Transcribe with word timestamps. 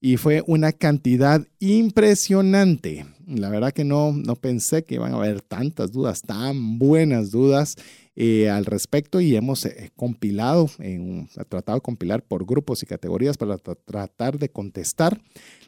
Y 0.00 0.18
fue 0.18 0.42
una 0.46 0.72
cantidad 0.72 1.44
impresionante. 1.58 3.06
La 3.26 3.50
verdad 3.50 3.72
que 3.72 3.84
no, 3.84 4.12
no 4.12 4.36
pensé 4.36 4.84
que 4.84 4.96
iban 4.96 5.14
a 5.14 5.16
haber 5.16 5.42
tantas 5.42 5.90
dudas, 5.90 6.22
tan 6.22 6.78
buenas 6.78 7.32
dudas 7.32 7.76
eh, 8.14 8.50
al 8.50 8.66
respecto 8.66 9.20
y 9.20 9.34
hemos 9.36 9.64
eh, 9.64 9.90
compilado, 9.96 10.68
en, 10.78 11.28
tratado 11.48 11.78
de 11.78 11.82
compilar 11.82 12.22
por 12.22 12.44
grupos 12.44 12.82
y 12.82 12.86
categorías 12.86 13.38
para 13.38 13.56
tratar 13.58 14.38
de 14.38 14.50
contestar 14.50 15.20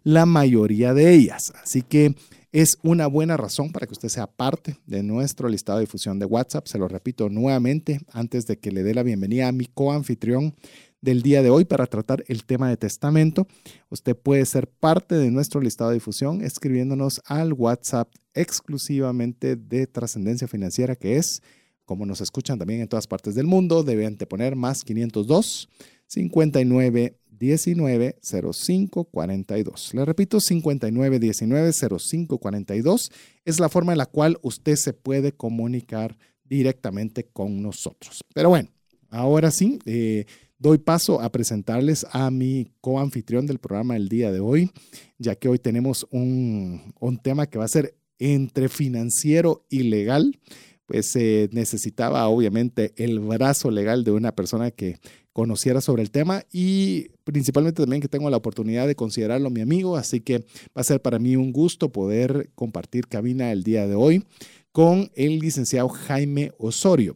la 0.03 0.27
mayoría 0.27 0.93
de 0.93 1.15
ellas. 1.15 1.53
Así 1.63 1.83
que 1.83 2.15
es 2.53 2.79
una 2.83 3.07
buena 3.07 3.37
razón 3.37 3.73
para 3.73 3.87
que 3.87 3.95
usted 3.95 4.09
sea 4.09 4.27
parte 4.27 4.77
de 4.87 5.03
nuestro 5.03 5.49
listado 5.49 5.79
de 5.79 5.87
difusión 5.87 6.19
de 6.19 6.27
WhatsApp. 6.27 6.67
Se 6.67 6.79
lo 6.79 6.87
repito 6.87 7.29
nuevamente 7.29 8.01
antes 8.13 8.47
de 8.47 8.59
que 8.59 8.71
le 8.71 8.83
dé 8.83 8.95
la 8.95 9.03
bienvenida 9.03 9.49
a 9.49 9.53
mi 9.53 9.67
coanfitrión 9.67 10.55
del 11.01 11.23
día 11.23 11.43
de 11.43 11.51
hoy 11.51 11.65
para 11.65 11.87
tratar 11.87 12.25
el 12.29 12.45
tema 12.45 12.69
de 12.69 12.77
testamento. 12.77 13.47
Usted 13.91 14.17
puede 14.17 14.47
ser 14.47 14.69
parte 14.69 15.17
de 15.17 15.31
nuestro 15.31 15.61
listado 15.61 15.91
de 15.91 15.97
difusión 15.97 16.43
escribiéndonos 16.43 17.21
al 17.27 17.53
WhatsApp 17.53 18.09
exclusivamente 18.35 19.57
de 19.57 19.87
trascendencia 19.87 20.47
financiera 20.47 20.97
que 20.97 21.17
es, 21.17 21.43
como 21.85 22.07
nos 22.07 22.21
escuchan 22.21 22.59
también 22.59 22.81
en 22.81 22.89
todas 22.89 23.07
partes 23.07 23.35
del 23.35 23.47
mundo, 23.47 23.83
deben 23.83 24.17
de 24.17 24.27
poner 24.27 24.57
más 24.57 24.85
502 24.85 25.69
59 26.07 27.19
19 27.39 28.19
05 28.23 29.05
42. 29.05 29.95
Le 29.95 30.05
repito, 30.05 30.41
59 30.41 31.19
19 31.19 31.73
05 31.73 32.39
42 32.39 33.13
es 33.45 33.61
la 33.61 33.69
forma 33.69 33.93
en 33.93 33.99
la 33.99 34.07
cual 34.07 34.39
usted 34.43 34.77
se 34.77 34.93
puede 34.93 35.33
comunicar 35.33 36.17
directamente 36.45 37.25
con 37.25 37.63
nosotros. 37.63 38.21
Pero 38.35 38.51
bueno, 38.51 38.71
ahora 39.11 39.51
sí, 39.51 39.79
eh, 39.85 40.27
doy 40.59 40.79
paso 40.79 41.21
a 41.21 41.31
presentarles 41.31 42.07
a 42.13 42.31
mi 42.31 42.69
coanfitrión 42.81 43.47
del 43.47 43.59
programa 43.59 43.97
el 43.97 44.09
día 44.09 44.31
de 44.31 44.41
hoy, 44.41 44.71
ya 45.19 45.35
que 45.35 45.49
hoy 45.49 45.59
tenemos 45.59 46.07
un, 46.11 46.95
un 47.01 47.19
tema 47.19 47.47
que 47.47 47.59
va 47.59 47.65
a 47.65 47.69
ser 47.69 47.97
entre 48.19 48.69
financiero 48.69 49.67
y 49.69 49.85
legal 49.85 50.39
pues 50.87 51.07
se 51.07 51.49
necesitaba 51.53 52.27
obviamente 52.29 52.93
el 52.97 53.21
brazo 53.21 53.71
legal 53.71 54.05
de 54.05 54.11
una 54.11 54.33
persona 54.33 54.71
que 54.71 54.99
conociera 55.33 55.81
sobre 55.81 56.03
el 56.03 56.11
tema 56.11 56.45
y 56.53 57.09
principalmente 57.25 57.83
también 57.83 58.01
que 58.01 58.09
tengo 58.09 58.31
la 58.31 58.37
oportunidad 58.37 58.87
de 58.87 58.95
considerarlo 58.95 59.51
mi 59.51 59.61
amigo, 59.61 59.97
así 59.97 60.21
que 60.21 60.39
va 60.39 60.81
a 60.81 60.85
ser 60.85 61.03
para 61.03 61.19
mí 61.19 61.37
un 61.37 61.53
gusto 61.53 61.91
poder 61.91 62.51
compartir 62.55 63.09
cabina 63.09 63.51
el 63.51 63.65
día 63.65 63.87
de 63.89 63.97
hoy 63.97 64.25
con 64.71 65.11
el 65.15 65.39
licenciado 65.39 65.89
Jaime 65.89 66.53
Osorio. 66.59 67.15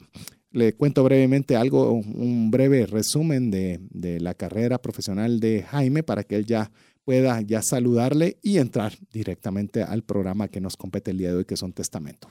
Le 0.51 0.75
cuento 0.75 1.05
brevemente 1.05 1.57
algo, 1.57 1.93
un 1.93 2.51
breve 2.51 2.87
resumen 2.87 3.51
de, 3.51 4.19
la 4.21 4.35
carrera 4.35 4.79
profesional 4.79 5.41
de 5.41 5.63
Jaime 5.63 6.03
para 6.03 6.25
que 6.25 6.37
él 6.37 6.47
ya 6.47 6.71
pueda 7.05 7.41
ya 7.41 7.63
saludarle 7.63 8.39
y 8.43 8.59
entrar 8.59 8.93
directamente 9.13 9.83
al 9.83 10.03
programa 10.03 10.49
que 10.49 10.61
nos 10.61 10.77
compete 10.77 11.11
el 11.11 11.19
día 11.19 11.31
de 11.31 11.37
hoy, 11.37 11.45
que 11.45 11.55
es 11.55 11.63
un 11.63 11.73
testamento. 11.73 12.29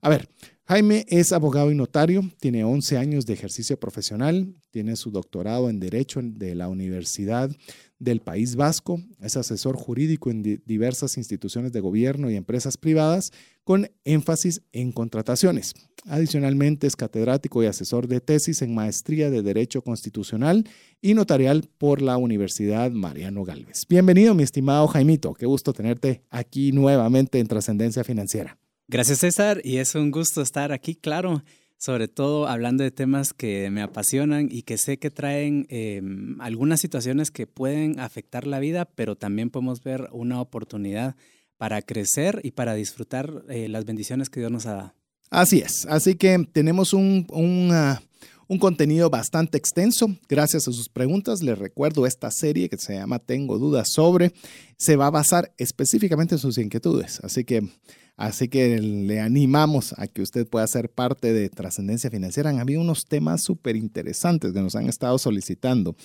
A 0.00 0.08
ver, 0.08 0.28
Jaime 0.68 1.06
es 1.06 1.30
abogado 1.30 1.70
y 1.70 1.76
notario, 1.76 2.28
tiene 2.40 2.64
11 2.64 2.98
años 2.98 3.24
de 3.24 3.34
ejercicio 3.34 3.78
profesional, 3.78 4.52
tiene 4.72 4.96
su 4.96 5.12
doctorado 5.12 5.70
en 5.70 5.78
Derecho 5.78 6.18
de 6.24 6.56
la 6.56 6.68
Universidad 6.68 7.52
del 8.00 8.20
País 8.20 8.56
Vasco, 8.56 9.00
es 9.20 9.36
asesor 9.36 9.76
jurídico 9.76 10.28
en 10.28 10.42
diversas 10.42 11.18
instituciones 11.18 11.70
de 11.70 11.78
gobierno 11.78 12.32
y 12.32 12.34
empresas 12.34 12.76
privadas 12.76 13.32
con 13.62 13.88
énfasis 14.04 14.60
en 14.72 14.90
contrataciones. 14.90 15.72
Adicionalmente 16.04 16.88
es 16.88 16.96
catedrático 16.96 17.62
y 17.62 17.66
asesor 17.66 18.08
de 18.08 18.20
tesis 18.20 18.60
en 18.60 18.74
maestría 18.74 19.30
de 19.30 19.42
Derecho 19.42 19.82
Constitucional 19.82 20.68
y 21.00 21.14
Notarial 21.14 21.68
por 21.78 22.02
la 22.02 22.16
Universidad 22.16 22.90
Mariano 22.90 23.44
Galvez. 23.44 23.86
Bienvenido, 23.88 24.34
mi 24.34 24.42
estimado 24.42 24.88
Jaimito, 24.88 25.32
qué 25.34 25.46
gusto 25.46 25.72
tenerte 25.72 26.24
aquí 26.28 26.72
nuevamente 26.72 27.38
en 27.38 27.46
Trascendencia 27.46 28.02
Financiera. 28.02 28.58
Gracias 28.88 29.18
César 29.18 29.60
y 29.64 29.78
es 29.78 29.96
un 29.96 30.12
gusto 30.12 30.42
estar 30.42 30.70
aquí, 30.70 30.94
claro, 30.94 31.42
sobre 31.76 32.06
todo 32.06 32.46
hablando 32.46 32.84
de 32.84 32.92
temas 32.92 33.32
que 33.32 33.68
me 33.68 33.82
apasionan 33.82 34.48
y 34.48 34.62
que 34.62 34.78
sé 34.78 34.98
que 34.98 35.10
traen 35.10 35.66
em, 35.70 36.40
algunas 36.40 36.80
situaciones 36.80 37.32
que 37.32 37.48
pueden 37.48 37.98
afectar 37.98 38.46
la 38.46 38.60
vida, 38.60 38.84
pero 38.84 39.16
también 39.16 39.50
podemos 39.50 39.82
ver 39.82 40.08
una 40.12 40.40
oportunidad 40.40 41.16
para 41.56 41.82
crecer 41.82 42.40
y 42.44 42.52
para 42.52 42.74
disfrutar 42.74 43.42
eh, 43.48 43.68
las 43.68 43.86
bendiciones 43.86 44.30
que 44.30 44.38
Dios 44.38 44.52
nos 44.52 44.66
ha 44.66 44.74
dado. 44.74 44.94
Así 45.30 45.58
es, 45.58 45.84
así 45.86 46.14
que 46.14 46.46
tenemos 46.52 46.92
un, 46.92 47.26
un, 47.30 47.70
ah, 47.72 48.00
un, 48.48 48.58
contenido 48.58 49.10
bastante 49.10 49.58
extenso. 49.58 50.16
Gracias 50.28 50.68
a 50.68 50.72
sus 50.72 50.88
preguntas, 50.88 51.42
les 51.42 51.58
recuerdo 51.58 52.06
esta 52.06 52.30
serie 52.30 52.68
que 52.68 52.78
se 52.78 52.94
llama 52.94 53.18
Tengo 53.18 53.58
dudas 53.58 53.90
sobre, 53.90 54.32
se 54.76 54.96
va 54.96 55.06
a 55.06 55.10
basar 55.10 55.52
específicamente 55.58 56.34
en 56.34 56.38
sus 56.38 56.58
inquietudes. 56.58 57.20
Así 57.22 57.44
que, 57.44 57.68
así 58.16 58.48
que 58.48 58.78
le 58.80 59.20
animamos 59.20 59.94
a 59.98 60.06
que 60.06 60.22
usted 60.22 60.46
pueda 60.46 60.66
ser 60.66 60.90
parte 60.90 61.32
de 61.32 61.48
Trascendencia 61.48 62.10
Financiera. 62.10 62.50
Han 62.50 62.60
habido 62.60 62.80
unos 62.80 63.06
temas 63.06 63.42
súper 63.42 63.76
interesantes 63.76 64.52
que 64.52 64.60
nos 64.60 64.76
han 64.76 64.88
estado 64.88 65.18
solicitando 65.18 65.96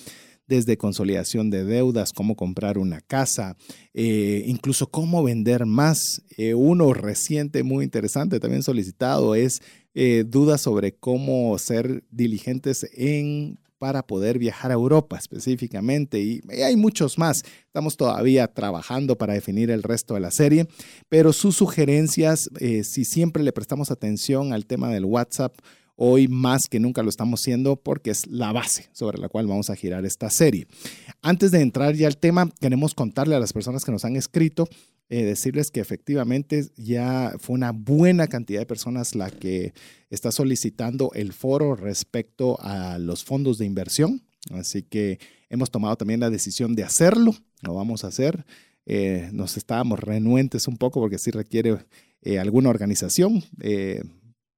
desde 0.46 0.76
consolidación 0.76 1.50
de 1.50 1.64
deudas, 1.64 2.12
cómo 2.12 2.36
comprar 2.36 2.78
una 2.78 3.00
casa, 3.00 3.56
eh, 3.94 4.44
incluso 4.46 4.88
cómo 4.88 5.22
vender 5.22 5.66
más. 5.66 6.22
Eh, 6.36 6.54
uno 6.54 6.92
reciente 6.92 7.62
muy 7.62 7.84
interesante 7.84 8.40
también 8.40 8.62
solicitado 8.62 9.34
es 9.34 9.62
eh, 9.94 10.24
dudas 10.26 10.60
sobre 10.60 10.92
cómo 10.92 11.56
ser 11.58 12.04
diligentes 12.10 12.88
en 12.94 13.58
para 13.78 14.06
poder 14.06 14.38
viajar 14.38 14.70
a 14.70 14.74
Europa 14.74 15.18
específicamente 15.18 16.20
y, 16.20 16.40
hay 16.62 16.76
muchos 16.76 17.18
más. 17.18 17.42
Estamos 17.66 17.96
todavía 17.96 18.46
trabajando 18.46 19.18
para 19.18 19.34
definir 19.34 19.72
el 19.72 19.82
resto 19.82 20.14
de 20.14 20.20
la 20.20 20.30
serie, 20.30 20.68
pero 21.08 21.32
sus 21.32 21.56
sugerencias, 21.56 22.48
si 22.84 23.04
siempre 23.04 23.42
le 23.42 23.50
prestamos 23.50 23.90
atención 23.90 24.52
al 24.52 24.66
tema 24.66 24.88
del 24.90 25.04
WhatsApp, 25.04 25.56
Hoy 25.96 26.26
más 26.26 26.62
que 26.70 26.80
nunca 26.80 27.02
lo 27.02 27.10
estamos 27.10 27.40
haciendo 27.40 27.76
porque 27.76 28.10
es 28.10 28.26
la 28.26 28.52
base 28.52 28.88
sobre 28.92 29.18
la 29.18 29.28
cual 29.28 29.46
vamos 29.46 29.68
a 29.68 29.76
girar 29.76 30.04
esta 30.06 30.30
serie. 30.30 30.66
Antes 31.20 31.50
de 31.50 31.60
entrar 31.60 31.94
ya 31.94 32.06
al 32.06 32.16
tema, 32.16 32.50
queremos 32.60 32.94
contarle 32.94 33.34
a 33.34 33.40
las 33.40 33.52
personas 33.52 33.84
que 33.84 33.92
nos 33.92 34.04
han 34.04 34.16
escrito, 34.16 34.68
eh, 35.10 35.24
decirles 35.24 35.70
que 35.70 35.80
efectivamente 35.80 36.66
ya 36.76 37.34
fue 37.38 37.54
una 37.54 37.72
buena 37.72 38.26
cantidad 38.28 38.60
de 38.60 38.66
personas 38.66 39.14
la 39.14 39.30
que 39.30 39.74
está 40.08 40.32
solicitando 40.32 41.10
el 41.14 41.34
foro 41.34 41.76
respecto 41.76 42.58
a 42.60 42.98
los 42.98 43.22
fondos 43.22 43.58
de 43.58 43.66
inversión. 43.66 44.22
Así 44.50 44.82
que 44.82 45.18
hemos 45.50 45.70
tomado 45.70 45.96
también 45.96 46.20
la 46.20 46.30
decisión 46.30 46.74
de 46.74 46.84
hacerlo, 46.84 47.34
lo 47.60 47.74
vamos 47.74 48.04
a 48.04 48.08
hacer. 48.08 48.46
Eh, 48.86 49.28
nos 49.32 49.58
estábamos 49.58 50.00
renuentes 50.00 50.66
un 50.66 50.78
poco 50.78 51.00
porque 51.00 51.18
sí 51.18 51.30
requiere 51.30 51.76
eh, 52.22 52.38
alguna 52.38 52.70
organización 52.70 53.44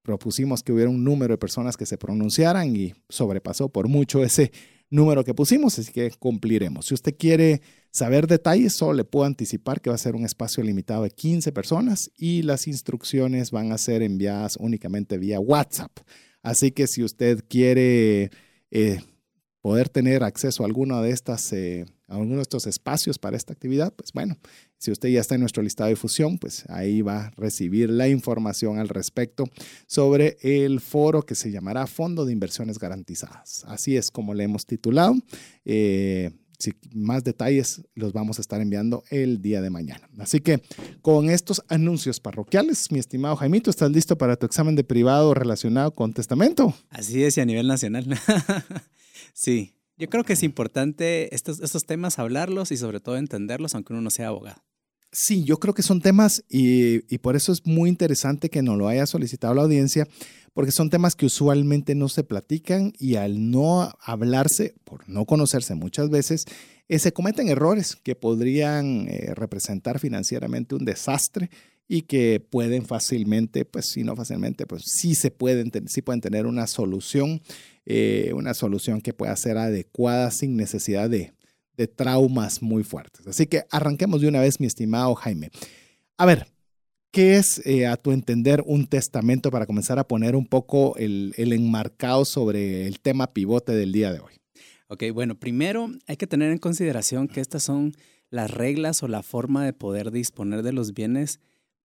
propusimos 0.04 0.62
que 0.62 0.72
hubiera 0.72 0.90
un 0.90 1.02
número 1.02 1.34
de 1.34 1.38
personas 1.38 1.76
que 1.76 1.86
se 1.86 1.96
pronunciaran 1.98 2.76
y 2.76 2.92
sobrepasó 3.08 3.70
por 3.70 3.88
mucho 3.88 4.22
ese 4.22 4.52
número 4.90 5.24
que 5.24 5.34
pusimos, 5.34 5.78
así 5.78 5.90
que 5.90 6.10
cumpliremos. 6.10 6.86
Si 6.86 6.94
usted 6.94 7.16
quiere 7.18 7.62
saber 7.90 8.26
detalles, 8.26 8.74
solo 8.74 8.92
le 8.92 9.04
puedo 9.04 9.24
anticipar 9.24 9.80
que 9.80 9.88
va 9.88 9.96
a 9.96 9.98
ser 9.98 10.14
un 10.14 10.26
espacio 10.26 10.62
limitado 10.62 11.04
de 11.04 11.10
15 11.10 11.50
personas 11.52 12.12
y 12.16 12.42
las 12.42 12.68
instrucciones 12.68 13.50
van 13.50 13.72
a 13.72 13.78
ser 13.78 14.02
enviadas 14.02 14.56
únicamente 14.60 15.16
vía 15.16 15.40
WhatsApp. 15.40 15.90
Así 16.42 16.70
que 16.70 16.86
si 16.86 17.02
usted 17.02 17.42
quiere 17.48 18.30
eh, 18.70 19.00
poder 19.64 19.88
tener 19.88 20.22
acceso 20.24 20.62
a 20.62 20.66
alguno 20.66 21.00
de 21.00 21.08
estas, 21.08 21.50
eh, 21.54 21.86
a 22.08 22.16
alguno 22.16 22.36
de 22.36 22.42
estos 22.42 22.66
espacios 22.66 23.18
para 23.18 23.34
esta 23.34 23.54
actividad, 23.54 23.94
pues 23.94 24.12
bueno, 24.12 24.36
si 24.76 24.90
usted 24.90 25.08
ya 25.08 25.22
está 25.22 25.36
en 25.36 25.40
nuestro 25.40 25.62
listado 25.62 25.88
de 25.88 25.94
difusión, 25.94 26.36
pues 26.36 26.68
ahí 26.68 27.00
va 27.00 27.28
a 27.28 27.30
recibir 27.30 27.88
la 27.88 28.06
información 28.06 28.78
al 28.78 28.90
respecto 28.90 29.44
sobre 29.86 30.36
el 30.42 30.80
foro 30.80 31.22
que 31.22 31.34
se 31.34 31.50
llamará 31.50 31.86
Fondo 31.86 32.26
de 32.26 32.34
Inversiones 32.34 32.78
Garantizadas. 32.78 33.64
Así 33.66 33.96
es 33.96 34.10
como 34.10 34.34
le 34.34 34.44
hemos 34.44 34.66
titulado. 34.66 35.14
Eh, 35.64 36.30
si 36.58 36.74
más 36.92 37.24
detalles 37.24 37.80
los 37.94 38.12
vamos 38.12 38.36
a 38.38 38.42
estar 38.42 38.60
enviando 38.60 39.02
el 39.08 39.40
día 39.40 39.62
de 39.62 39.70
mañana. 39.70 40.10
Así 40.18 40.40
que 40.40 40.60
con 41.00 41.30
estos 41.30 41.64
anuncios 41.68 42.20
parroquiales, 42.20 42.92
mi 42.92 42.98
estimado 42.98 43.36
Jaimito, 43.36 43.70
¿estás 43.70 43.90
listo 43.90 44.18
para 44.18 44.36
tu 44.36 44.44
examen 44.44 44.76
de 44.76 44.84
privado 44.84 45.32
relacionado 45.32 45.94
con 45.94 46.12
testamento? 46.12 46.74
Así 46.90 47.24
es, 47.24 47.38
y 47.38 47.40
a 47.40 47.46
nivel 47.46 47.66
nacional. 47.66 48.04
Sí, 49.34 49.74
yo 49.98 50.08
creo 50.08 50.24
que 50.24 50.32
es 50.32 50.42
importante 50.42 51.34
estos, 51.34 51.60
estos 51.60 51.84
temas 51.84 52.18
hablarlos 52.18 52.72
y 52.72 52.76
sobre 52.76 53.00
todo 53.00 53.18
entenderlos, 53.18 53.74
aunque 53.74 53.92
uno 53.92 54.00
no 54.00 54.10
sea 54.10 54.28
abogado. 54.28 54.62
Sí, 55.16 55.44
yo 55.44 55.58
creo 55.58 55.74
que 55.74 55.82
son 55.84 56.00
temas 56.00 56.44
y, 56.48 56.98
por 57.18 57.36
eso 57.36 57.52
es 57.52 57.64
muy 57.64 57.88
interesante 57.88 58.50
que 58.50 58.62
nos 58.62 58.76
lo 58.76 58.88
haya 58.88 59.06
solicitado 59.06 59.54
la 59.54 59.62
audiencia, 59.62 60.08
porque 60.52 60.72
son 60.72 60.90
temas 60.90 61.14
que 61.14 61.26
usualmente 61.26 61.94
no 61.94 62.08
se 62.08 62.24
platican 62.24 62.92
y 62.98 63.14
al 63.14 63.50
no 63.50 63.92
hablarse, 64.00 64.74
por 64.82 65.08
no 65.08 65.24
conocerse 65.24 65.76
muchas 65.76 66.10
veces, 66.10 66.46
eh, 66.88 66.98
se 66.98 67.12
cometen 67.12 67.48
errores 67.48 67.94
que 67.94 68.16
podrían 68.16 69.06
eh, 69.08 69.32
representar 69.34 70.00
financieramente 70.00 70.74
un 70.74 70.84
desastre 70.84 71.48
y 71.86 72.02
que 72.02 72.40
pueden 72.40 72.84
fácilmente, 72.84 73.64
pues 73.64 73.86
si 73.86 74.02
no 74.02 74.16
fácilmente, 74.16 74.66
pues 74.66 74.82
sí 74.84 75.14
se 75.14 75.30
pueden, 75.30 75.70
sí 75.86 76.02
pueden 76.02 76.20
tener 76.20 76.46
una 76.46 76.66
solución 76.66 77.40
eh, 77.86 78.32
una 78.34 78.54
solución 78.54 79.00
que 79.00 79.12
pueda 79.12 79.34
ser 79.36 79.58
adecuada 79.58 80.30
sin 80.30 80.56
necesidad 80.56 81.10
de, 81.10 81.32
traumas 81.96 82.62
muy 82.62 82.84
fuertes. 82.84 83.26
Así 83.26 83.46
que 83.46 83.64
arranquemos 83.70 84.20
de 84.20 84.28
una 84.28 84.40
vez, 84.40 84.60
mi 84.60 84.66
estimado 84.66 85.12
Jaime. 85.16 85.50
A 86.16 86.24
ver, 86.24 86.46
¿qué 87.10 87.36
es 87.36 87.60
eh, 87.66 87.88
a 87.88 87.96
tu 87.96 88.12
entender 88.12 88.62
un 88.64 88.86
testamento 88.86 89.50
para 89.50 89.66
comenzar 89.66 89.98
a 89.98 90.06
poner 90.06 90.36
un 90.36 90.46
poco 90.46 90.96
el, 90.96 91.34
el 91.36 91.52
enmarcado 91.52 92.24
sobre 92.24 92.86
el 92.86 93.00
tema 93.00 93.32
pivote 93.32 93.72
del 93.72 93.90
día 93.90 94.12
de 94.12 94.20
hoy? 94.20 94.34
Ok, 94.86 95.02
bueno, 95.12 95.34
primero 95.34 95.90
hay 96.06 96.16
que 96.16 96.28
tener 96.28 96.52
en 96.52 96.58
consideración 96.58 97.26
que 97.26 97.40
estas 97.40 97.64
son 97.64 97.92
las 98.30 98.50
reglas 98.50 99.02
o 99.02 99.08
la 99.08 99.22
forma 99.22 99.64
de 99.64 99.72
poder 99.72 100.10
disponer 100.10 100.62
de 100.62 100.72
los 100.72 100.94
bienes 100.94 101.40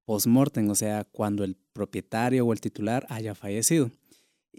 post-mortem, 0.06 0.70
o 0.70 0.76
sea, 0.76 1.04
cuando 1.04 1.44
el 1.44 1.56
propietario 1.74 2.46
o 2.46 2.54
el 2.54 2.62
titular 2.62 3.06
haya 3.10 3.36
fallecido. 3.36 3.92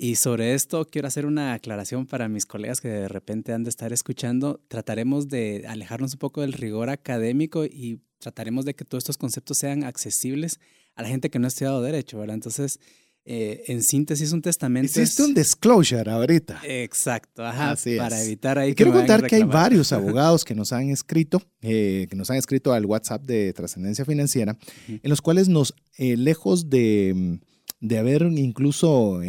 Y 0.02 0.16
sobre 0.16 0.54
esto 0.54 0.86
quiero 0.86 1.08
hacer 1.08 1.26
una 1.26 1.52
aclaración 1.52 2.06
para 2.06 2.26
mis 2.26 2.46
colegas 2.46 2.80
que 2.80 2.88
de 2.88 3.06
repente 3.06 3.52
han 3.52 3.64
de 3.64 3.68
estar 3.68 3.92
escuchando. 3.92 4.58
Trataremos 4.66 5.28
de 5.28 5.66
alejarnos 5.68 6.14
un 6.14 6.18
poco 6.18 6.40
del 6.40 6.54
rigor 6.54 6.88
académico 6.88 7.66
y 7.66 8.00
trataremos 8.18 8.64
de 8.64 8.72
que 8.72 8.86
todos 8.86 9.02
estos 9.02 9.18
conceptos 9.18 9.58
sean 9.58 9.84
accesibles 9.84 10.58
a 10.94 11.02
la 11.02 11.08
gente 11.08 11.28
que 11.28 11.38
no 11.38 11.46
ha 11.46 11.48
estudiado 11.48 11.82
derecho, 11.82 12.18
¿verdad? 12.18 12.32
Entonces, 12.36 12.80
eh, 13.26 13.64
en 13.66 13.82
síntesis, 13.82 14.32
un 14.32 14.40
testamento. 14.40 14.86
Hiciste 14.86 15.22
un 15.22 15.34
disclosure 15.34 16.10
ahorita. 16.10 16.62
Exacto, 16.64 17.44
ajá. 17.44 17.76
para 17.98 18.24
evitar 18.24 18.58
ahí. 18.58 18.74
quiero 18.74 18.92
contar 18.92 19.26
que 19.26 19.36
hay 19.36 19.42
varios 19.42 19.92
abogados 19.92 20.46
que 20.46 20.54
nos 20.54 20.72
han 20.72 20.88
escrito, 20.88 21.42
eh, 21.60 22.06
que 22.08 22.16
nos 22.16 22.30
han 22.30 22.38
escrito 22.38 22.72
al 22.72 22.86
WhatsApp 22.86 23.22
de 23.24 23.52
Trascendencia 23.52 24.06
Financiera, 24.06 24.56
en 24.88 25.10
los 25.10 25.20
cuales 25.20 25.50
nos, 25.50 25.74
eh, 25.98 26.16
lejos 26.16 26.70
de, 26.70 27.38
de 27.80 27.98
haber 27.98 28.22
incluso 28.22 29.20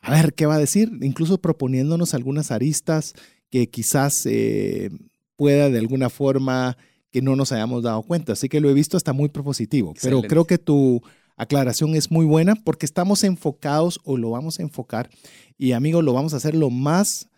a 0.00 0.10
ver 0.10 0.34
qué 0.34 0.46
va 0.46 0.54
a 0.54 0.58
decir, 0.58 0.90
incluso 1.02 1.38
proponiéndonos 1.38 2.14
algunas 2.14 2.50
aristas 2.50 3.14
que 3.50 3.68
quizás 3.68 4.26
eh, 4.26 4.90
pueda 5.36 5.70
de 5.70 5.78
alguna 5.78 6.10
forma 6.10 6.76
que 7.10 7.22
no 7.22 7.36
nos 7.36 7.52
hayamos 7.52 7.82
dado 7.82 8.02
cuenta. 8.02 8.32
Así 8.32 8.48
que 8.48 8.60
lo 8.60 8.68
he 8.68 8.74
visto 8.74 8.96
hasta 8.96 9.12
muy 9.12 9.28
propositivo, 9.28 9.94
pero 10.02 10.22
creo 10.22 10.44
que 10.44 10.58
tu 10.58 11.02
aclaración 11.36 11.94
es 11.94 12.10
muy 12.10 12.26
buena 12.26 12.54
porque 12.56 12.86
estamos 12.86 13.24
enfocados 13.24 14.00
o 14.04 14.16
lo 14.16 14.30
vamos 14.30 14.58
a 14.58 14.62
enfocar 14.62 15.08
y 15.56 15.72
amigos, 15.72 16.04
lo 16.04 16.12
vamos 16.12 16.34
a 16.34 16.38
hacer 16.38 16.54
lo 16.54 16.70
más... 16.70 17.28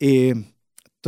Eh, 0.00 0.34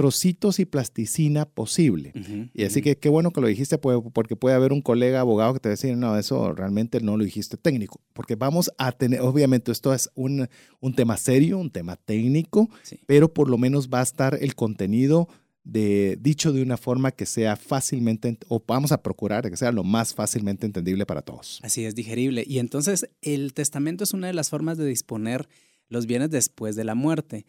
trocitos 0.00 0.59
y 0.61 0.64
plasticina 0.64 1.45
posible. 1.45 2.14
y 2.54 2.64
así 2.64 2.80
que 2.80 2.97
qué 2.97 3.11
bueno 3.11 3.33
que 3.33 3.42
lo 3.42 3.49
dijiste, 3.49 3.76
porque 3.76 4.35
puede 4.35 4.57
haber 4.57 4.73
un 4.73 4.80
colega 4.80 5.21
abogado 5.21 5.52
que 5.52 5.61
te 5.61 5.69
va 5.69 5.73
a 5.73 5.76
decir, 5.76 5.95
no, 5.95 6.16
eso 6.16 6.54
realmente 6.54 7.02
no 7.02 7.19
lo 7.19 7.25
dijiste 7.25 7.59
técnico, 7.59 8.00
porque 8.14 8.35
vamos 8.35 8.71
a 8.78 8.92
tener, 8.92 9.21
obviamente 9.21 9.71
esto 9.71 9.92
es 9.92 10.09
un, 10.14 10.49
un 10.80 10.95
tema 10.95 11.19
serio, 11.19 11.59
un 11.59 11.71
tema 11.71 11.97
técnico, 11.97 12.71
pero 13.04 13.35
por 13.35 13.50
lo 13.50 13.59
menos 13.59 13.90
va 13.90 14.00
a 14.00 14.04
estar 14.04 14.38
el 14.40 14.54
contenido 14.54 15.28
de, 15.64 16.16
dicho 16.19 16.54
de 16.54 16.62
una 16.62 16.78
forma 16.78 17.11
que 17.11 17.26
sea 17.26 17.57
fácilmente, 17.57 18.38
o 18.49 18.64
vamos 18.66 18.92
a 18.92 19.02
procurar 19.02 19.50
que 19.50 19.57
sea 19.59 19.71
lo 19.71 19.85
más 19.85 20.14
fácilmente 20.14 20.64
entendible 20.64 21.04
para 21.04 21.21
todos. 21.21 21.61
Así 21.62 21.85
es, 21.85 21.95
digerible. 21.95 22.42
Y 22.47 22.59
entonces 22.59 23.07
el 23.21 23.52
testamento 23.52 24.04
es 24.04 24.14
una 24.14 24.28
de 24.28 24.33
las 24.33 24.49
formas 24.49 24.78
de 24.78 24.87
disponer 24.87 25.47
los 25.90 26.07
bienes 26.07 26.30
después 26.30 26.75
de 26.75 26.85
la 26.85 26.95
muerte 26.95 27.45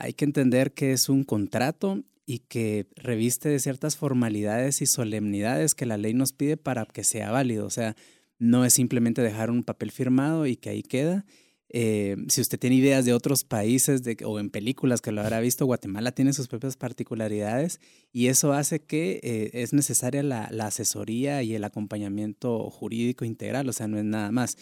hay 0.00 0.14
que 0.14 0.24
entender 0.24 0.72
que 0.72 0.92
es 0.92 1.08
un 1.08 1.24
contrato 1.24 2.02
y 2.26 2.40
que 2.40 2.86
reviste 2.96 3.48
de 3.48 3.58
ciertas 3.58 3.96
formalidades 3.96 4.82
y 4.82 4.86
solemnidades 4.86 5.74
que 5.74 5.86
la 5.86 5.96
ley 5.96 6.14
nos 6.14 6.32
pide 6.32 6.56
para 6.56 6.86
que 6.86 7.04
sea 7.04 7.30
válido. 7.30 7.66
O 7.66 7.70
sea, 7.70 7.96
no 8.38 8.64
es 8.64 8.74
simplemente 8.74 9.20
dejar 9.20 9.50
un 9.50 9.62
papel 9.62 9.90
firmado 9.90 10.46
y 10.46 10.56
que 10.56 10.70
ahí 10.70 10.82
queda. 10.82 11.24
Eh, 11.72 12.16
si 12.28 12.40
usted 12.40 12.58
tiene 12.58 12.76
ideas 12.76 13.04
de 13.04 13.12
otros 13.12 13.44
países 13.44 14.02
o 14.24 14.40
en 14.40 14.50
películas 14.50 15.00
que 15.00 15.12
lo 15.12 15.20
habrá 15.20 15.38
visto, 15.40 15.66
Guatemala 15.66 16.12
tiene 16.12 16.32
sus 16.32 16.48
propias 16.48 16.76
particularidades 16.76 17.80
y 18.12 18.26
eso 18.26 18.52
hace 18.52 18.80
que 18.80 19.20
eh, 19.22 19.50
es 19.52 19.72
necesaria 19.72 20.24
la, 20.24 20.48
la, 20.50 20.66
asesoría 20.66 21.44
y 21.44 21.54
el 21.54 21.62
acompañamiento 21.62 22.68
jurídico 22.70 23.24
integral, 23.24 23.68
o 23.68 23.72
sea, 23.72 23.86
no 23.86 23.98
es 23.98 24.04
nada 24.04 24.32
más. 24.32 24.56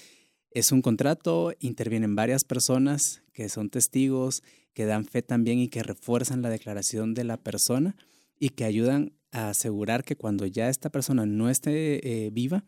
Es 0.50 0.70
un 0.70 0.82
contrato, 0.82 1.54
intervienen 1.60 2.14
varias 2.14 2.44
personas 2.44 3.22
que 3.32 3.48
son 3.48 3.70
testigos, 3.70 4.42
que 4.78 4.86
dan 4.86 5.04
fe 5.04 5.22
también 5.22 5.58
y 5.58 5.66
que 5.66 5.82
refuerzan 5.82 6.40
la 6.40 6.50
declaración 6.50 7.12
de 7.12 7.24
la 7.24 7.36
persona 7.36 7.96
y 8.38 8.50
que 8.50 8.62
ayudan 8.62 9.12
a 9.32 9.48
asegurar 9.48 10.04
que 10.04 10.14
cuando 10.14 10.46
ya 10.46 10.68
esta 10.68 10.88
persona 10.88 11.26
no 11.26 11.50
esté 11.50 12.26
eh, 12.26 12.30
viva, 12.30 12.64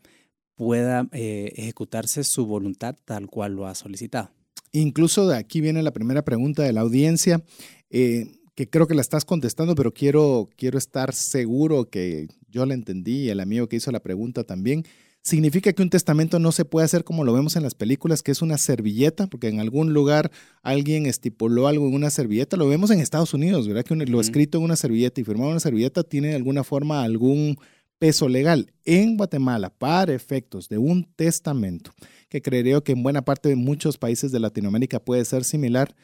pueda 0.55 1.07
eh, 1.13 1.53
ejecutarse 1.55 2.25
su 2.25 2.45
voluntad 2.45 2.97
tal 3.05 3.29
cual 3.29 3.53
lo 3.53 3.65
ha 3.65 3.75
solicitado. 3.75 4.29
Incluso 4.73 5.25
de 5.25 5.37
aquí 5.37 5.61
viene 5.61 5.83
la 5.83 5.93
primera 5.93 6.25
pregunta 6.25 6.63
de 6.63 6.73
la 6.73 6.81
audiencia, 6.81 7.45
eh, 7.89 8.39
que 8.55 8.69
creo 8.69 8.87
que 8.87 8.93
la 8.93 8.99
estás 8.99 9.23
contestando, 9.23 9.73
pero 9.73 9.93
quiero, 9.93 10.49
quiero 10.57 10.77
estar 10.77 11.13
seguro 11.13 11.89
que 11.89 12.27
yo 12.49 12.65
la 12.65 12.73
entendí 12.73 13.19
y 13.19 13.29
el 13.29 13.39
amigo 13.39 13.69
que 13.69 13.77
hizo 13.77 13.89
la 13.89 14.01
pregunta 14.01 14.43
también. 14.43 14.83
¿Significa 15.23 15.71
que 15.71 15.83
un 15.83 15.91
testamento 15.91 16.39
no 16.39 16.51
se 16.51 16.65
puede 16.65 16.85
hacer 16.85 17.03
como 17.03 17.23
lo 17.23 17.33
vemos 17.33 17.55
en 17.55 17.61
las 17.61 17.75
películas, 17.75 18.23
que 18.23 18.31
es 18.31 18.41
una 18.41 18.57
servilleta? 18.57 19.27
Porque 19.27 19.49
en 19.49 19.59
algún 19.59 19.93
lugar 19.93 20.31
alguien 20.63 21.05
estipuló 21.05 21.67
algo 21.67 21.87
en 21.87 21.93
una 21.93 22.09
servilleta. 22.09 22.57
Lo 22.57 22.67
vemos 22.67 22.89
en 22.89 22.99
Estados 22.99 23.33
Unidos, 23.35 23.67
¿verdad? 23.67 23.85
Que 23.85 23.95
lo 23.95 24.19
escrito 24.19 24.57
en 24.57 24.63
una 24.63 24.75
servilleta 24.75 25.21
y 25.21 25.23
firmado 25.23 25.49
en 25.49 25.53
una 25.53 25.59
servilleta 25.59 26.03
tiene 26.03 26.29
de 26.29 26.35
alguna 26.35 26.63
forma 26.63 27.03
algún 27.03 27.57
peso 27.99 28.27
legal. 28.27 28.73
En 28.83 29.15
Guatemala, 29.15 29.69
para 29.69 30.11
efectos 30.11 30.67
de 30.69 30.79
un 30.79 31.03
testamento, 31.15 31.91
que 32.27 32.41
creería 32.41 32.81
que 32.81 32.93
en 32.93 33.03
buena 33.03 33.21
parte 33.21 33.47
de 33.47 33.55
muchos 33.55 33.99
países 33.99 34.31
de 34.31 34.39
Latinoamérica 34.39 34.99
puede 34.99 35.23
ser 35.23 35.43
similar, 35.43 35.95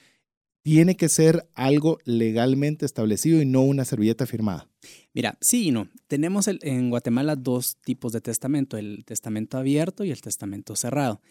tiene 0.68 0.98
que 0.98 1.08
ser 1.08 1.48
algo 1.56 1.98
legalmente 2.04 2.86
establecido 2.86 3.42
y 3.42 3.46
no 3.46 3.62
una 3.62 3.86
servilleta 3.86 4.26
firmada. 4.26 4.68
Mira, 5.14 5.38
sí 5.40 5.70
y 5.70 5.72
no. 5.72 5.88
Tenemos 6.08 6.50
en 6.50 6.90
Guatemala 6.90 7.38
dos 7.38 7.78
tipos 7.86 8.12
de 8.12 8.20
testamento, 8.20 8.76
el 8.76 9.06
testamento 9.06 9.58
abierto 9.58 10.04
y 10.04 10.12
el 10.12 10.20
testamento 10.20 10.76
cerrado. 10.76 11.22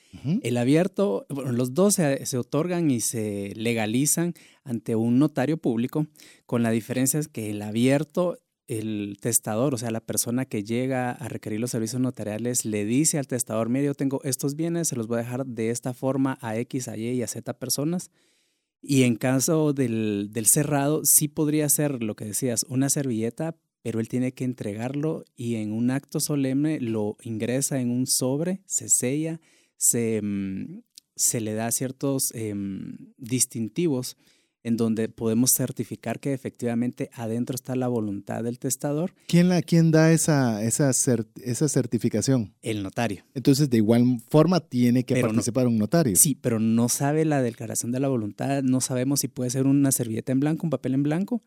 El 0.41 0.57
abierto, 0.57 1.27
bueno, 1.29 1.53
los 1.53 1.75
dos 1.75 1.97
se, 1.97 2.25
se, 2.25 2.39
otorgan 2.39 2.91
y 2.91 3.01
se 3.01 3.53
legalizan 3.57 4.33
ante 4.65 4.97
un 4.97 5.19
notario 5.19 5.59
público, 5.59 6.07
con 6.47 6.63
la 6.63 6.71
diferencia 6.71 7.21
es 7.21 7.29
que 7.29 7.51
el 7.51 7.61
abierto, 7.61 8.39
el 8.69 9.19
testador, 9.21 9.75
o 9.75 9.77
sea, 9.77 9.91
la 9.91 10.01
persona 10.01 10.47
que 10.47 10.65
llega 10.65 11.11
a 11.11 11.29
requerir 11.29 11.61
los 11.61 11.73
servicios 11.73 12.01
notariales, 12.01 12.65
le 12.65 12.87
dice 12.87 13.19
al 13.19 13.27
testador, 13.27 13.69
mire, 13.69 13.85
yo 13.85 13.95
tengo 13.95 14.23
estos 14.25 14.57
bienes, 14.57 14.89
se 14.89 14.97
los 14.97 15.09
voy 15.09 15.19
a 15.19 15.25
dejar 15.25 15.45
de 15.45 15.69
esta 15.69 15.93
forma 15.93 16.39
a 16.41 16.57
X, 16.57 16.89
a 16.89 16.97
Y 16.97 17.11
y 17.11 17.23
a 17.23 17.29
Z 17.29 17.53
personas 17.59 18.11
y 18.83 19.03
en 19.03 19.17
caso 19.17 19.73
del, 19.73 20.31
cerrado, 20.47 21.03
sí 21.05 21.29
podría 21.29 21.69
ser 21.69 22.03
lo 22.03 22.15
que 22.15 22.27
decías, 22.27 22.65
una 22.69 22.89
servilleta, 22.91 23.57
pero 23.83 24.01
él 24.01 24.09
tiene 24.09 24.33
que 24.33 24.45
entregarlo 24.45 25.25
y 25.37 25.57
en 25.57 25.73
un 25.73 25.91
acto 25.91 26.21
solemne 26.21 26.81
lo 26.81 27.17
ingresa 27.23 27.81
en 27.81 27.91
un 27.91 28.07
sobre, 28.07 28.63
se 28.67 28.89
sella, 28.89 29.41
se, 29.77 30.21
mm, 30.23 30.83
se 31.15 31.41
le 31.41 31.55
da 31.55 31.71
ciertos 31.73 32.33
em, 32.35 33.13
distintivos 33.17 34.17
en 34.67 34.77
donde 34.77 35.09
podemos 35.09 35.53
certificar 35.53 36.19
que 36.19 36.33
efectivamente 36.33 37.09
adentro 37.15 37.55
está 37.55 37.77
la 37.77 37.87
voluntad 37.87 38.43
del 38.43 38.59
testador. 38.59 39.15
¿Quién, 39.29 39.49
la, 39.49 39.63
quién 39.63 39.93
da 39.93 40.11
esa, 40.11 40.61
esa, 40.65 40.91
esa 40.91 41.69
certificación? 41.69 42.53
El 42.63 42.83
notario. 42.83 43.23
Entonces, 43.35 43.71
de 43.71 43.77
igual 43.77 44.19
forma, 44.29 44.59
tiene 44.59 45.05
que 45.05 45.21
participar 45.21 45.69
un 45.69 45.79
notario. 45.79 46.17
Sí, 46.17 46.35
pero 46.35 46.59
no 46.59 46.89
sabe 46.89 47.25
la 47.25 47.43
declaración 47.43 47.93
de 47.93 48.01
la 48.01 48.09
voluntad, 48.09 48.65
no 48.65 48.81
sabemos 48.81 49.21
si 49.21 49.29
puede 49.29 49.51
ser 49.51 49.69
una 49.69 49.93
servilleta 49.93 50.33
en 50.33 50.41
blanco, 50.41 50.67
un 50.67 50.71
papel 50.71 50.95
en 50.95 51.05
blanco, 51.05 51.45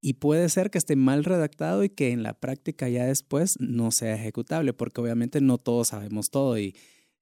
y 0.00 0.14
puede 0.14 0.48
ser 0.48 0.70
que 0.70 0.78
esté 0.78 0.96
mal 0.96 1.22
redactado 1.22 1.84
y 1.84 1.90
que 1.90 2.12
en 2.12 2.22
la 2.22 2.32
práctica 2.32 2.88
ya 2.88 3.04
después 3.04 3.56
no 3.60 3.90
sea 3.90 4.14
ejecutable, 4.14 4.72
porque 4.72 5.02
obviamente 5.02 5.42
no 5.42 5.58
todos 5.58 5.88
sabemos 5.88 6.30
todo 6.30 6.58
y 6.58 6.74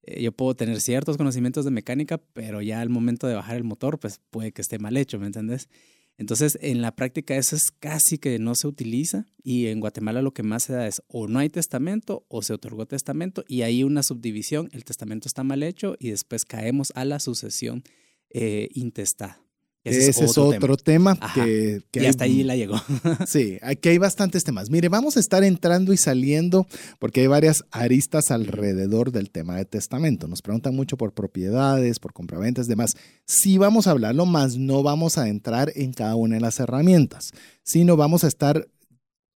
yo 0.05 0.31
puedo 0.31 0.55
tener 0.55 0.81
ciertos 0.81 1.17
conocimientos 1.17 1.65
de 1.65 1.71
mecánica, 1.71 2.17
pero 2.17 2.61
ya 2.61 2.81
al 2.81 2.89
momento 2.89 3.27
de 3.27 3.35
bajar 3.35 3.57
el 3.57 3.63
motor, 3.63 3.99
pues 3.99 4.19
puede 4.29 4.51
que 4.51 4.61
esté 4.61 4.79
mal 4.79 4.97
hecho, 4.97 5.19
¿me 5.19 5.27
entendés? 5.27 5.69
Entonces, 6.17 6.59
en 6.61 6.81
la 6.81 6.95
práctica 6.95 7.35
eso 7.35 7.55
es 7.55 7.71
casi 7.71 8.17
que 8.19 8.37
no 8.37 8.53
se 8.55 8.67
utiliza 8.67 9.25
y 9.43 9.67
en 9.67 9.79
Guatemala 9.79 10.21
lo 10.21 10.33
que 10.33 10.43
más 10.43 10.63
se 10.63 10.73
da 10.73 10.87
es 10.87 11.01
o 11.07 11.27
no 11.27 11.39
hay 11.39 11.49
testamento 11.49 12.25
o 12.27 12.43
se 12.43 12.53
otorgó 12.53 12.85
testamento 12.85 13.43
y 13.47 13.63
hay 13.63 13.83
una 13.83 14.03
subdivisión, 14.03 14.69
el 14.73 14.85
testamento 14.85 15.27
está 15.27 15.43
mal 15.43 15.63
hecho 15.63 15.95
y 15.99 16.11
después 16.11 16.45
caemos 16.45 16.91
a 16.95 17.05
la 17.05 17.19
sucesión 17.19 17.83
eh, 18.29 18.69
intestada. 18.73 19.42
Ese, 19.83 20.11
es 20.11 20.37
otro, 20.37 20.77
tema, 20.77 21.17
que, 21.35 21.81
y 21.91 22.05
hasta 22.05 22.23
ahí 22.23 22.43
la 22.43 22.55
llegó. 22.55 22.81
sí, 23.27 23.57
aquí 23.61 23.89
hay 23.89 23.97
bastantes 23.97 24.45
temas. 24.45 24.69
Mire, 24.69 24.87
vamos 24.87 25.17
a 25.17 25.19
estar 25.19 25.43
entrando 25.43 25.91
y 25.91 25.97
saliendo 25.97 26.67
porque 26.99 27.21
hay 27.21 27.27
varias 27.27 27.65
aristas 27.69 28.31
alrededor 28.31 29.11
del 29.11 29.29
tema 29.29 29.57
de 29.57 29.65
testamento. 29.65 30.29
Nos 30.29 30.41
preguntan 30.41 30.73
mucho 30.73 30.95
por 30.95 31.13
propiedades, 31.13 31.99
por 31.99 32.13
compraventas, 32.13 32.67
demás. 32.67 32.95
Sí 33.25 33.57
vamos 33.57 33.87
a 33.87 33.91
hablarlo, 33.91 34.25
más 34.25 34.55
no 34.55 34.83
vamos 34.83 35.17
a 35.17 35.27
entrar 35.27 35.73
en 35.75 35.91
cada 35.91 36.15
una 36.15 36.35
de 36.35 36.41
las 36.41 36.61
herramientas, 36.61 37.31
sino 37.63 37.97
vamos 37.97 38.23
a 38.23 38.27
estar 38.27 38.67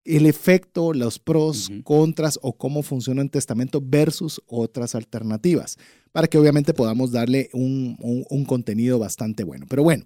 el 0.07 0.25
efecto, 0.25 0.93
los 0.93 1.19
pros, 1.19 1.69
contras 1.83 2.39
o 2.41 2.53
cómo 2.53 2.83
funciona 2.83 3.21
un 3.21 3.29
testamento 3.29 3.81
versus 3.83 4.41
otras 4.47 4.95
alternativas, 4.95 5.77
para 6.11 6.27
que 6.27 6.37
obviamente 6.37 6.73
podamos 6.73 7.11
darle 7.11 7.49
un, 7.53 7.97
un 7.99 8.45
contenido 8.45 8.99
bastante 8.99 9.43
bueno. 9.43 9.65
Pero 9.67 9.83
bueno, 9.83 10.05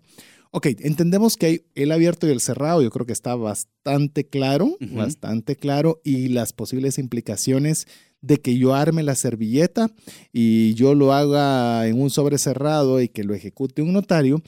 Ok, 0.53 0.67
entendemos 0.81 1.37
que 1.37 1.45
hay 1.45 1.61
el 1.75 1.93
abierto 1.93 2.27
y 2.27 2.31
el 2.31 2.41
cerrado, 2.41 2.81
yo 2.81 2.89
creo 2.89 3.05
que 3.05 3.13
está 3.13 3.35
bastante 3.35 4.27
claro, 4.27 4.75
bastante 4.81 5.55
claro, 5.55 6.01
y 6.03 6.27
las 6.27 6.51
posibles 6.51 6.97
implicaciones 6.97 7.87
de 8.19 8.37
que 8.37 8.57
yo 8.57 8.75
arme 8.75 9.01
la 9.01 9.15
servilleta 9.15 9.89
y 10.33 10.73
yo 10.73 10.93
lo 10.93 11.13
haga 11.13 11.87
en 11.87 11.99
un 12.01 12.09
sobre 12.09 12.37
cerrado 12.37 13.01
y 13.01 13.07
que 13.07 13.23
lo 13.23 13.33
ejecute 13.33 13.81
un 13.81 13.93
notario, 13.93 14.43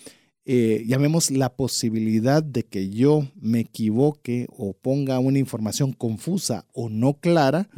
eh, 0.46 0.84
llamemos 0.86 1.32
la 1.32 1.56
posibilidad 1.56 2.44
de 2.44 2.64
que 2.64 2.90
yo 2.90 3.28
me 3.40 3.62
equivoque 3.62 4.48
o 4.50 4.74
ponga 4.74 5.20
una 5.20 5.40
información 5.40 5.94
confusa 5.94 6.66
o 6.74 6.90
no 6.90 7.20
clara, 7.20 7.70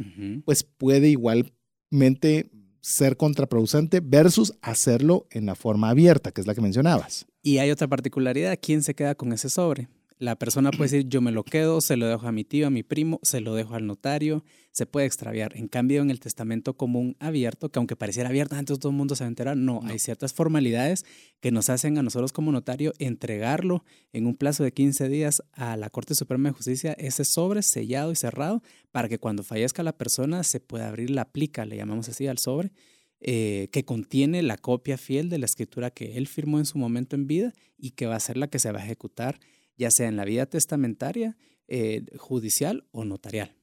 pues 0.44 0.64
puede 0.64 1.08
igualmente 1.08 2.50
ser 2.80 3.16
contraproducente 3.16 4.00
versus 4.00 4.54
hacerlo 4.62 5.26
en 5.30 5.46
la 5.46 5.54
forma 5.54 5.90
abierta, 5.90 6.32
que 6.32 6.40
es 6.40 6.46
la 6.46 6.54
que 6.54 6.60
mencionabas. 6.60 7.26
Y 7.42 7.58
hay 7.58 7.70
otra 7.70 7.88
particularidad, 7.88 8.58
¿quién 8.60 8.82
se 8.82 8.94
queda 8.94 9.14
con 9.14 9.32
ese 9.32 9.48
sobre? 9.48 9.88
La 10.18 10.34
persona 10.36 10.70
puede 10.70 10.90
decir, 10.90 11.08
yo 11.10 11.20
me 11.20 11.30
lo 11.30 11.44
quedo, 11.44 11.82
se 11.82 11.98
lo 11.98 12.06
dejo 12.06 12.26
a 12.26 12.32
mi 12.32 12.42
tío, 12.42 12.66
a 12.66 12.70
mi 12.70 12.82
primo, 12.82 13.20
se 13.22 13.40
lo 13.40 13.54
dejo 13.54 13.74
al 13.74 13.86
notario, 13.86 14.44
se 14.72 14.86
puede 14.86 15.06
extraviar. 15.06 15.54
En 15.56 15.68
cambio, 15.68 16.00
en 16.00 16.10
el 16.10 16.20
testamento 16.20 16.74
común 16.74 17.16
abierto, 17.20 17.70
que 17.70 17.78
aunque 17.78 17.96
pareciera 17.96 18.30
abierto, 18.30 18.56
antes 18.56 18.78
todo 18.78 18.90
el 18.90 18.96
mundo 18.96 19.14
se 19.14 19.24
va 19.24 19.26
a 19.26 19.28
enterar, 19.28 19.58
no, 19.58 19.82
hay 19.84 19.98
ciertas 19.98 20.32
formalidades 20.32 21.04
que 21.40 21.50
nos 21.50 21.68
hacen 21.68 21.98
a 21.98 22.02
nosotros 22.02 22.32
como 22.32 22.50
notario 22.50 22.94
entregarlo 22.98 23.84
en 24.14 24.26
un 24.26 24.36
plazo 24.36 24.64
de 24.64 24.72
15 24.72 25.06
días 25.10 25.42
a 25.52 25.76
la 25.76 25.90
Corte 25.90 26.14
Suprema 26.14 26.48
de 26.48 26.54
Justicia, 26.54 26.94
ese 26.94 27.26
sobre 27.26 27.60
sellado 27.62 28.10
y 28.10 28.16
cerrado, 28.16 28.62
para 28.92 29.10
que 29.10 29.18
cuando 29.18 29.42
fallezca 29.42 29.82
la 29.82 29.98
persona 29.98 30.44
se 30.44 30.60
pueda 30.60 30.88
abrir 30.88 31.10
la 31.10 31.26
plica, 31.26 31.66
le 31.66 31.76
llamamos 31.76 32.08
así 32.08 32.26
al 32.26 32.38
sobre, 32.38 32.72
eh, 33.20 33.68
que 33.72 33.84
contiene 33.84 34.42
la 34.42 34.56
copia 34.56 34.96
fiel 34.96 35.28
de 35.28 35.38
la 35.38 35.46
escritura 35.46 35.90
que 35.90 36.16
él 36.16 36.26
firmó 36.26 36.58
en 36.58 36.64
su 36.64 36.78
momento 36.78 37.16
en 37.16 37.26
vida 37.26 37.52
y 37.76 37.90
que 37.90 38.06
va 38.06 38.16
a 38.16 38.20
ser 38.20 38.36
la 38.36 38.48
que 38.48 38.58
se 38.58 38.72
va 38.72 38.80
a 38.80 38.84
ejecutar, 38.84 39.40
ya 39.76 39.90
sea 39.90 40.08
en 40.08 40.16
la 40.16 40.24
vida 40.24 40.46
testamentaria, 40.46 41.36
eh, 41.68 42.04
judicial 42.16 42.86
o 42.92 43.04
notarial. 43.04 43.56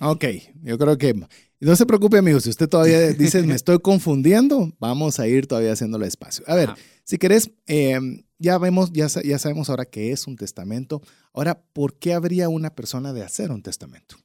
Ok, 0.00 0.24
yo 0.62 0.78
creo 0.78 0.98
que 0.98 1.14
no 1.60 1.76
se 1.76 1.86
preocupe, 1.86 2.18
amigos. 2.18 2.44
Si 2.44 2.50
usted 2.50 2.68
todavía 2.68 2.98
dice 3.12 3.42
me 3.42 3.54
estoy 3.54 3.78
confundiendo, 3.78 4.72
vamos 4.80 5.20
a 5.20 5.28
ir 5.28 5.46
todavía 5.46 5.72
haciéndolo 5.72 6.04
espacio. 6.04 6.44
A 6.48 6.56
ver, 6.56 6.70
si 7.04 7.18
querés, 7.18 7.52
em, 7.66 8.24
ya 8.38 8.58
vemos, 8.58 8.90
ya, 8.92 9.06
ya 9.06 9.38
sabemos 9.38 9.70
ahora 9.70 9.84
qué 9.84 10.10
es 10.10 10.26
un 10.26 10.36
testamento. 10.36 11.02
Ahora, 11.32 11.62
¿por 11.72 11.98
qué 11.98 12.14
habría 12.14 12.48
una 12.48 12.74
persona 12.74 13.12
de 13.12 13.22
hacer 13.22 13.52
un 13.52 13.62
testamento? 13.62 14.16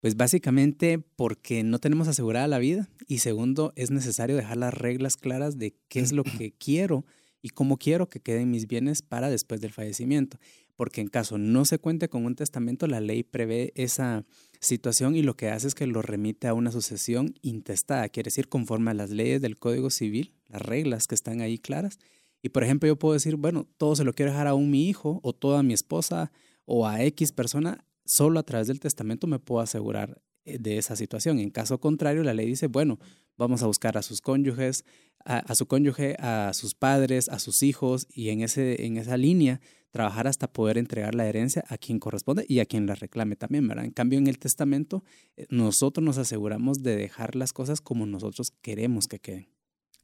Pues 0.00 0.16
básicamente 0.16 0.98
porque 0.98 1.62
no 1.62 1.78
tenemos 1.78 2.08
asegurada 2.08 2.46
la 2.46 2.58
vida 2.58 2.88
y 3.08 3.18
segundo, 3.18 3.72
es 3.76 3.90
necesario 3.90 4.36
dejar 4.36 4.58
las 4.58 4.74
reglas 4.74 5.16
claras 5.16 5.56
de 5.56 5.74
qué 5.88 6.00
es 6.00 6.12
lo 6.12 6.24
que 6.24 6.52
quiero 6.58 7.06
y 7.46 7.50
cómo 7.50 7.78
quiero 7.78 8.08
que 8.08 8.20
queden 8.20 8.50
mis 8.50 8.66
bienes 8.66 9.02
para 9.02 9.30
después 9.30 9.60
del 9.60 9.72
fallecimiento. 9.72 10.38
Porque 10.74 11.00
en 11.00 11.08
caso 11.08 11.38
no 11.38 11.64
se 11.64 11.78
cuente 11.78 12.08
con 12.08 12.26
un 12.26 12.34
testamento, 12.34 12.86
la 12.86 13.00
ley 13.00 13.22
prevé 13.22 13.72
esa 13.76 14.24
situación 14.60 15.16
y 15.16 15.22
lo 15.22 15.36
que 15.36 15.48
hace 15.48 15.68
es 15.68 15.74
que 15.74 15.86
lo 15.86 16.02
remite 16.02 16.48
a 16.48 16.54
una 16.54 16.72
sucesión 16.72 17.34
intestada, 17.42 18.08
quiere 18.08 18.28
decir 18.28 18.48
conforme 18.48 18.90
a 18.90 18.94
las 18.94 19.10
leyes 19.10 19.40
del 19.40 19.58
Código 19.58 19.90
Civil, 19.90 20.34
las 20.48 20.62
reglas 20.62 21.06
que 21.06 21.14
están 21.14 21.40
ahí 21.40 21.58
claras. 21.58 21.98
Y 22.42 22.50
por 22.50 22.64
ejemplo, 22.64 22.86
yo 22.86 22.98
puedo 22.98 23.14
decir, 23.14 23.36
bueno, 23.36 23.66
todo 23.78 23.96
se 23.96 24.04
lo 24.04 24.12
quiero 24.12 24.32
dejar 24.32 24.48
a 24.48 24.54
un 24.54 24.70
mi 24.70 24.88
hijo 24.88 25.20
o 25.22 25.32
toda 25.32 25.62
mi 25.62 25.72
esposa 25.72 26.32
o 26.64 26.86
a 26.86 27.02
X 27.04 27.32
persona 27.32 27.84
solo 28.04 28.38
a 28.38 28.42
través 28.42 28.68
del 28.68 28.80
testamento 28.80 29.26
me 29.26 29.38
puedo 29.38 29.60
asegurar 29.60 30.20
de 30.46 30.78
esa 30.78 30.96
situación. 30.96 31.38
En 31.38 31.50
caso 31.50 31.78
contrario, 31.80 32.22
la 32.22 32.34
ley 32.34 32.46
dice, 32.46 32.66
bueno, 32.68 32.98
vamos 33.36 33.62
a 33.62 33.66
buscar 33.66 33.98
a 33.98 34.02
sus 34.02 34.20
cónyuges, 34.20 34.84
a, 35.24 35.54
su 35.54 35.66
cónyuge, 35.66 36.16
a 36.20 36.52
sus 36.54 36.74
padres, 36.74 37.28
a 37.28 37.38
sus 37.38 37.62
hijos 37.62 38.06
y 38.08 38.28
en, 38.28 38.42
ese, 38.42 38.86
en 38.86 38.96
esa 38.96 39.16
línea 39.16 39.60
trabajar 39.90 40.28
hasta 40.28 40.52
poder 40.52 40.78
entregar 40.78 41.14
la 41.14 41.26
herencia 41.26 41.64
a 41.68 41.78
quien 41.78 41.98
corresponde 41.98 42.44
y 42.48 42.60
a 42.60 42.66
quien 42.66 42.86
la 42.86 42.94
reclame 42.94 43.34
también. 43.34 43.68
En 43.70 43.90
cambio, 43.90 44.18
en 44.18 44.26
el 44.26 44.38
testamento, 44.38 45.02
eh, 45.36 45.46
nosotros 45.48 46.04
nos 46.04 46.18
aseguramos 46.18 46.82
de 46.82 46.96
dejar 46.96 47.34
las 47.34 47.52
cosas 47.52 47.80
como 47.80 48.06
nosotros 48.06 48.52
queremos 48.62 49.08
que 49.08 49.18
queden. 49.18 49.48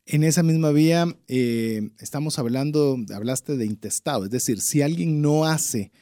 En 0.04 0.24
esa 0.24 0.42
misma 0.42 0.72
vía, 0.72 1.06
eh, 1.28 1.90
estamos 2.00 2.38
hablando, 2.40 2.96
hablaste 3.14 3.56
de 3.56 3.66
intestado, 3.66 4.24
es 4.24 4.30
decir, 4.30 4.60
si 4.60 4.82
alguien 4.82 5.22
no 5.22 5.44
hace 5.44 5.92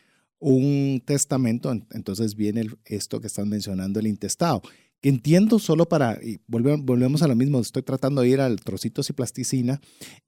un 0.40 1.02
testamento, 1.04 1.70
entonces 1.92 2.34
viene 2.34 2.66
esto 2.86 3.20
que 3.20 3.28
están 3.28 3.48
mencionando, 3.48 4.00
el 4.00 4.06
intestado. 4.06 4.62
que 5.02 5.08
entiendo 5.08 5.58
solo 5.58 5.88
para, 5.88 6.18
y 6.22 6.40
volvemos, 6.46 7.22
a 7.22 7.28
lo 7.28 7.34
mismo, 7.34 7.58
estoy 7.60 7.82
tratando 7.82 8.20
de 8.20 8.28
ir 8.28 8.40
al 8.40 8.60
trocitos 8.60 9.08
y 9.08 9.14
plasticina, 9.14 9.80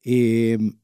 em, 0.02 0.78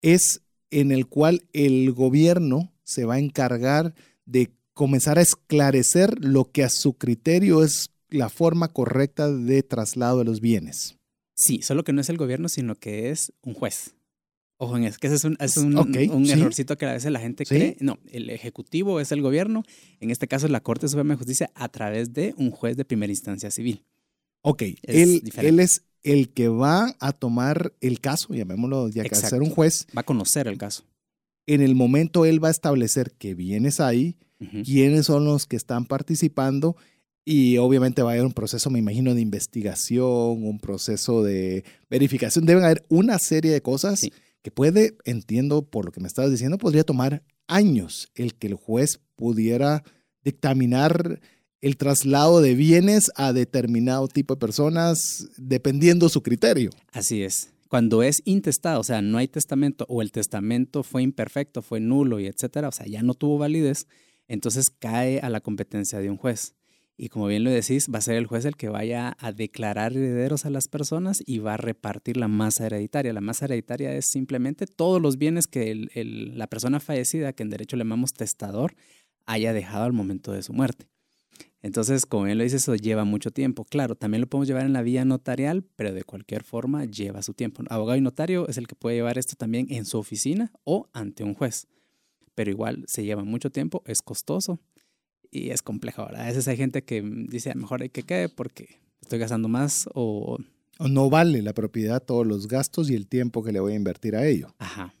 es 0.00 0.42
en 0.70 0.92
el 0.92 1.06
cual 1.06 1.42
el 1.52 1.92
gobierno 1.92 2.72
se 2.84 3.04
va 3.04 3.14
a 3.14 3.18
encargar 3.18 3.94
de 4.24 4.50
comenzar 4.72 5.18
a 5.18 5.22
esclarecer 5.22 6.24
lo 6.24 6.50
que 6.50 6.64
a 6.64 6.70
su 6.70 6.94
criterio 6.94 7.62
es 7.62 7.90
la 8.08 8.28
forma 8.28 8.68
correcta 8.68 9.30
de 9.30 9.62
traslado 9.62 10.18
de 10.18 10.24
los 10.24 10.40
bienes. 10.40 10.96
Sí, 11.34 11.60
solo 11.62 11.84
que 11.84 11.92
no 11.92 12.00
es 12.00 12.08
el 12.08 12.16
gobierno, 12.16 12.48
sino 12.48 12.76
que 12.76 13.10
es 13.10 13.32
un 13.42 13.54
juez. 13.54 13.94
Ojo 14.56 14.76
en 14.76 14.84
eso, 14.84 14.98
que 15.00 15.08
ese 15.08 15.16
es 15.16 15.24
un, 15.24 15.36
es 15.40 15.56
un, 15.56 15.76
un 15.76 16.30
errorcito 16.30 16.78
que 16.78 16.86
a 16.86 16.92
veces 16.92 17.10
la 17.10 17.18
gente 17.18 17.44
cree. 17.44 17.76
No, 17.80 17.98
el 18.12 18.30
ejecutivo 18.30 19.00
es 19.00 19.10
el 19.10 19.20
gobierno, 19.20 19.64
en 19.98 20.10
este 20.10 20.28
caso 20.28 20.46
es 20.46 20.52
la 20.52 20.62
Corte 20.62 20.86
Suprema 20.86 21.14
de 21.14 21.18
Justicia, 21.18 21.50
a 21.54 21.68
través 21.68 22.12
de 22.12 22.34
un 22.36 22.50
juez 22.50 22.76
de 22.76 22.84
primera 22.84 23.12
instancia 23.12 23.50
civil. 23.50 23.84
Ok, 24.42 24.62
él, 24.82 25.22
él, 25.38 25.58
es 25.58 25.82
el 26.02 26.28
que 26.28 26.48
va 26.48 26.94
a 27.00 27.12
tomar 27.12 27.72
el 27.80 28.00
caso, 28.00 28.32
llamémoslo 28.32 28.90
ya 28.90 29.02
que 29.02 29.14
ser 29.14 29.42
un 29.42 29.50
juez. 29.50 29.86
Va 29.96 30.02
a 30.02 30.04
conocer 30.04 30.46
el 30.46 30.58
caso. 30.58 30.84
En 31.46 31.60
el 31.60 31.74
momento 31.74 32.24
él 32.24 32.42
va 32.42 32.48
a 32.48 32.52
establecer 32.52 33.12
que 33.12 33.34
vienes 33.34 33.80
ahí, 33.80 34.16
quiénes 34.64 35.06
son 35.06 35.24
los 35.24 35.46
que 35.46 35.56
están 35.56 35.86
participando 35.86 36.76
y 37.24 37.56
obviamente 37.56 38.02
va 38.02 38.10
a 38.10 38.12
haber 38.12 38.26
un 38.26 38.34
proceso, 38.34 38.68
me 38.68 38.78
imagino, 38.78 39.14
de 39.14 39.22
investigación, 39.22 40.44
un 40.44 40.58
proceso 40.60 41.22
de 41.22 41.64
verificación. 41.88 42.44
Deben 42.44 42.64
haber 42.64 42.84
una 42.88 43.18
serie 43.18 43.50
de 43.50 43.62
cosas 43.62 44.06
que 44.44 44.50
puede, 44.50 44.98
entiendo 45.06 45.62
por 45.62 45.86
lo 45.86 45.90
que 45.90 46.00
me 46.00 46.06
estabas 46.06 46.30
diciendo, 46.30 46.58
podría 46.58 46.84
tomar 46.84 47.22
años 47.46 48.08
el 48.14 48.34
que 48.34 48.48
el 48.48 48.54
juez 48.54 49.00
pudiera 49.16 49.82
dictaminar 50.22 51.18
el 51.62 51.78
traslado 51.78 52.42
de 52.42 52.54
bienes 52.54 53.10
a 53.16 53.32
determinado 53.32 54.06
tipo 54.06 54.34
de 54.34 54.40
personas 54.40 55.28
dependiendo 55.38 56.10
su 56.10 56.22
criterio. 56.22 56.68
Así 56.92 57.22
es. 57.22 57.54
Cuando 57.68 58.02
es 58.02 58.20
intestado, 58.26 58.80
o 58.80 58.84
sea, 58.84 59.00
no 59.00 59.16
hay 59.16 59.28
testamento 59.28 59.86
o 59.88 60.02
el 60.02 60.12
testamento 60.12 60.82
fue 60.82 61.02
imperfecto, 61.02 61.62
fue 61.62 61.80
nulo 61.80 62.20
y 62.20 62.26
etcétera, 62.26 62.68
o 62.68 62.72
sea, 62.72 62.84
ya 62.84 63.02
no 63.02 63.14
tuvo 63.14 63.38
validez, 63.38 63.86
entonces 64.28 64.68
cae 64.68 65.20
a 65.20 65.30
la 65.30 65.40
competencia 65.40 66.00
de 66.00 66.10
un 66.10 66.18
juez. 66.18 66.54
Y 66.96 67.08
como 67.08 67.26
bien 67.26 67.42
lo 67.42 67.50
decís, 67.50 67.88
va 67.92 67.98
a 67.98 68.02
ser 68.02 68.14
el 68.14 68.26
juez 68.26 68.44
el 68.44 68.56
que 68.56 68.68
vaya 68.68 69.16
a 69.18 69.32
declarar 69.32 69.92
herederos 69.92 70.46
a 70.46 70.50
las 70.50 70.68
personas 70.68 71.22
y 71.26 71.38
va 71.38 71.54
a 71.54 71.56
repartir 71.56 72.16
la 72.16 72.28
masa 72.28 72.66
hereditaria. 72.66 73.12
La 73.12 73.20
masa 73.20 73.46
hereditaria 73.46 73.92
es 73.94 74.06
simplemente 74.06 74.66
todos 74.66 75.02
los 75.02 75.18
bienes 75.18 75.48
que 75.48 75.74
la 76.34 76.46
persona 76.46 76.78
fallecida, 76.78 77.32
que 77.32 77.42
en 77.42 77.50
derecho 77.50 77.76
le 77.76 77.80
llamamos 77.80 78.12
testador, 78.12 78.76
haya 79.26 79.52
dejado 79.52 79.84
al 79.84 79.92
momento 79.92 80.32
de 80.32 80.42
su 80.42 80.52
muerte. 80.52 80.86
Entonces, 81.62 82.06
como 82.06 82.24
bien 82.24 82.38
lo 82.38 82.44
dice, 82.44 82.56
eso 82.56 82.76
lleva 82.76 83.04
mucho 83.04 83.30
tiempo. 83.32 83.64
Claro, 83.64 83.96
también 83.96 84.20
lo 84.20 84.28
podemos 84.28 84.46
llevar 84.46 84.66
en 84.66 84.74
la 84.74 84.82
vía 84.82 85.04
notarial, 85.04 85.64
pero 85.76 85.94
de 85.94 86.04
cualquier 86.04 86.44
forma 86.44 86.84
lleva 86.84 87.22
su 87.22 87.34
tiempo. 87.34 87.64
Abogado 87.70 87.96
y 87.96 88.02
notario 88.02 88.46
es 88.48 88.58
el 88.58 88.68
que 88.68 88.74
puede 88.76 88.96
llevar 88.96 89.18
esto 89.18 89.34
también 89.34 89.66
en 89.70 89.84
su 89.84 89.98
oficina 89.98 90.52
o 90.62 90.90
ante 90.92 91.24
un 91.24 91.34
juez. 91.34 91.66
Pero 92.34 92.50
igual 92.50 92.84
se 92.86 93.02
lleva 93.02 93.24
mucho 93.24 93.50
tiempo, 93.50 93.82
es 93.86 94.02
costoso 94.02 94.60
y 95.34 95.50
es 95.50 95.62
complejo. 95.62 96.02
Ahora, 96.02 96.22
a 96.22 96.26
veces 96.26 96.46
hay 96.48 96.56
gente 96.56 96.82
que 96.82 97.02
dice, 97.02 97.54
mejor 97.54 97.82
hay 97.82 97.90
que 97.90 98.04
quede 98.04 98.28
porque 98.28 98.80
estoy 99.02 99.18
gastando 99.18 99.48
más 99.48 99.88
o... 99.92 100.38
O 100.78 100.88
no 100.88 101.10
vale 101.10 101.42
la 101.42 101.52
propiedad 101.52 102.02
todos 102.02 102.26
los 102.26 102.48
gastos 102.48 102.90
y 102.90 102.94
el 102.94 103.06
tiempo 103.06 103.44
que 103.44 103.52
le 103.52 103.60
voy 103.60 103.74
a 103.74 103.76
invertir 103.76 104.16
a 104.16 104.26
ello. 104.26 104.54
Ajá. 104.58 104.94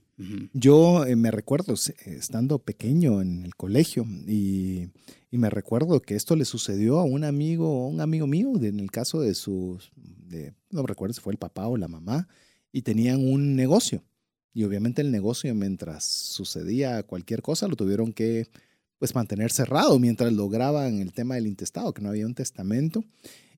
Yo 0.52 1.04
eh, 1.06 1.16
me 1.16 1.32
recuerdo 1.32 1.74
estando 2.06 2.60
pequeño 2.60 3.20
en 3.20 3.42
el 3.44 3.56
colegio 3.56 4.06
y, 4.28 4.86
y, 5.32 5.38
me 5.38 5.50
recuerdo 5.50 6.00
que 6.00 6.14
esto 6.14 6.36
le 6.36 6.44
sucedió 6.44 7.00
a 7.00 7.04
un 7.04 7.24
amigo, 7.24 7.88
un 7.88 8.00
amigo 8.00 8.28
mío, 8.28 8.52
en 8.62 8.78
el 8.78 8.92
caso 8.92 9.20
de 9.20 9.34
sus, 9.34 9.90
de, 9.96 10.54
no 10.70 10.86
recuerdo 10.86 11.14
si 11.14 11.20
fue 11.20 11.32
el 11.32 11.38
papá 11.38 11.66
o 11.66 11.76
la 11.76 11.88
mamá, 11.88 12.28
y 12.70 12.82
tenían 12.82 13.26
un 13.26 13.56
negocio. 13.56 14.04
Y 14.52 14.62
obviamente 14.62 15.02
el 15.02 15.10
negocio, 15.10 15.52
mientras 15.52 16.04
sucedía 16.04 17.02
cualquier 17.02 17.42
cosa, 17.42 17.66
lo 17.66 17.74
tuvieron 17.74 18.12
que 18.12 18.46
pues 18.98 19.14
mantener 19.14 19.52
cerrado 19.52 19.98
mientras 19.98 20.32
lograban 20.32 21.00
el 21.00 21.12
tema 21.12 21.34
del 21.34 21.46
intestado, 21.46 21.92
que 21.92 22.02
no 22.02 22.08
había 22.10 22.26
un 22.26 22.34
testamento. 22.34 23.04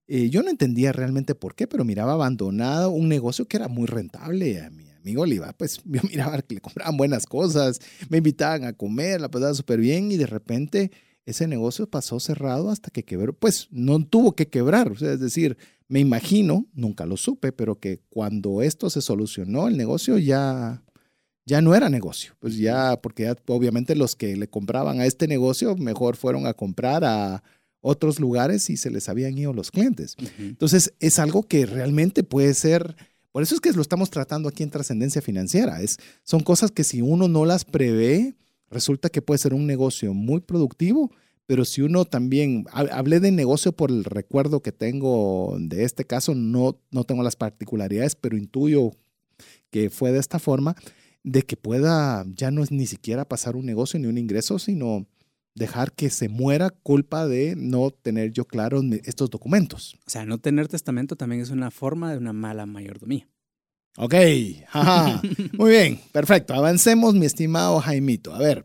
Eh, 0.08 0.30
yo 0.30 0.42
no 0.42 0.50
entendía 0.50 0.92
realmente 0.92 1.34
por 1.34 1.54
qué, 1.54 1.66
pero 1.66 1.84
miraba 1.84 2.12
abandonado 2.12 2.90
un 2.90 3.08
negocio 3.08 3.46
que 3.46 3.56
era 3.56 3.68
muy 3.68 3.86
rentable. 3.86 4.60
A 4.60 4.70
mi 4.70 4.88
amigo 4.90 5.26
iba, 5.26 5.52
pues 5.52 5.80
yo 5.84 6.00
miraba 6.08 6.40
que 6.42 6.54
le 6.54 6.60
compraban 6.60 6.96
buenas 6.96 7.26
cosas, 7.26 7.80
me 8.08 8.18
invitaban 8.18 8.64
a 8.64 8.72
comer, 8.72 9.20
la 9.20 9.30
pasaba 9.30 9.54
súper 9.54 9.80
bien 9.80 10.12
y 10.12 10.16
de 10.16 10.26
repente 10.26 10.90
ese 11.24 11.48
negocio 11.48 11.90
pasó 11.90 12.20
cerrado 12.20 12.70
hasta 12.70 12.90
que 12.90 13.04
quebró. 13.04 13.32
Pues 13.32 13.68
no 13.72 14.04
tuvo 14.04 14.32
que 14.36 14.48
quebrar, 14.48 14.92
es 14.92 15.20
decir, 15.20 15.56
me 15.88 16.00
imagino, 16.00 16.66
nunca 16.72 17.06
lo 17.06 17.16
supe, 17.16 17.52
pero 17.52 17.78
que 17.78 18.00
cuando 18.10 18.62
esto 18.62 18.90
se 18.90 19.00
solucionó, 19.02 19.68
el 19.68 19.76
negocio 19.76 20.18
ya 20.18 20.82
ya 21.46 21.62
no 21.62 21.74
era 21.76 21.88
negocio, 21.88 22.34
pues 22.40 22.56
ya, 22.56 23.00
porque 23.00 23.32
obviamente 23.46 23.94
los 23.94 24.16
que 24.16 24.36
le 24.36 24.48
compraban 24.48 25.00
a 25.00 25.06
este 25.06 25.28
negocio 25.28 25.76
mejor 25.76 26.16
fueron 26.16 26.46
a 26.46 26.54
comprar 26.54 27.04
a 27.04 27.42
otros 27.80 28.18
lugares 28.18 28.68
y 28.68 28.76
se 28.76 28.90
les 28.90 29.08
habían 29.08 29.38
ido 29.38 29.52
los 29.52 29.70
clientes. 29.70 30.16
Entonces, 30.38 30.92
es 30.98 31.20
algo 31.20 31.44
que 31.44 31.64
realmente 31.64 32.24
puede 32.24 32.52
ser, 32.52 32.96
por 33.30 33.44
eso 33.44 33.54
es 33.54 33.60
que 33.60 33.70
lo 33.70 33.80
estamos 33.80 34.10
tratando 34.10 34.48
aquí 34.48 34.64
en 34.64 34.70
trascendencia 34.70 35.22
financiera, 35.22 35.80
es, 35.80 35.98
son 36.24 36.42
cosas 36.42 36.72
que 36.72 36.82
si 36.82 37.00
uno 37.00 37.28
no 37.28 37.44
las 37.44 37.64
prevé, 37.64 38.34
resulta 38.68 39.08
que 39.08 39.22
puede 39.22 39.38
ser 39.38 39.54
un 39.54 39.68
negocio 39.68 40.14
muy 40.14 40.40
productivo, 40.40 41.12
pero 41.46 41.64
si 41.64 41.80
uno 41.80 42.04
también, 42.06 42.66
hablé 42.72 43.20
de 43.20 43.30
negocio 43.30 43.70
por 43.70 43.92
el 43.92 44.02
recuerdo 44.02 44.62
que 44.62 44.72
tengo 44.72 45.56
de 45.60 45.84
este 45.84 46.04
caso, 46.04 46.34
no, 46.34 46.80
no 46.90 47.04
tengo 47.04 47.22
las 47.22 47.36
particularidades, 47.36 48.16
pero 48.16 48.36
intuyo 48.36 48.90
que 49.70 49.90
fue 49.90 50.10
de 50.10 50.18
esta 50.18 50.40
forma 50.40 50.74
de 51.26 51.42
que 51.42 51.56
pueda 51.56 52.24
ya 52.34 52.52
no 52.52 52.62
es 52.62 52.70
ni 52.70 52.86
siquiera 52.86 53.28
pasar 53.28 53.56
un 53.56 53.66
negocio 53.66 53.98
ni 53.98 54.06
un 54.06 54.16
ingreso, 54.16 54.60
sino 54.60 55.06
dejar 55.56 55.92
que 55.92 56.08
se 56.08 56.28
muera 56.28 56.70
culpa 56.70 57.26
de 57.26 57.56
no 57.56 57.90
tener 57.90 58.30
yo 58.30 58.44
claros 58.44 58.84
estos 59.04 59.28
documentos. 59.28 59.98
O 60.06 60.10
sea, 60.10 60.24
no 60.24 60.38
tener 60.38 60.68
testamento 60.68 61.16
también 61.16 61.42
es 61.42 61.50
una 61.50 61.72
forma 61.72 62.12
de 62.12 62.18
una 62.18 62.32
mala 62.32 62.64
mayordomía. 62.64 63.28
Ok, 63.98 64.14
muy 65.54 65.70
bien, 65.70 66.00
perfecto. 66.12 66.54
Avancemos, 66.54 67.14
mi 67.14 67.26
estimado 67.26 67.80
Jaimito. 67.80 68.32
A 68.32 68.38
ver, 68.38 68.64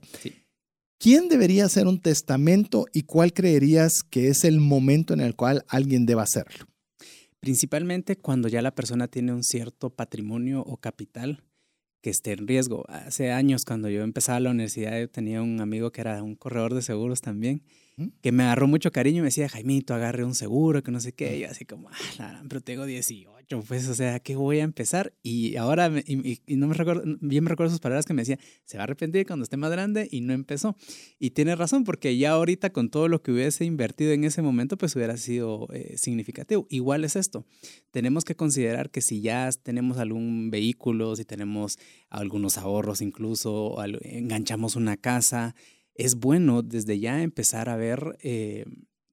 ¿quién 1.00 1.30
debería 1.30 1.66
hacer 1.66 1.88
un 1.88 2.00
testamento 2.00 2.86
y 2.94 3.04
cuál 3.04 3.34
creerías 3.34 4.04
que 4.04 4.28
es 4.28 4.44
el 4.44 4.60
momento 4.60 5.16
en 5.16 5.22
el 5.22 5.36
cual 5.36 5.66
alguien 5.68 6.06
deba 6.06 6.24
hacerlo? 6.24 6.68
Principalmente 7.40 8.18
cuando 8.18 8.50
ya 8.50 8.62
la 8.62 8.76
persona 8.76 9.08
tiene 9.08 9.34
un 9.34 9.44
cierto 9.44 9.90
patrimonio 9.90 10.62
o 10.62 10.78
capital 10.78 11.44
que 12.02 12.10
esté 12.10 12.34
en 12.34 12.48
riesgo. 12.48 12.86
Hace 12.90 13.32
años, 13.32 13.66
cuando 13.66 13.90
yo 13.90 14.04
empezaba 14.04 14.40
la 14.40 14.52
universidad, 14.52 15.00
yo 15.00 15.10
tenía 15.10 15.42
un 15.42 15.62
amigo 15.62 15.92
que 15.92 16.02
era 16.02 16.22
un 16.24 16.36
corredor 16.36 16.74
de 16.74 16.82
seguros 16.82 17.22
también. 17.22 17.64
Que 18.22 18.32
me 18.32 18.44
agarró 18.44 18.68
mucho 18.68 18.92
cariño 18.92 19.18
y 19.18 19.22
me 19.22 19.28
decía, 19.28 19.50
Jaimito, 19.50 19.94
agarre 19.94 20.24
un 20.24 20.36
seguro, 20.36 20.84
que 20.84 20.92
no 20.92 21.00
sé 21.00 21.14
qué. 21.14 21.38
Y 21.38 21.40
yo 21.42 21.50
así 21.50 21.66
como, 21.66 21.90
ah, 22.20 22.42
pero 22.48 22.62
tengo 22.62 22.86
18, 22.86 23.64
pues, 23.68 23.88
o 23.88 23.94
sea, 23.94 24.20
¿qué 24.20 24.36
voy 24.36 24.60
a 24.60 24.64
empezar? 24.64 25.14
Y 25.22 25.56
ahora, 25.58 25.92
y, 26.06 26.40
no 26.56 26.68
me 26.68 26.74
recuerdo, 26.74 27.04
bien 27.22 27.44
me 27.44 27.50
recuerdo 27.50 27.72
sus 27.72 27.80
palabras 27.80 28.06
que 28.06 28.14
me 28.14 28.22
decía, 28.22 28.40
se 28.66 28.78
va 28.78 28.84
a 28.84 28.86
arrepentir 28.86 29.26
cuando 29.26 29.44
esté 29.44 29.58
más 29.58 29.72
grande 29.72 30.08
y 30.10 30.22
no 30.22 30.34
empezó. 30.34 30.76
Y 31.20 31.32
tiene 31.32 31.56
razón, 31.56 31.84
porque 31.84 32.18
ya 32.18 32.32
ahorita 32.32 32.72
con 32.72 32.90
todo 32.90 33.08
lo 33.08 33.22
que 33.22 33.32
hubiese 33.32 33.66
invertido 33.66 34.14
en 34.14 34.24
ese 34.24 34.42
momento, 34.42 34.78
pues 34.78 34.96
hubiera 34.96 35.18
sido 35.18 35.68
eh, 35.74 35.98
significativo. 35.98 36.68
Igual 36.70 37.04
es 37.04 37.16
esto, 37.16 37.46
tenemos 37.92 38.26
que 38.26 38.36
considerar 38.36 38.90
que 38.90 39.02
si 39.02 39.22
ya 39.22 39.50
tenemos 39.64 39.98
algún 39.98 40.50
vehículo, 40.50 41.16
si 41.16 41.26
tenemos 41.26 41.78
algunos 42.10 42.58
ahorros 42.58 43.02
incluso, 43.02 43.78
enganchamos 44.04 44.76
una 44.76 44.98
casa, 44.98 45.56
es 45.96 46.16
bueno 46.16 46.62
desde 46.62 47.00
ya 47.00 47.22
empezar 47.22 47.70
a 47.70 47.76
ver 47.76 48.18
eh, 48.22 48.66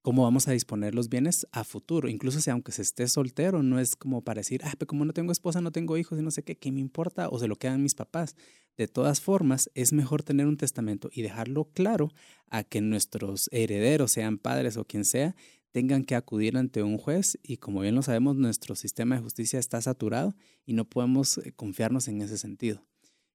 cómo 0.03 0.23
vamos 0.23 0.49
a 0.49 0.53
disponer 0.53 0.95
los 0.95 1.09
bienes 1.09 1.47
a 1.53 1.65
futuro. 1.65 2.09
Incluso 2.09 2.41
si 2.41 2.51
aunque 2.51 2.73
se 2.73 2.83
esté 2.83 3.09
soltero, 3.09 3.63
no 3.63 3.79
es 3.79 3.97
como 3.97 4.23
para 4.23 4.41
decir, 4.41 4.63
ah, 4.65 4.73
pero 4.79 4.87
como 4.87 5.05
no 5.05 5.13
tengo 5.13 5.33
esposa, 5.33 5.61
no 5.61 5.73
tengo 5.73 5.97
hijos 5.97 6.19
y 6.19 6.23
no 6.23 6.31
sé 6.31 6.43
qué, 6.43 6.57
¿qué 6.57 6.73
me 6.73 6.81
importa? 6.81 7.29
O 7.29 7.39
se 7.39 7.49
lo 7.49 7.57
quedan 7.57 7.83
mis 7.83 7.95
papás. 7.95 8.37
De 8.77 8.89
todas 8.89 9.21
formas, 9.21 9.71
es 9.75 9.93
mejor 9.93 10.23
tener 10.23 10.47
un 10.47 10.57
testamento 10.57 11.11
y 11.13 11.23
dejarlo 11.23 11.65
claro 11.75 12.11
a 12.47 12.63
que 12.65 12.81
nuestros 12.81 13.49
herederos, 13.53 14.13
sean 14.13 14.39
padres 14.39 14.77
o 14.77 14.85
quien 14.85 15.05
sea, 15.05 15.35
tengan 15.73 16.05
que 16.05 16.15
acudir 16.15 16.57
ante 16.57 16.83
un 16.83 16.97
juez 16.97 17.39
y 17.43 17.59
como 17.59 17.81
bien 17.81 17.95
lo 17.95 18.03
sabemos, 18.03 18.37
nuestro 18.37 18.77
sistema 18.77 19.17
de 19.17 19.23
justicia 19.23 19.59
está 19.59 19.81
saturado 19.83 20.35
y 20.65 20.73
no 20.73 20.89
podemos 20.89 21.39
eh, 21.39 21.53
confiarnos 21.53 22.09
en 22.09 22.23
ese 22.23 22.39
sentido. 22.39 22.87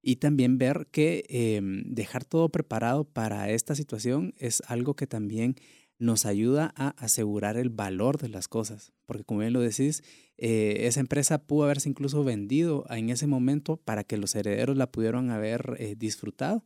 Y 0.04 0.18
también 0.18 0.60
ver 0.60 0.88
que 0.92 1.24
em, 1.30 1.84
dejar 1.86 2.26
todo 2.26 2.50
preparado 2.50 3.06
para 3.06 3.50
esta 3.50 3.74
situación 3.74 4.36
es 4.38 4.62
algo 4.68 4.96
que 4.96 5.08
también 5.08 5.56
nos 5.98 6.26
ayuda 6.26 6.74
a 6.76 6.90
asegurar 6.90 7.58
el 7.58 7.70
valor 7.70 8.18
de 8.18 8.30
las 8.30 8.48
cosas. 8.48 8.92
Porque 9.08 9.24
como 9.24 9.40
bien 9.40 9.54
lo 9.54 9.62
decís, 9.62 10.04
eh, 10.38 10.80
esa 10.82 11.00
empresa 11.00 11.40
pudo 11.40 11.64
haberse 11.64 11.90
incluso 11.90 12.24
vendido 12.24 12.86
en 12.90 13.10
ese 13.10 13.26
momento 13.26 13.78
para 13.78 14.04
que 14.04 14.18
los 14.18 14.36
herederos 14.36 14.78
la 14.78 14.92
pudieran 14.92 15.32
haber 15.32 15.78
eh, 15.80 15.96
disfrutado 15.98 16.64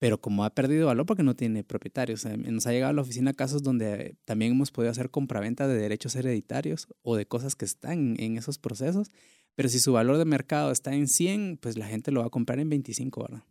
pero 0.00 0.18
como 0.18 0.44
ha 0.44 0.50
perdido 0.54 0.86
valor 0.86 1.04
porque 1.04 1.22
no 1.22 1.36
tiene 1.36 1.62
propietarios. 1.62 2.24
Nos 2.24 2.66
ha 2.66 2.72
llegado 2.72 2.90
a 2.90 2.94
la 2.94 3.02
oficina 3.02 3.34
casos 3.34 3.62
donde 3.62 4.16
también 4.24 4.52
hemos 4.52 4.72
podido 4.72 4.90
hacer 4.90 5.10
compraventa 5.10 5.68
de 5.68 5.78
derechos 5.78 6.16
hereditarios 6.16 6.88
o 7.02 7.16
de 7.16 7.26
cosas 7.26 7.54
que 7.54 7.66
están 7.66 8.16
en 8.18 8.38
esos 8.38 8.58
procesos, 8.58 9.10
pero 9.54 9.68
si 9.68 9.78
su 9.78 9.92
valor 9.92 10.18
de 10.18 10.24
mercado 10.24 10.70
está 10.70 10.94
en 10.94 11.08
100, 11.08 11.58
pues 11.60 11.76
la 11.76 11.86
gente 11.86 12.10
lo 12.10 12.20
va 12.20 12.26
a 12.26 12.30
comprar 12.30 12.58
en 12.60 12.68
25, 12.68 13.22
¿verdad? 13.22 13.44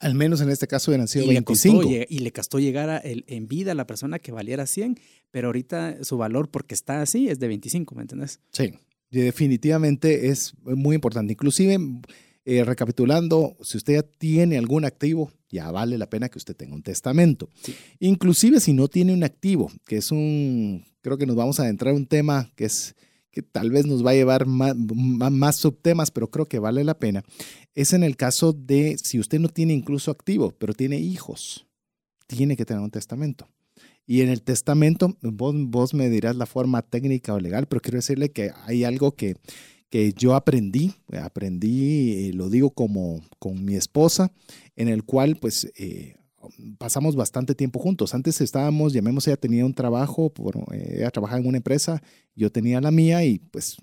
Al 0.00 0.14
menos 0.14 0.40
en 0.40 0.50
este 0.50 0.66
caso 0.66 0.90
hubieran 0.90 1.08
sido 1.08 1.24
y 1.24 1.28
25. 1.28 1.82
Le 1.82 1.88
costó, 1.88 2.14
y 2.14 2.18
le 2.18 2.32
costó 2.32 2.58
llegar 2.58 2.90
a 2.90 2.98
el, 2.98 3.24
en 3.26 3.46
vida 3.46 3.72
a 3.72 3.74
la 3.74 3.86
persona 3.86 4.18
que 4.18 4.32
valiera 4.32 4.66
100, 4.66 4.98
pero 5.30 5.48
ahorita 5.48 6.04
su 6.04 6.18
valor 6.18 6.50
porque 6.50 6.74
está 6.74 7.00
así 7.00 7.28
es 7.28 7.38
de 7.38 7.48
25, 7.48 7.94
¿me 7.94 8.02
entiendes? 8.02 8.40
Sí, 8.52 8.74
definitivamente 9.10 10.28
es 10.28 10.54
muy 10.62 10.96
importante. 10.96 11.32
Inclusive, 11.32 11.78
eh, 12.44 12.64
recapitulando, 12.64 13.56
si 13.62 13.78
usted 13.78 13.94
ya 13.94 14.02
tiene 14.02 14.58
algún 14.58 14.84
activo, 14.84 15.32
ya 15.48 15.70
vale 15.70 15.96
la 15.96 16.10
pena 16.10 16.28
que 16.28 16.38
usted 16.38 16.54
tenga 16.54 16.74
un 16.74 16.82
testamento. 16.82 17.48
Inclusive 18.00 18.60
si 18.60 18.74
no 18.74 18.88
tiene 18.88 19.14
un 19.14 19.24
activo, 19.24 19.70
que 19.86 19.96
es 19.96 20.10
un, 20.10 20.84
creo 21.00 21.16
que 21.16 21.26
nos 21.26 21.36
vamos 21.36 21.60
a 21.60 21.62
adentrar 21.62 21.92
en 21.94 22.00
un 22.00 22.06
tema 22.06 22.52
que 22.56 22.66
es 22.66 22.94
que 23.34 23.42
tal 23.42 23.70
vez 23.70 23.86
nos 23.86 24.04
va 24.04 24.12
a 24.12 24.14
llevar 24.14 24.46
más, 24.46 24.74
más, 24.76 25.56
subtemas, 25.56 26.10
pero 26.10 26.30
creo 26.30 26.46
que 26.46 26.58
vale 26.58 26.84
la 26.84 26.98
pena, 26.98 27.24
es 27.74 27.92
en 27.92 28.04
el 28.04 28.16
caso 28.16 28.52
de 28.52 28.96
si 29.02 29.18
usted 29.18 29.40
no 29.40 29.48
tiene 29.48 29.74
incluso 29.74 30.10
activo, 30.10 30.52
pero 30.52 30.72
tiene 30.72 30.98
hijos, 30.98 31.66
tiene 32.26 32.56
que 32.56 32.64
tener 32.64 32.82
un 32.82 32.90
testamento. 32.90 33.48
Y 34.06 34.20
en 34.20 34.28
el 34.28 34.42
testamento, 34.42 35.16
vos, 35.22 35.54
vos 35.56 35.94
me 35.94 36.10
dirás 36.10 36.36
la 36.36 36.46
forma 36.46 36.82
técnica 36.82 37.34
o 37.34 37.40
legal, 37.40 37.66
pero 37.66 37.80
quiero 37.80 37.96
decirle 37.96 38.30
que 38.30 38.52
hay 38.66 38.84
algo 38.84 39.16
que, 39.16 39.36
que 39.90 40.12
yo 40.12 40.34
aprendí, 40.34 40.92
aprendí, 41.22 42.28
eh, 42.28 42.32
lo 42.34 42.50
digo 42.50 42.70
como 42.70 43.22
con 43.38 43.64
mi 43.64 43.76
esposa, 43.76 44.32
en 44.76 44.88
el 44.88 45.04
cual 45.04 45.36
pues 45.36 45.72
eh, 45.76 46.16
pasamos 46.78 47.16
bastante 47.16 47.54
tiempo 47.54 47.78
juntos. 47.78 48.14
Antes 48.14 48.40
estábamos, 48.40 48.92
llamemos, 48.92 49.26
ella 49.26 49.36
tenía 49.36 49.64
un 49.64 49.74
trabajo, 49.74 50.32
eh, 50.72 50.96
ella 50.98 51.10
trabajaba 51.10 51.40
en 51.40 51.46
una 51.46 51.58
empresa, 51.58 52.02
yo 52.34 52.50
tenía 52.50 52.80
la 52.80 52.90
mía 52.90 53.24
y 53.24 53.38
pues, 53.38 53.76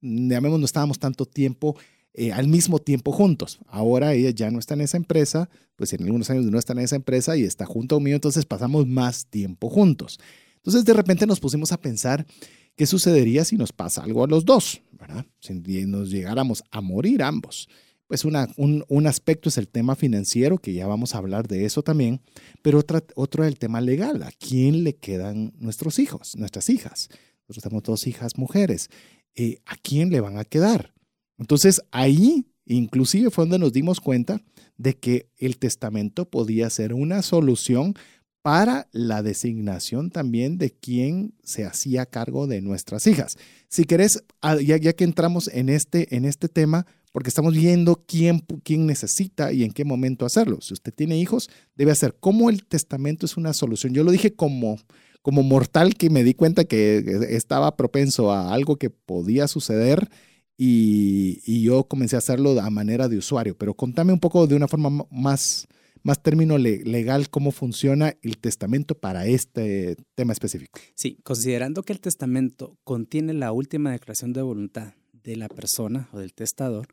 llamemos, 0.00 0.58
no 0.58 0.64
estábamos 0.64 0.98
tanto 0.98 1.26
tiempo 1.26 1.76
eh, 2.14 2.32
al 2.32 2.48
mismo 2.48 2.78
tiempo 2.78 3.12
juntos. 3.12 3.58
Ahora 3.66 4.14
ella 4.14 4.30
ya 4.30 4.50
no 4.50 4.58
está 4.58 4.74
en 4.74 4.82
esa 4.82 4.96
empresa, 4.96 5.48
pues 5.76 5.92
en 5.92 6.02
algunos 6.02 6.30
años 6.30 6.46
no 6.46 6.58
está 6.58 6.72
en 6.72 6.80
esa 6.80 6.96
empresa 6.96 7.36
y 7.36 7.44
está 7.44 7.66
junto 7.66 7.96
a 7.96 8.00
mí, 8.00 8.12
entonces 8.12 8.46
pasamos 8.46 8.86
más 8.86 9.26
tiempo 9.26 9.68
juntos. 9.68 10.18
Entonces 10.56 10.84
de 10.84 10.94
repente 10.94 11.26
nos 11.26 11.40
pusimos 11.40 11.72
a 11.72 11.80
pensar 11.80 12.26
qué 12.74 12.86
sucedería 12.86 13.44
si 13.44 13.56
nos 13.56 13.72
pasa 13.72 14.02
algo 14.02 14.24
a 14.24 14.26
los 14.26 14.44
dos, 14.44 14.82
¿verdad? 14.92 15.26
Si 15.40 15.54
nos 15.86 16.10
llegáramos 16.10 16.64
a 16.70 16.80
morir 16.80 17.22
ambos 17.22 17.68
pues 18.06 18.24
un, 18.24 18.84
un, 18.88 19.06
aspecto 19.06 19.48
es 19.48 19.58
el 19.58 19.68
tema 19.68 19.96
financiero, 19.96 20.58
que 20.58 20.72
ya 20.72 20.86
vamos 20.86 21.14
a 21.14 21.18
hablar 21.18 21.48
de 21.48 21.64
eso 21.64 21.82
también, 21.82 22.20
pero 22.62 22.78
otra, 22.78 23.02
otro 23.14 23.44
es 23.44 23.48
el 23.48 23.58
tema 23.58 23.80
legal. 23.80 24.22
¿A 24.22 24.30
quién 24.32 24.84
le 24.84 24.94
quedan 24.94 25.52
nuestros 25.58 25.98
hijos, 25.98 26.36
nuestras 26.36 26.70
hijas? 26.70 27.08
Nosotros 27.48 27.62
tenemos 27.62 27.82
dos 27.82 28.06
hijas 28.06 28.36
mujeres. 28.38 28.90
Eh, 29.34 29.58
¿A 29.66 29.76
quién 29.76 30.10
le 30.10 30.20
van 30.20 30.38
a 30.38 30.44
quedar? 30.44 30.94
Entonces 31.38 31.82
ahí 31.90 32.46
inclusive 32.66 33.30
fue 33.30 33.44
donde 33.44 33.58
nos 33.58 33.72
dimos 33.72 34.00
cuenta 34.00 34.42
de 34.76 34.94
que 34.94 35.28
el 35.38 35.58
testamento 35.58 36.28
podía 36.28 36.68
ser 36.68 36.92
una 36.92 37.22
solución 37.22 37.94
para 38.42 38.88
la 38.92 39.22
designación 39.22 40.10
también 40.10 40.58
de 40.58 40.70
quién 40.70 41.34
se 41.42 41.64
hacía 41.64 42.06
cargo 42.06 42.46
de 42.46 42.60
nuestras 42.60 43.06
hijas. 43.06 43.38
Si 43.68 43.84
querés, 43.84 44.22
ah, 44.40 44.56
ya, 44.60 44.76
ya 44.76 44.92
que 44.92 45.04
entramos 45.04 45.48
en 45.48 45.68
este, 45.68 46.14
en 46.14 46.24
este 46.24 46.48
tema, 46.48 46.86
porque 47.16 47.30
estamos 47.30 47.54
viendo 47.54 48.04
quién, 48.06 48.44
quién 48.62 48.84
necesita 48.84 49.50
y 49.50 49.64
en 49.64 49.72
qué 49.72 49.86
momento 49.86 50.26
hacerlo. 50.26 50.58
Si 50.60 50.74
usted 50.74 50.92
tiene 50.92 51.18
hijos, 51.18 51.48
debe 51.74 51.90
hacer 51.90 52.14
cómo 52.20 52.50
el 52.50 52.66
testamento 52.66 53.24
es 53.24 53.38
una 53.38 53.54
solución. 53.54 53.94
Yo 53.94 54.04
lo 54.04 54.10
dije 54.10 54.34
como, 54.34 54.76
como 55.22 55.42
mortal 55.42 55.94
que 55.94 56.10
me 56.10 56.22
di 56.24 56.34
cuenta 56.34 56.64
que 56.64 57.02
estaba 57.30 57.74
propenso 57.74 58.32
a 58.32 58.52
algo 58.52 58.76
que 58.76 58.90
podía 58.90 59.48
suceder 59.48 60.10
y, 60.58 61.40
y 61.46 61.62
yo 61.62 61.84
comencé 61.84 62.16
a 62.16 62.18
hacerlo 62.18 62.60
a 62.60 62.68
manera 62.68 63.08
de 63.08 63.16
usuario. 63.16 63.56
Pero 63.56 63.72
contame 63.72 64.12
un 64.12 64.20
poco 64.20 64.46
de 64.46 64.54
una 64.54 64.68
forma 64.68 65.06
más, 65.10 65.68
más 66.02 66.22
término 66.22 66.58
legal 66.58 67.30
cómo 67.30 67.50
funciona 67.50 68.14
el 68.20 68.36
testamento 68.36 68.94
para 68.94 69.24
este 69.24 69.96
tema 70.16 70.34
específico. 70.34 70.78
Sí, 70.94 71.16
considerando 71.24 71.82
que 71.82 71.94
el 71.94 72.00
testamento 72.00 72.76
contiene 72.84 73.32
la 73.32 73.52
última 73.52 73.92
declaración 73.92 74.34
de 74.34 74.42
voluntad 74.42 74.92
de 75.30 75.36
la 75.36 75.48
persona 75.48 76.08
o 76.12 76.18
del 76.18 76.32
testador, 76.32 76.88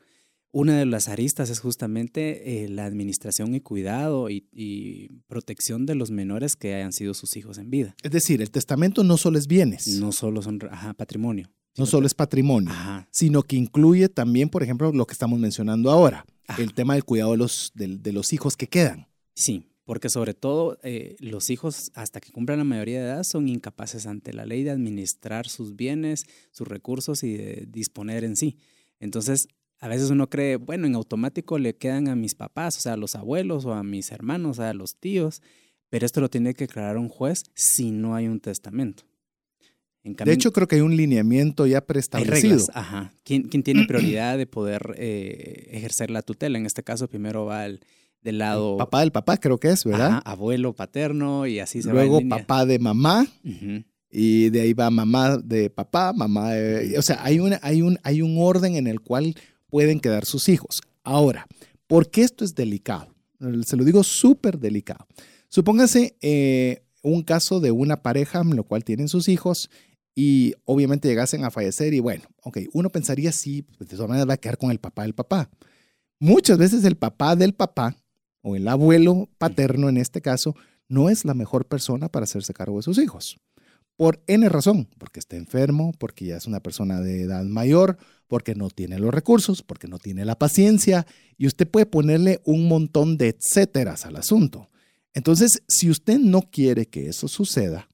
una 0.54 0.78
de 0.78 0.86
las 0.86 1.08
aristas 1.08 1.50
es 1.50 1.58
justamente 1.58 2.64
eh, 2.64 2.68
la 2.68 2.84
administración 2.84 3.54
y 3.54 3.60
cuidado 3.60 4.30
y, 4.30 5.10
protección 5.26 5.84
de 5.84 5.96
los 5.96 6.12
menores 6.12 6.54
que 6.54 6.74
hayan 6.74 6.92
sido 6.92 7.12
sus 7.12 7.36
hijos 7.36 7.58
en 7.58 7.70
vida. 7.70 7.96
Es 8.04 8.12
decir, 8.12 8.40
el 8.40 8.52
testamento 8.52 9.02
no 9.02 9.16
solo 9.16 9.36
es 9.36 9.48
bienes. 9.48 9.98
No 9.98 10.12
solo 10.12 10.42
son 10.42 10.60
patrimonio. 10.96 11.50
No 11.76 11.86
solo 11.86 12.06
es 12.06 12.14
patrimonio, 12.14 12.72
sino 13.10 13.42
que 13.42 13.56
incluye 13.56 14.08
también, 14.08 14.48
por 14.48 14.62
ejemplo, 14.62 14.92
lo 14.92 15.06
que 15.06 15.12
estamos 15.12 15.40
mencionando 15.40 15.90
ahora, 15.90 16.24
el 16.56 16.72
tema 16.72 16.94
del 16.94 17.04
cuidado 17.04 17.32
de 17.32 17.38
los, 17.38 17.72
de, 17.74 18.12
los 18.12 18.32
hijos 18.32 18.56
que 18.56 18.68
quedan. 18.68 19.08
Sí, 19.34 19.66
porque 19.84 20.08
sobre 20.08 20.34
todo 20.34 20.78
eh, 20.82 21.16
los 21.18 21.50
hijos 21.50 21.92
hasta 21.94 22.20
que 22.20 22.32
cumplan 22.32 22.58
la 22.58 22.64
mayoría 22.64 23.00
de 23.00 23.06
edad 23.06 23.22
son 23.22 23.48
incapaces 23.48 24.06
ante 24.06 24.32
la 24.32 24.46
ley 24.46 24.62
de 24.62 24.70
administrar 24.70 25.48
sus 25.48 25.76
bienes, 25.76 26.24
sus 26.50 26.66
recursos 26.66 27.22
y 27.22 27.36
de 27.36 27.66
disponer 27.68 28.24
en 28.24 28.36
sí. 28.36 28.56
Entonces, 28.98 29.48
a 29.80 29.88
veces 29.88 30.10
uno 30.10 30.30
cree, 30.30 30.56
bueno, 30.56 30.86
en 30.86 30.94
automático 30.94 31.58
le 31.58 31.76
quedan 31.76 32.08
a 32.08 32.16
mis 32.16 32.34
papás, 32.34 32.78
o 32.78 32.80
sea, 32.80 32.94
a 32.94 32.96
los 32.96 33.14
abuelos 33.14 33.66
o 33.66 33.74
a 33.74 33.82
mis 33.82 34.10
hermanos, 34.10 34.58
a 34.58 34.72
los 34.72 34.96
tíos, 34.96 35.42
pero 35.90 36.06
esto 36.06 36.22
lo 36.22 36.30
tiene 36.30 36.54
que 36.54 36.64
aclarar 36.64 36.96
un 36.96 37.10
juez 37.10 37.44
si 37.54 37.90
no 37.90 38.14
hay 38.14 38.26
un 38.26 38.40
testamento. 38.40 39.04
de 40.02 40.32
hecho, 40.32 40.52
creo 40.52 40.66
que 40.66 40.76
hay 40.76 40.80
un 40.80 40.96
lineamiento 40.96 41.66
ya 41.66 41.84
preestablecido. 41.84 42.64
Ajá. 42.72 43.12
¿Quién, 43.24 43.50
tiene 43.62 43.84
prioridad 43.86 44.38
de 44.38 44.46
poder 44.46 44.94
eh, 44.96 45.68
ejercer 45.72 46.10
la 46.10 46.22
tutela? 46.22 46.56
En 46.56 46.64
este 46.64 46.82
caso, 46.82 47.06
primero 47.06 47.44
va 47.44 47.66
el, 47.66 47.80
del 48.24 48.38
lado... 48.38 48.76
papá 48.78 49.00
del 49.00 49.12
papá, 49.12 49.36
creo 49.36 49.60
que 49.60 49.68
es, 49.68 49.84
¿verdad? 49.84 50.20
abuelo 50.24 50.72
paterno 50.72 51.46
y 51.46 51.60
así 51.60 51.82
se 51.82 51.90
Luego 51.90 52.14
va 52.14 52.20
Luego 52.20 52.36
papá 52.36 52.66
de 52.66 52.78
mamá. 52.80 53.26
Y 54.10 54.50
de 54.50 54.62
ahí 54.62 54.72
va 54.72 54.90
mamá 54.90 55.36
de 55.38 55.70
papá, 55.70 56.12
mamá 56.12 56.52
de... 56.52 56.98
O 56.98 57.02
sea, 57.02 57.22
hay, 57.22 57.38
una, 57.38 57.60
hay, 57.62 57.82
un, 57.82 57.98
hay 58.02 58.22
un 58.22 58.36
orden 58.38 58.76
en 58.76 58.86
el 58.86 59.00
cual 59.00 59.34
pueden 59.68 60.00
quedar 60.00 60.24
sus 60.24 60.48
hijos. 60.48 60.80
Ahora, 61.02 61.46
¿por 61.86 62.10
qué 62.10 62.22
esto 62.22 62.44
es 62.44 62.54
delicado? 62.54 63.14
Se 63.66 63.76
lo 63.76 63.84
digo 63.84 64.02
súper 64.02 64.58
delicado. 64.58 65.06
Supóngase 65.48 66.16
eh, 66.22 66.82
un 67.02 67.22
caso 67.22 67.60
de 67.60 67.72
una 67.72 68.02
pareja 68.02 68.40
en 68.40 68.56
lo 68.56 68.64
cual 68.64 68.84
tienen 68.84 69.08
sus 69.08 69.28
hijos 69.28 69.68
y 70.14 70.54
obviamente 70.64 71.08
llegasen 71.08 71.44
a 71.44 71.50
fallecer 71.50 71.92
y 71.92 72.00
bueno, 72.00 72.24
ok, 72.42 72.58
uno 72.72 72.88
pensaría 72.88 73.32
si 73.32 73.62
pues, 73.62 73.90
de 73.90 73.96
todas 73.96 74.08
maneras 74.08 74.28
va 74.28 74.34
a 74.34 74.38
quedar 74.38 74.56
con 74.58 74.70
el 74.70 74.78
papá 74.78 75.02
del 75.02 75.14
papá. 75.14 75.50
Muchas 76.20 76.56
veces 76.56 76.84
el 76.84 76.96
papá 76.96 77.36
del 77.36 77.52
papá 77.52 77.96
o 78.44 78.56
el 78.56 78.68
abuelo 78.68 79.30
paterno 79.38 79.88
en 79.88 79.96
este 79.96 80.20
caso 80.20 80.54
no 80.86 81.08
es 81.08 81.24
la 81.24 81.32
mejor 81.32 81.66
persona 81.66 82.10
para 82.10 82.24
hacerse 82.24 82.52
cargo 82.52 82.76
de 82.76 82.82
sus 82.82 82.98
hijos. 82.98 83.40
Por 83.96 84.22
N 84.26 84.46
razón, 84.50 84.86
porque 84.98 85.18
está 85.18 85.36
enfermo, 85.36 85.92
porque 85.98 86.26
ya 86.26 86.36
es 86.36 86.46
una 86.46 86.60
persona 86.60 87.00
de 87.00 87.22
edad 87.22 87.44
mayor, 87.44 87.96
porque 88.26 88.54
no 88.54 88.68
tiene 88.68 88.98
los 88.98 89.14
recursos, 89.14 89.62
porque 89.62 89.88
no 89.88 89.98
tiene 89.98 90.26
la 90.26 90.38
paciencia, 90.38 91.06
y 91.38 91.46
usted 91.46 91.66
puede 91.66 91.86
ponerle 91.86 92.40
un 92.44 92.68
montón 92.68 93.16
de 93.16 93.28
etcéteras 93.28 94.04
al 94.04 94.16
asunto. 94.16 94.68
Entonces, 95.14 95.62
si 95.66 95.88
usted 95.88 96.18
no 96.18 96.42
quiere 96.42 96.86
que 96.86 97.08
eso 97.08 97.28
suceda, 97.28 97.88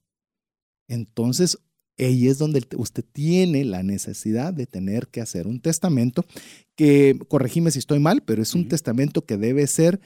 entonces 0.89 1.57
ahí 1.97 2.27
es 2.27 2.37
donde 2.37 2.67
usted 2.77 3.05
tiene 3.13 3.63
la 3.63 3.83
necesidad 3.83 4.53
de 4.53 4.65
tener 4.65 5.07
que 5.07 5.21
hacer 5.21 5.47
un 5.47 5.61
testamento 5.61 6.25
que, 6.75 7.17
corregime 7.27 7.71
si 7.71 7.79
estoy 7.79 7.99
mal, 7.99 8.23
pero 8.23 8.41
es 8.41 8.55
un 8.55 8.67
testamento 8.67 9.25
que 9.25 9.37
debe 9.37 9.67
ser, 9.67 10.01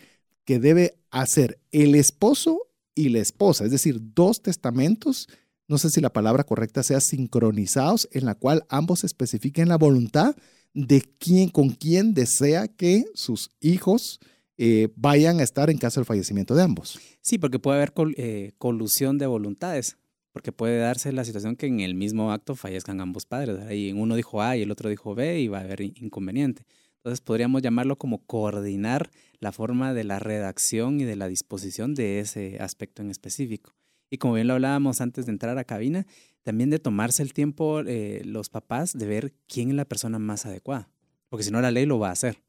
que 0.45 0.59
debe 0.59 0.97
hacer 1.11 1.59
el 1.71 1.95
esposo 1.95 2.61
y 2.93 3.09
la 3.09 3.19
esposa, 3.19 3.65
es 3.65 3.71
decir, 3.71 3.99
dos 3.99 4.41
testamentos 4.41 5.27
no 5.67 5.77
sé 5.79 5.89
si 5.89 5.99
la 5.99 6.13
palabra 6.13 6.43
correcta 6.43 6.83
sea 6.83 6.99
sincronizados, 7.01 8.07
en 8.11 8.25
la 8.25 8.35
cual 8.35 8.65
ambos 8.69 9.03
especifiquen 9.03 9.67
la 9.67 9.77
voluntad 9.77 10.35
de 10.73 11.01
quién, 11.01 11.49
con 11.49 11.69
quién 11.69 12.13
desea 12.13 12.67
que 12.67 13.05
sus 13.15 13.49
hijos 13.61 14.19
eh, 14.57 14.89
vayan 14.95 15.39
a 15.39 15.43
estar 15.43 15.69
en 15.69 15.77
caso 15.77 15.99
del 15.99 16.05
fallecimiento 16.05 16.53
de 16.53 16.63
ambos. 16.63 16.99
Sí, 17.21 17.37
porque 17.37 17.59
puede 17.59 17.77
haber 17.77 17.93
eh, 18.17 18.51
colusión 18.57 19.17
de 19.17 19.25
voluntades, 19.25 19.97
porque 20.31 20.51
puede 20.51 20.77
darse 20.77 21.11
la 21.13 21.25
situación 21.25 21.55
que 21.55 21.65
en 21.65 21.79
el 21.79 21.95
mismo 21.95 22.31
acto 22.31 22.55
fallezcan 22.55 23.01
ambos 23.01 23.25
padres. 23.25 23.57
Y 23.71 23.91
uno 23.93 24.15
dijo 24.15 24.41
A 24.43 24.57
y 24.57 24.61
el 24.61 24.71
otro 24.71 24.89
dijo 24.89 25.15
B 25.15 25.39
y 25.39 25.47
va 25.47 25.59
a 25.59 25.61
haber 25.61 25.81
inconveniente. 25.81 26.63
Entonces 27.05 27.21
podríamos 27.21 27.61
llamarlo 27.61 27.99
como 27.99 28.25
coordinar 28.25 29.11
la 29.39 29.51
forma 29.51 29.93
de 29.93 30.03
la 30.03 30.17
redacción 30.17 30.99
y 30.99 31.03
de 31.03 31.15
la 31.15 31.27
disposición 31.27 31.93
de 31.93 32.19
ese 32.19 32.57
aspecto 32.59 33.03
en 33.03 33.11
específico. 33.11 33.75
Y 34.09 34.17
como 34.17 34.33
bien 34.33 34.47
lo 34.47 34.55
hablábamos 34.55 35.01
antes 35.01 35.27
de 35.27 35.31
entrar 35.31 35.55
a 35.59 35.65
cabina, 35.65 36.07
también 36.41 36.71
de 36.71 36.79
tomarse 36.79 37.21
el 37.21 37.33
tiempo 37.33 37.81
eh, 37.81 38.23
los 38.25 38.49
papás 38.49 38.93
de 38.93 39.05
ver 39.05 39.33
quién 39.47 39.69
es 39.69 39.75
la 39.75 39.85
persona 39.85 40.17
más 40.17 40.47
adecuada, 40.47 40.89
porque 41.29 41.43
si 41.43 41.51
no 41.51 41.61
la 41.61 41.69
ley 41.69 41.85
lo 41.85 41.99
va 41.99 42.09
a 42.09 42.13
hacer. 42.13 42.41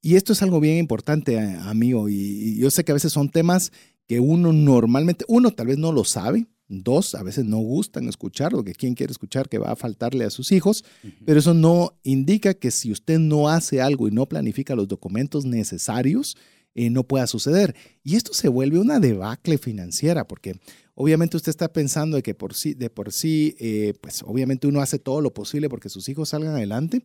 Y 0.00 0.14
esto 0.14 0.34
es 0.34 0.42
algo 0.42 0.60
bien 0.60 0.78
importante, 0.78 1.40
amigo, 1.40 2.08
y, 2.08 2.56
yo 2.56 2.70
sé 2.70 2.84
que 2.84 2.92
a 2.92 2.94
veces 2.94 3.12
son 3.12 3.28
temas 3.28 3.72
que 4.06 4.20
uno 4.20 4.52
normalmente, 4.52 5.24
uno 5.26 5.50
tal 5.50 5.66
vez 5.66 5.78
no 5.78 5.90
lo 5.90 6.04
sabe, 6.04 6.46
dos, 6.68 7.14
a 7.14 7.22
veces 7.22 7.44
no 7.44 7.58
gustan 7.58 8.08
escuchar, 8.08 8.52
lo 8.52 8.64
que 8.64 8.74
quien 8.74 8.94
quiere 8.94 9.12
escuchar 9.12 9.48
que 9.48 9.58
va 9.58 9.72
a 9.72 9.76
faltarle 9.76 10.24
a 10.24 10.30
sus 10.30 10.52
hijos, 10.52 10.84
pero 11.24 11.38
eso 11.38 11.54
no 11.54 11.98
indica 12.02 12.54
que 12.54 12.70
si 12.70 12.90
usted 12.90 13.18
no 13.18 13.48
hace 13.48 13.80
algo 13.80 14.08
y 14.08 14.10
no 14.10 14.26
planifica 14.26 14.74
los 14.74 14.88
documentos 14.88 15.44
necesarios, 15.44 16.36
eh, 16.74 16.90
no 16.90 17.04
pueda 17.04 17.26
suceder. 17.26 17.74
Y 18.02 18.16
esto 18.16 18.34
se 18.34 18.48
vuelve 18.48 18.78
una 18.78 18.98
debacle 18.98 19.58
financiera, 19.58 20.26
porque 20.26 20.58
obviamente 20.94 21.36
usted 21.36 21.50
está 21.50 21.72
pensando 21.72 22.16
de 22.16 22.22
que 22.22 22.34
por 22.34 22.54
sí, 22.54 22.74
de 22.74 22.90
por 22.90 23.12
sí, 23.12 23.54
eh, 23.60 23.94
pues 24.00 24.22
obviamente 24.24 24.66
uno 24.66 24.80
hace 24.80 24.98
todo 24.98 25.20
lo 25.20 25.32
posible 25.32 25.68
porque 25.68 25.88
sus 25.88 26.08
hijos 26.08 26.30
salgan 26.30 26.54
adelante, 26.54 27.04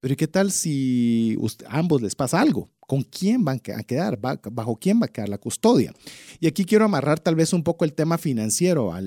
pero 0.00 0.12
¿y 0.12 0.16
qué 0.16 0.28
tal 0.28 0.52
si 0.52 1.38
a 1.66 1.78
ambos 1.78 2.02
les 2.02 2.14
pasa 2.14 2.40
algo? 2.40 2.70
¿Con 2.86 3.02
quién 3.02 3.44
van 3.44 3.60
a 3.76 3.82
quedar? 3.82 4.18
¿Bajo 4.20 4.76
quién 4.76 5.00
va 5.00 5.06
a 5.06 5.12
quedar 5.12 5.28
la 5.28 5.38
custodia? 5.38 5.92
Y 6.38 6.46
aquí 6.46 6.64
quiero 6.64 6.84
amarrar 6.84 7.18
tal 7.18 7.34
vez 7.34 7.52
un 7.52 7.64
poco 7.64 7.84
el 7.84 7.92
tema 7.92 8.16
financiero 8.16 8.92
a, 8.92 9.00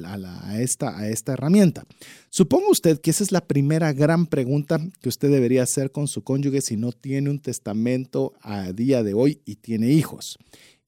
esta, 0.60 1.08
herramienta. 1.08 1.86
Suponga 2.30 2.70
usted 2.70 3.00
que 3.00 3.12
esa 3.12 3.24
es 3.24 3.32
la 3.32 3.48
primera 3.48 3.94
gran 3.94 4.28
pregunta 4.28 4.80
que 5.02 5.08
usted 5.08 5.32
debería 5.32 5.64
hacer 5.64 5.92
con 5.92 6.10
su 6.10 6.24
cónyuge 6.24 6.60
si 6.60 6.76
no 6.76 6.92
tiene 6.92 7.30
un 7.30 7.40
testamento 7.40 8.34
a 8.42 8.74
día 8.74 9.02
de 9.02 9.14
hoy 9.14 9.42
y 9.46 9.56
tiene 9.56 9.92
hijos. 9.92 10.38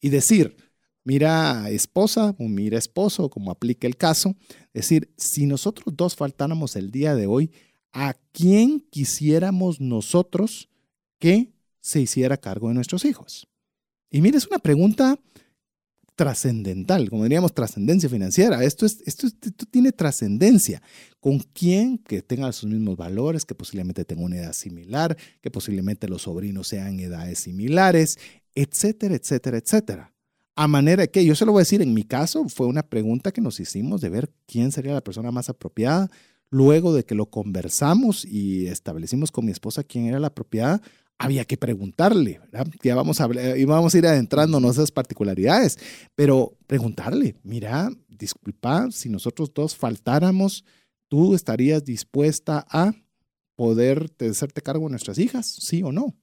Y 0.01 0.09
decir, 0.09 0.57
mira 1.05 1.69
esposa 1.69 2.35
o 2.37 2.49
mira 2.49 2.77
esposo, 2.77 3.29
como 3.29 3.51
aplique 3.51 3.87
el 3.87 3.95
caso, 3.95 4.35
decir, 4.73 5.13
si 5.15 5.45
nosotros 5.45 5.95
dos 5.95 6.17
faltáramos 6.17 6.75
el 6.75 6.91
día 6.91 7.15
de 7.15 7.27
hoy, 7.27 7.51
¿a 7.93 8.15
quién 8.33 8.81
quisiéramos 8.89 9.79
nosotros 9.79 10.67
que 11.19 11.50
se 11.81 11.99
hiciera 11.99 12.37
cargo 12.37 12.69
de 12.69 12.75
nuestros 12.75 13.03
hijos? 13.05 13.47
Y 14.09 14.21
mire, 14.21 14.37
es 14.37 14.47
una 14.47 14.59
pregunta 14.59 15.19
trascendental, 16.15 17.09
como 17.09 17.23
diríamos, 17.23 17.53
trascendencia 17.53 18.09
financiera. 18.09 18.63
Esto, 18.63 18.85
es, 18.85 19.01
esto, 19.05 19.27
esto 19.27 19.65
tiene 19.71 19.91
trascendencia. 19.91 20.81
¿Con 21.19 21.39
quién 21.39 21.97
que 21.97 22.21
tenga 22.21 22.51
sus 22.51 22.69
mismos 22.69 22.97
valores, 22.97 23.45
que 23.45 23.55
posiblemente 23.55 24.05
tenga 24.05 24.21
una 24.21 24.37
edad 24.37 24.53
similar, 24.53 25.17
que 25.41 25.49
posiblemente 25.49 26.07
los 26.07 26.23
sobrinos 26.23 26.67
sean 26.67 26.99
edades 26.99 27.39
similares, 27.39 28.19
etcétera, 28.53 29.15
etcétera, 29.15 29.57
etcétera? 29.57 30.13
A 30.55 30.67
manera 30.67 31.07
que, 31.07 31.25
yo 31.25 31.33
se 31.33 31.45
lo 31.45 31.53
voy 31.53 31.61
a 31.61 31.63
decir, 31.63 31.81
en 31.81 31.93
mi 31.93 32.03
caso 32.03 32.47
fue 32.49 32.67
una 32.67 32.83
pregunta 32.83 33.31
que 33.31 33.41
nos 33.41 33.59
hicimos 33.59 34.01
de 34.01 34.09
ver 34.09 34.29
quién 34.45 34.71
sería 34.71 34.93
la 34.93 35.03
persona 35.03 35.31
más 35.31 35.49
apropiada, 35.49 36.11
Luego 36.53 36.93
de 36.93 37.05
que 37.05 37.15
lo 37.15 37.27
conversamos 37.27 38.25
y 38.25 38.67
establecimos 38.67 39.31
con 39.31 39.45
mi 39.45 39.53
esposa 39.53 39.85
quién 39.85 40.05
era 40.05 40.19
la 40.19 40.27
apropiada, 40.27 40.81
había 41.17 41.45
que 41.45 41.57
preguntarle, 41.57 42.39
Ya 42.81 42.95
vamos 42.95 43.21
a, 43.21 43.29
íbamos 43.57 43.93
a 43.93 43.97
ir 43.97 44.07
adentrándonos 44.07 44.77
esas 44.77 44.91
particularidades, 44.91 45.77
pero 46.15 46.57
preguntarle, 46.65 47.35
mira, 47.43 47.91
disculpa, 48.09 48.87
si 48.91 49.09
nosotros 49.09 49.53
dos 49.53 49.75
faltáramos, 49.75 50.63
¿tú 51.07 51.35
estarías 51.35 51.83
dispuesta 51.83 52.65
a 52.69 52.93
poder 53.55 54.11
hacerte 54.19 54.61
cargo 54.61 54.85
de 54.85 54.91
nuestras 54.91 55.19
hijas? 55.19 55.45
¿Sí 55.45 55.83
o 55.83 55.91
no? 55.91 56.15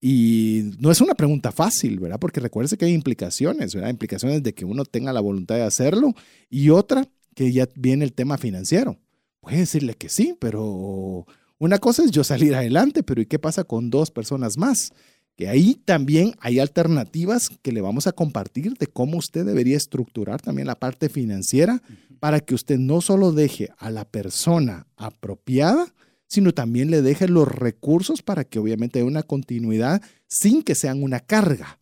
Y 0.00 0.72
no 0.78 0.90
es 0.90 1.00
una 1.00 1.14
pregunta 1.14 1.50
fácil, 1.50 1.98
¿verdad? 1.98 2.20
Porque 2.20 2.40
recuerde 2.40 2.76
que 2.76 2.84
hay 2.84 2.92
implicaciones, 2.92 3.74
¿verdad? 3.74 3.90
Implicaciones 3.90 4.42
de 4.42 4.54
que 4.54 4.64
uno 4.64 4.84
tenga 4.84 5.12
la 5.12 5.20
voluntad 5.20 5.56
de 5.56 5.62
hacerlo 5.62 6.14
y 6.48 6.70
otra 6.70 7.08
que 7.34 7.52
ya 7.52 7.68
viene 7.74 8.04
el 8.04 8.12
tema 8.12 8.38
financiero. 8.38 8.98
Puede 9.40 9.58
decirle 9.58 9.94
que 9.94 10.08
sí, 10.08 10.36
pero 10.38 11.26
una 11.58 11.78
cosa 11.78 12.04
es 12.04 12.10
yo 12.10 12.24
salir 12.24 12.54
adelante, 12.54 13.02
pero 13.02 13.20
¿y 13.20 13.26
qué 13.26 13.38
pasa 13.38 13.64
con 13.64 13.90
dos 13.90 14.10
personas 14.10 14.56
más? 14.56 14.92
Que 15.36 15.48
ahí 15.48 15.74
también 15.84 16.34
hay 16.40 16.58
alternativas 16.58 17.50
que 17.62 17.72
le 17.72 17.80
vamos 17.80 18.06
a 18.06 18.12
compartir 18.12 18.74
de 18.74 18.86
cómo 18.86 19.18
usted 19.18 19.44
debería 19.44 19.76
estructurar 19.76 20.40
también 20.40 20.66
la 20.66 20.78
parte 20.78 21.08
financiera 21.08 21.82
para 22.20 22.40
que 22.40 22.54
usted 22.54 22.78
no 22.78 23.00
solo 23.00 23.32
deje 23.32 23.70
a 23.78 23.90
la 23.90 24.04
persona 24.04 24.86
apropiada, 24.96 25.94
sino 26.26 26.52
también 26.52 26.90
le 26.90 27.02
deje 27.02 27.28
los 27.28 27.48
recursos 27.48 28.22
para 28.22 28.44
que 28.44 28.58
obviamente 28.58 28.98
haya 28.98 29.06
una 29.06 29.22
continuidad 29.22 30.02
sin 30.26 30.62
que 30.62 30.74
sean 30.74 31.02
una 31.02 31.20
carga. 31.20 31.78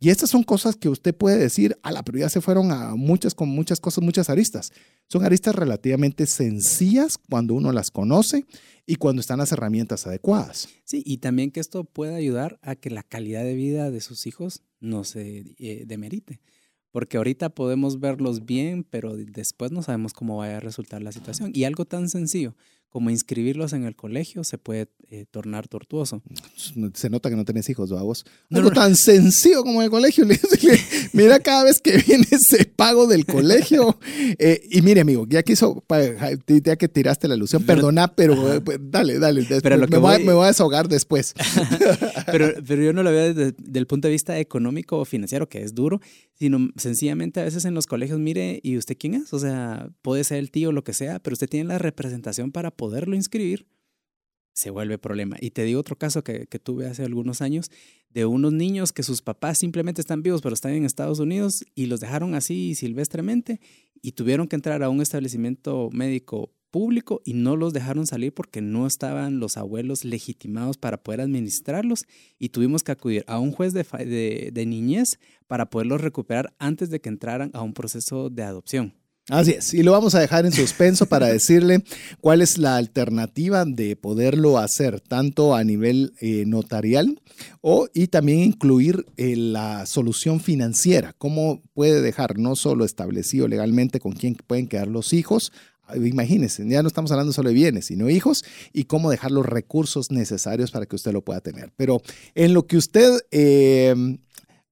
Y 0.00 0.10
estas 0.10 0.30
son 0.30 0.44
cosas 0.44 0.76
que 0.76 0.88
usted 0.88 1.14
puede 1.14 1.38
decir, 1.38 1.76
a 1.82 1.90
la 1.90 2.04
prioridad 2.04 2.28
se 2.28 2.40
fueron 2.40 2.70
a 2.70 2.94
muchas, 2.94 3.34
con 3.34 3.48
muchas 3.48 3.80
cosas, 3.80 4.04
muchas 4.04 4.30
aristas. 4.30 4.72
Son 5.08 5.24
aristas 5.24 5.54
relativamente 5.54 6.26
sencillas 6.26 7.18
cuando 7.18 7.54
uno 7.54 7.72
las 7.72 7.90
conoce 7.90 8.44
y 8.86 8.96
cuando 8.96 9.20
están 9.20 9.38
las 9.38 9.50
herramientas 9.50 10.06
adecuadas. 10.06 10.68
Sí, 10.84 11.02
y 11.04 11.18
también 11.18 11.50
que 11.50 11.60
esto 11.60 11.82
pueda 11.82 12.14
ayudar 12.14 12.60
a 12.62 12.76
que 12.76 12.90
la 12.90 13.02
calidad 13.02 13.42
de 13.42 13.54
vida 13.54 13.90
de 13.90 14.00
sus 14.00 14.26
hijos 14.26 14.62
no 14.78 15.02
se 15.02 15.56
eh, 15.58 15.84
demerite. 15.86 16.40
Porque 16.92 17.16
ahorita 17.16 17.50
podemos 17.50 17.98
verlos 18.00 18.46
bien, 18.46 18.84
pero 18.84 19.16
después 19.16 19.72
no 19.72 19.82
sabemos 19.82 20.12
cómo 20.12 20.36
vaya 20.38 20.58
a 20.58 20.60
resultar 20.60 21.02
la 21.02 21.12
situación. 21.12 21.50
Y 21.54 21.64
algo 21.64 21.84
tan 21.84 22.08
sencillo 22.08 22.54
como 22.90 23.10
inscribirlos 23.10 23.72
en 23.72 23.84
el 23.84 23.94
colegio 23.94 24.44
se 24.44 24.58
puede 24.58 24.88
eh, 25.10 25.26
tornar 25.30 25.68
tortuoso. 25.68 26.22
Se 26.94 27.10
nota 27.10 27.30
que 27.30 27.36
no 27.36 27.44
tenés 27.44 27.68
hijos, 27.68 27.90
vos. 27.90 28.24
No, 28.48 28.58
Algo 28.58 28.70
tan 28.70 28.96
sencillo 28.96 29.62
como 29.62 29.82
el 29.82 29.90
colegio. 29.90 30.26
Mira 31.12 31.40
cada 31.40 31.64
vez 31.64 31.80
que 31.80 31.98
viene 31.98 32.26
ese 32.30 32.64
pago 32.64 33.06
del 33.06 33.26
colegio. 33.26 33.98
Eh, 34.40 34.62
y 34.70 34.82
mire, 34.82 35.00
amigo, 35.00 35.26
ya 35.28 35.42
que 35.42 35.54
hizo, 35.54 35.84
ya 36.46 36.76
que 36.76 36.88
tiraste 36.88 37.28
la 37.28 37.34
ilusión, 37.34 37.64
perdona, 37.64 38.14
pero 38.14 38.52
eh, 38.52 38.60
pues, 38.60 38.78
dale, 38.80 39.18
dale. 39.18 39.44
Pero 39.62 39.76
lo 39.76 39.86
que 39.86 39.92
me, 39.92 39.98
voy, 39.98 40.24
me, 40.24 40.32
voy, 40.32 40.44
a 40.44 40.48
deshogar 40.48 40.88
después. 40.88 41.34
pero, 42.26 42.52
pero 42.66 42.82
yo 42.82 42.92
no 42.92 43.02
lo 43.02 43.10
veo 43.10 43.34
desde, 43.34 43.54
el 43.78 43.86
punto 43.86 44.08
de 44.08 44.12
vista 44.12 44.38
económico 44.38 44.98
o 44.98 45.04
financiero, 45.04 45.48
que 45.48 45.62
es 45.62 45.74
duro, 45.74 46.00
sino 46.34 46.68
sencillamente 46.76 47.40
a 47.40 47.44
veces 47.44 47.64
en 47.64 47.74
los 47.74 47.86
colegios, 47.86 48.18
mire, 48.18 48.60
¿y 48.62 48.76
usted 48.76 48.96
quién 48.98 49.14
es? 49.14 49.32
O 49.32 49.38
sea, 49.38 49.90
puede 50.02 50.24
ser 50.24 50.38
el 50.38 50.50
tío, 50.50 50.68
o 50.68 50.72
lo 50.72 50.84
que 50.84 50.92
sea, 50.92 51.18
pero 51.20 51.34
usted 51.34 51.48
tiene 51.48 51.68
la 51.68 51.78
representación 51.78 52.52
para 52.52 52.70
poderlo 52.78 53.16
inscribir, 53.16 53.66
se 54.54 54.70
vuelve 54.70 54.98
problema. 54.98 55.36
Y 55.40 55.50
te 55.50 55.64
digo 55.64 55.80
otro 55.80 55.96
caso 55.96 56.24
que, 56.24 56.46
tuve 56.62 56.86
hace 56.86 57.04
algunos 57.04 57.42
años 57.42 57.70
de 58.10 58.24
unos 58.24 58.52
niños 58.52 58.92
que 58.92 59.02
sus 59.02 59.20
papás 59.20 59.58
simplemente 59.58 60.00
están 60.00 60.22
vivos, 60.22 60.40
pero 60.40 60.54
están 60.54 60.72
en 60.72 60.84
Estados 60.84 61.18
Unidos 61.18 61.64
y 61.74 61.86
los 61.86 62.00
dejaron 62.00 62.34
así 62.34 62.74
silvestremente 62.74 63.60
y 64.00 64.12
tuvieron 64.12 64.48
que 64.48 64.56
entrar 64.56 64.82
a 64.82 64.88
un 64.88 65.02
establecimiento 65.02 65.90
médico 65.92 66.52
público 66.70 67.20
y 67.24 67.34
no 67.34 67.56
los 67.56 67.72
dejaron 67.72 68.06
salir 68.06 68.32
porque 68.32 68.60
no 68.60 68.86
estaban 68.86 69.40
los 69.40 69.56
abuelos 69.56 70.04
legitimados 70.04 70.76
para 70.76 71.02
poder 71.02 71.20
administrarlos 71.20 72.04
y 72.38 72.50
tuvimos 72.50 72.82
que 72.82 72.92
acudir 72.92 73.24
a 73.26 73.38
un 73.38 73.52
juez 73.52 73.72
de, 73.72 74.50
de 74.52 74.66
niñez 74.66 75.18
para 75.46 75.68
poderlos 75.70 76.00
recuperar 76.00 76.54
antes 76.58 76.90
de 76.90 77.00
que 77.00 77.08
entraran 77.08 77.50
a 77.54 77.62
un 77.62 77.74
proceso 77.74 78.30
de 78.30 78.42
adopción. 78.44 78.94
Así 79.30 79.50
es, 79.50 79.74
y 79.74 79.82
lo 79.82 79.92
vamos 79.92 80.14
a 80.14 80.20
dejar 80.20 80.46
en 80.46 80.52
suspenso 80.52 81.04
para 81.04 81.26
decirle 81.32 81.84
cuál 82.22 82.40
es 82.40 82.56
la 82.56 82.76
alternativa 82.76 83.66
de 83.66 83.94
poderlo 83.94 84.56
hacer, 84.56 85.00
tanto 85.00 85.54
a 85.54 85.64
nivel 85.64 86.14
eh, 86.20 86.44
notarial 86.46 87.20
o 87.60 87.88
y 87.92 88.06
también 88.06 88.40
incluir 88.40 89.04
eh, 89.18 89.36
la 89.36 89.84
solución 89.84 90.40
financiera, 90.40 91.14
cómo 91.18 91.62
puede 91.74 92.00
dejar 92.00 92.38
no 92.38 92.56
solo 92.56 92.86
establecido 92.86 93.48
legalmente 93.48 94.00
con 94.00 94.12
quién 94.12 94.34
pueden 94.34 94.66
quedar 94.66 94.88
los 94.88 95.12
hijos, 95.12 95.52
Imagínense, 95.94 96.68
ya 96.68 96.82
no 96.82 96.88
estamos 96.88 97.10
hablando 97.12 97.32
solo 97.32 97.48
de 97.48 97.54
bienes, 97.54 97.86
sino 97.86 98.10
hijos 98.10 98.44
y 98.74 98.84
cómo 98.84 99.10
dejar 99.10 99.30
los 99.30 99.46
recursos 99.46 100.10
necesarios 100.10 100.70
para 100.70 100.84
que 100.84 100.96
usted 100.96 101.12
lo 101.12 101.22
pueda 101.22 101.40
tener. 101.40 101.72
Pero 101.76 102.02
en 102.34 102.52
lo 102.52 102.66
que 102.66 102.76
usted 102.76 103.18
eh, 103.30 104.18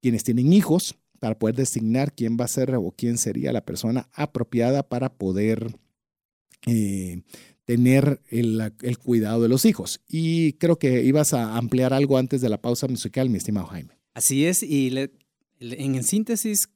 quienes 0.00 0.24
tienen 0.24 0.52
hijos 0.52 0.96
para 1.18 1.38
poder 1.38 1.56
designar 1.56 2.12
quién 2.12 2.36
va 2.38 2.44
a 2.44 2.48
ser 2.48 2.74
o 2.74 2.92
quién 2.94 3.16
sería 3.16 3.52
la 3.52 3.64
persona 3.64 4.08
apropiada 4.12 4.82
para 4.82 5.14
poder 5.14 5.74
eh, 6.66 7.22
tener 7.64 8.20
el, 8.28 8.72
cuidado 9.02 9.42
de 9.42 9.48
los 9.48 9.64
hijos. 9.64 10.02
Y 10.06 10.52
creo 10.54 10.78
que 10.78 11.02
ibas 11.02 11.32
a 11.32 11.56
ampliar 11.56 11.94
algo 11.94 12.18
antes 12.18 12.40
de 12.42 12.50
la 12.50 12.60
pausa 12.60 12.88
musical, 12.88 13.30
mi 13.30 13.38
estimado 13.38 13.66
Jaime. 13.68 13.98
Así 14.12 14.44
es, 14.44 14.62
y 14.62 14.94
en 15.60 16.04
síntesis, 16.04 16.68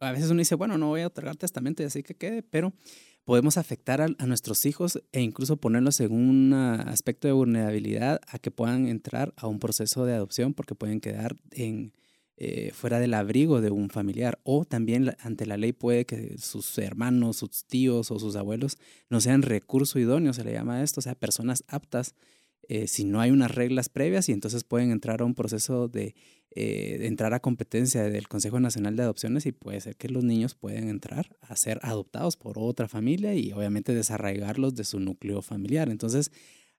a 0.00 0.12
veces 0.12 0.30
uno 0.30 0.38
dice, 0.38 0.54
bueno, 0.54 0.78
no 0.78 0.88
voy 0.88 1.02
a 1.02 1.06
otorgar 1.06 1.36
testamento 1.36 1.82
y 1.82 1.86
así 1.86 2.02
que 2.02 2.14
quede, 2.14 2.42
pero 2.42 2.72
podemos 3.24 3.58
afectar 3.58 4.00
a, 4.00 4.26
nuestros 4.26 4.64
hijos 4.64 5.00
e 5.12 5.20
incluso 5.20 5.58
ponerlos 5.58 6.00
en 6.00 6.12
un 6.12 6.52
aspecto 6.52 7.28
de 7.28 7.32
vulnerabilidad 7.32 8.20
a 8.26 8.38
que 8.38 8.50
puedan 8.50 8.88
entrar 8.88 9.34
a 9.36 9.46
un 9.46 9.58
proceso 9.58 10.04
de 10.04 10.14
adopción 10.14 10.54
porque 10.54 10.74
pueden 10.74 11.00
quedar 11.00 11.36
en, 11.52 11.92
eh, 12.36 12.70
fuera 12.72 12.98
del 12.98 13.14
abrigo 13.14 13.60
de 13.60 13.70
un 13.70 13.90
familiar. 13.90 14.40
O 14.42 14.64
también 14.64 15.14
ante 15.20 15.44
la 15.44 15.58
ley 15.58 15.72
puede 15.72 16.06
que 16.06 16.38
sus 16.38 16.78
hermanos, 16.78 17.36
sus 17.36 17.66
tíos 17.66 18.10
o 18.10 18.18
sus 18.18 18.36
abuelos 18.36 18.78
no 19.10 19.20
sean 19.20 19.42
recurso 19.42 19.98
idóneo, 19.98 20.32
se 20.32 20.42
le 20.42 20.52
llama 20.52 20.82
esto, 20.82 21.00
o 21.00 21.02
sea, 21.02 21.14
personas 21.14 21.62
aptas 21.68 22.14
eh, 22.70 22.86
si 22.86 23.04
no 23.04 23.20
hay 23.20 23.32
unas 23.32 23.52
reglas 23.52 23.88
previas 23.88 24.28
y 24.28 24.32
entonces 24.32 24.62
pueden 24.62 24.92
entrar 24.92 25.22
a 25.22 25.24
un 25.24 25.34
proceso 25.34 25.88
de, 25.88 26.14
eh, 26.52 26.98
entrar 27.02 27.32
a 27.32 27.40
competencia 27.40 28.02
del 28.02 28.26
Consejo 28.26 28.58
Nacional 28.58 28.96
de 28.96 29.04
Adopciones 29.04 29.46
y 29.46 29.52
puede 29.52 29.80
ser 29.80 29.96
que 29.96 30.08
los 30.08 30.24
niños 30.24 30.54
pueden 30.54 30.88
entrar 30.88 31.36
a 31.42 31.54
ser 31.54 31.78
adoptados 31.82 32.36
por 32.36 32.58
otra 32.58 32.88
familia 32.88 33.34
y 33.34 33.52
obviamente 33.52 33.94
desarraigarlos 33.94 34.74
de 34.74 34.82
su 34.82 34.98
núcleo 34.98 35.42
familiar. 35.42 35.88
Entonces, 35.88 36.32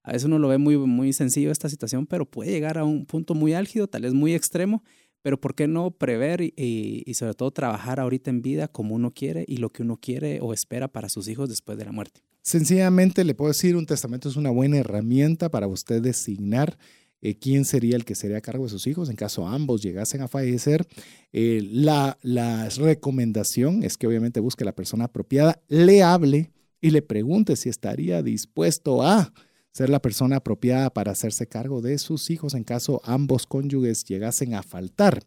a 0.04 0.12
veces 0.12 0.26
uno 0.26 0.40
lo 0.40 0.50
ve 0.50 0.58
muy, 0.58 0.78
muy 0.78 1.14
sencillo 1.14 1.52
esta 1.52 1.70
situación, 1.70 2.06
pero 2.06 2.26
puede 2.26 2.52
llegar 2.52 2.78
a 2.78 2.84
un 2.84 3.06
punto 3.06 3.34
muy 3.34 3.54
álgido, 3.54 3.88
tal 3.88 4.02
vez 4.02 4.14
muy 4.14 4.34
extremo, 4.34 4.84
pero 5.22 5.40
¿por 5.40 5.56
qué 5.56 5.68
no 5.68 5.92
prever 5.92 6.42
y, 6.42 7.14
sobre 7.14 7.36
todo 7.36 7.52
trabajar 7.52 8.00
ahorita 8.00 8.30
en 8.30 8.42
vida 8.42 8.68
como 8.68 8.96
uno 8.96 9.12
quiere 9.12 9.46
y 9.48 9.58
lo 9.58 9.70
que 9.70 9.84
uno 9.84 9.98
quiere 9.98 10.40
o 10.42 10.54
espera 10.54 10.88
para 10.88 11.10
sus 11.10 11.28
hijos 11.28 11.48
después 11.48 11.78
de 11.78 11.86
la 11.86 11.92
muerte? 11.92 12.22
Sencillamente 12.42 13.24
le 13.24 13.36
puedo 13.36 13.52
decir, 13.52 13.76
un 13.76 13.86
testamento 13.86 14.28
es 14.28 14.36
una 14.36 14.50
buena 14.50 14.78
herramienta 14.78 15.50
para 15.50 15.68
usted 15.68 16.02
designar 16.02 16.78
eh, 17.22 17.36
quién 17.38 17.66
sería 17.66 17.96
el 17.96 18.06
que 18.06 18.16
sería 18.16 18.38
a 18.38 18.42
cargo 18.42 18.64
de 18.64 18.70
sus 18.70 18.88
hijos 18.88 19.10
en 19.10 19.16
caso 19.16 19.48
ambos 19.48 19.82
llegasen 19.82 20.22
a 20.22 20.28
fallecer. 20.28 20.88
Eh, 21.34 21.62
la, 21.72 22.18
la 22.22 22.70
recomendación 22.70 23.84
es 23.84 23.98
que 23.98 24.08
obviamente 24.08 24.40
busque 24.40 24.66
la 24.66 24.76
persona 24.76 25.06
apropiada, 25.06 25.62
le 25.68 26.04
hable 26.04 26.52
y 26.82 26.90
le 26.90 27.02
pregunte 27.02 27.56
si 27.56 27.70
estaría 27.70 28.24
dispuesto 28.24 29.04
a 29.04 29.32
ser 29.72 29.90
la 29.90 30.02
persona 30.02 30.38
apropiada 30.38 30.90
para 30.90 31.12
hacerse 31.12 31.48
cargo 31.48 31.82
de 31.82 31.98
sus 31.98 32.30
hijos 32.30 32.54
en 32.54 32.64
caso 32.64 33.02
ambos 33.04 33.46
cónyuges 33.46 34.04
llegasen 34.04 34.54
a 34.54 34.64
faltar. 34.64 35.24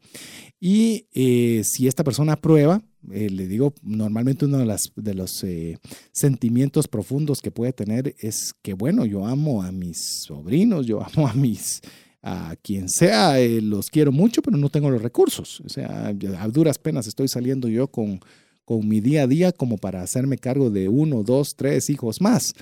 Y 0.61 1.07
eh, 1.13 1.63
si 1.65 1.89
esta 1.89 2.05
persona 2.05 2.35
aprueba, 2.35 2.83
eh, 3.11 3.31
le 3.31 3.47
digo, 3.47 3.75
normalmente 3.83 4.45
uno 4.45 4.59
de, 4.59 4.67
las, 4.67 4.93
de 4.97 5.15
los 5.15 5.43
eh, 5.45 5.79
sentimientos 6.13 6.89
profundos 6.89 7.41
que 7.41 7.51
puede 7.51 7.73
tener 7.73 8.15
es 8.19 8.55
que, 8.63 8.75
bueno, 8.75 9.05
yo 9.07 9.27
amo 9.27 9.63
a 9.63 9.73
mis 9.73 9.99
sobrinos, 9.99 10.87
yo 10.87 11.03
amo 11.03 11.27
a 11.27 11.35
mis, 11.35 11.81
a 12.23 12.55
quien 12.63 12.89
sea, 12.89 13.37
los 13.63 13.91
quiero 13.91 14.13
mucho, 14.13 14.43
pero 14.43 14.57
no 14.57 14.69
tengo 14.69 14.91
los 14.91 15.03
recursos. 15.03 15.61
O 15.61 15.69
sea, 15.69 16.09
a 16.09 16.49
duras 16.49 16.79
penas 16.79 17.07
estoy 17.07 17.29
saliendo 17.29 17.69
yo 17.69 17.89
con, 17.89 18.21
con 18.65 18.87
mi 18.89 19.01
día 19.01 19.23
a 19.23 19.27
día 19.27 19.53
como 19.53 19.79
para 19.79 20.03
hacerme 20.03 20.39
cargo 20.39 20.71
de 20.71 20.89
uno, 20.89 21.23
dos, 21.23 21.57
tres 21.57 21.91
hijos 21.91 22.21
más. 22.21 22.55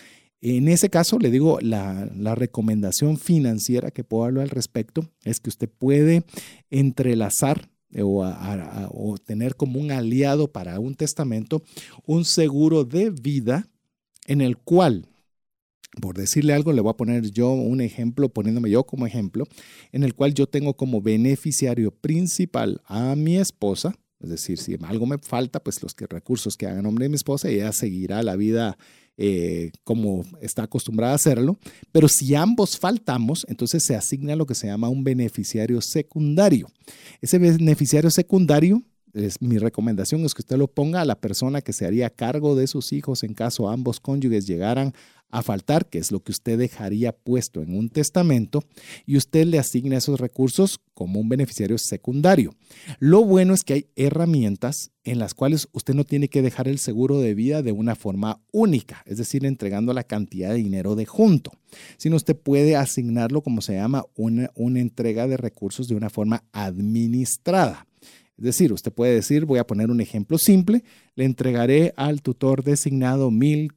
En 0.44 0.66
ese 0.66 0.90
caso, 0.90 1.20
le 1.20 1.30
digo, 1.30 1.60
la, 1.60 2.34
recomendación 2.34 3.16
financiera 3.16 3.92
que 3.92 4.02
puedo 4.02 4.24
hablar 4.24 4.42
al 4.42 4.50
respecto 4.50 5.08
es 5.22 5.38
que 5.38 5.50
usted 5.50 5.68
puede 5.68 6.24
entrelazar 6.68 7.70
o, 8.00 8.24
o, 8.90 9.18
tener 9.18 9.54
como 9.54 9.78
un 9.78 9.92
aliado 9.92 10.50
para 10.50 10.80
un 10.80 10.96
testamento 10.96 11.62
un 12.06 12.24
seguro 12.24 12.84
de 12.84 13.10
vida 13.10 13.68
en 14.26 14.40
el 14.40 14.56
cual, 14.56 15.06
por 16.00 16.16
decirle 16.16 16.54
algo, 16.54 16.72
le 16.72 16.80
voy 16.80 16.90
a 16.90 16.96
poner 16.96 17.30
yo 17.30 17.52
un 17.52 17.80
ejemplo, 17.80 18.28
poniéndome 18.28 18.68
yo 18.68 18.84
como 18.84 19.06
ejemplo, 19.06 19.46
en 19.92 20.02
el 20.02 20.14
cual 20.14 20.34
yo 20.34 20.48
tengo 20.48 20.74
como 20.74 21.00
beneficiario 21.00 21.92
principal 21.92 22.80
a 22.86 23.14
mi 23.14 23.36
esposa, 23.36 23.94
es 24.18 24.30
decir, 24.30 24.58
si 24.58 24.76
algo 24.82 25.06
me 25.06 25.18
falta, 25.18 25.62
pues 25.62 25.82
los 25.82 25.94
recursos 25.96 26.56
que 26.56 26.66
hagan 26.66 26.84
nombre 26.84 27.04
de 27.04 27.10
mi 27.10 27.16
esposa, 27.16 27.48
ella 27.48 27.70
seguirá 27.72 28.22
la 28.22 28.34
vida 28.34 28.76
eh, 29.16 29.70
como 29.84 30.24
está 30.40 30.64
acostumbrada 30.64 31.12
a 31.12 31.16
hacerlo, 31.16 31.58
pero 31.92 32.08
si 32.08 32.34
ambos 32.34 32.78
faltamos, 32.78 33.44
entonces 33.48 33.84
se 33.84 33.94
asigna 33.94 34.36
lo 34.36 34.46
que 34.46 34.54
se 34.54 34.66
llama 34.66 34.88
un 34.88 35.04
beneficiario 35.04 35.80
secundario. 35.80 36.68
Ese 37.20 37.38
beneficiario 37.38 38.10
secundario 38.10 38.82
es, 39.14 39.40
mi 39.40 39.58
recomendación 39.58 40.24
es 40.24 40.34
que 40.34 40.42
usted 40.42 40.56
lo 40.56 40.68
ponga 40.68 41.00
a 41.00 41.04
la 41.04 41.20
persona 41.20 41.60
que 41.60 41.72
se 41.72 41.86
haría 41.86 42.10
cargo 42.10 42.56
de 42.56 42.66
sus 42.66 42.92
hijos 42.92 43.22
en 43.22 43.34
caso 43.34 43.68
ambos 43.68 44.00
cónyuges 44.00 44.46
llegaran 44.46 44.92
a 45.32 45.42
faltar, 45.42 45.86
que 45.86 45.98
es 45.98 46.12
lo 46.12 46.22
que 46.22 46.30
usted 46.30 46.58
dejaría 46.58 47.12
puesto 47.12 47.62
en 47.62 47.74
un 47.74 47.88
testamento, 47.88 48.62
y 49.06 49.16
usted 49.16 49.46
le 49.46 49.58
asigna 49.58 49.96
esos 49.96 50.20
recursos 50.20 50.78
como 50.94 51.18
un 51.18 51.28
beneficiario 51.30 51.78
secundario. 51.78 52.54
Lo 52.98 53.24
bueno 53.24 53.54
es 53.54 53.64
que 53.64 53.72
hay 53.72 53.86
herramientas 53.96 54.92
en 55.04 55.18
las 55.18 55.32
cuales 55.32 55.68
usted 55.72 55.94
no 55.94 56.04
tiene 56.04 56.28
que 56.28 56.42
dejar 56.42 56.68
el 56.68 56.78
seguro 56.78 57.18
de 57.18 57.34
vida 57.34 57.62
de 57.62 57.72
una 57.72 57.96
forma 57.96 58.42
única, 58.52 59.02
es 59.06 59.16
decir, 59.16 59.46
entregando 59.46 59.94
la 59.94 60.04
cantidad 60.04 60.50
de 60.50 60.56
dinero 60.56 60.94
de 60.94 61.06
junto, 61.06 61.50
sino 61.96 62.16
usted 62.16 62.36
puede 62.36 62.76
asignarlo 62.76 63.40
como 63.40 63.62
se 63.62 63.74
llama 63.74 64.04
una, 64.14 64.50
una 64.54 64.80
entrega 64.80 65.26
de 65.26 65.38
recursos 65.38 65.88
de 65.88 65.94
una 65.94 66.10
forma 66.10 66.44
administrada. 66.52 67.86
Es 68.38 68.44
decir, 68.44 68.72
usted 68.72 68.92
puede 68.92 69.14
decir, 69.14 69.44
voy 69.44 69.58
a 69.58 69.66
poner 69.66 69.90
un 69.90 70.00
ejemplo 70.00 70.38
simple, 70.38 70.84
le 71.14 71.24
entregaré 71.24 71.92
al 71.96 72.22
tutor 72.22 72.64
designado 72.64 73.30
mil 73.30 73.72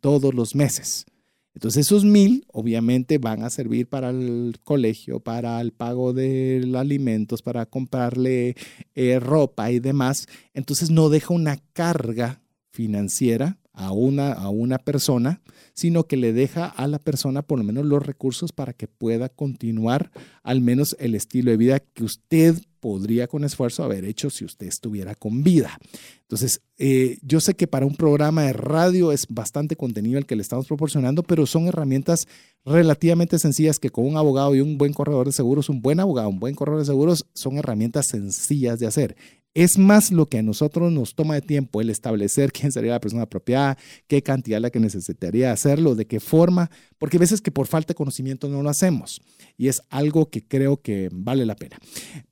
todos 0.00 0.32
los 0.34 0.54
meses. 0.54 1.06
Entonces 1.54 1.86
esos 1.86 2.04
mil 2.04 2.44
obviamente 2.52 3.16
van 3.16 3.42
a 3.42 3.48
servir 3.48 3.88
para 3.88 4.10
el 4.10 4.56
colegio, 4.62 5.20
para 5.20 5.58
el 5.62 5.72
pago 5.72 6.12
de 6.12 6.70
alimentos, 6.76 7.40
para 7.40 7.64
comprarle 7.64 8.56
eh, 8.94 9.18
ropa 9.20 9.70
y 9.70 9.80
demás. 9.80 10.26
Entonces 10.52 10.90
no 10.90 11.08
deja 11.08 11.32
una 11.32 11.56
carga 11.72 12.42
financiera 12.72 13.58
a 13.76 13.92
una, 13.92 14.32
a 14.32 14.48
una 14.48 14.78
persona, 14.78 15.42
sino 15.74 16.04
que 16.04 16.16
le 16.16 16.32
deja 16.32 16.66
a 16.66 16.88
la 16.88 16.98
persona 16.98 17.42
por 17.42 17.58
lo 17.58 17.64
menos 17.64 17.84
los 17.84 18.04
recursos 18.04 18.50
para 18.50 18.72
que 18.72 18.88
pueda 18.88 19.28
continuar 19.28 20.10
al 20.42 20.62
menos 20.62 20.96
el 20.98 21.14
estilo 21.14 21.50
de 21.50 21.58
vida 21.58 21.80
que 21.80 22.02
usted 22.02 22.56
podría 22.80 23.26
con 23.26 23.44
esfuerzo 23.44 23.84
haber 23.84 24.04
hecho 24.04 24.30
si 24.30 24.44
usted 24.44 24.66
estuviera 24.66 25.14
con 25.14 25.42
vida. 25.42 25.78
Entonces, 26.22 26.62
eh, 26.78 27.18
yo 27.20 27.40
sé 27.40 27.54
que 27.54 27.66
para 27.66 27.84
un 27.84 27.96
programa 27.96 28.44
de 28.44 28.54
radio 28.54 29.12
es 29.12 29.26
bastante 29.28 29.76
contenido 29.76 30.18
el 30.18 30.24
que 30.24 30.36
le 30.36 30.42
estamos 30.42 30.66
proporcionando, 30.66 31.22
pero 31.22 31.44
son 31.44 31.66
herramientas 31.66 32.26
relativamente 32.64 33.38
sencillas 33.38 33.78
que 33.78 33.90
con 33.90 34.06
un 34.06 34.16
abogado 34.16 34.54
y 34.54 34.60
un 34.60 34.78
buen 34.78 34.94
corredor 34.94 35.26
de 35.26 35.32
seguros, 35.32 35.68
un 35.68 35.82
buen 35.82 36.00
abogado, 36.00 36.30
un 36.30 36.40
buen 36.40 36.54
corredor 36.54 36.80
de 36.80 36.86
seguros, 36.86 37.26
son 37.34 37.58
herramientas 37.58 38.06
sencillas 38.06 38.78
de 38.78 38.86
hacer. 38.86 39.16
Es 39.56 39.78
más 39.78 40.12
lo 40.12 40.28
que 40.28 40.36
a 40.36 40.42
nosotros 40.42 40.92
nos 40.92 41.14
toma 41.14 41.32
de 41.32 41.40
tiempo 41.40 41.80
el 41.80 41.88
establecer 41.88 42.52
quién 42.52 42.70
sería 42.70 42.92
la 42.92 43.00
persona 43.00 43.22
apropiada, 43.22 43.78
qué 44.06 44.22
cantidad 44.22 44.60
la 44.60 44.68
que 44.68 44.80
necesitaría 44.80 45.50
hacerlo, 45.50 45.94
de 45.94 46.06
qué 46.06 46.20
forma, 46.20 46.70
porque 46.98 47.16
a 47.16 47.20
veces 47.20 47.40
que 47.40 47.50
por 47.50 47.66
falta 47.66 47.88
de 47.88 47.94
conocimiento 47.94 48.50
no 48.50 48.62
lo 48.62 48.68
hacemos 48.68 49.22
y 49.56 49.68
es 49.68 49.80
algo 49.88 50.28
que 50.28 50.46
creo 50.46 50.82
que 50.82 51.08
vale 51.10 51.46
la 51.46 51.56
pena. 51.56 51.78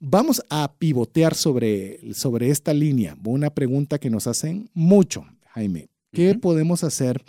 Vamos 0.00 0.42
a 0.50 0.74
pivotear 0.78 1.34
sobre, 1.34 2.12
sobre 2.12 2.50
esta 2.50 2.74
línea, 2.74 3.16
una 3.24 3.48
pregunta 3.48 3.98
que 3.98 4.10
nos 4.10 4.26
hacen 4.26 4.68
mucho, 4.74 5.24
Jaime. 5.46 5.88
¿Qué 6.12 6.34
podemos 6.34 6.84
hacer? 6.84 7.24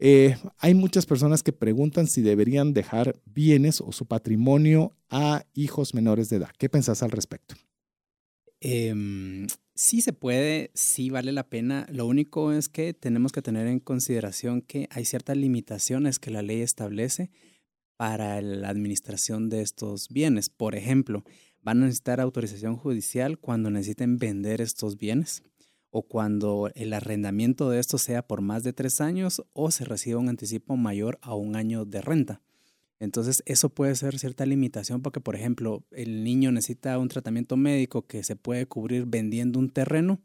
Eh, 0.00 0.36
hay 0.58 0.74
muchas 0.74 1.06
personas 1.06 1.44
que 1.44 1.52
preguntan 1.52 2.08
si 2.08 2.22
deberían 2.22 2.74
dejar 2.74 3.14
bienes 3.24 3.80
o 3.80 3.92
su 3.92 4.04
patrimonio 4.04 4.96
a 5.10 5.44
hijos 5.54 5.94
menores 5.94 6.28
de 6.28 6.38
edad. 6.38 6.50
¿Qué 6.58 6.68
pensás 6.68 7.04
al 7.04 7.12
respecto? 7.12 7.54
Em, 8.60 9.46
sí 9.74 10.00
se 10.00 10.12
puede, 10.12 10.70
sí 10.74 11.10
vale 11.10 11.32
la 11.32 11.48
pena. 11.48 11.86
Lo 11.90 12.06
único 12.06 12.52
es 12.52 12.68
que 12.68 12.94
tenemos 12.94 13.32
que 13.32 13.42
tener 13.42 13.66
en 13.66 13.80
consideración 13.80 14.62
que 14.62 14.88
hay 14.90 15.04
ciertas 15.04 15.36
limitaciones 15.36 16.18
que 16.18 16.30
la 16.30 16.42
ley 16.42 16.60
establece 16.60 17.30
para 17.96 18.40
la 18.40 18.68
administración 18.68 19.48
de 19.48 19.62
estos 19.62 20.08
bienes. 20.08 20.50
Por 20.50 20.74
ejemplo, 20.74 21.24
van 21.62 21.82
a 21.82 21.86
necesitar 21.86 22.20
autorización 22.20 22.76
judicial 22.76 23.38
cuando 23.38 23.70
necesiten 23.70 24.18
vender 24.18 24.60
estos 24.60 24.96
bienes 24.96 25.42
o 25.90 26.02
cuando 26.02 26.70
el 26.74 26.92
arrendamiento 26.92 27.70
de 27.70 27.80
estos 27.80 28.02
sea 28.02 28.26
por 28.26 28.40
más 28.40 28.62
de 28.62 28.72
tres 28.72 29.00
años 29.00 29.42
o 29.52 29.70
se 29.70 29.84
reciba 29.84 30.20
un 30.20 30.28
anticipo 30.28 30.76
mayor 30.76 31.18
a 31.22 31.34
un 31.34 31.56
año 31.56 31.84
de 31.84 32.00
renta. 32.00 32.42
Entonces, 33.00 33.42
eso 33.46 33.68
puede 33.68 33.94
ser 33.94 34.18
cierta 34.18 34.44
limitación 34.44 35.02
porque, 35.02 35.20
por 35.20 35.36
ejemplo, 35.36 35.84
el 35.92 36.24
niño 36.24 36.50
necesita 36.50 36.98
un 36.98 37.08
tratamiento 37.08 37.56
médico 37.56 38.06
que 38.06 38.24
se 38.24 38.36
puede 38.36 38.66
cubrir 38.66 39.06
vendiendo 39.06 39.58
un 39.58 39.70
terreno. 39.70 40.20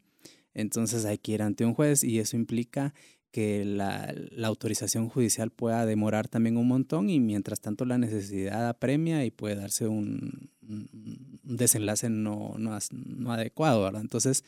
Entonces 0.54 1.04
hay 1.04 1.18
que 1.18 1.32
ir 1.32 1.42
ante 1.42 1.64
un 1.64 1.74
juez 1.74 2.04
y 2.04 2.20
eso 2.20 2.36
implica 2.36 2.94
que 3.34 3.64
la, 3.64 4.14
autorización 4.44 5.08
judicial 5.08 5.50
pueda 5.50 5.84
demorar 5.86 6.28
también 6.28 6.56
un 6.56 6.68
montón 6.68 7.10
y 7.10 7.18
mientras 7.18 7.60
tanto 7.60 7.84
la 7.84 7.98
necesidad 7.98 8.68
apremia 8.68 9.24
y 9.24 9.32
puede 9.32 9.56
darse 9.56 9.88
un, 9.88 10.50
desenlace 11.42 12.08
no, 12.08 12.54
no, 12.58 13.32
adecuado, 13.32 13.82
¿verdad? 13.82 14.02
Entonces, 14.02 14.44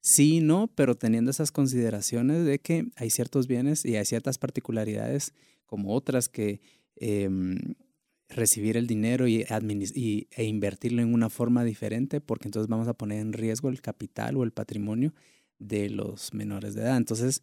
sí, 0.00 0.40
no, 0.40 0.68
pero 0.74 0.94
teniendo 0.94 1.30
esas 1.30 1.52
consideraciones 1.52 2.46
de 2.46 2.58
que 2.58 2.86
hay 2.96 3.10
ciertos 3.10 3.46
bienes 3.46 3.84
y 3.84 3.96
hay 3.96 4.06
ciertas 4.06 4.38
particularidades 4.38 5.34
como 5.66 5.92
otras 5.94 6.30
que 6.30 6.62
Em, 7.00 7.56
recibir 8.28 8.76
el 8.76 8.86
dinero 8.86 9.26
y, 9.26 9.44
y, 9.94 10.28
e 10.30 10.44
invertirlo 10.44 11.02
en 11.02 11.12
una 11.12 11.30
forma 11.30 11.64
diferente, 11.64 12.20
porque 12.20 12.46
entonces 12.46 12.68
vamos 12.68 12.88
a 12.88 12.94
poner 12.94 13.18
en 13.20 13.32
riesgo 13.32 13.70
el 13.70 13.80
capital 13.80 14.36
o 14.36 14.44
el 14.44 14.52
patrimonio 14.52 15.14
de 15.58 15.90
los 15.90 16.32
menores 16.32 16.74
de 16.74 16.82
edad. 16.82 16.96
Entonces, 16.96 17.42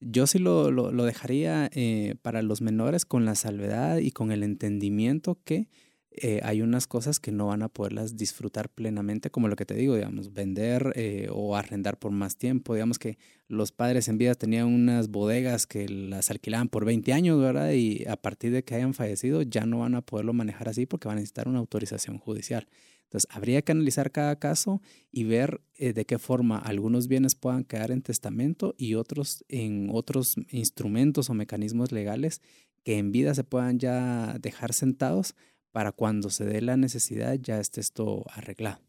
yo 0.00 0.26
sí 0.26 0.38
lo, 0.38 0.70
lo, 0.70 1.04
dejaría 1.04 1.70
eh, 1.72 2.16
para 2.20 2.42
los 2.42 2.60
menores 2.60 3.06
con 3.06 3.24
la 3.24 3.34
salvedad 3.34 3.98
y 3.98 4.10
con 4.10 4.30
el 4.30 4.42
entendimiento 4.42 5.38
que 5.44 5.68
eh, 6.16 6.40
hay 6.42 6.62
unas 6.62 6.86
cosas 6.86 7.20
que 7.20 7.30
no 7.30 7.48
van 7.48 7.62
a 7.62 7.68
poderlas 7.68 8.16
disfrutar 8.16 8.68
plenamente, 8.68 9.30
como 9.30 9.48
lo 9.48 9.56
que 9.56 9.66
te 9.66 9.74
digo, 9.74 9.94
digamos, 9.94 10.32
vender 10.32 10.92
eh, 10.96 11.28
o 11.30 11.56
arrendar 11.56 11.98
por 11.98 12.10
más 12.12 12.36
tiempo. 12.36 12.74
Digamos 12.74 12.98
que 12.98 13.18
los 13.48 13.72
padres 13.72 14.08
en 14.08 14.16
vida 14.16 14.34
tenían 14.34 14.66
unas 14.66 15.08
bodegas 15.08 15.66
que 15.66 15.88
las 15.88 16.30
alquilaban 16.30 16.68
por 16.68 16.84
20 16.84 17.12
años, 17.12 17.40
¿verdad? 17.40 17.72
Y 17.72 18.06
a 18.08 18.16
partir 18.16 18.52
de 18.52 18.64
que 18.64 18.74
hayan 18.74 18.94
fallecido 18.94 19.42
ya 19.42 19.66
no 19.66 19.80
van 19.80 19.94
a 19.94 20.02
poderlo 20.02 20.32
manejar 20.32 20.68
así 20.68 20.86
porque 20.86 21.08
van 21.08 21.18
a 21.18 21.20
necesitar 21.20 21.48
una 21.48 21.58
autorización 21.58 22.18
judicial. 22.18 22.66
Entonces, 23.04 23.28
habría 23.30 23.62
que 23.62 23.72
analizar 23.72 24.10
cada 24.10 24.36
caso 24.38 24.82
y 25.12 25.24
ver 25.24 25.60
eh, 25.74 25.92
de 25.92 26.06
qué 26.06 26.18
forma 26.18 26.58
algunos 26.58 27.06
bienes 27.06 27.36
puedan 27.36 27.64
quedar 27.64 27.90
en 27.90 28.02
testamento 28.02 28.74
y 28.76 28.94
otros 28.94 29.44
en 29.48 29.90
otros 29.92 30.34
instrumentos 30.50 31.30
o 31.30 31.34
mecanismos 31.34 31.92
legales 31.92 32.40
que 32.84 32.98
en 32.98 33.12
vida 33.12 33.34
se 33.34 33.44
puedan 33.44 33.78
ya 33.78 34.38
dejar 34.40 34.72
sentados 34.72 35.34
para 35.76 35.92
cuando 35.92 36.30
se 36.30 36.46
dé 36.46 36.62
la 36.62 36.78
necesidad 36.78 37.34
ya 37.34 37.60
esté 37.60 37.82
esto 37.82 38.24
arreglado. 38.32 38.80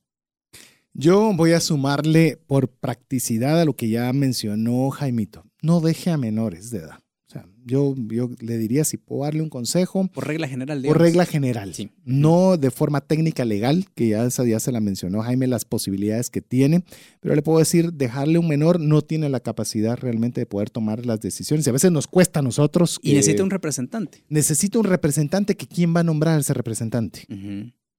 Yo 0.94 1.34
voy 1.36 1.52
a 1.52 1.60
sumarle 1.60 2.38
por 2.48 2.70
practicidad 2.70 3.60
a 3.60 3.66
lo 3.66 3.76
que 3.76 3.90
ya 3.90 4.14
mencionó 4.14 4.90
Jaimito. 4.90 5.44
No 5.62 5.82
deje 5.82 6.12
a 6.12 6.18
menores 6.18 6.70
de 6.70 6.78
edad. 6.78 7.00
Sea, 7.38 7.50
yo, 7.66 7.96
yo 7.98 8.30
le 8.40 8.58
diría 8.58 8.86
si 8.86 8.98
puedo 8.98 9.24
darle 9.24 9.42
un 9.42 9.50
consejo. 9.50 10.08
Por 10.08 10.26
regla 10.26 10.48
general. 10.48 10.82
Por 10.84 11.00
regla 11.00 11.26
general. 11.26 11.74
Sí. 11.74 11.90
No 12.06 12.58
de 12.58 12.72
forma 12.72 13.02
técnica 13.02 13.46
legal, 13.46 13.86
que 13.94 14.10
ya 14.10 14.26
esa 14.26 14.46
ya 14.46 14.60
se 14.60 14.72
la 14.72 14.80
mencionó 14.80 15.22
Jaime, 15.22 15.48
las 15.48 15.66
posibilidades 15.66 16.30
que 16.30 16.42
tiene. 16.42 16.84
Pero 17.20 17.36
le 17.36 17.42
puedo 17.42 17.60
decir, 17.60 17.94
dejarle 17.94 18.40
un 18.40 18.48
menor 18.48 18.80
no 18.80 19.02
tiene 19.02 19.30
la 19.30 19.40
capacidad 19.40 19.98
realmente 19.98 20.42
de 20.42 20.46
poder 20.46 20.70
tomar 20.70 21.06
las 21.06 21.20
decisiones. 21.20 21.68
Y 21.68 21.70
a 21.70 21.74
veces 21.74 21.92
nos 21.92 22.08
cuesta 22.08 22.40
a 22.40 22.44
nosotros. 22.44 23.00
Y 23.02 23.14
necesita 23.14 23.44
un 23.44 23.50
representante. 23.50 24.24
Necesita 24.30 24.80
un 24.80 24.86
representante 24.86 25.56
que 25.56 25.68
quién 25.68 25.96
va 25.96 26.00
a 26.00 26.04
nombrar 26.04 26.38
a 26.38 26.42
ese 26.42 26.54
representante. 26.54 27.26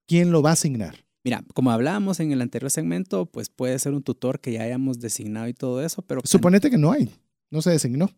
¿Quién 0.06 0.30
lo 0.32 0.42
va 0.42 0.50
a 0.50 0.52
asignar? 0.54 1.04
Mira, 1.24 1.44
como 1.52 1.70
hablábamos 1.70 2.20
en 2.20 2.32
el 2.32 2.40
anterior 2.40 2.70
segmento, 2.70 3.26
pues 3.26 3.50
puede 3.50 3.78
ser 3.78 3.92
un 3.92 4.02
tutor 4.02 4.40
que 4.40 4.52
ya 4.52 4.62
hayamos 4.62 4.98
designado 4.98 5.46
y 5.48 5.52
todo 5.52 5.84
eso, 5.84 6.00
pero... 6.00 6.22
Suponete 6.24 6.70
que 6.70 6.78
no 6.78 6.92
hay, 6.92 7.10
no 7.50 7.60
se 7.60 7.70
designó 7.70 8.08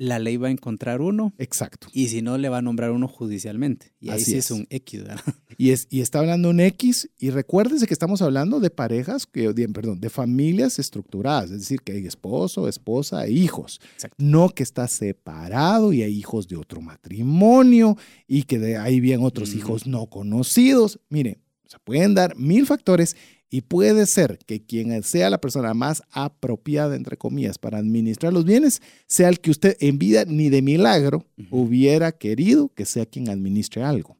la 0.00 0.18
ley 0.18 0.38
va 0.38 0.48
a 0.48 0.50
encontrar 0.50 1.02
uno. 1.02 1.34
Exacto. 1.36 1.88
Y 1.92 2.08
si 2.08 2.22
no, 2.22 2.38
le 2.38 2.48
va 2.48 2.58
a 2.58 2.62
nombrar 2.62 2.90
uno 2.90 3.06
judicialmente. 3.06 3.92
Y 4.00 4.08
ahí 4.08 4.24
sí 4.24 4.34
es. 4.34 4.50
un 4.50 4.66
X, 4.70 5.04
¿verdad? 5.04 5.22
Y, 5.58 5.72
es, 5.72 5.88
y 5.90 6.00
está 6.00 6.20
hablando 6.20 6.48
un 6.48 6.58
X. 6.58 7.10
Y 7.18 7.28
recuérdese 7.28 7.86
que 7.86 7.92
estamos 7.92 8.22
hablando 8.22 8.60
de 8.60 8.70
parejas, 8.70 9.26
que, 9.26 9.52
perdón, 9.74 10.00
de 10.00 10.08
familias 10.08 10.78
estructuradas. 10.78 11.50
Es 11.50 11.58
decir, 11.58 11.82
que 11.82 11.92
hay 11.92 12.06
esposo, 12.06 12.66
esposa 12.66 13.26
e 13.26 13.32
hijos. 13.32 13.78
No 14.16 14.48
que 14.48 14.62
está 14.62 14.88
separado 14.88 15.92
y 15.92 16.02
hay 16.02 16.16
hijos 16.16 16.48
de 16.48 16.56
otro 16.56 16.80
matrimonio 16.80 17.98
y 18.26 18.44
que 18.44 18.58
de 18.58 18.78
ahí 18.78 19.00
vienen 19.00 19.26
otros 19.26 19.54
hijos 19.54 19.86
no 19.86 20.06
conocidos. 20.06 20.98
Mire, 21.10 21.40
se 21.66 21.78
pueden 21.78 22.14
dar 22.14 22.36
mil 22.36 22.64
factores 22.64 23.16
y 23.50 23.62
puede 23.62 24.06
ser 24.06 24.38
que 24.46 24.62
quien 24.62 25.02
sea 25.02 25.28
la 25.28 25.40
persona 25.40 25.74
más 25.74 26.04
apropiada, 26.10 26.94
entre 26.94 27.16
comillas, 27.16 27.58
para 27.58 27.78
administrar 27.78 28.32
los 28.32 28.44
bienes, 28.44 28.80
sea 29.08 29.28
el 29.28 29.40
que 29.40 29.50
usted 29.50 29.76
en 29.80 29.98
vida 29.98 30.24
ni 30.24 30.48
de 30.50 30.62
milagro 30.62 31.26
hubiera 31.50 32.12
querido 32.12 32.68
que 32.72 32.84
sea 32.84 33.06
quien 33.06 33.28
administre 33.28 33.82
algo. 33.82 34.16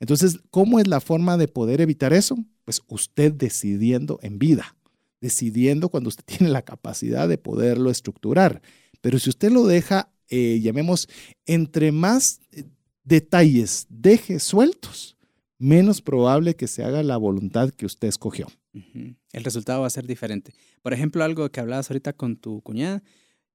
Entonces, 0.00 0.38
¿cómo 0.50 0.80
es 0.80 0.88
la 0.88 1.02
forma 1.02 1.36
de 1.36 1.46
poder 1.46 1.82
evitar 1.82 2.14
eso? 2.14 2.38
Pues 2.64 2.80
usted 2.88 3.32
decidiendo 3.32 4.18
en 4.22 4.38
vida, 4.38 4.74
decidiendo 5.20 5.90
cuando 5.90 6.08
usted 6.08 6.24
tiene 6.38 6.50
la 6.50 6.62
capacidad 6.62 7.28
de 7.28 7.36
poderlo 7.36 7.90
estructurar. 7.90 8.62
Pero 9.02 9.18
si 9.18 9.28
usted 9.28 9.52
lo 9.52 9.66
deja, 9.66 10.10
eh, 10.30 10.58
llamemos, 10.62 11.06
entre 11.44 11.92
más 11.92 12.40
eh, 12.52 12.64
detalles 13.04 13.86
deje 13.90 14.40
sueltos, 14.40 15.18
menos 15.58 16.00
probable 16.00 16.56
que 16.56 16.66
se 16.66 16.82
haga 16.82 17.02
la 17.02 17.18
voluntad 17.18 17.70
que 17.70 17.84
usted 17.84 18.08
escogió. 18.08 18.46
El 18.72 19.44
resultado 19.44 19.80
va 19.80 19.86
a 19.86 19.90
ser 19.90 20.06
diferente. 20.06 20.52
Por 20.82 20.92
ejemplo, 20.92 21.24
algo 21.24 21.50
que 21.50 21.60
hablabas 21.60 21.90
ahorita 21.90 22.12
con 22.12 22.36
tu 22.36 22.60
cuñada, 22.62 23.02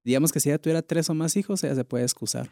digamos 0.03 0.32
que 0.32 0.39
si 0.39 0.49
ella 0.49 0.59
tuviera 0.59 0.82
tres 0.82 1.09
o 1.09 1.13
más 1.13 1.36
hijos, 1.38 1.63
ella 1.63 1.76
se 1.76 1.86
puede 1.86 2.03
excusar 2.03 2.51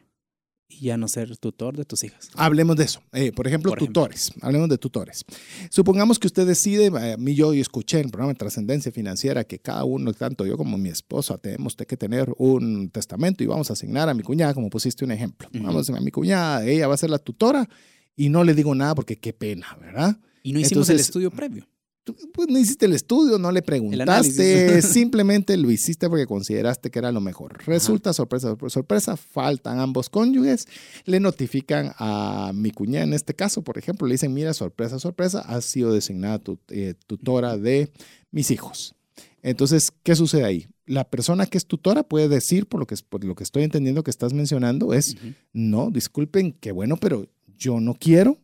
y 0.70 0.86
ya 0.86 0.98
no 0.98 1.08
ser 1.08 1.38
tutor 1.38 1.76
de 1.78 1.84
tus 1.86 2.04
hijas. 2.04 2.30
Hablemos 2.36 2.76
de 2.78 2.86
eso. 2.86 3.04
Eh, 3.12 3.32
por 3.32 3.46
ejemplo, 3.48 3.70
Por 3.72 3.78
ejemplo. 3.80 4.02
tutores. 4.04 4.32
Hablemos 4.42 4.70
de 4.70 4.78
tutores. 4.78 5.24
Supongamos 5.70 6.18
que 6.18 6.26
usted 6.28 6.48
decide, 6.48 6.86
eh, 6.88 7.14
a 7.14 7.18
mí 7.18 7.36
yo 7.36 7.54
escuché 7.54 8.00
en 8.00 8.06
el 8.06 8.12
programa 8.12 8.32
de 8.34 8.40
trascendencia 8.40 8.92
financiera 8.92 9.44
que 9.44 9.60
cada 9.60 9.84
uno, 9.84 10.14
tanto 10.14 10.46
yo 10.48 10.58
como 10.58 10.78
mi 10.78 10.90
esposa, 10.90 11.38
tenemos 11.38 11.76
que 11.76 11.98
tener 11.98 12.34
un 12.38 12.90
testamento 12.90 13.44
y 13.44 13.48
vamos 13.48 13.70
a 13.70 13.74
asignar 13.74 14.10
a 14.10 14.14
mi 14.14 14.24
cuñada, 14.24 14.54
como 14.54 14.70
pusiste 14.70 15.06
un 15.06 15.12
ejemplo. 15.12 15.48
Ujú. 15.54 15.64
Vamos 15.64 15.90
a 15.90 16.00
mi 16.00 16.10
cuñada, 16.12 16.66
ella 16.66 16.88
va 16.88 16.96
a 16.96 16.98
ser 16.98 17.10
la 17.12 17.20
tutora 17.20 17.68
y 18.16 18.30
no 18.30 18.44
le 18.44 18.54
digo 18.56 18.74
nada 18.74 18.96
porque 18.96 19.18
qué 19.20 19.34
pena, 19.34 19.78
¿verdad? 19.80 20.18
Y 20.42 20.54
no 20.54 20.60
hicimos 20.60 20.90
el 20.90 20.94
Entonces- 20.96 21.08
estudio 21.08 21.30
previo. 21.30 21.68
Tú, 22.04 22.16
pues 22.34 22.50
no 22.50 22.60
hiciste 22.60 22.86
el 22.86 22.92
estudio, 22.94 23.40
no 23.40 23.50
le 23.52 23.62
preguntaste, 23.62 24.82
simplemente 24.94 25.56
lo 25.56 25.72
hiciste 25.72 26.10
porque 26.10 26.26
consideraste 26.26 26.92
que 26.92 27.00
era 27.00 27.12
lo 27.14 27.22
mejor. 27.22 27.64
Resulta, 27.66 28.12
sorpresa, 28.12 28.50
sorpresa, 28.50 28.74
sorpresa, 28.74 29.16
faltan 29.18 29.80
ambos 29.80 30.10
cónyuges, 30.10 30.68
le 31.06 31.20
notifican 31.22 31.94
a 31.98 32.52
mi 32.54 32.72
cuñada 32.72 33.06
en 33.06 33.14
este 33.14 33.34
caso, 33.34 33.62
por 33.64 33.78
ejemplo, 33.78 34.06
le 34.08 34.16
dicen, 34.16 34.34
mira, 34.34 34.54
sorpresa, 34.54 35.00
sorpresa, 35.00 35.40
has 35.40 35.64
sido 35.64 35.94
designada 35.94 36.40
tu- 36.40 36.60
eh, 36.70 36.96
tutora 37.08 37.58
de 37.58 37.90
mis 38.32 38.52
hijos. 38.52 38.96
Entonces, 39.42 39.92
¿qué 40.04 40.16
sucede 40.16 40.44
ahí? 40.44 40.68
La 40.86 41.06
persona 41.10 41.46
que 41.46 41.58
es 41.58 41.66
tutora 41.66 42.04
puede 42.04 42.28
decir, 42.28 42.66
por 42.68 42.80
lo 42.82 42.86
que, 42.88 42.96
por 43.08 43.24
lo 43.24 43.36
que 43.36 43.44
estoy 43.46 43.64
entendiendo 43.64 44.04
que 44.04 44.12
estás 44.12 44.34
mencionando, 44.34 44.94
es, 44.94 45.16
no, 45.54 45.90
disculpen, 45.90 46.52
qué 46.60 46.74
bueno, 46.74 46.98
pero 46.98 47.28
yo 47.58 47.80
no 47.80 47.94
quiero 47.94 48.38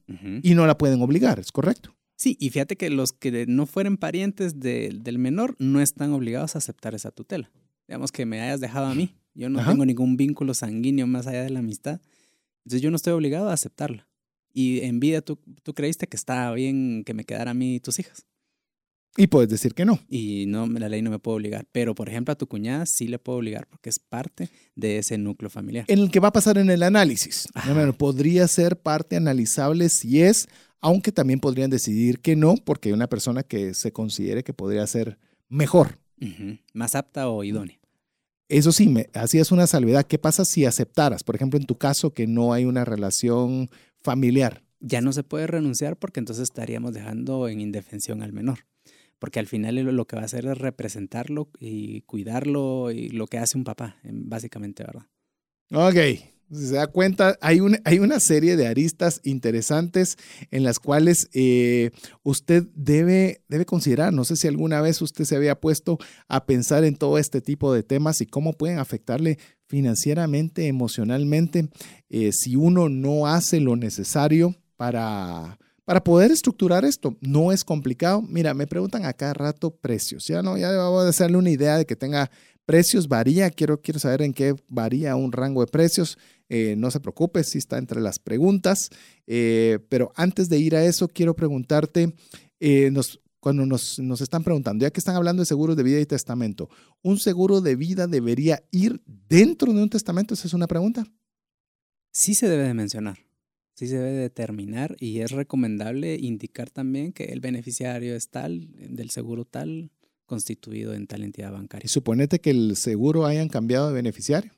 y 0.43 0.53
no 0.55 0.66
la 0.66 0.78
pueden 0.78 1.01
obligar, 1.01 1.39
¿es 1.39 1.51
correcto? 1.51 1.93
Sí, 2.20 2.36
y 2.38 2.50
fíjate 2.50 2.76
que 2.76 2.90
los 2.90 3.14
que 3.14 3.46
no 3.48 3.66
fueren 3.66 3.96
parientes 3.96 4.60
de- 4.60 4.92
del 5.02 5.18
menor 5.20 5.56
no 5.58 5.80
están 5.80 6.12
obligados 6.12 6.56
a 6.56 6.58
aceptar 6.58 6.94
esa 6.94 7.12
tutela. 7.12 7.50
Digamos 7.88 8.12
que 8.12 8.26
me 8.26 8.42
hayas 8.42 8.60
dejado 8.60 8.88
a 8.88 8.94
mí. 8.94 9.16
Yo 9.34 9.48
no 9.50 9.60
Ajá. 9.60 9.72
tengo 9.72 9.86
ningún 9.86 10.18
vínculo 10.18 10.54
sanguíneo 10.54 11.08
más 11.08 11.28
allá 11.28 11.44
de 11.44 11.50
la 11.50 11.60
amistad. 11.60 12.02
Entonces 12.66 12.82
yo 12.82 12.90
no 12.92 12.98
estoy 12.98 13.14
obligado 13.14 13.50
a 13.50 13.54
aceptarla. 13.54 14.06
Y 14.52 14.82
en 14.82 15.00
vida 15.00 15.22
tú, 15.22 15.40
tú 15.64 15.74
creíste 15.74 16.08
que 16.08 16.18
estaba 16.18 16.54
bien 16.54 17.04
que 17.06 17.14
me 17.14 17.24
quedara 17.24 17.52
a 17.52 17.54
mí 17.54 17.76
y 17.76 17.80
tus 17.80 18.00
hijas. 18.00 18.26
Y 19.16 19.28
puedes 19.28 19.50
decir 19.50 19.74
que 19.74 19.86
no. 19.86 20.00
Y 20.10 20.46
no, 20.48 20.68
la 20.68 20.90
ley 20.90 21.02
no 21.02 21.10
me 21.10 21.20
puede 21.20 21.38
obligar. 21.38 21.68
Pero, 21.72 21.96
por 21.96 22.10
ejemplo, 22.10 22.34
a 22.34 22.38
tu 22.38 22.48
cuñada 22.48 22.86
sí 22.86 23.08
le 23.08 23.18
puedo 23.18 23.40
obligar 23.40 23.66
porque 23.68 23.90
es 23.90 23.98
parte 24.00 24.50
de 24.76 24.98
ese 24.98 25.18
núcleo 25.18 25.50
familiar. 25.50 25.86
en 25.88 26.00
el 26.00 26.12
que 26.12 26.20
va 26.20 26.28
a 26.28 26.34
pasar 26.34 26.58
en 26.58 26.70
el 26.70 26.84
análisis. 26.84 27.48
Bueno, 27.74 27.94
podría 27.94 28.46
ser 28.50 28.78
parte 28.78 29.16
analizable 29.16 29.88
si 29.90 30.22
es, 30.22 30.48
aunque 30.82 31.12
también 31.12 31.40
podrían 31.40 31.70
decidir 31.70 32.20
que 32.20 32.36
no, 32.36 32.56
porque 32.56 32.90
hay 32.90 32.94
una 32.94 33.08
persona 33.08 33.44
que 33.44 33.74
se 33.74 33.92
considere 33.92 34.44
que 34.44 34.54
podría 34.54 34.86
ser 34.88 35.18
mejor. 35.48 36.00
Más 36.74 36.96
apta 36.96 37.30
o 37.30 37.44
idónea. 37.44 37.80
Eso 38.50 38.72
sí, 38.72 38.88
me 38.88 39.10
hacías 39.14 39.52
una 39.52 39.68
salvedad. 39.68 40.06
¿Qué 40.06 40.18
pasa 40.18 40.44
si 40.44 40.66
aceptaras, 40.66 41.24
por 41.24 41.36
ejemplo, 41.36 41.60
en 41.60 41.66
tu 41.66 41.78
caso, 41.78 42.14
que 42.14 42.28
no 42.28 42.52
hay 42.52 42.66
una 42.66 42.84
relación 42.84 43.70
familiar? 44.02 44.64
ya 44.80 45.02
no 45.02 45.12
se 45.12 45.24
puede 45.24 45.48
renunciar 45.48 45.98
porque 45.98 46.20
entonces 46.20 46.44
estaríamos 46.44 46.94
dejando 46.94 47.48
en 47.48 47.62
indefensión 47.62 48.22
al 48.22 48.34
menor. 48.34 48.60
Porque 49.20 49.40
al 49.40 49.48
final 49.48 49.76
lo 49.76 50.08
que 50.08 50.16
va 50.16 50.22
a 50.22 50.26
hacer 50.26 50.46
es 50.46 50.58
representarlo 50.58 51.50
y 51.60 52.02
cuidarlo 52.02 52.90
y 52.92 53.10
lo 53.10 53.28
que 53.28 53.38
hace 53.38 53.58
un 53.58 53.66
papá, 53.66 53.98
básicamente, 54.04 54.84
¿verdad? 54.84 55.08
Ok. 55.72 56.39
Si 56.52 56.68
se 56.68 56.76
da 56.76 56.88
cuenta, 56.88 57.38
hay, 57.41 57.60
hay 57.84 58.00
una 58.00 58.20
serie 58.20 58.56
de 58.56 58.68
aristas 58.68 59.22
interesantes 59.24 60.18
en 60.50 60.64
las 60.64 60.80
cuales 60.80 61.30
eh, 61.34 61.91
usted 62.24 62.68
debe, 62.74 63.43
debe 63.47 63.66
considerar. 63.66 64.14
No 64.14 64.26
sé 64.26 64.36
si 64.36 64.47
alguna 64.47 64.82
vez 64.82 65.02
usted 65.02 65.26
se 65.26 65.36
había 65.36 65.60
puesto 65.60 66.00
a 66.28 66.45
pensar 66.45 66.84
en 66.84 66.95
todo 66.95 67.18
este 67.18 67.41
tipo 67.41 67.72
de 67.72 67.84
temas 67.84 68.22
y 68.22 68.26
cómo 68.26 68.54
pueden 68.54 68.80
afectarle 68.80 69.38
financieramente, 69.68 70.68
emocionalmente, 70.68 71.70
eh, 72.10 72.32
si 72.32 72.56
uno 72.56 72.89
no 72.89 73.28
hace 73.28 73.60
lo 73.60 73.76
necesario 73.76 74.56
para, 74.76 75.60
para 75.86 76.04
poder 76.04 76.32
estructurar 76.32 76.86
esto. 76.86 77.18
No 77.22 77.52
es 77.52 77.64
complicado. 77.64 78.22
Mira, 78.22 78.54
me 78.56 78.66
preguntan 78.66 79.06
a 79.06 79.14
cada 79.14 79.34
rato 79.34 79.72
precios. 79.72 80.26
Ya 80.26 80.41
no, 80.41 80.58
ya 80.58 80.72
vamos 80.72 81.06
a 81.06 81.10
hacerle 81.10 81.38
una 81.38 81.52
idea 81.52 81.78
de 81.78 81.86
que 81.86 81.95
tenga 81.95 82.32
precios. 82.70 83.08
Varía, 83.08 83.50
quiero, 83.50 83.82
quiero 83.82 84.00
saber 84.00 84.22
en 84.22 84.32
qué 84.32 84.54
varía 84.68 85.16
un 85.16 85.32
rango 85.32 85.62
de 85.62 85.72
precios. 85.72 86.20
Eh, 86.50 86.76
no 86.78 86.92
se 86.92 87.00
preocupe, 87.00 87.44
sí 87.44 87.58
está 87.58 87.80
entre 87.80 88.00
las 88.00 88.20
preguntas. 88.20 88.92
Eh, 89.26 89.80
pero 89.90 90.12
antes 90.16 90.50
de 90.50 90.60
ir 90.60 90.76
a 90.76 90.86
eso, 90.86 91.08
quiero 91.08 91.36
preguntarte, 91.36 92.14
eh, 92.60 92.92
nos, 92.92 93.22
cuando 93.40 93.66
nos, 93.66 93.98
nos 93.98 94.22
están 94.22 94.44
preguntando, 94.44 94.86
ya 94.86 94.92
que 94.92 95.00
están 95.00 95.16
hablando 95.16 95.42
de 95.42 95.48
seguros 95.48 95.76
de 95.76 95.82
vida 95.82 96.00
y 96.00 96.06
testamento, 96.06 96.70
¿un 97.02 97.18
seguro 97.18 97.60
de 97.60 97.76
vida 97.76 98.06
debería 98.06 98.62
ir 98.70 99.02
dentro 99.28 99.74
de 99.74 99.82
un 99.82 99.90
testamento? 99.90 100.36
Esa 100.36 100.46
es 100.46 100.54
una 100.54 100.68
pregunta. 100.68 101.08
Sí 102.12 102.36
se 102.36 102.48
debe 102.48 102.68
de 102.68 102.76
mencionar, 102.76 103.18
sí 103.74 103.88
se 103.88 103.98
debe 103.98 104.12
determinar 104.12 104.96
y 105.00 105.22
es 105.22 105.32
recomendable 105.32 106.18
indicar 106.22 106.70
también 106.70 107.14
que 107.14 107.26
el 107.26 107.40
beneficiario 107.40 108.16
es 108.16 108.30
tal, 108.30 108.70
del 108.74 109.10
seguro 109.10 109.44
tal, 109.44 109.90
constituido 110.30 110.94
en 110.94 111.08
tal 111.08 111.24
entidad 111.24 111.52
bancaria. 111.52 111.90
suponete 111.90 112.40
que 112.40 112.52
el 112.52 112.78
seguro 112.78 113.26
hayan 113.26 113.50
cambiado 113.50 113.90
de 113.90 113.94
beneficiario. 113.94 114.54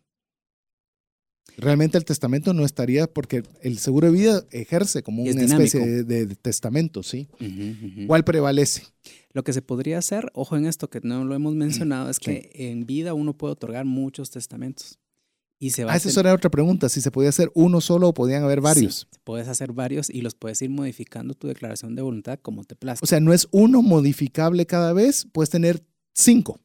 Realmente 1.57 1.97
el 1.97 2.05
testamento 2.05 2.53
no 2.53 2.63
estaría 2.63 3.07
porque 3.07 3.43
el 3.61 3.78
seguro 3.78 4.07
de 4.07 4.13
vida 4.13 4.43
ejerce 4.51 5.03
como 5.03 5.26
es 5.26 5.36
una 5.36 5.43
especie 5.43 6.03
de, 6.03 6.26
de 6.26 6.36
testamento, 6.36 7.03
¿sí? 7.03 7.28
¿Cuál 8.07 8.24
prevalece? 8.24 8.84
Lo 9.34 9.43
que 9.43 9.53
se 9.53 9.61
podría 9.61 9.97
hacer, 9.97 10.32
ojo 10.34 10.55
en 10.55 10.65
esto 10.65 10.89
que 10.89 11.01
no 11.03 11.26
lo 11.26 11.36
hemos 11.36 11.55
mencionado, 11.55 12.09
es 12.09 12.19
que 12.19 12.51
en 12.53 12.86
vida 12.86 13.13
uno 13.13 13.38
puede 13.38 13.53
otorgar 13.53 13.86
muchos 13.86 14.30
testamentos. 14.30 15.00
Y 15.64 15.70
se 15.70 15.84
va 15.86 15.91
Ah, 15.91 15.93
a 15.93 15.97
esa 15.97 16.09
ten- 16.09 16.20
era 16.22 16.34
otra 16.34 16.49
pregunta, 16.49 16.89
si 16.89 17.01
se 17.01 17.12
podía 17.12 17.30
hacer 17.30 17.51
uno 17.53 17.82
solo 17.82 18.07
o 18.09 18.14
podían 18.16 18.41
haber 18.43 18.62
varios. 18.62 19.07
Sí, 19.12 19.20
puedes 19.24 19.47
hacer 19.47 19.74
varios 19.74 20.09
y 20.09 20.22
los 20.22 20.34
puedes 20.34 20.59
ir 20.64 20.72
modificando 20.72 21.36
tu 21.36 21.47
declaración 21.47 21.95
de 21.95 22.01
voluntad 22.01 22.39
como 22.41 22.64
te 22.64 22.76
plazca. 22.76 23.03
O 23.03 23.07
sea, 23.07 23.20
no 23.20 23.32
es 23.32 23.47
uno 23.51 23.84
modificable 23.84 24.66
cada 24.66 24.91
vez, 24.93 25.28
puedes 25.32 25.51
tener 25.51 25.86
cinco. 26.16 26.59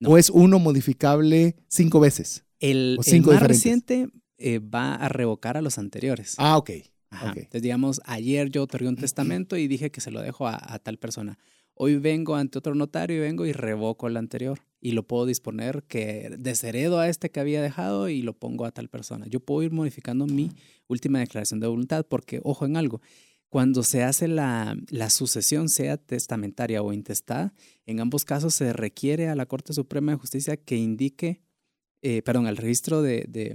No. 0.00 0.10
O 0.10 0.16
es 0.18 0.30
uno 0.30 0.58
modificable 0.58 1.56
cinco 1.68 2.00
veces. 2.00 2.44
el, 2.60 2.96
o 2.98 3.02
el 3.02 3.04
cinco 3.04 3.30
más 3.32 3.40
diferentes. 3.40 3.48
reciente 3.64 4.08
eh, 4.38 4.60
va 4.60 4.94
a 4.94 5.08
revocar 5.10 5.56
a 5.58 5.60
los 5.62 5.76
anteriores. 5.78 6.34
Ah, 6.38 6.56
ok. 6.56 6.70
Ajá. 7.10 7.32
Entonces, 7.36 7.62
digamos, 7.62 8.00
ayer 8.06 8.48
yo 8.50 8.62
otorgué 8.62 8.88
un 8.88 8.96
testamento 8.96 9.56
y 9.58 9.68
dije 9.68 9.90
que 9.90 10.00
se 10.00 10.10
lo 10.10 10.22
dejo 10.22 10.46
a, 10.48 10.56
a 10.58 10.78
tal 10.78 10.96
persona. 10.98 11.38
Hoy 11.80 11.96
vengo 11.96 12.34
ante 12.34 12.58
otro 12.58 12.74
notario 12.74 13.18
y 13.18 13.20
vengo 13.20 13.46
y 13.46 13.52
revoco 13.52 14.08
el 14.08 14.16
anterior. 14.16 14.58
Y 14.80 14.92
lo 14.92 15.04
puedo 15.04 15.26
disponer 15.26 15.84
que 15.84 16.28
desheredo 16.36 16.98
a 16.98 17.08
este 17.08 17.30
que 17.30 17.38
había 17.38 17.62
dejado 17.62 18.08
y 18.08 18.20
lo 18.22 18.32
pongo 18.32 18.64
a 18.64 18.72
tal 18.72 18.88
persona. 18.88 19.28
Yo 19.28 19.38
puedo 19.38 19.62
ir 19.62 19.70
modificando 19.70 20.26
mi 20.26 20.50
última 20.88 21.20
declaración 21.20 21.60
de 21.60 21.68
voluntad 21.68 22.04
porque, 22.04 22.40
ojo 22.42 22.66
en 22.66 22.76
algo, 22.76 23.00
cuando 23.48 23.84
se 23.84 24.02
hace 24.02 24.26
la, 24.26 24.76
la 24.88 25.08
sucesión, 25.08 25.68
sea 25.68 25.96
testamentaria 25.98 26.82
o 26.82 26.92
intestada, 26.92 27.54
en 27.86 28.00
ambos 28.00 28.24
casos 28.24 28.54
se 28.54 28.72
requiere 28.72 29.28
a 29.28 29.36
la 29.36 29.46
Corte 29.46 29.72
Suprema 29.72 30.10
de 30.10 30.18
Justicia 30.18 30.56
que 30.56 30.76
indique, 30.76 31.42
eh, 32.02 32.22
perdón, 32.22 32.48
al 32.48 32.56
registro 32.56 33.02
de, 33.02 33.24
de, 33.28 33.54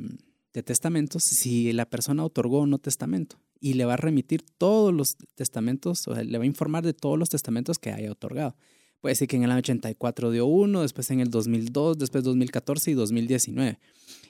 de 0.54 0.64
testamentos 0.64 1.24
si 1.24 1.74
la 1.74 1.90
persona 1.90 2.24
otorgó 2.24 2.62
o 2.62 2.68
no 2.68 2.78
testamento 2.78 3.38
y 3.64 3.76
le 3.76 3.86
va 3.86 3.94
a 3.94 3.98
remitir 3.98 4.44
todos 4.58 4.94
los 4.94 5.16
testamentos, 5.36 6.06
o 6.10 6.22
le 6.22 6.38
va 6.38 6.44
a 6.44 6.46
informar 6.46 6.84
de 6.84 6.94
todos 6.94 7.18
los 7.18 7.30
testamentos 7.30 7.80
que 7.80 7.94
haya 7.94 8.12
otorgado. 8.12 8.58
Puede 9.00 9.14
decir 9.14 9.30
que 9.30 9.38
en 9.38 9.44
el 9.44 9.52
año 9.52 9.60
84 9.60 10.32
dio 10.32 10.46
uno, 10.46 10.82
después 10.82 11.10
en 11.12 11.22
el 11.22 11.30
2002, 11.30 11.98
después 11.98 12.26
2014 12.26 12.92
y 12.92 12.94
2019. 12.94 13.80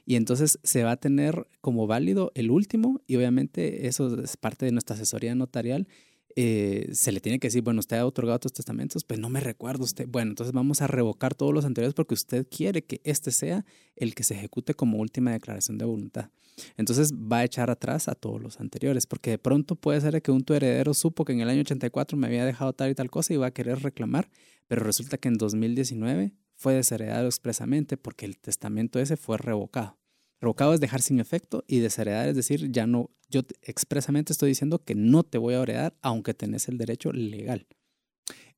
Y 0.06 0.18
entonces 0.18 0.60
se 0.62 0.84
va 0.84 0.92
a 0.92 0.98
tener 0.98 1.48
como 1.62 1.88
válido 1.88 2.32
el 2.36 2.52
último 2.52 3.02
y 3.08 3.16
obviamente 3.16 3.88
eso 3.88 4.22
es 4.22 4.38
parte 4.38 4.68
de 4.68 4.72
nuestra 4.72 4.96
asesoría 4.96 5.34
notarial. 5.34 5.88
Eh, 6.36 6.90
se 6.94 7.12
le 7.12 7.20
tiene 7.20 7.40
que 7.40 7.48
decir, 7.48 7.62
bueno, 7.62 7.80
usted 7.80 7.98
ha 7.98 8.06
otorgado 8.06 8.38
otros 8.38 8.54
testamentos, 8.54 9.04
pues 9.04 9.20
no 9.20 9.30
me 9.30 9.40
recuerdo 9.40 9.84
usted. 9.84 10.08
Bueno, 10.08 10.32
entonces 10.32 10.54
vamos 10.54 10.82
a 10.82 10.88
revocar 10.88 11.36
todos 11.36 11.54
los 11.54 11.66
anteriores 11.66 11.94
porque 11.94 12.14
usted 12.14 12.48
quiere 12.50 12.84
que 12.84 13.02
este 13.04 13.32
sea 13.32 13.66
el 13.96 14.16
que 14.16 14.24
se 14.24 14.34
ejecute 14.36 14.74
como 14.74 14.98
última 14.98 15.32
declaración 15.32 15.78
de 15.78 15.86
voluntad. 15.86 16.30
Entonces 16.78 17.14
va 17.14 17.40
a 17.40 17.44
echar 17.44 17.70
atrás 17.70 18.08
a 18.08 18.16
todos 18.16 18.42
los 18.42 18.60
anteriores, 18.60 19.08
porque 19.08 19.32
de 19.32 19.38
pronto 19.38 19.76
puede 19.76 20.02
ser 20.02 20.22
que 20.22 20.32
un 20.32 20.44
tu 20.44 20.54
heredero 20.54 20.94
supo 20.94 21.26
que 21.26 21.34
en 21.34 21.42
el 21.42 21.50
año 21.50 21.62
84 21.62 22.18
me 22.18 22.28
había 22.28 22.46
dejado 22.46 22.74
tal 22.74 22.92
y 22.92 22.96
tal 22.96 23.10
cosa 23.10 23.34
y 23.34 23.38
va 23.38 23.48
a 23.48 23.52
querer 23.52 23.82
reclamar, 23.82 24.30
pero 24.68 24.84
resulta 24.84 25.18
que 25.18 25.28
en 25.28 25.36
2019 25.36 26.34
fue 26.56 26.74
desheredado 26.74 27.28
expresamente 27.28 27.98
porque 27.98 28.26
el 28.26 28.38
testamento 28.38 29.00
ese 29.00 29.18
fue 29.18 29.38
revocado. 29.38 29.98
Revocado 30.44 30.74
es 30.74 30.80
dejar 30.82 31.02
sin 31.02 31.20
efecto 31.20 31.64
y 31.68 31.80
desheredar 31.80 32.28
es 32.28 32.36
decir, 32.36 32.70
ya 32.72 32.86
no, 32.86 33.10
yo 33.30 33.44
te- 33.44 33.56
expresamente 33.64 34.34
estoy 34.34 34.50
diciendo 34.50 34.84
que 34.84 34.94
no 34.94 35.24
te 35.24 35.38
voy 35.38 35.54
a 35.54 35.62
heredar 35.64 35.96
aunque 36.02 36.34
tenés 36.34 36.68
el 36.68 36.78
derecho 36.78 37.12
legal. 37.14 37.66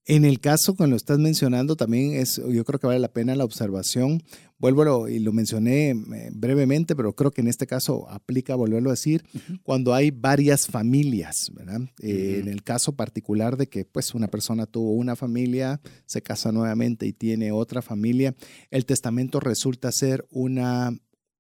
En 0.08 0.24
el 0.24 0.40
caso 0.40 0.76
que 0.76 0.86
lo 0.86 0.96
estás 0.96 1.18
mencionando, 1.18 1.76
también 1.76 2.14
es, 2.14 2.36
yo 2.52 2.64
creo 2.64 2.80
que 2.80 2.86
vale 2.86 3.00
la 3.00 3.12
pena 3.12 3.36
la 3.36 3.44
observación. 3.44 4.22
Vuelvo 4.60 4.84
a 4.84 4.86
lo- 4.86 5.08
y 5.10 5.18
lo 5.18 5.34
mencioné 5.34 5.90
eh, 5.90 6.30
brevemente, 6.32 6.96
pero 6.96 7.16
creo 7.16 7.32
que 7.32 7.42
en 7.42 7.48
este 7.48 7.66
caso 7.66 8.08
aplica 8.10 8.54
volverlo 8.56 8.90
a 8.92 8.94
decir, 8.94 9.24
cuando 9.64 9.96
hay 9.96 10.12
varias 10.12 10.68
familias, 10.68 11.52
¿verdad? 11.56 11.82
Eh. 12.04 12.40
En 12.40 12.50
el 12.50 12.62
caso 12.64 12.96
particular 12.96 13.58
de 13.58 13.68
que 13.68 13.84
pues 13.84 14.14
una 14.14 14.28
persona 14.28 14.68
tuvo 14.68 14.92
una 14.92 15.16
familia, 15.16 15.82
se 16.06 16.22
casa 16.22 16.52
nuevamente 16.52 17.08
y 17.08 17.14
tiene 17.14 17.52
otra 17.52 17.82
familia, 17.82 18.36
el 18.70 18.86
testamento 18.86 19.40
resulta 19.40 19.92
ser 19.92 20.24
una 20.30 20.96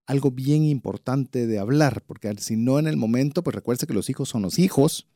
algo 0.06 0.32
bien 0.32 0.64
importante 0.64 1.48
de 1.48 1.60
hablar, 1.60 2.04
porque 2.06 2.34
si 2.38 2.56
no 2.56 2.80
en 2.80 2.88
el 2.88 2.98
momento, 2.98 3.44
pues 3.44 3.56
recuerde 3.56 3.88
que 3.88 3.94
los 3.94 4.10
hijos 4.10 4.30
son 4.30 4.42
los 4.42 4.60
hijos, 4.60 5.08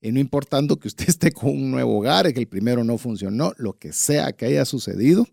y 0.00 0.12
no 0.12 0.20
importando 0.20 0.78
que 0.78 0.88
usted 0.88 1.08
esté 1.08 1.32
con 1.32 1.50
un 1.50 1.70
nuevo 1.70 1.98
hogar, 1.98 2.32
que 2.32 2.40
el 2.40 2.48
primero 2.48 2.84
no 2.84 2.98
funcionó, 2.98 3.52
lo 3.56 3.78
que 3.78 3.92
sea 3.92 4.32
que 4.32 4.46
haya 4.46 4.64
sucedido, 4.64 5.26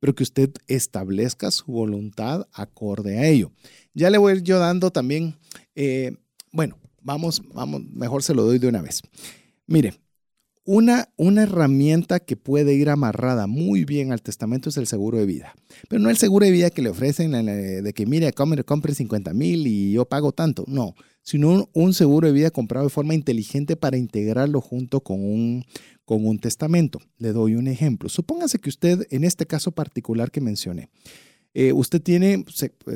pero 0.00 0.14
que 0.14 0.22
usted 0.22 0.50
establezca 0.66 1.50
su 1.50 1.66
voluntad 1.72 2.46
acorde 2.52 3.18
a 3.18 3.26
ello. 3.26 3.50
Ya 3.94 4.10
le 4.10 4.18
voy 4.18 4.42
yo 4.42 4.58
dando 4.58 4.90
también, 4.90 5.36
eh, 5.74 6.16
bueno, 6.52 6.78
vamos, 7.02 7.42
vamos, 7.52 7.82
mejor 7.92 8.22
se 8.22 8.34
lo 8.34 8.44
doy 8.44 8.58
de 8.58 8.68
una 8.68 8.82
vez. 8.82 9.02
Mire, 9.66 9.94
una, 10.70 11.08
una, 11.16 11.44
herramienta 11.44 12.20
que 12.20 12.36
puede 12.36 12.74
ir 12.74 12.90
amarrada 12.90 13.46
muy 13.46 13.86
bien 13.86 14.12
al 14.12 14.20
testamento 14.20 14.68
es 14.68 14.76
el 14.76 14.86
seguro 14.86 15.16
de 15.16 15.24
vida. 15.24 15.54
Pero 15.88 16.02
no 16.02 16.10
el 16.10 16.18
seguro 16.18 16.44
de 16.44 16.52
vida 16.52 16.68
que 16.68 16.82
le 16.82 16.90
ofrecen 16.90 17.32
de 17.32 17.92
que, 17.94 18.04
mire, 18.04 18.30
compre, 18.34 18.62
compre 18.64 18.94
50 18.94 19.32
mil 19.32 19.66
y 19.66 19.92
yo 19.92 20.04
pago 20.04 20.32
tanto. 20.32 20.64
No, 20.68 20.94
sino 21.22 21.70
un, 21.72 21.94
seguro 21.94 22.26
de 22.26 22.34
vida 22.34 22.50
comprado 22.50 22.84
de 22.84 22.90
forma 22.90 23.14
inteligente 23.14 23.76
para 23.76 23.96
integrarlo 23.96 24.60
junto 24.60 25.00
con 25.00 25.24
un, 25.24 25.64
con 26.04 26.26
un 26.26 26.38
testamento. 26.38 27.00
Le 27.16 27.32
doy 27.32 27.54
un 27.54 27.66
ejemplo. 27.66 28.10
Supóngase 28.10 28.58
que 28.58 28.68
usted, 28.68 29.06
en 29.08 29.24
este 29.24 29.46
caso 29.46 29.72
particular 29.72 30.30
que 30.30 30.42
mencioné, 30.42 30.90
eh, 31.54 31.72
usted 31.72 32.02
tiene, 32.02 32.44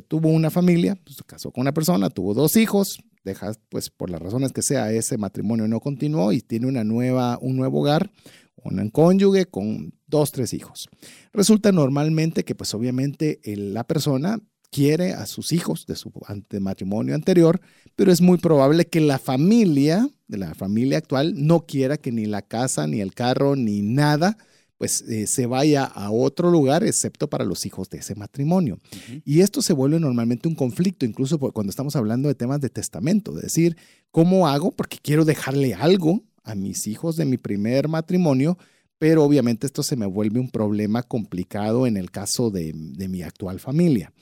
tuvo 0.09 0.29
una 0.29 0.51
familia, 0.51 0.95
pues, 1.03 1.17
se 1.17 1.25
casó 1.25 1.51
con 1.51 1.63
una 1.63 1.73
persona, 1.73 2.11
tuvo 2.11 2.35
dos 2.35 2.55
hijos, 2.57 2.99
deja, 3.25 3.53
pues 3.69 3.91
por 3.91 4.11
las 4.11 4.21
razones 4.21 4.53
que 4.53 4.63
sea, 4.63 4.93
ese 4.93 5.19
matrimonio 5.19 5.69
no 5.69 5.81
continuó 5.81 6.33
y 6.33 6.41
tiene 6.41 6.67
una 6.67 6.85
nueva, 6.85 7.39
un 7.41 7.57
nuevo 7.57 7.81
hogar, 7.81 8.11
un 8.57 8.91
cónyuge 8.91 9.47
con 9.47 9.95
dos, 10.07 10.33
tres 10.33 10.53
hijos. 10.55 10.89
Resulta 11.33 11.73
normalmente 11.73 12.45
que 12.45 12.55
pues 12.55 12.75
obviamente 12.75 13.41
la 13.45 13.85
persona 13.85 14.41
quiere 14.71 15.13
a 15.13 15.27
sus 15.27 15.53
hijos 15.53 15.87
de 15.87 15.97
su 15.97 16.13
matrimonio 16.61 17.15
anterior, 17.15 17.61
pero 17.95 18.11
es 18.11 18.21
muy 18.21 18.39
probable 18.39 18.87
que 18.87 19.01
la 19.01 19.19
familia, 19.19 20.09
de 20.29 20.39
la 20.39 20.55
familia 20.55 20.99
actual, 20.99 21.35
no 21.37 21.67
quiera 21.67 21.99
que 21.99 22.11
ni 22.11 22.25
la 22.25 22.43
casa, 22.43 22.87
ni 22.87 23.01
el 23.01 23.15
carro, 23.15 23.55
ni 23.55 23.83
nada 23.83 24.39
pues 24.83 25.03
eh, 25.03 25.29
se 25.29 25.47
vaya 25.47 25.85
a 25.85 26.11
otro 26.11 26.51
lugar 26.51 26.83
excepto 26.83 27.31
para 27.31 27.45
los 27.45 27.67
hijos 27.67 27.89
de 27.89 27.99
ese 27.99 28.17
matrimonio. 28.17 28.81
Y 29.25 29.39
esto 29.39 29.63
se 29.63 29.75
vuelve 29.75 30.01
normalmente 30.01 30.49
un 30.49 30.57
conflicto, 30.57 31.07
incluso 31.07 31.39
cuando 31.39 31.71
estamos 31.71 31.95
hablando 31.95 32.27
de 32.27 32.35
temas 32.35 32.61
de 32.61 32.69
testamento, 32.69 33.31
de 33.31 33.43
decir, 33.43 33.77
¿cómo 34.11 34.49
hago? 34.49 34.73
Porque 34.73 34.99
quiero 35.01 35.25
dejarle 35.25 35.75
algo 35.75 36.25
a 36.43 36.57
mis 36.57 36.89
hijos 36.89 37.15
de 37.15 37.25
mi 37.25 37.37
primer 37.37 37.87
matrimonio, 37.87 38.59
pero 38.99 39.23
obviamente 39.23 39.69
esto 39.69 39.85
se 39.85 39.95
me 39.95 40.07
vuelve 40.07 40.41
un 40.41 40.51
problema 40.51 41.05
complicado 41.05 41.87
en 41.87 41.97
el 41.97 42.11
caso 42.11 42.51
de 42.51 42.75
mi 42.75 43.23
actual 43.23 43.61
familia 43.61 44.13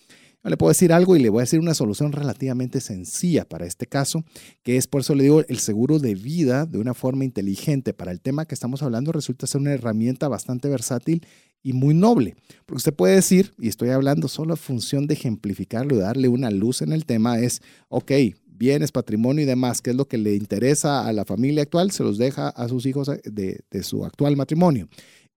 le 0.48 0.56
puedo 0.56 0.70
decir 0.70 0.92
algo 0.92 1.16
y 1.16 1.20
le 1.20 1.28
voy 1.28 1.40
a 1.40 1.42
decir 1.42 1.60
una 1.60 1.74
solución 1.74 2.12
relativamente 2.12 2.80
sencilla 2.80 3.48
para 3.48 3.66
este 3.66 3.86
caso, 3.86 4.24
que 4.62 4.76
es 4.76 4.86
por 4.86 5.02
eso 5.02 5.14
le 5.14 5.24
digo, 5.24 5.42
el 5.46 5.58
seguro 5.58 5.98
de 5.98 6.14
vida 6.14 6.64
de 6.64 6.78
una 6.78 6.94
forma 6.94 7.24
inteligente 7.24 7.92
para 7.92 8.10
el 8.10 8.20
tema 8.20 8.46
que 8.46 8.54
estamos 8.54 8.82
hablando 8.82 9.12
resulta 9.12 9.46
ser 9.46 9.60
una 9.60 9.72
herramienta 9.72 10.28
bastante 10.28 10.68
versátil 10.68 11.26
y 11.62 11.72
muy 11.72 11.94
noble. 11.94 12.36
Porque 12.64 12.78
usted 12.78 12.94
puede 12.94 13.16
decir, 13.16 13.52
y 13.58 13.68
estoy 13.68 13.90
hablando 13.90 14.28
solo 14.28 14.54
a 14.54 14.56
función 14.56 15.06
de 15.06 15.14
ejemplificarlo 15.14 15.96
y 15.96 15.98
darle 15.98 16.28
una 16.28 16.50
luz 16.50 16.82
en 16.82 16.92
el 16.92 17.04
tema, 17.04 17.38
es, 17.38 17.60
ok, 17.88 18.12
bienes, 18.46 18.92
patrimonio 18.92 19.42
y 19.42 19.46
demás, 19.46 19.80
que 19.80 19.90
es 19.90 19.96
lo 19.96 20.06
que 20.06 20.18
le 20.18 20.34
interesa 20.34 21.06
a 21.06 21.12
la 21.12 21.24
familia 21.24 21.62
actual, 21.62 21.90
se 21.90 22.02
los 22.02 22.18
deja 22.18 22.48
a 22.48 22.68
sus 22.68 22.86
hijos 22.86 23.10
de, 23.24 23.64
su 23.82 24.04
actual 24.04 24.36
matrimonio. 24.36 24.88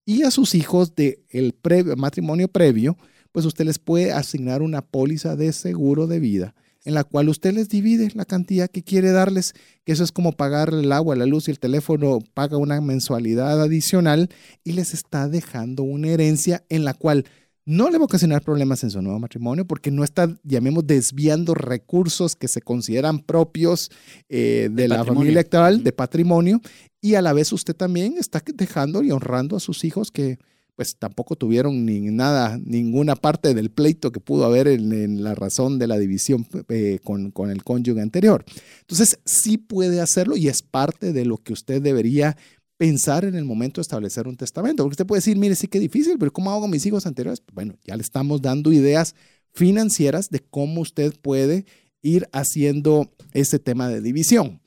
Y 0.06 0.24
a 0.24 0.32
sus 0.32 0.56
hijos 0.56 0.94
del 0.96 1.56
matrimonio 1.96 2.50
previo, 2.50 2.98
pues 3.34 3.46
usted 3.46 3.66
les 3.66 3.80
puede 3.80 4.14
asignar 4.14 4.62
una 4.62 4.82
póliza 4.82 5.36
de 5.36 5.52
seguro 5.52 6.08
de 6.08 6.22
vida 6.22 6.56
en 6.86 6.94
la 6.94 7.04
cual 7.04 7.30
usted 7.30 7.54
les 7.54 7.70
divide 7.70 8.10
la 8.14 8.26
cantidad 8.26 8.70
que 8.70 8.84
quiere 8.84 9.12
darles, 9.12 9.54
que 9.86 9.94
eso 9.94 10.04
es 10.04 10.12
como 10.12 10.34
pagar 10.34 10.74
el 10.74 10.92
agua, 10.92 11.16
la 11.16 11.26
luz 11.26 11.48
y 11.48 11.52
el 11.52 11.60
teléfono, 11.60 12.20
paga 12.34 12.58
una 12.58 12.80
mensualidad 12.82 13.62
adicional 13.62 14.30
y 14.64 14.74
les 14.74 14.94
está 14.94 15.30
dejando 15.30 15.84
una 15.84 16.10
herencia 16.10 16.64
en 16.70 16.84
la 16.84 16.94
cual 16.94 17.26
no 17.66 17.90
le 17.90 17.98
va 17.98 18.04
a 18.04 18.06
ocasionar 18.06 18.42
problemas 18.42 18.84
en 18.84 18.92
su 18.92 19.02
nuevo 19.02 19.20
matrimonio 19.20 19.66
porque 19.66 19.90
no 19.90 20.04
está, 20.04 20.38
llamemos, 20.44 20.86
desviando 20.86 21.54
recursos 21.54 22.36
que 22.36 22.50
se 22.50 22.62
consideran 22.62 23.20
propios 23.20 23.90
eh, 24.28 24.70
de, 24.70 24.88
la 24.90 25.06
familia 25.06 25.40
actual, 25.40 25.82
de 25.84 25.94
patrimonio, 25.94 26.60
y 27.00 27.16
a 27.16 27.22
la 27.22 27.32
vez 27.32 27.54
usted 27.54 27.74
también 27.74 28.16
está 28.18 28.44
dejando 28.54 29.02
y 29.02 29.12
honrando 29.12 29.56
a 29.56 29.62
sus 29.62 29.86
hijos 29.86 30.12
que 30.12 30.40
pues 30.76 30.98
tampoco 30.98 31.36
tuvieron 31.36 31.86
ni 31.86 32.00
nada, 32.00 32.60
ninguna 32.64 33.16
parte 33.16 33.54
del 33.54 33.70
pleito 33.70 34.12
que 34.12 34.20
pudo 34.20 34.46
haber 34.46 34.68
en, 34.68 35.24
la 35.24 35.36
razón 35.36 35.78
de 35.78 35.88
la 35.88 35.98
división 35.98 36.48
eh, 36.70 37.00
con, 37.04 37.32
con, 37.32 37.52
el 37.52 37.64
cónyuge 37.64 38.02
anterior. 38.02 38.44
Entonces, 38.82 39.20
sí 39.26 39.58
puede 39.58 40.02
hacerlo 40.02 40.36
y 40.36 40.48
es 40.48 40.64
parte 40.64 41.14
de 41.14 41.26
lo 41.26 41.38
que 41.38 41.54
usted 41.54 41.82
debería 41.82 42.36
pensar 42.78 43.24
en 43.24 43.36
el 43.36 43.46
momento 43.46 43.80
de 43.80 43.84
establecer 43.84 44.28
un 44.28 44.36
testamento. 44.36 44.84
Porque 44.84 44.94
usted 44.94 45.06
puede 45.06 45.20
decir, 45.20 45.38
mire, 45.38 45.56
sí 45.56 45.68
que 45.68 45.80
difícil, 45.80 46.18
pero 46.18 46.34
¿cómo 46.34 46.52
hago 46.52 46.68
mis 46.68 46.86
hijos 46.86 47.06
anteriores? 47.06 47.42
Bueno, 47.54 47.76
ya 47.84 47.96
le 47.96 48.02
estamos 48.02 48.42
dando 48.42 48.72
ideas 48.72 49.16
financieras 49.54 50.30
de 50.30 50.40
cómo 50.40 50.82
usted 50.82 51.14
puede 51.22 51.66
ir 52.02 52.28
haciendo 52.32 53.12
ese 53.34 53.60
tema 53.60 53.88
de 53.90 54.02
división 54.02 54.63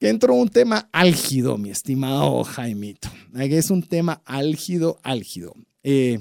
que 0.00 0.08
entró 0.08 0.34
un 0.34 0.48
tema 0.48 0.88
álgido, 0.92 1.58
mi 1.58 1.68
estimado 1.68 2.42
Jaimito. 2.42 3.10
Es 3.38 3.70
un 3.70 3.82
tema 3.82 4.22
álgido, 4.24 4.98
álgido. 5.02 5.54
Eh, 5.82 6.20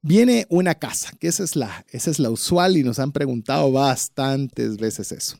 viene 0.00 0.46
una 0.48 0.74
casa, 0.74 1.12
que 1.20 1.28
esa 1.28 1.44
es, 1.44 1.54
la, 1.54 1.84
esa 1.90 2.10
es 2.10 2.18
la 2.18 2.30
usual 2.30 2.78
y 2.78 2.82
nos 2.82 2.98
han 2.98 3.12
preguntado 3.12 3.70
bastantes 3.70 4.78
veces 4.78 5.12
eso. 5.12 5.36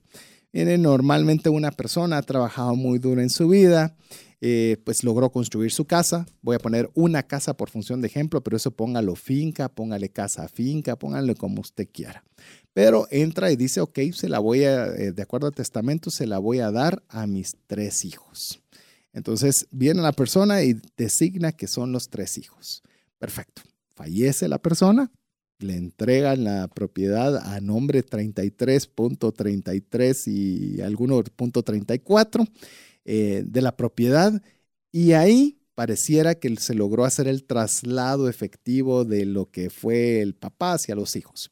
Viene 0.52 0.76
normalmente 0.76 1.48
una 1.48 1.70
persona, 1.70 2.18
ha 2.18 2.22
trabajado 2.22 2.76
muy 2.76 2.98
duro 2.98 3.22
en 3.22 3.30
su 3.30 3.48
vida, 3.48 3.96
eh, 4.42 4.78
pues 4.84 5.04
logró 5.04 5.30
construir 5.30 5.70
su 5.70 5.84
casa. 5.84 6.26
Voy 6.40 6.56
a 6.56 6.60
poner 6.60 6.90
una 6.94 7.22
casa 7.22 7.54
por 7.56 7.68
función 7.68 8.00
de 8.00 8.08
ejemplo, 8.08 8.42
pero 8.42 8.56
eso 8.56 8.70
póngalo 8.70 9.14
finca, 9.14 9.68
póngale 9.68 10.08
casa 10.08 10.48
finca, 10.48 10.96
póngale 10.96 11.34
como 11.34 11.60
usted 11.60 11.86
quiera. 11.92 12.24
Pero 12.72 13.06
entra 13.10 13.52
y 13.52 13.56
dice, 13.56 13.82
ok, 13.82 13.98
se 14.14 14.30
la 14.30 14.38
voy 14.38 14.64
a, 14.64 14.86
eh, 14.86 15.12
de 15.12 15.22
acuerdo 15.22 15.48
al 15.48 15.54
testamento, 15.54 16.10
se 16.10 16.26
la 16.26 16.38
voy 16.38 16.60
a 16.60 16.70
dar 16.70 17.02
a 17.08 17.26
mis 17.26 17.54
tres 17.66 18.06
hijos. 18.06 18.62
Entonces 19.12 19.66
viene 19.70 20.00
la 20.02 20.12
persona 20.12 20.62
y 20.62 20.80
designa 20.96 21.52
que 21.52 21.66
son 21.66 21.92
los 21.92 22.08
tres 22.08 22.38
hijos. 22.38 22.82
Perfecto. 23.18 23.60
Fallece 23.94 24.48
la 24.48 24.58
persona, 24.58 25.12
le 25.58 25.76
entregan 25.76 26.44
la 26.44 26.68
propiedad 26.68 27.36
a 27.36 27.60
nombre 27.60 28.02
33.33 28.02 30.26
y 30.26 30.80
alguno 30.80 31.22
punto 31.36 31.62
34 31.62 32.46
eh, 33.04 33.42
de 33.46 33.62
la 33.62 33.76
propiedad 33.76 34.42
y 34.92 35.12
ahí 35.12 35.60
pareciera 35.74 36.34
que 36.34 36.54
se 36.56 36.74
logró 36.74 37.04
hacer 37.04 37.26
el 37.26 37.44
traslado 37.44 38.28
efectivo 38.28 39.04
de 39.04 39.24
lo 39.24 39.50
que 39.50 39.70
fue 39.70 40.20
el 40.20 40.34
papá 40.34 40.74
hacia 40.74 40.94
los 40.94 41.16
hijos. 41.16 41.48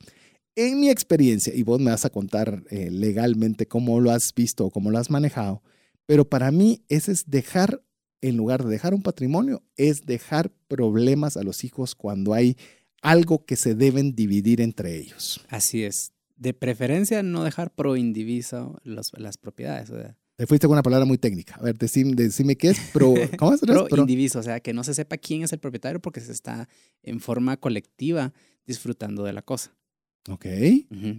En 0.55 0.81
mi 0.81 0.91
experiencia, 0.91 1.55
y 1.55 1.63
vos 1.63 1.81
me 1.81 1.91
vas 1.91 2.05
a 2.05 2.11
contar 2.11 2.65
eh, 2.69 2.91
legalmente 2.91 3.67
cómo 3.67 4.01
lo 4.01 4.11
has 4.11 4.35
visto 4.35 4.67
o 4.67 4.71
cómo 4.71 4.91
lo 4.91 4.99
has 4.99 5.09
manejado, 5.09 5.63
pero 6.05 6.29
para 6.29 6.51
mí 6.51 6.83
ese 6.89 7.13
es 7.13 7.31
dejar, 7.31 7.83
en 8.21 8.37
lugar 8.37 8.65
de 8.65 8.71
dejar 8.71 8.93
un 8.93 9.03
patrimonio, 9.03 9.63
es 9.77 10.05
dejar 10.05 10.51
problemas 10.67 11.37
a 11.37 11.43
los 11.43 11.65
hijos 11.65 11.95
cuando 11.95 12.35
hay 12.35 12.57
algo 13.03 13.45
que 13.45 13.57
se 13.57 13.75
deben 13.75 14.15
dividir 14.15 14.61
entre 14.61 14.97
ellos. 14.99 15.41
Así 15.49 15.85
es. 15.85 16.13
De 16.37 16.55
preferencia, 16.55 17.23
no 17.23 17.45
dejar 17.45 17.75
pro 17.75 17.97
indiviso 17.97 18.81
las 18.85 19.39
propiedades. 19.39 19.91
Te 20.39 20.47
fuiste 20.47 20.69
con 20.69 20.75
una 20.75 20.85
palabra 20.85 21.05
muy 21.05 21.19
técnica. 21.19 21.57
A 21.57 21.63
ver, 21.63 21.77
decime, 21.77 22.55
qué 22.55 22.69
es 22.69 22.79
pro. 22.93 23.13
¿Cómo 23.41 23.55
es? 23.55 23.61
pro, 23.61 23.89
pro 23.89 24.01
indiviso, 24.01 24.39
o 24.39 24.43
sea, 24.45 24.61
que 24.61 24.73
no 24.73 24.85
se 24.85 24.95
sepa 24.95 25.17
quién 25.17 25.43
es 25.43 25.53
el 25.53 25.59
propietario 25.59 26.01
porque 26.01 26.21
se 26.21 26.31
está 26.31 26.69
en 27.03 27.19
forma 27.19 27.57
colectiva 27.57 28.33
disfrutando 28.65 29.25
de 29.25 29.33
la 29.33 29.43
cosa. 29.43 29.77
Ok. 30.31 30.47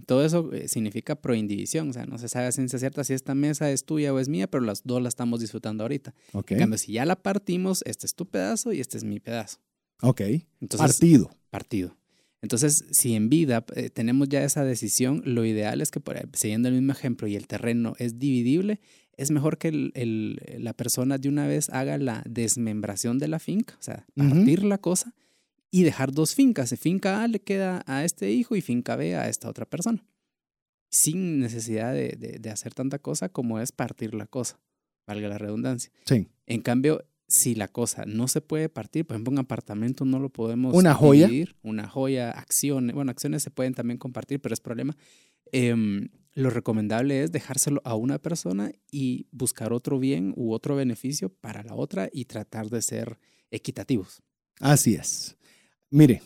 Todo 0.06 0.24
eso 0.24 0.50
eh, 0.54 0.68
significa 0.68 1.20
proindivisión, 1.20 1.90
o 1.90 1.92
sea, 1.92 2.06
no 2.06 2.16
se 2.16 2.28
sabe 2.28 2.46
a 2.46 2.52
ciencia 2.52 2.78
cierta 2.78 3.04
si 3.04 3.12
esta 3.12 3.34
mesa 3.34 3.70
es 3.70 3.84
tuya 3.84 4.14
o 4.14 4.18
es 4.18 4.30
mía, 4.30 4.46
pero 4.46 4.64
las 4.64 4.84
dos 4.84 5.02
la 5.02 5.10
estamos 5.10 5.40
disfrutando 5.40 5.84
ahorita. 5.84 6.14
Ok. 6.32 6.52
En 6.52 6.58
cambio, 6.60 6.78
si 6.78 6.92
ya 6.92 7.04
la 7.04 7.16
partimos, 7.16 7.82
este 7.84 8.06
es 8.06 8.14
tu 8.14 8.24
pedazo 8.24 8.72
y 8.72 8.80
este 8.80 8.96
es 8.96 9.04
mi 9.04 9.20
pedazo. 9.20 9.58
Ok. 10.00 10.22
partido. 10.78 11.30
Partido. 11.50 11.94
Entonces, 12.40 12.86
si 12.90 13.14
en 13.14 13.28
vida 13.28 13.66
eh, 13.76 13.90
tenemos 13.90 14.30
ya 14.30 14.42
esa 14.44 14.64
decisión, 14.64 15.20
lo 15.26 15.44
ideal 15.44 15.82
es 15.82 15.90
que, 15.90 16.00
por, 16.00 16.16
siguiendo 16.32 16.68
el 16.68 16.74
mismo 16.76 16.92
ejemplo 16.92 17.28
y 17.28 17.36
el 17.36 17.46
terreno 17.46 17.92
es 17.98 18.18
dividible, 18.18 18.80
es 19.20 19.30
mejor 19.30 19.58
que 19.58 19.68
el, 19.68 20.40
la 20.58 20.72
persona 20.72 21.18
de 21.18 21.28
una 21.28 21.46
vez 21.46 21.68
haga 21.68 21.98
la 21.98 22.22
desmembración 22.26 23.18
de 23.18 23.28
la 23.28 23.38
finca, 23.38 23.76
o 23.78 23.82
sea, 23.82 24.06
partir 24.16 24.64
la 24.64 24.78
cosa 24.78 25.14
y 25.70 25.82
dejar 25.82 26.12
dos 26.12 26.34
fincas. 26.34 26.74
Finca 26.78 27.22
A 27.22 27.28
le 27.28 27.40
queda 27.40 27.82
a 27.86 28.02
este 28.04 28.30
hijo 28.30 28.56
y 28.56 28.62
finca 28.62 28.96
B 28.96 29.14
a 29.16 29.28
esta 29.28 29.48
otra 29.48 29.66
persona. 29.66 30.02
Sin 30.88 31.38
necesidad 31.38 31.92
de, 31.92 32.50
hacer 32.50 32.72
tanta 32.72 32.98
cosa 32.98 33.28
como 33.28 33.60
es 33.60 33.72
partir 33.72 34.14
la 34.14 34.26
cosa, 34.26 34.58
valga 35.06 35.28
la 35.28 35.36
redundancia. 35.36 35.92
Sí. 36.06 36.26
En 36.46 36.62
cambio, 36.62 37.04
si 37.28 37.54
la 37.54 37.68
cosa 37.68 38.06
no 38.06 38.26
se 38.26 38.40
puede 38.40 38.70
partir, 38.70 39.06
por 39.06 39.16
ejemplo, 39.16 39.32
un 39.32 39.38
apartamento 39.38 40.06
no 40.06 40.18
lo 40.18 40.30
podemos 40.30 40.74
¿Una 40.74 40.94
joya? 40.94 41.26
dividir, 41.26 41.56
una 41.62 41.86
joya, 41.86 42.30
acciones, 42.30 42.94
bueno, 42.94 43.10
acciones 43.10 43.42
se 43.42 43.50
pueden 43.50 43.74
también 43.74 43.98
compartir, 43.98 44.40
pero 44.40 44.54
es 44.54 44.60
problema. 44.60 44.96
Em, 45.52 46.08
lo 46.34 46.50
recomendable 46.50 47.22
es 47.22 47.32
dejárselo 47.32 47.80
a 47.84 47.94
una 47.94 48.18
persona 48.18 48.72
y 48.90 49.26
buscar 49.32 49.72
otro 49.72 49.98
bien 49.98 50.32
u 50.36 50.52
otro 50.52 50.76
beneficio 50.76 51.28
para 51.28 51.62
la 51.62 51.74
otra 51.74 52.08
y 52.12 52.26
tratar 52.26 52.70
de 52.70 52.82
ser 52.82 53.18
equitativos. 53.50 54.22
Así 54.60 54.94
es. 54.94 55.36
Mire, 55.90 56.22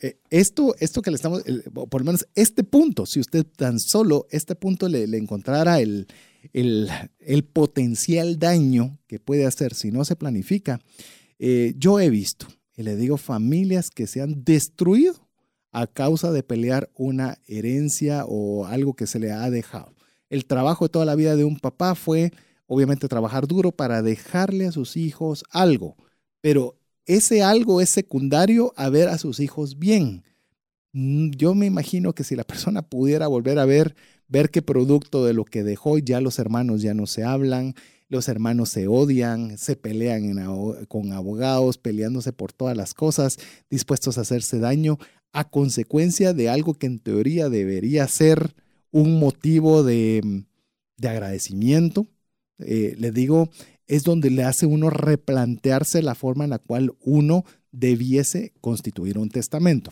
eh, 0.00 0.18
esto, 0.30 0.74
esto 0.78 1.02
que 1.02 1.10
le 1.10 1.16
estamos, 1.16 1.42
por 1.72 2.00
lo 2.00 2.06
menos 2.06 2.26
este 2.34 2.64
punto, 2.64 3.06
si 3.06 3.20
usted 3.20 3.44
tan 3.44 3.78
solo 3.78 4.26
este 4.30 4.54
punto 4.54 4.88
le, 4.88 5.06
le 5.06 5.18
encontrara 5.18 5.80
el, 5.80 6.06
el, 6.52 6.88
el 7.18 7.44
potencial 7.44 8.38
daño 8.38 8.98
que 9.06 9.20
puede 9.20 9.46
hacer 9.46 9.74
si 9.74 9.90
no 9.90 10.04
se 10.04 10.16
planifica, 10.16 10.80
eh, 11.38 11.74
yo 11.76 12.00
he 12.00 12.10
visto, 12.10 12.46
y 12.76 12.82
le 12.82 12.96
digo, 12.96 13.16
familias 13.16 13.90
que 13.90 14.06
se 14.06 14.22
han 14.22 14.44
destruido 14.44 15.29
a 15.72 15.86
causa 15.86 16.32
de 16.32 16.42
pelear 16.42 16.90
una 16.94 17.38
herencia 17.46 18.24
o 18.26 18.66
algo 18.66 18.94
que 18.94 19.06
se 19.06 19.18
le 19.18 19.32
ha 19.32 19.48
dejado. 19.50 19.94
El 20.28 20.46
trabajo 20.46 20.84
de 20.84 20.90
toda 20.90 21.04
la 21.04 21.14
vida 21.14 21.36
de 21.36 21.44
un 21.44 21.58
papá 21.58 21.94
fue, 21.94 22.32
obviamente, 22.66 23.08
trabajar 23.08 23.46
duro 23.46 23.72
para 23.72 24.02
dejarle 24.02 24.66
a 24.66 24.72
sus 24.72 24.96
hijos 24.96 25.44
algo, 25.50 25.96
pero 26.40 26.76
ese 27.06 27.42
algo 27.42 27.80
es 27.80 27.90
secundario 27.90 28.72
a 28.76 28.88
ver 28.88 29.08
a 29.08 29.18
sus 29.18 29.40
hijos 29.40 29.78
bien. 29.78 30.22
Mm, 30.92 31.30
Yo 31.30 31.54
me 31.54 31.66
imagino 31.66 32.12
que 32.14 32.24
si 32.24 32.36
la 32.36 32.44
persona 32.44 32.82
pudiera 32.82 33.26
volver 33.26 33.58
a 33.58 33.64
ver, 33.64 33.96
ver 34.28 34.50
qué 34.50 34.62
producto 34.62 35.24
de 35.24 35.34
lo 35.34 35.44
que 35.44 35.64
dejó, 35.64 35.98
ya 35.98 36.20
los 36.20 36.38
hermanos 36.38 36.82
ya 36.82 36.94
no 36.94 37.06
se 37.06 37.24
hablan, 37.24 37.74
los 38.08 38.28
hermanos 38.28 38.70
se 38.70 38.88
odian, 38.88 39.56
se 39.56 39.76
pelean 39.76 40.34
con 40.88 41.12
abogados, 41.12 41.78
peleándose 41.78 42.32
por 42.32 42.52
todas 42.52 42.76
las 42.76 42.92
cosas, 42.92 43.38
dispuestos 43.70 44.18
a 44.18 44.22
hacerse 44.22 44.58
daño 44.58 44.98
a 45.32 45.48
consecuencia 45.48 46.32
de 46.32 46.48
algo 46.48 46.74
que 46.74 46.86
en 46.86 46.98
teoría 46.98 47.48
debería 47.48 48.06
ser 48.08 48.54
un 48.90 49.18
motivo 49.18 49.82
de, 49.82 50.44
de 50.96 51.08
agradecimiento. 51.08 52.08
Eh, 52.58 52.94
le 52.98 53.10
digo, 53.10 53.50
es 53.86 54.04
donde 54.04 54.30
le 54.30 54.44
hace 54.44 54.66
uno 54.66 54.90
replantearse 54.90 56.02
la 56.02 56.14
forma 56.14 56.44
en 56.44 56.50
la 56.50 56.58
cual 56.58 56.92
uno 57.00 57.44
debiese 57.72 58.52
constituir 58.60 59.18
un 59.18 59.30
testamento. 59.30 59.90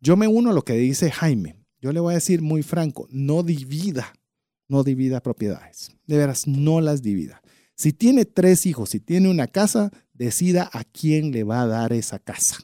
Yo 0.00 0.16
me 0.16 0.28
uno 0.28 0.50
a 0.50 0.52
lo 0.52 0.62
que 0.62 0.74
dice 0.74 1.10
Jaime. 1.10 1.56
Yo 1.80 1.92
le 1.92 2.00
voy 2.00 2.12
a 2.12 2.16
decir 2.16 2.42
muy 2.42 2.62
franco, 2.62 3.06
no 3.10 3.42
divida, 3.42 4.14
no 4.68 4.82
divida 4.82 5.22
propiedades. 5.22 5.92
De 6.06 6.16
veras, 6.16 6.46
no 6.46 6.80
las 6.80 7.02
divida. 7.02 7.42
Si 7.74 7.92
tiene 7.92 8.24
tres 8.24 8.64
hijos, 8.66 8.90
si 8.90 9.00
tiene 9.00 9.28
una 9.28 9.46
casa, 9.46 9.92
decida 10.14 10.70
a 10.72 10.84
quién 10.84 11.30
le 11.32 11.44
va 11.44 11.62
a 11.62 11.66
dar 11.66 11.92
esa 11.92 12.18
casa. 12.18 12.56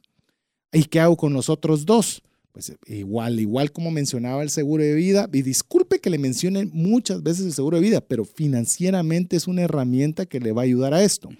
¿Y 0.72 0.84
qué 0.84 1.00
hago 1.00 1.16
con 1.16 1.32
los 1.32 1.48
otros 1.48 1.84
dos? 1.84 2.22
Pues 2.52 2.70
igual, 2.86 3.40
igual 3.40 3.72
como 3.72 3.90
mencionaba 3.90 4.42
el 4.42 4.50
seguro 4.50 4.82
de 4.82 4.94
vida, 4.94 5.26
y 5.32 5.40
disculpe 5.40 6.00
que 6.00 6.10
le 6.10 6.18
mencione 6.18 6.66
muchas 6.66 7.22
veces 7.22 7.46
el 7.46 7.54
seguro 7.54 7.78
de 7.78 7.82
vida, 7.82 8.02
pero 8.02 8.26
financieramente 8.26 9.36
es 9.36 9.46
una 9.46 9.62
herramienta 9.62 10.26
que 10.26 10.38
le 10.38 10.52
va 10.52 10.60
a 10.60 10.64
ayudar 10.64 10.92
a 10.92 11.02
esto. 11.02 11.30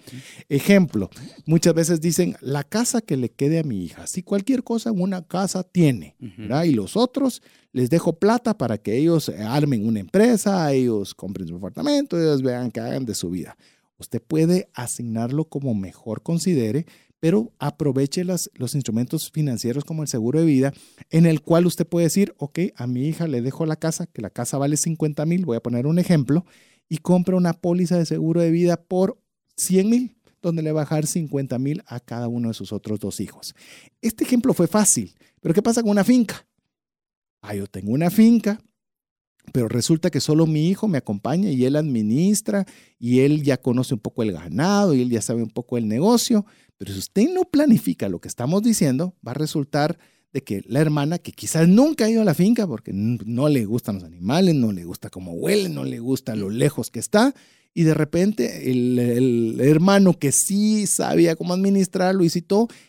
Ejemplo, 0.49 1.11
muchas 1.45 1.75
veces 1.75 2.01
dicen, 2.01 2.35
la 2.41 2.63
casa 2.63 2.99
que 2.99 3.15
le 3.15 3.29
quede 3.29 3.59
a 3.59 3.63
mi 3.63 3.83
hija, 3.85 4.07
si 4.07 4.23
cualquier 4.23 4.63
cosa 4.63 4.91
una 4.91 5.21
casa 5.21 5.61
tiene. 5.61 6.15
¿verdad? 6.19 6.63
Y 6.63 6.71
los 6.71 6.97
otros 6.97 7.43
les 7.73 7.91
dejo 7.91 8.13
plata 8.13 8.57
para 8.57 8.79
que 8.79 8.97
ellos 8.97 9.29
eh, 9.29 9.39
armen 9.39 9.85
una 9.85 9.99
empresa, 9.99 10.71
ellos 10.73 11.13
compren 11.13 11.47
su 11.47 11.57
apartamento, 11.57 12.19
ellos 12.19 12.41
vean 12.41 12.71
que 12.71 12.79
hagan 12.79 13.05
de 13.05 13.13
su 13.13 13.29
vida. 13.29 13.55
Usted 13.99 14.21
puede 14.21 14.67
asignarlo 14.73 15.45
como 15.45 15.75
mejor 15.75 16.23
considere, 16.23 16.87
pero 17.23 17.53
aproveche 17.57 18.25
los 18.25 18.75
instrumentos 18.75 19.31
financieros 19.31 19.85
como 19.85 20.01
el 20.01 20.09
seguro 20.09 20.41
de 20.41 20.45
vida, 20.45 20.73
en 21.09 21.25
el 21.25 21.39
cual 21.39 21.65
usted 21.65 21.87
puede 21.87 22.07
decir, 22.07 22.35
ok, 22.37 22.59
a 22.75 22.85
mi 22.85 23.07
hija 23.07 23.29
le 23.29 23.41
dejo 23.41 23.65
la 23.65 23.77
casa, 23.77 24.07
que 24.07 24.21
la 24.21 24.29
casa 24.29 24.57
vale 24.57 24.75
50 24.75 25.25
mil, 25.25 25.45
voy 25.45 25.55
a 25.55 25.63
poner 25.63 25.87
un 25.87 25.99
ejemplo, 25.99 26.45
y 26.89 26.97
compra 26.97 27.37
una 27.37 27.53
póliza 27.53 27.97
de 27.97 28.05
seguro 28.05 28.41
de 28.41 28.51
vida 28.51 28.75
por 28.75 29.23
100 29.55 29.89
mil, 29.89 30.17
donde 30.41 30.63
le 30.63 30.73
va 30.73 30.81
a 30.81 30.83
bajar 30.83 31.07
50 31.07 31.57
mil 31.59 31.81
a 31.87 32.01
cada 32.01 32.27
uno 32.27 32.49
de 32.49 32.55
sus 32.55 32.73
otros 32.73 32.99
dos 32.99 33.21
hijos. 33.21 33.55
Este 34.01 34.25
ejemplo 34.25 34.53
fue 34.53 34.67
fácil, 34.67 35.15
pero 35.39 35.53
¿qué 35.53 35.61
pasa 35.61 35.81
con 35.81 35.91
una 35.91 36.03
finca? 36.03 36.45
Ah, 37.41 37.55
yo 37.55 37.67
tengo 37.67 37.93
una 37.93 38.09
finca, 38.09 38.59
pero 39.51 39.67
resulta 39.67 40.09
que 40.09 40.19
solo 40.19 40.45
mi 40.45 40.69
hijo 40.69 40.87
me 40.87 40.97
acompaña 40.97 41.49
y 41.49 41.63
él 41.63 41.75
administra 41.75 42.65
y 42.99 43.21
él 43.21 43.43
ya 43.43 43.57
conoce 43.57 43.93
un 43.93 43.99
poco 43.99 44.23
el 44.23 44.31
ganado 44.31 44.93
y 44.93 45.01
él 45.01 45.09
ya 45.09 45.21
sabe 45.21 45.43
un 45.43 45.49
poco 45.49 45.77
el 45.77 45.87
negocio, 45.87 46.45
pero 46.77 46.93
si 46.93 46.99
usted 46.99 47.29
no 47.33 47.43
planifica 47.43 48.09
lo 48.09 48.19
que 48.19 48.27
estamos 48.27 48.61
diciendo, 48.63 49.15
va 49.25 49.31
a 49.31 49.35
resultar 49.35 49.97
de 50.33 50.43
que 50.43 50.63
la 50.65 50.79
hermana, 50.79 51.19
que 51.19 51.31
quizás 51.31 51.67
nunca 51.67 52.05
ha 52.05 52.09
ido 52.09 52.21
a 52.21 52.25
la 52.25 52.33
finca 52.33 52.65
porque 52.65 52.91
no 52.93 53.49
le 53.49 53.65
gustan 53.65 53.95
los 53.95 54.03
animales, 54.03 54.55
no 54.55 54.71
le 54.71 54.83
gusta 54.83 55.09
cómo 55.09 55.33
huele, 55.33 55.69
no 55.69 55.83
le 55.83 55.99
gusta 55.99 56.35
lo 56.35 56.49
lejos 56.49 56.89
que 56.89 56.99
está, 56.99 57.33
y 57.73 57.83
de 57.83 57.93
repente 57.93 58.69
el, 58.71 58.99
el 58.99 59.61
hermano 59.61 60.13
que 60.13 60.31
sí 60.31 60.85
sabía 60.85 61.35
cómo 61.35 61.53
administrarlo 61.53 62.23
y 62.23 62.29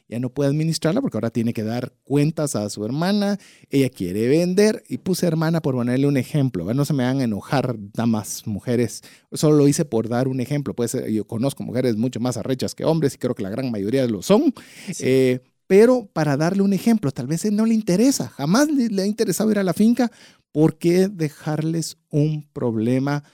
ya 0.08 0.18
no 0.18 0.28
puede 0.30 0.50
administrarla 0.50 1.00
porque 1.00 1.16
ahora 1.16 1.30
tiene 1.30 1.52
que 1.52 1.62
dar 1.62 1.92
cuentas 2.04 2.54
a 2.54 2.68
su 2.68 2.84
hermana, 2.84 3.38
ella 3.70 3.88
quiere 3.88 4.28
vender, 4.28 4.82
y 4.88 4.98
puse 4.98 5.26
hermana 5.26 5.62
por 5.62 5.74
ponerle 5.74 6.06
un 6.06 6.16
ejemplo, 6.16 6.72
no 6.74 6.84
se 6.84 6.92
me 6.92 7.04
van 7.04 7.20
a 7.20 7.24
enojar 7.24 7.76
damas, 7.92 8.46
mujeres, 8.46 9.02
solo 9.32 9.56
lo 9.56 9.68
hice 9.68 9.84
por 9.84 10.08
dar 10.08 10.28
un 10.28 10.40
ejemplo, 10.40 10.74
puede 10.74 10.88
ser, 10.88 11.10
yo 11.10 11.26
conozco 11.26 11.62
mujeres 11.62 11.96
mucho 11.96 12.20
más 12.20 12.36
arrechas 12.36 12.74
que 12.74 12.84
hombres 12.84 13.14
y 13.14 13.18
creo 13.18 13.34
que 13.34 13.42
la 13.42 13.50
gran 13.50 13.70
mayoría 13.70 14.06
lo 14.06 14.22
son, 14.22 14.52
eh, 15.00 15.40
pero 15.66 16.06
para 16.12 16.36
darle 16.36 16.62
un 16.62 16.74
ejemplo, 16.74 17.10
tal 17.10 17.26
vez 17.26 17.50
no 17.50 17.64
le 17.64 17.74
interesa, 17.74 18.28
jamás 18.28 18.68
le, 18.68 18.88
le 18.88 19.02
ha 19.02 19.06
interesado 19.06 19.50
ir 19.50 19.58
a 19.58 19.62
la 19.62 19.72
finca, 19.72 20.10
¿por 20.52 20.76
qué 20.76 21.08
dejarles 21.08 21.96
un 22.10 22.46
problema 22.52 23.24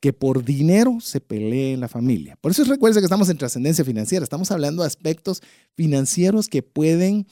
que 0.00 0.12
por 0.12 0.44
dinero 0.44 0.98
se 1.00 1.20
pelee 1.20 1.72
en 1.74 1.80
la 1.80 1.88
familia? 1.88 2.36
Por 2.40 2.50
eso 2.52 2.64
recuerden 2.64 3.00
que 3.00 3.04
estamos 3.06 3.28
en 3.28 3.36
trascendencia 3.38 3.84
financiera, 3.84 4.22
estamos 4.24 4.50
hablando 4.50 4.82
de 4.82 4.86
aspectos 4.88 5.42
financieros 5.76 6.48
que 6.48 6.62
pueden 6.62 7.26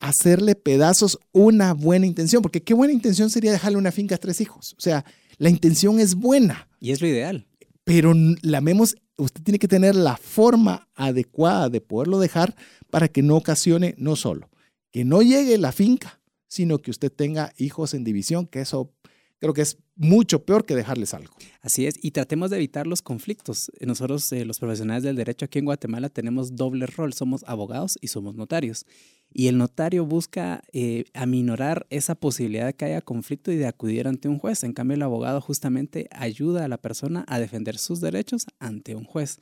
hacerle 0.00 0.54
pedazos 0.54 1.18
una 1.32 1.72
buena 1.72 2.06
intención, 2.06 2.42
porque 2.42 2.62
qué 2.62 2.74
buena 2.74 2.92
intención 2.92 3.30
sería 3.30 3.52
dejarle 3.52 3.78
una 3.78 3.92
finca 3.92 4.14
a 4.16 4.18
tres 4.18 4.40
hijos. 4.40 4.74
O 4.78 4.80
sea, 4.80 5.04
la 5.38 5.50
intención 5.50 5.98
es 6.00 6.14
buena, 6.14 6.68
Y 6.80 6.90
es 6.92 7.00
lo 7.00 7.08
ideal. 7.08 7.46
pero 7.84 8.12
n- 8.12 8.36
lamemos, 8.42 8.96
usted 9.16 9.42
tiene 9.42 9.58
que 9.58 9.68
tener 9.68 9.94
la 9.94 10.16
forma 10.16 10.88
adecuada 10.94 11.68
de 11.70 11.80
poderlo 11.80 12.18
dejar 12.18 12.54
para 12.90 13.08
que 13.08 13.22
no 13.22 13.36
ocasione 13.36 13.94
no 13.98 14.16
solo 14.16 14.50
que 14.92 15.04
no 15.04 15.20
llegue 15.20 15.58
la 15.58 15.72
finca, 15.72 16.20
sino 16.48 16.78
que 16.78 16.90
usted 16.90 17.12
tenga 17.12 17.52
hijos 17.58 17.92
en 17.92 18.02
división, 18.02 18.46
que 18.46 18.60
eso 18.62 18.90
creo 19.38 19.54
que 19.54 19.62
es 19.62 19.78
mucho 19.96 20.44
peor 20.44 20.64
que 20.64 20.74
dejarles 20.74 21.14
algo. 21.14 21.34
Así 21.62 21.86
es, 21.86 21.94
y 22.02 22.10
tratemos 22.10 22.50
de 22.50 22.56
evitar 22.56 22.86
los 22.86 23.02
conflictos. 23.02 23.70
Nosotros, 23.80 24.30
eh, 24.32 24.44
los 24.44 24.58
profesionales 24.58 25.02
del 25.02 25.16
derecho 25.16 25.46
aquí 25.46 25.58
en 25.58 25.64
Guatemala, 25.64 26.08
tenemos 26.08 26.56
doble 26.56 26.86
rol, 26.86 27.12
somos 27.12 27.44
abogados 27.46 27.98
y 28.00 28.08
somos 28.08 28.34
notarios. 28.34 28.86
Y 29.32 29.48
el 29.48 29.58
notario 29.58 30.06
busca 30.06 30.62
eh, 30.72 31.04
aminorar 31.12 31.86
esa 31.90 32.14
posibilidad 32.14 32.66
de 32.66 32.74
que 32.74 32.86
haya 32.86 33.02
conflicto 33.02 33.52
y 33.52 33.56
de 33.56 33.66
acudir 33.66 34.08
ante 34.08 34.28
un 34.28 34.38
juez. 34.38 34.64
En 34.64 34.72
cambio, 34.72 34.94
el 34.94 35.02
abogado 35.02 35.40
justamente 35.40 36.08
ayuda 36.12 36.64
a 36.64 36.68
la 36.68 36.78
persona 36.78 37.24
a 37.28 37.38
defender 37.38 37.78
sus 37.78 38.00
derechos 38.00 38.46
ante 38.58 38.94
un 38.94 39.04
juez. 39.04 39.40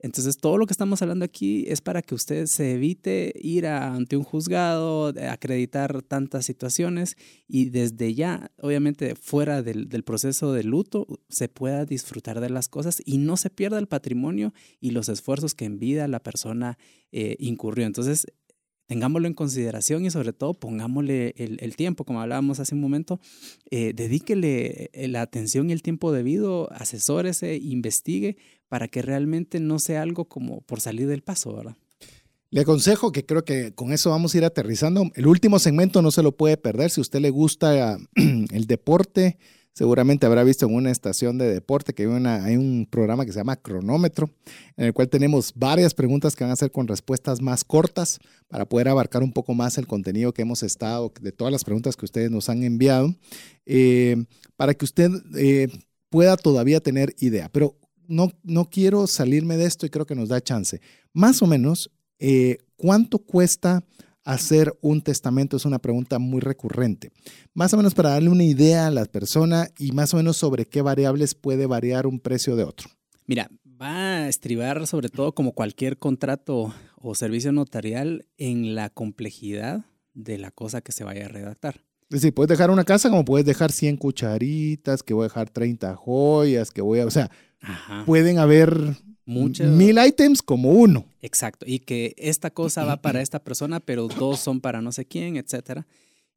Entonces, 0.00 0.36
todo 0.36 0.58
lo 0.58 0.66
que 0.66 0.72
estamos 0.72 1.02
hablando 1.02 1.24
aquí 1.24 1.64
es 1.66 1.80
para 1.80 2.02
que 2.02 2.14
usted 2.14 2.46
se 2.46 2.72
evite 2.72 3.32
ir 3.40 3.66
a- 3.66 3.94
ante 3.94 4.16
un 4.16 4.22
juzgado, 4.22 5.12
de 5.12 5.26
acreditar 5.28 6.02
tantas 6.02 6.46
situaciones 6.46 7.16
y 7.48 7.70
desde 7.70 8.14
ya, 8.14 8.52
obviamente, 8.58 9.14
fuera 9.16 9.62
del, 9.62 9.88
proceso 10.04 10.52
de 10.52 10.62
luto, 10.62 11.06
se 11.28 11.48
pueda 11.48 11.84
disfrutar 11.84 12.40
de 12.40 12.50
las 12.50 12.68
cosas 12.68 13.02
y 13.04 13.18
no 13.18 13.36
se 13.36 13.50
pierda 13.50 13.78
el 13.78 13.88
patrimonio 13.88 14.54
y 14.80 14.92
los 14.92 15.08
esfuerzos 15.08 15.54
que 15.54 15.64
en 15.64 15.78
vida 15.78 16.06
la 16.06 16.22
persona 16.22 16.78
eh, 17.10 17.36
incurrió. 17.40 17.84
Entonces, 17.86 18.26
tengámoslo 18.88 19.28
en 19.28 19.34
consideración 19.34 20.04
y 20.06 20.10
sobre 20.10 20.32
todo 20.32 20.54
pongámosle 20.54 21.34
el, 21.36 21.76
tiempo, 21.76 22.04
como 22.04 22.22
hablábamos 22.22 22.58
hace 22.58 22.74
un 22.74 22.80
momento, 22.80 23.20
eh, 23.70 23.92
dedíquele 23.94 24.90
eh, 24.92 25.08
la 25.08 25.20
atención 25.20 25.68
y 25.68 25.74
el 25.74 25.82
tiempo 25.82 26.10
debido, 26.10 26.72
asesórese, 26.72 27.56
investigue 27.56 28.38
para 28.68 28.88
que 28.88 29.02
realmente 29.02 29.60
no 29.60 29.78
sea 29.78 30.02
algo 30.02 30.26
como 30.26 30.60
por 30.62 30.80
salir 30.80 31.08
del 31.08 31.22
paso, 31.22 31.54
¿verdad? 31.54 31.76
Le 32.50 32.62
aconsejo 32.62 33.12
que 33.12 33.26
creo 33.26 33.44
que 33.44 33.74
con 33.74 33.92
eso 33.92 34.10
vamos 34.10 34.34
a 34.34 34.38
ir 34.38 34.44
aterrizando. 34.44 35.10
El 35.14 35.26
último 35.26 35.58
segmento 35.58 36.00
no 36.00 36.10
se 36.10 36.22
lo 36.22 36.32
puede 36.32 36.56
perder. 36.56 36.90
Si 36.90 37.00
a 37.00 37.02
usted 37.02 37.20
le 37.20 37.28
gusta 37.28 37.98
el 38.14 38.66
deporte, 38.66 39.36
seguramente 39.74 40.24
habrá 40.24 40.44
visto 40.44 40.64
en 40.64 40.74
una 40.74 40.90
estación 40.90 41.36
de 41.36 41.52
deporte 41.52 41.92
que 41.92 42.04
hay, 42.04 42.56
un 42.56 42.88
programa 42.90 43.26
que 43.26 43.32
se 43.32 43.38
llama 43.38 43.56
Cronómetro, 43.56 44.30
en 44.76 44.86
el 44.86 44.92
cual 44.94 45.10
tenemos 45.10 45.52
varias 45.54 45.92
preguntas 45.92 46.34
que 46.34 46.42
van 46.42 46.52
a 46.52 46.56
ser 46.56 46.72
con 46.72 46.88
respuestas 46.88 47.42
más 47.42 47.64
cortas 47.64 48.18
para 48.48 48.64
poder 48.64 48.88
abarcar 48.88 49.22
un 49.22 49.32
poco 49.32 49.52
más 49.52 49.76
el 49.76 49.86
contenido 49.86 50.32
que 50.32 50.42
hemos 50.42 50.62
estado, 50.62 51.12
de 51.20 51.32
todas 51.32 51.52
las 51.52 51.64
preguntas 51.64 51.96
que 51.96 52.06
ustedes 52.06 52.30
nos 52.30 52.48
han 52.48 52.64
enviado, 52.64 53.14
eh, 53.66 54.24
para 54.56 54.72
que 54.72 54.86
usted 54.86 55.10
eh, 55.36 55.68
pueda 56.08 56.36
todavía 56.38 56.80
tener 56.80 57.14
idea. 57.18 57.50
Pero 57.52 57.76
no, 58.08 58.32
no 58.42 58.68
quiero 58.70 59.06
salirme 59.06 59.56
de 59.56 59.66
esto 59.66 59.86
y 59.86 59.90
creo 59.90 60.06
que 60.06 60.16
nos 60.16 60.28
da 60.28 60.40
chance. 60.40 60.80
Más 61.12 61.42
o 61.42 61.46
menos, 61.46 61.90
eh, 62.18 62.58
¿cuánto 62.76 63.18
cuesta 63.18 63.84
hacer 64.24 64.76
un 64.80 65.02
testamento? 65.02 65.56
Es 65.56 65.64
una 65.64 65.78
pregunta 65.78 66.18
muy 66.18 66.40
recurrente. 66.40 67.12
Más 67.54 67.72
o 67.74 67.76
menos 67.76 67.94
para 67.94 68.10
darle 68.10 68.30
una 68.30 68.44
idea 68.44 68.88
a 68.88 68.90
la 68.90 69.04
persona 69.04 69.68
y 69.78 69.92
más 69.92 70.12
o 70.14 70.16
menos 70.16 70.36
sobre 70.36 70.64
qué 70.64 70.82
variables 70.82 71.34
puede 71.34 71.66
variar 71.66 72.06
un 72.06 72.18
precio 72.18 72.56
de 72.56 72.64
otro. 72.64 72.88
Mira, 73.26 73.50
va 73.80 74.22
a 74.22 74.28
estribar 74.28 74.86
sobre 74.86 75.08
todo 75.08 75.34
como 75.34 75.52
cualquier 75.52 75.98
contrato 75.98 76.74
o 76.96 77.14
servicio 77.14 77.52
notarial 77.52 78.26
en 78.36 78.74
la 78.74 78.90
complejidad 78.90 79.84
de 80.14 80.38
la 80.38 80.50
cosa 80.50 80.80
que 80.80 80.92
se 80.92 81.04
vaya 81.04 81.26
a 81.26 81.28
redactar. 81.28 81.84
Es 82.10 82.22
decir, 82.22 82.32
puedes 82.32 82.48
dejar 82.48 82.70
una 82.70 82.84
casa 82.84 83.10
como 83.10 83.24
puedes 83.24 83.46
dejar 83.46 83.70
100 83.70 83.98
cucharitas, 83.98 85.02
que 85.02 85.12
voy 85.12 85.24
a 85.24 85.28
dejar 85.28 85.50
30 85.50 85.94
joyas, 85.94 86.70
que 86.70 86.80
voy 86.80 87.00
a, 87.00 87.06
o 87.06 87.10
sea, 87.10 87.30
pueden 88.06 88.38
haber 88.38 88.96
Muchas... 89.24 89.70
mil 89.70 89.98
ítems 89.98 90.42
como 90.42 90.70
uno. 90.70 91.04
Exacto, 91.20 91.66
y 91.68 91.80
que 91.80 92.14
esta 92.16 92.50
cosa 92.50 92.84
va 92.84 93.02
para 93.02 93.20
esta 93.20 93.42
persona, 93.42 93.80
pero 93.80 94.08
dos 94.08 94.40
son 94.40 94.60
para 94.60 94.80
no 94.80 94.92
sé 94.92 95.04
quién, 95.04 95.36
etcétera. 95.36 95.86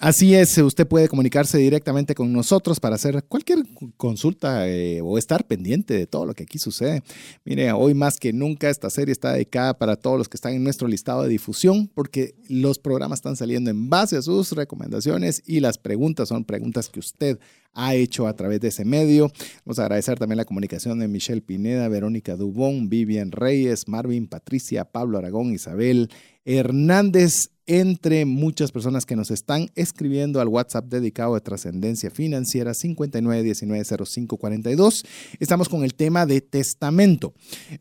Así 0.00 0.32
es, 0.32 0.56
usted 0.58 0.86
puede 0.86 1.08
comunicarse 1.08 1.58
directamente 1.58 2.14
con 2.14 2.32
nosotros 2.32 2.78
para 2.78 2.94
hacer 2.94 3.24
cualquier 3.24 3.64
consulta 3.96 4.68
eh, 4.68 5.00
o 5.02 5.18
estar 5.18 5.44
pendiente 5.44 5.94
de 5.94 6.06
todo 6.06 6.24
lo 6.24 6.34
que 6.34 6.44
aquí 6.44 6.60
sucede. 6.60 7.02
Mire, 7.44 7.72
hoy 7.72 7.94
más 7.94 8.16
que 8.16 8.32
nunca 8.32 8.70
esta 8.70 8.90
serie 8.90 9.10
está 9.10 9.32
dedicada 9.32 9.76
para 9.76 9.96
todos 9.96 10.16
los 10.16 10.28
que 10.28 10.36
están 10.36 10.52
en 10.52 10.62
nuestro 10.62 10.86
listado 10.86 11.24
de 11.24 11.28
difusión 11.28 11.88
porque 11.92 12.36
los 12.48 12.78
programas 12.78 13.18
están 13.18 13.34
saliendo 13.34 13.70
en 13.70 13.90
base 13.90 14.16
a 14.16 14.22
sus 14.22 14.52
recomendaciones 14.52 15.42
y 15.44 15.58
las 15.58 15.78
preguntas 15.78 16.28
son 16.28 16.44
preguntas 16.44 16.88
que 16.88 17.00
usted 17.00 17.40
ha 17.78 17.94
hecho 17.94 18.26
a 18.26 18.34
través 18.34 18.60
de 18.60 18.68
ese 18.68 18.84
medio. 18.84 19.30
Vamos 19.64 19.78
a 19.78 19.82
agradecer 19.82 20.18
también 20.18 20.38
la 20.38 20.44
comunicación 20.44 20.98
de 20.98 21.06
Michelle 21.06 21.42
Pineda, 21.42 21.86
Verónica 21.88 22.34
Dubón, 22.36 22.88
Vivian 22.88 23.30
Reyes, 23.30 23.86
Marvin, 23.86 24.26
Patricia, 24.26 24.84
Pablo 24.84 25.16
Aragón, 25.16 25.52
Isabel 25.52 26.10
Hernández 26.44 27.50
entre 27.68 28.24
muchas 28.24 28.72
personas 28.72 29.06
que 29.06 29.14
nos 29.14 29.30
están 29.30 29.70
escribiendo 29.76 30.40
al 30.40 30.48
WhatsApp 30.48 30.86
dedicado 30.86 31.36
a 31.36 31.40
trascendencia 31.40 32.10
financiera 32.10 32.72
59190542. 32.72 35.06
Estamos 35.38 35.68
con 35.68 35.84
el 35.84 35.94
tema 35.94 36.26
de 36.26 36.40
testamento. 36.40 37.32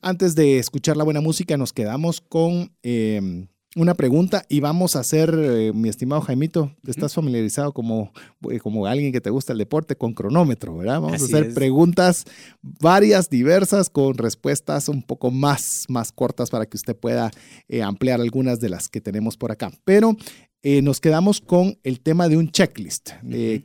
Antes 0.01 0.35
de 0.35 0.59
escuchar 0.59 0.95
la 0.97 1.05
buena 1.05 1.21
música, 1.21 1.57
nos 1.57 1.73
quedamos 1.73 2.21
con 2.21 2.71
eh, 2.83 3.47
una 3.77 3.93
pregunta 3.93 4.43
y 4.49 4.59
vamos 4.59 4.95
a 4.95 4.99
hacer, 4.99 5.33
eh, 5.37 5.71
mi 5.73 5.87
estimado 5.87 6.21
Jaimito, 6.21 6.71
estás 6.85 7.13
familiarizado 7.13 7.73
como, 7.73 8.11
eh, 8.49 8.59
como 8.59 8.87
alguien 8.87 9.11
que 9.11 9.21
te 9.21 9.29
gusta 9.29 9.53
el 9.53 9.59
deporte 9.59 9.95
con 9.95 10.13
cronómetro, 10.13 10.75
¿verdad? 10.75 10.99
Vamos 10.99 11.21
a 11.21 11.25
hacer 11.25 11.53
preguntas 11.53 12.25
varias, 12.61 13.29
diversas, 13.29 13.89
con 13.89 14.15
respuestas 14.15 14.89
un 14.89 15.03
poco 15.03 15.29
más, 15.29 15.85
más 15.89 16.11
cortas 16.11 16.49
para 16.49 16.65
que 16.65 16.75
usted 16.75 16.95
pueda 16.95 17.31
eh, 17.67 17.83
ampliar 17.83 18.19
algunas 18.19 18.59
de 18.59 18.69
las 18.69 18.87
que 18.87 18.99
tenemos 18.99 19.37
por 19.37 19.51
acá. 19.51 19.71
Pero 19.85 20.17
nos 20.83 20.99
quedamos 20.99 21.39
con 21.39 21.79
el 21.83 22.01
tema 22.01 22.27
de 22.27 22.35
un 22.35 22.51
checklist. 22.51 23.11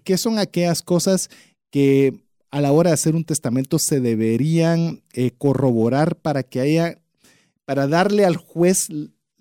¿Qué 0.04 0.18
son 0.18 0.38
aquellas 0.38 0.82
cosas 0.82 1.30
que 1.72 2.22
a 2.52 2.60
la 2.60 2.70
hora 2.70 2.90
de 2.90 2.94
hacer 2.94 3.16
un 3.16 3.24
testamento 3.24 3.80
se 3.80 3.98
deberían 3.98 5.02
corroborar 5.36 6.14
para 6.14 6.44
que 6.44 6.60
haya, 6.60 7.00
para 7.64 7.88
darle 7.88 8.24
al 8.24 8.36
juez 8.36 8.86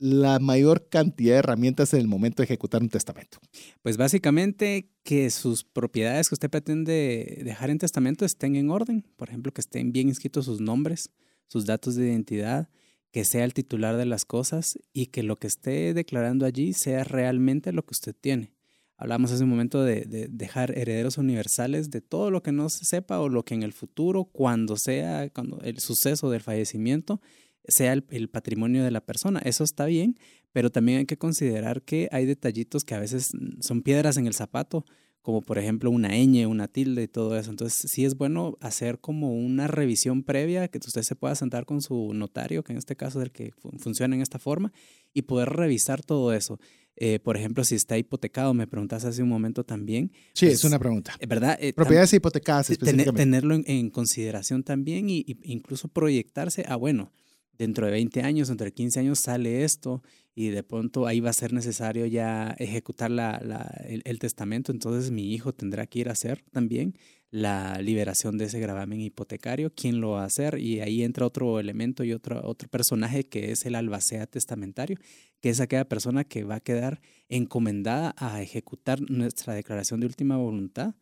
la 0.01 0.39
mayor 0.39 0.89
cantidad 0.89 1.35
de 1.35 1.39
herramientas 1.39 1.93
en 1.93 1.99
el 1.99 2.07
momento 2.07 2.41
de 2.41 2.45
ejecutar 2.45 2.81
un 2.81 2.89
testamento? 2.89 3.37
Pues 3.83 3.97
básicamente 3.97 4.89
que 5.03 5.29
sus 5.29 5.63
propiedades 5.63 6.27
que 6.27 6.33
usted 6.33 6.49
pretende 6.49 7.41
dejar 7.45 7.69
en 7.69 7.77
testamento 7.77 8.25
estén 8.25 8.55
en 8.55 8.71
orden, 8.71 9.05
por 9.15 9.29
ejemplo, 9.29 9.53
que 9.53 9.61
estén 9.61 9.91
bien 9.91 10.09
inscritos 10.09 10.45
sus 10.45 10.59
nombres, 10.59 11.11
sus 11.47 11.67
datos 11.67 11.93
de 11.93 12.07
identidad, 12.07 12.67
que 13.11 13.25
sea 13.25 13.45
el 13.45 13.53
titular 13.53 13.95
de 13.95 14.07
las 14.07 14.25
cosas 14.25 14.79
y 14.91 15.07
que 15.07 15.21
lo 15.21 15.37
que 15.37 15.45
esté 15.45 15.93
declarando 15.93 16.47
allí 16.47 16.73
sea 16.73 17.03
realmente 17.03 17.71
lo 17.71 17.85
que 17.85 17.91
usted 17.91 18.15
tiene. 18.19 18.55
Hablamos 18.97 19.31
hace 19.31 19.43
un 19.43 19.51
momento 19.51 19.83
de, 19.83 20.05
de, 20.05 20.27
dejar 20.29 20.75
herederos 20.75 21.19
universales 21.19 21.91
de 21.91 22.01
todo 22.01 22.31
lo 22.31 22.41
que 22.41 22.51
no 22.51 22.69
se 22.69 22.85
sepa 22.85 23.19
o 23.19 23.29
lo 23.29 23.43
que 23.45 23.53
en 23.53 23.61
el 23.61 23.73
futuro, 23.73 24.23
cuando 24.25 24.77
sea 24.77 25.29
cuando 25.29 25.59
el 25.61 25.77
suceso 25.79 26.31
del 26.31 26.41
fallecimiento, 26.41 27.21
sea 27.67 27.93
el, 27.93 28.29
patrimonio 28.29 28.83
de 28.83 28.91
la 28.91 29.01
persona. 29.01 29.39
Eso 29.39 29.63
está 29.63 29.85
bien, 29.85 30.17
pero 30.51 30.69
también 30.69 30.99
hay 30.99 31.05
que 31.05 31.17
considerar 31.17 31.81
que 31.81 32.09
hay 32.11 32.25
detallitos 32.25 32.83
que 32.83 32.95
a 32.95 32.99
veces 32.99 33.31
son 33.59 33.81
piedras 33.81 34.17
en 34.17 34.27
el 34.27 34.33
zapato, 34.33 34.85
como 35.21 35.41
por 35.41 35.59
ejemplo 35.59 35.91
una 35.91 36.09
ñ, 36.09 36.47
una 36.47 36.67
tilde 36.67 37.03
y 37.03 37.07
todo 37.07 37.37
eso. 37.37 37.51
Entonces 37.51 37.91
sí 37.91 38.05
es 38.05 38.15
bueno 38.15 38.57
hacer 38.59 38.99
como 38.99 39.33
una 39.33 39.67
revisión 39.67 40.23
previa, 40.23 40.67
que 40.67 40.79
usted 40.79 41.03
se 41.03 41.15
pueda 41.15 41.35
sentar 41.35 41.65
con 41.65 41.81
su 41.81 42.13
notario, 42.13 42.63
que 42.63 42.73
en 42.73 42.77
este 42.77 42.95
caso 42.95 43.19
es 43.19 43.25
el 43.25 43.31
que 43.31 43.51
funciona 43.77 44.15
en 44.15 44.21
esta 44.21 44.39
forma, 44.39 44.71
y 45.13 45.23
poder 45.23 45.49
revisar 45.49 46.01
todo 46.01 46.33
eso. 46.33 46.59
Eh, 46.97 47.19
por 47.19 47.37
ejemplo, 47.37 47.63
si 47.63 47.75
está 47.75 47.97
hipotecado, 47.97 48.53
me 48.53 48.67
preguntas 48.67 49.05
hace 49.05 49.23
un 49.23 49.29
momento 49.29 49.63
también. 49.63 50.11
Sí, 50.33 50.47
es 50.47 50.53
pues, 50.53 50.65
una 50.65 50.77
pregunta. 50.77 51.15
¿Verdad? 51.27 51.57
Eh, 51.59 51.73
Propiedades 51.73 52.13
hipotecadas 52.13 52.69
específicamente. 52.69 53.13
tenerlo 53.13 53.55
en, 53.65 53.89
consideración 53.89 54.63
también 54.63 55.09
y, 55.09 55.25
incluso 55.43 55.87
proyectarse 55.87 56.65
a, 56.67 56.75
bueno, 56.75 57.11
dentro 57.57 57.85
de 57.85 57.91
20 57.91 58.21
años, 58.21 58.47
dentro 58.47 58.65
de 58.65 58.73
15 58.73 58.99
años 58.99 59.19
sale 59.19 59.63
esto 59.63 60.01
y 60.33 60.49
de 60.49 60.63
pronto 60.63 61.07
ahí 61.07 61.19
va 61.19 61.29
a 61.29 61.33
ser 61.33 61.53
necesario 61.53 62.05
ya 62.05 62.55
ejecutar 62.57 63.11
la, 63.11 63.37
el, 63.85 64.19
testamento, 64.19 64.71
entonces 64.71 65.11
mi 65.11 65.33
hijo 65.33 65.53
tendrá 65.53 65.85
que 65.87 65.99
ir 65.99 66.09
a 66.09 66.13
hacer 66.13 66.43
también 66.51 66.95
la 67.29 67.81
liberación 67.81 68.37
de 68.37 68.45
ese 68.45 68.59
gravamen 68.59 69.01
hipotecario, 69.01 69.73
quién 69.73 70.01
lo 70.01 70.11
va 70.11 70.23
a 70.23 70.25
hacer 70.25 70.57
y 70.59 70.79
ahí 70.79 71.03
entra 71.03 71.25
otro 71.25 71.59
elemento 71.59 72.03
y 72.03 72.13
otro, 72.13 72.41
otro 72.43 72.69
personaje 72.69 73.27
que 73.27 73.51
es 73.51 73.65
el 73.65 73.75
albacea 73.75 74.25
testamentario, 74.27 74.97
que 75.39 75.49
es 75.49 75.59
aquella 75.59 75.87
persona 75.87 76.23
que 76.23 76.43
va 76.43 76.55
a 76.55 76.59
quedar 76.59 77.01
encomendada 77.29 78.13
a 78.17 78.41
ejecutar 78.41 78.99
nuestra 79.09 79.53
declaración 79.53 79.99
de 79.99 80.07
última 80.07 80.37
voluntad 80.37 80.95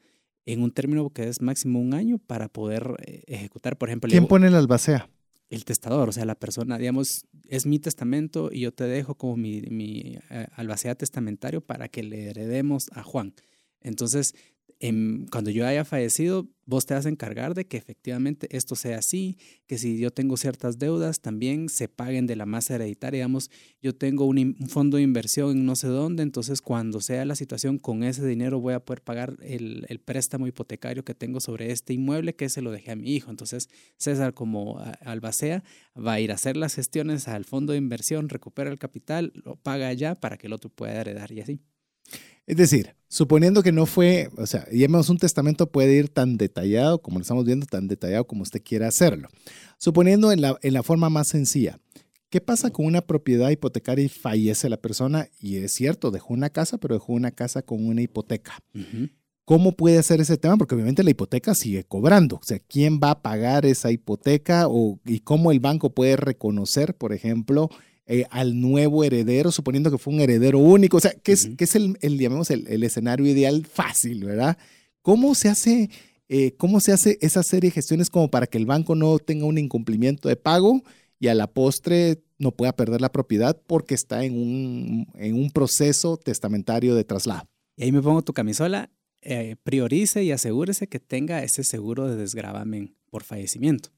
en 0.45 0.64
un 0.64 0.72
término 0.72 1.10
que 1.12 1.28
es 1.28 1.41
máximo 1.41 1.80
un 1.80 1.93
año 1.93 2.18
para 2.18 2.47
poder 2.47 2.95
eh, 3.06 3.24
ejecutar, 3.28 3.78
por 3.78 3.89
ejemplo... 3.89 4.10
¿Quién 4.10 4.28
pone 4.28 4.47
el 4.47 4.56
albacea? 4.56 5.10
El 5.50 5.66
testador, 5.66 6.10
o 6.10 6.12
sea, 6.12 6.26
la 6.26 6.36
persona, 6.36 6.78
digamos, 6.78 7.26
es 7.47 7.66
mi 7.66 7.80
testamento 7.80 8.50
y 8.52 8.62
yo 8.62 8.72
te 8.72 8.84
dejo 8.84 9.16
como 9.16 9.36
mi, 9.36 9.62
mi 9.62 10.18
eh, 10.30 10.47
albacea 10.56 10.95
testamentario 10.95 11.62
para 11.62 11.89
que 11.89 12.04
le 12.04 12.30
heredemos 12.30 12.89
a 12.93 13.04
Juan. 13.04 13.34
Entonces, 13.82 14.36
cuando 15.32 15.49
yo 15.49 15.67
haya 15.67 15.84
fallecido, 15.86 16.47
vos 16.65 16.86
te 16.86 16.93
vas 16.93 17.05
a 17.07 17.09
encargar 17.09 17.55
de 17.55 17.65
que 17.65 17.78
efectivamente 17.78 18.47
esto 18.55 18.76
sea 18.76 18.99
así, 18.99 19.38
que 19.65 19.78
si 19.78 19.97
yo 19.97 20.11
tengo 20.11 20.38
ciertas 20.38 20.78
deudas, 20.78 21.20
también 21.20 21.67
se 21.67 21.88
paguen 21.88 22.28
de 22.28 22.36
la 22.36 22.45
masa 22.45 22.76
hereditaria. 22.76 23.20
Digamos, 23.20 23.49
yo 23.82 23.95
tengo 23.95 24.26
un, 24.26 24.55
fondo 24.67 24.97
de 24.97 25.03
inversión 25.03 25.51
en 25.51 25.65
no 25.65 25.76
sé 25.76 25.88
dónde, 25.88 26.22
entonces 26.22 26.61
cuando 26.61 27.01
sea 27.01 27.26
la 27.26 27.36
situación, 27.36 27.80
con 27.80 28.03
ese 28.03 28.26
dinero 28.26 28.59
voy 28.59 28.76
a 28.76 28.86
poder 28.86 29.01
pagar 29.01 29.38
el, 29.41 29.86
préstamo 30.05 30.47
hipotecario 30.47 31.03
que 31.03 31.15
tengo 31.15 31.39
sobre 31.39 31.72
este 31.72 31.93
inmueble 31.93 32.36
que 32.36 32.49
se 32.49 32.61
lo 32.61 32.72
dejé 32.72 32.91
a 32.91 32.95
mi 32.95 33.15
hijo. 33.15 33.32
Entonces, 33.32 33.67
César 33.97 34.34
como 34.34 34.80
albacea 35.01 35.63
va 35.97 36.13
a 36.13 36.20
ir 36.20 36.32
a 36.32 36.36
hacer 36.36 36.55
las 36.55 36.76
gestiones 36.76 37.28
al 37.28 37.45
fondo 37.45 37.74
de 37.74 37.80
inversión, 37.80 38.30
recupera 38.30 38.70
el 38.70 38.78
capital, 38.80 39.34
lo 39.43 39.55
paga 39.55 39.88
allá 39.88 40.15
para 40.15 40.38
que 40.38 40.47
el 40.47 40.53
otro 40.53 40.70
pueda 40.70 41.01
heredar 41.01 41.32
y 41.32 41.41
así. 41.41 41.61
Es 42.50 42.58
decir, 42.58 42.95
suponiendo 43.08 43.62
que 43.62 43.72
no 43.72 43.86
fue, 43.86 44.32
o 44.36 44.47
sea, 44.47 44.66
digamos, 44.72 45.08
un 45.10 45.20
testamento 45.20 45.72
puede 45.72 45.93
ir 45.93 46.10
tan 46.10 46.36
detallado, 46.36 47.00
como 47.00 47.20
lo 47.20 47.22
estamos 47.22 47.45
viendo, 47.45 47.68
tan 47.68 47.88
detallado 47.88 48.26
como 48.26 48.41
usted 48.41 48.64
quiera 48.64 48.88
hacerlo. 48.88 49.30
Suponiendo 49.78 50.32
en 50.32 50.41
la, 50.41 50.58
en 50.64 50.74
la 50.74 50.82
forma 50.82 51.12
más 51.12 51.28
sencilla, 51.28 51.80
¿qué 52.32 52.41
pasa 52.41 52.72
con 52.72 52.88
una 52.88 53.02
propiedad 53.02 53.52
hipotecaria 53.52 54.06
y 54.06 54.10
fallece 54.10 54.68
la 54.68 54.78
persona? 54.78 55.28
Y 55.39 55.58
es 55.58 55.74
cierto, 55.74 56.10
dejó 56.10 56.34
una 56.34 56.50
casa, 56.50 56.80
pero 56.80 56.95
dejó 56.95 57.14
una 57.14 57.30
casa 57.30 57.62
con 57.62 57.86
una 57.86 58.02
hipoteca. 58.02 58.58
¿Cómo 59.45 59.76
puede 59.76 60.00
hacer 60.00 60.20
ese 60.20 60.38
tema? 60.38 60.58
Porque 60.58 60.74
obviamente 60.74 61.04
la 61.04 61.12
hipoteca 61.12 61.54
sigue 61.54 61.84
cobrando. 61.84 62.38
O 62.38 62.43
sea, 62.43 62.58
¿quién 62.58 63.00
va 63.00 63.12
a 63.12 63.22
pagar 63.22 63.68
esa 63.68 63.91
hipoteca 63.91 64.66
o, 64.68 65.00
y 65.06 65.20
cómo 65.20 65.52
el 65.52 65.60
banco 65.60 65.91
puede 65.91 66.16
reconocer, 66.16 66.95
por 66.95 67.14
ejemplo, 67.14 67.70
eh, 68.12 68.26
al 68.32 68.60
nuevo 68.60 69.03
heredero, 69.03 69.51
suponiendo 69.51 69.91
que 69.91 69.99
fue 69.99 70.12
un 70.12 70.20
heredero 70.20 70.57
único. 70.57 70.97
O 70.97 70.99
sea, 70.99 71.14
¿qué 71.22 71.32
es, 71.34 71.47
es 71.55 71.76
el, 71.76 71.95
el, 72.01 72.20
el, 72.68 72.84
escenario 72.84 73.28
ideal 73.28 73.68
fácil, 73.68 74.26
verdad? 74.26 74.57
¿Cómo 75.03 75.36
se 75.36 75.47
hace... 75.47 75.91
Eh, 76.32 76.55
¿Cómo 76.57 76.80
se 76.80 76.91
hace 76.91 77.18
esa 77.22 77.41
serie 77.41 77.72
de 77.72 77.74
gestiones 77.74 78.12
como 78.12 78.30
para 78.30 78.45
que 78.45 78.60
el 78.60 78.68
banco 78.68 78.93
no 78.93 79.18
tenga 79.18 79.45
un 79.45 79.57
incumplimiento 79.57 80.30
de 80.30 80.36
pago 80.36 80.84
y 81.20 81.28
a 81.28 81.34
la 81.34 81.47
postre 81.47 82.22
no 82.38 82.51
pueda 82.51 82.72
perder 82.72 83.01
la 83.01 83.12
propiedad 83.12 83.60
porque 83.66 83.95
está 83.95 84.24
en 84.24 84.34
un, 84.34 85.07
en 85.16 85.34
un 85.34 85.49
proceso 85.49 86.18
testamentario 86.18 86.93
de 86.93 87.03
traslado? 87.03 87.49
Y 87.76 87.84
ahí 87.84 87.91
me 87.91 88.03
pongo 88.03 88.22
tu 88.22 88.34
camisola, 88.34 88.91
eh, 89.22 89.55
priorice 89.64 90.24
y 90.24 90.32
asegúrese 90.32 90.88
que 90.88 90.99
tenga 90.99 91.41
ese 91.41 91.64
seguro 91.64 92.07
de 92.07 92.16
desgravamen 92.16 92.95
por 93.10 93.24
fallecimiento 93.24 93.89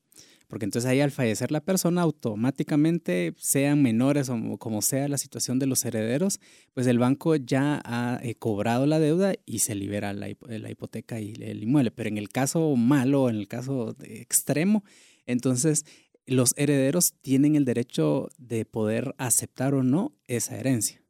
porque 0.52 0.66
entonces 0.66 0.91
ahí 0.91 0.99
al 0.99 1.12
fallecer 1.12 1.49
la 1.49 1.62
persona 1.62 2.02
automáticamente, 2.02 3.34
sean 3.38 3.82
menores 3.82 4.28
o 4.28 4.58
como 4.58 4.82
sea 4.82 5.08
la 5.08 5.18
situación 5.18 5.60
de 5.60 5.66
los 5.66 5.86
herederos, 5.86 6.41
pues 6.74 6.88
el 6.88 6.99
banco 6.99 7.38
ya 7.38 7.82
ha 7.86 8.20
eh, 8.22 8.36
cobrado 8.36 8.86
la 8.86 8.99
deuda 8.99 9.34
y 9.45 9.60
se 9.60 9.76
libera 9.76 10.12
la, 10.12 10.28
hipoteca 10.28 11.22
y 11.22 11.32
el 11.39 11.64
inmueble. 11.64 11.91
Pero 11.91 12.10
en 12.10 12.18
el 12.18 12.28
caso 12.28 12.76
malo, 12.76 13.30
en 13.30 13.38
el 13.38 13.47
caso 13.47 13.95
extremo, 14.04 14.84
entonces 15.26 15.86
los 16.26 16.52
herederos 16.58 17.14
tienen 17.22 17.56
el 17.56 17.64
derecho 17.64 18.28
de 18.38 18.66
poder 18.66 19.16
aceptar 19.18 19.74
o 19.74 19.84
no 19.84 20.18
esa 20.28 20.58
herencia. 20.58 21.02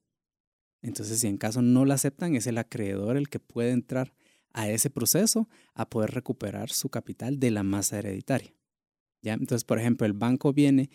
Entonces, 0.83 1.19
si 1.19 1.25
en 1.25 1.37
caso 1.37 1.63
no 1.63 1.85
la 1.85 1.95
aceptan, 1.95 2.35
es 2.35 2.45
el 2.45 2.59
acreedor 2.59 3.17
el 3.17 3.27
que 3.27 3.39
puede 3.39 3.71
entrar 3.71 4.13
a 4.53 4.69
ese 4.69 4.91
proceso 4.91 5.49
a 5.73 5.89
poder 5.89 6.11
recuperar 6.11 6.69
su 6.69 6.89
capital 6.89 7.39
de 7.39 7.49
la 7.49 7.63
masa 7.63 7.97
hereditaria. 7.97 8.53
Entonces, 9.23 9.63
por 9.63 9.79
ejemplo, 9.79 10.05
el 10.05 10.13
banco 10.13 10.53
viene 10.53 10.89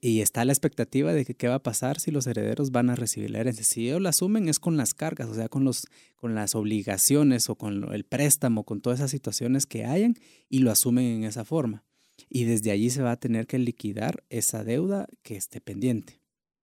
y 0.00 0.20
está 0.20 0.44
la 0.44 0.52
expectativa 0.52 1.12
de 1.12 1.24
que 1.24 1.34
qué 1.34 1.48
va 1.48 1.56
a 1.56 1.62
pasar 1.62 1.98
si 1.98 2.10
los 2.10 2.26
herederos 2.26 2.70
van 2.70 2.90
a 2.90 2.96
recibir 2.96 3.30
la 3.30 3.40
herencia. 3.40 3.64
Si 3.64 3.88
ellos 3.88 4.00
la 4.00 4.10
asumen 4.10 4.48
es 4.48 4.58
con 4.58 4.76
las 4.76 4.94
cargas, 4.94 5.28
o 5.28 5.34
sea, 5.34 5.48
con, 5.48 5.64
los, 5.64 5.86
con 6.16 6.34
las 6.34 6.54
obligaciones 6.54 7.48
o 7.48 7.56
con 7.56 7.92
el 7.92 8.04
préstamo, 8.04 8.64
con 8.64 8.80
todas 8.80 9.00
esas 9.00 9.10
situaciones 9.10 9.66
que 9.66 9.84
hayan 9.84 10.14
y 10.48 10.60
lo 10.60 10.70
asumen 10.70 11.04
en 11.06 11.24
esa 11.24 11.44
forma. 11.44 11.84
Y 12.28 12.44
desde 12.44 12.70
allí 12.70 12.90
se 12.90 13.02
va 13.02 13.12
a 13.12 13.20
tener 13.20 13.46
que 13.46 13.58
liquidar 13.58 14.24
esa 14.28 14.62
deuda 14.62 15.08
que 15.22 15.36
esté 15.36 15.60
pendiente. 15.60 16.20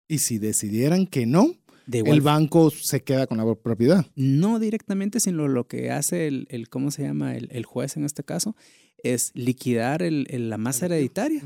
Y 0.07 0.19
si 0.19 0.37
decidieran 0.37 1.05
que 1.05 1.25
no, 1.25 1.53
el 1.91 2.21
banco 2.21 2.69
se 2.71 3.01
queda 3.01 3.27
con 3.27 3.37
la 3.37 3.55
propiedad. 3.55 4.05
No 4.15 4.59
directamente, 4.59 5.19
sino 5.19 5.47
lo 5.47 5.67
que 5.67 5.91
hace 5.91 6.27
el, 6.27 6.47
el 6.49 6.69
¿cómo 6.69 6.91
se 6.91 7.03
llama? 7.03 7.35
El, 7.35 7.49
el, 7.51 7.65
juez 7.65 7.97
en 7.97 8.05
este 8.05 8.23
caso, 8.23 8.55
es 8.97 9.31
liquidar 9.33 10.01
la 10.01 10.57
masa 10.57 10.85
hereditaria 10.85 11.43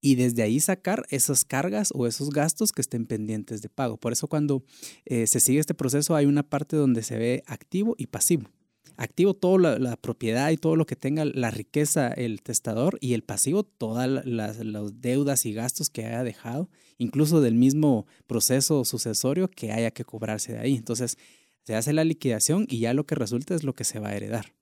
y 0.00 0.14
desde 0.14 0.42
ahí 0.42 0.60
sacar 0.60 1.06
esas 1.10 1.44
cargas 1.44 1.90
o 1.94 2.06
esos 2.06 2.30
gastos 2.30 2.70
que 2.72 2.80
estén 2.80 3.06
pendientes 3.06 3.62
de 3.62 3.68
pago. 3.68 3.96
Por 3.96 4.12
eso 4.12 4.28
cuando 4.28 4.62
eh, 5.04 5.26
se 5.26 5.40
sigue 5.40 5.58
este 5.58 5.74
proceso 5.74 6.14
hay 6.14 6.26
una 6.26 6.42
parte 6.42 6.76
donde 6.76 7.02
se 7.02 7.18
ve 7.18 7.42
activo 7.46 7.94
y 7.98 8.06
pasivo. 8.06 8.48
Activo 8.96 9.32
toda 9.34 9.78
la, 9.78 9.96
propiedad 9.96 10.50
y 10.50 10.56
todo 10.56 10.74
lo 10.74 10.84
que 10.84 10.96
tenga 10.96 11.24
la 11.24 11.52
riqueza 11.52 12.08
el 12.08 12.42
testador 12.42 12.98
y 13.00 13.14
el 13.14 13.22
pasivo 13.22 13.62
todas 13.62 14.08
las, 14.08 14.58
las, 14.58 15.00
deudas 15.00 15.46
y 15.46 15.52
gastos 15.52 15.88
que 15.88 16.04
haya 16.04 16.24
dejado, 16.24 16.68
incluso 16.96 17.40
del 17.40 17.54
mismo 17.54 18.06
proceso 18.26 18.84
sucesorio 18.84 19.48
que 19.48 19.70
haya 19.70 19.92
que 19.92 20.04
cobrarse 20.04 20.52
de 20.52 20.58
ahí. 20.58 20.74
Entonces 20.74 21.16
se 21.64 21.76
hace 21.76 21.92
la 21.92 22.02
liquidación 22.02 22.66
y 22.68 22.80
ya 22.80 22.92
lo 22.92 23.06
que 23.06 23.14
resulta 23.14 23.54
es 23.54 23.62
lo 23.62 23.72
que 23.72 23.84
se 23.84 24.00
va 24.00 24.08
a 24.08 24.16
heredar. 24.16 24.57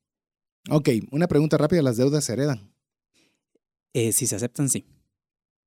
Ok, 0.71 0.89
una 1.11 1.29
pregunta 1.29 1.57
rápida, 1.57 1.83
¿las 1.83 1.97
deudas 1.97 2.25
se 2.25 2.33
heredan? 2.33 2.73
Eh, 3.93 4.13
si 4.13 4.27
se 4.27 4.37
aceptan, 4.37 4.69
sí. 4.69 4.85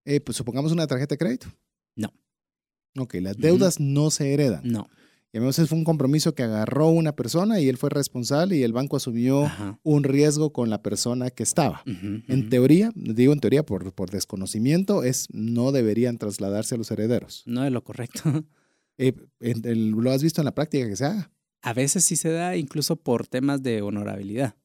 Eh, 0.06 0.20
pues 0.20 0.38
supongamos 0.38 0.72
una 0.72 0.88
tarjeta 0.88 1.14
de 1.14 1.18
crédito. 1.18 1.48
No. 1.96 2.14
Ok, 2.98 3.16
las 3.16 3.38
deudas 3.38 3.80
no 3.80 4.12
se 4.12 4.34
heredan. 4.34 4.62
No. 4.64 4.90
Y 5.32 5.38
a 5.38 5.42
veces 5.42 5.70
fue 5.70 5.78
un 5.78 5.84
compromiso 5.84 6.34
que 6.34 6.42
agarró 6.44 6.88
una 6.88 7.16
persona 7.16 7.60
y 7.60 7.70
él 7.70 7.78
fue 7.78 7.92
responsable 7.92 8.58
y 8.58 8.64
el 8.64 8.74
banco 8.74 8.98
asumió 8.98 9.50
un 9.84 10.04
riesgo 10.04 10.52
con 10.52 10.72
la 10.72 10.82
persona 10.82 11.30
que 11.30 11.44
estaba. 11.44 11.84
en 11.86 12.50
teoría, 12.50 12.92
digo 12.96 13.32
en 13.32 13.40
teoría 13.40 13.64
por, 13.64 13.94
por 13.94 14.10
desconocimiento, 14.10 15.04
es 15.04 15.28
no 15.32 15.72
deberían 15.72 16.18
trasladarse 16.18 16.76
a 16.76 16.78
los 16.80 16.90
herederos. 16.90 17.44
No 17.46 17.64
es 17.66 17.72
lo 17.72 17.84
correcto. 17.84 18.22
Eh, 19.02 19.14
¿Lo 19.40 20.12
has 20.12 20.22
visto 20.22 20.42
en 20.42 20.46
la 20.46 20.54
práctica 20.54 20.86
que 20.86 20.98
se 20.98 21.06
haga? 21.06 21.32
A 21.62 21.72
veces 21.72 22.04
sí 22.04 22.18
se 22.18 22.32
da 22.32 22.58
incluso 22.58 22.98
por 22.98 23.28
temas 23.28 23.64
de 23.64 23.82
honorabilidad 23.82 24.58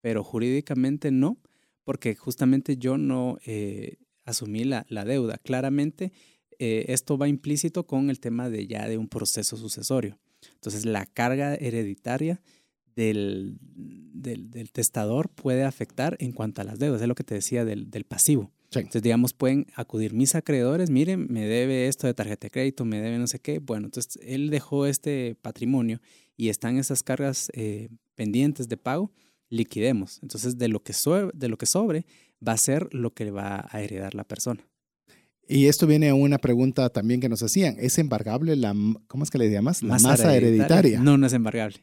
pero 0.00 0.24
jurídicamente 0.24 1.10
no, 1.10 1.38
porque 1.84 2.14
justamente 2.14 2.76
yo 2.76 2.98
no 2.98 3.38
eh, 3.46 3.96
asumí 4.24 4.64
la, 4.64 4.84
deuda. 5.06 5.38
Claramente 5.38 6.12
eh, 6.58 6.86
esto 6.88 7.16
va 7.16 7.28
implícito 7.28 7.86
con 7.86 8.10
el 8.10 8.20
tema 8.20 8.50
de 8.50 8.66
ya 8.66 8.88
de 8.88 8.98
un 8.98 9.08
proceso 9.08 9.56
sucesorio. 9.56 10.18
Entonces 10.54 10.84
la 10.84 11.06
carga 11.06 11.54
hereditaria 11.54 12.40
del, 12.94 13.58
del, 13.60 14.70
testador 14.72 15.28
puede 15.28 15.62
afectar 15.62 16.16
en 16.20 16.32
cuanto 16.32 16.60
a 16.60 16.64
las 16.64 16.78
deudas, 16.78 17.00
es 17.00 17.08
lo 17.08 17.14
que 17.14 17.24
te 17.24 17.36
decía 17.36 17.64
del, 17.64 18.04
pasivo. 18.04 18.50
Entonces, 18.74 19.02
digamos, 19.02 19.32
pueden 19.32 19.66
acudir 19.76 20.12
mis 20.12 20.34
acreedores, 20.34 20.90
miren, 20.90 21.26
me 21.30 21.46
debe 21.46 21.86
esto 21.86 22.06
de 22.06 22.12
tarjeta 22.12 22.46
de 22.46 22.50
crédito, 22.50 22.84
me 22.84 23.00
debe 23.00 23.18
no 23.18 23.26
sé 23.26 23.38
qué. 23.38 23.60
Bueno, 23.60 23.86
entonces 23.86 24.18
él 24.22 24.50
dejó 24.50 24.84
este 24.84 25.36
patrimonio 25.40 26.02
y 26.36 26.50
están 26.50 26.76
esas 26.76 27.02
cargas 27.02 27.50
eh, 27.54 27.88
pendientes 28.14 28.68
de 28.68 28.76
pago 28.76 29.12
liquidemos. 29.50 30.18
Entonces, 30.22 30.58
de 30.58 30.68
lo 30.68 30.82
que, 30.82 30.94
de 31.34 31.48
lo 31.48 31.56
que 31.56 31.66
sobre 31.66 32.06
va 32.46 32.52
a 32.52 32.56
ser 32.56 32.88
lo 32.92 33.12
que 33.14 33.30
va 33.30 33.66
a 33.70 33.82
heredar 33.82 34.14
la 34.14 34.24
persona. 34.24 34.62
Y 35.48 35.66
esto 35.66 35.86
viene 35.86 36.10
a 36.10 36.14
una 36.14 36.38
pregunta 36.38 36.90
también 36.90 37.20
que 37.20 37.28
nos 37.28 37.42
hacían. 37.42 37.76
¿Es 37.78 37.98
embargable 37.98 38.54
la, 38.54 38.74
¿cómo 39.06 39.24
es 39.24 39.30
que 39.30 39.38
le 39.38 39.50
llamas? 39.50 39.82
La 39.82 39.98
masa, 39.98 40.36
hereditaria. 40.36 41.00
No, 41.00 41.16
no 41.16 41.26
es 41.26 41.32
embargable. 41.32 41.78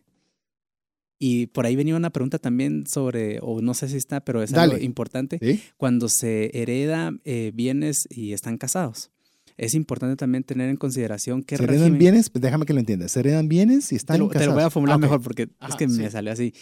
Y 1.18 1.48
por 1.48 1.66
ahí 1.66 1.76
venía 1.76 1.96
una 1.96 2.12
pregunta 2.12 2.38
también 2.38 2.86
sobre, 2.86 3.40
o 3.42 3.62
no 3.62 3.74
sé 3.74 3.88
si 3.88 3.98
está, 3.98 4.24
pero 4.24 4.44
es 4.44 4.54
algo 4.54 4.78
importante, 4.78 5.40
cuando 5.78 6.10
se 6.10 6.52
hereda 6.54 7.12
eh, 7.24 7.52
bienes 7.56 8.08
y 8.12 8.34
están 8.34 8.58
casados. 8.58 9.12
Es 9.58 9.74
importante 9.74 10.18
también 10.18 10.44
tener 10.44 10.70
en 10.70 10.76
consideración 10.76 11.42
que... 11.42 11.56
¿Se 11.56 11.64
heredan 11.64 11.98
bienes? 11.98 12.30
Pues 12.30 12.42
déjame 12.42 12.66
que 12.66 12.74
lo 12.74 12.82
entienda. 12.82 13.08
¿Se 13.08 13.22
heredan 13.22 13.48
bienes 13.48 13.94
y 13.94 13.96
están 13.96 14.18
casados? 14.28 14.42
Te 14.42 14.46
lo 14.48 14.54
voy 14.54 14.64
a 14.64 14.70
formular 14.70 15.00
mejor 15.00 15.22
porque 15.22 15.44
es 15.68 15.76
que 15.76 15.88
me 15.88 16.12
salió 16.12 16.34
así. 16.34 16.54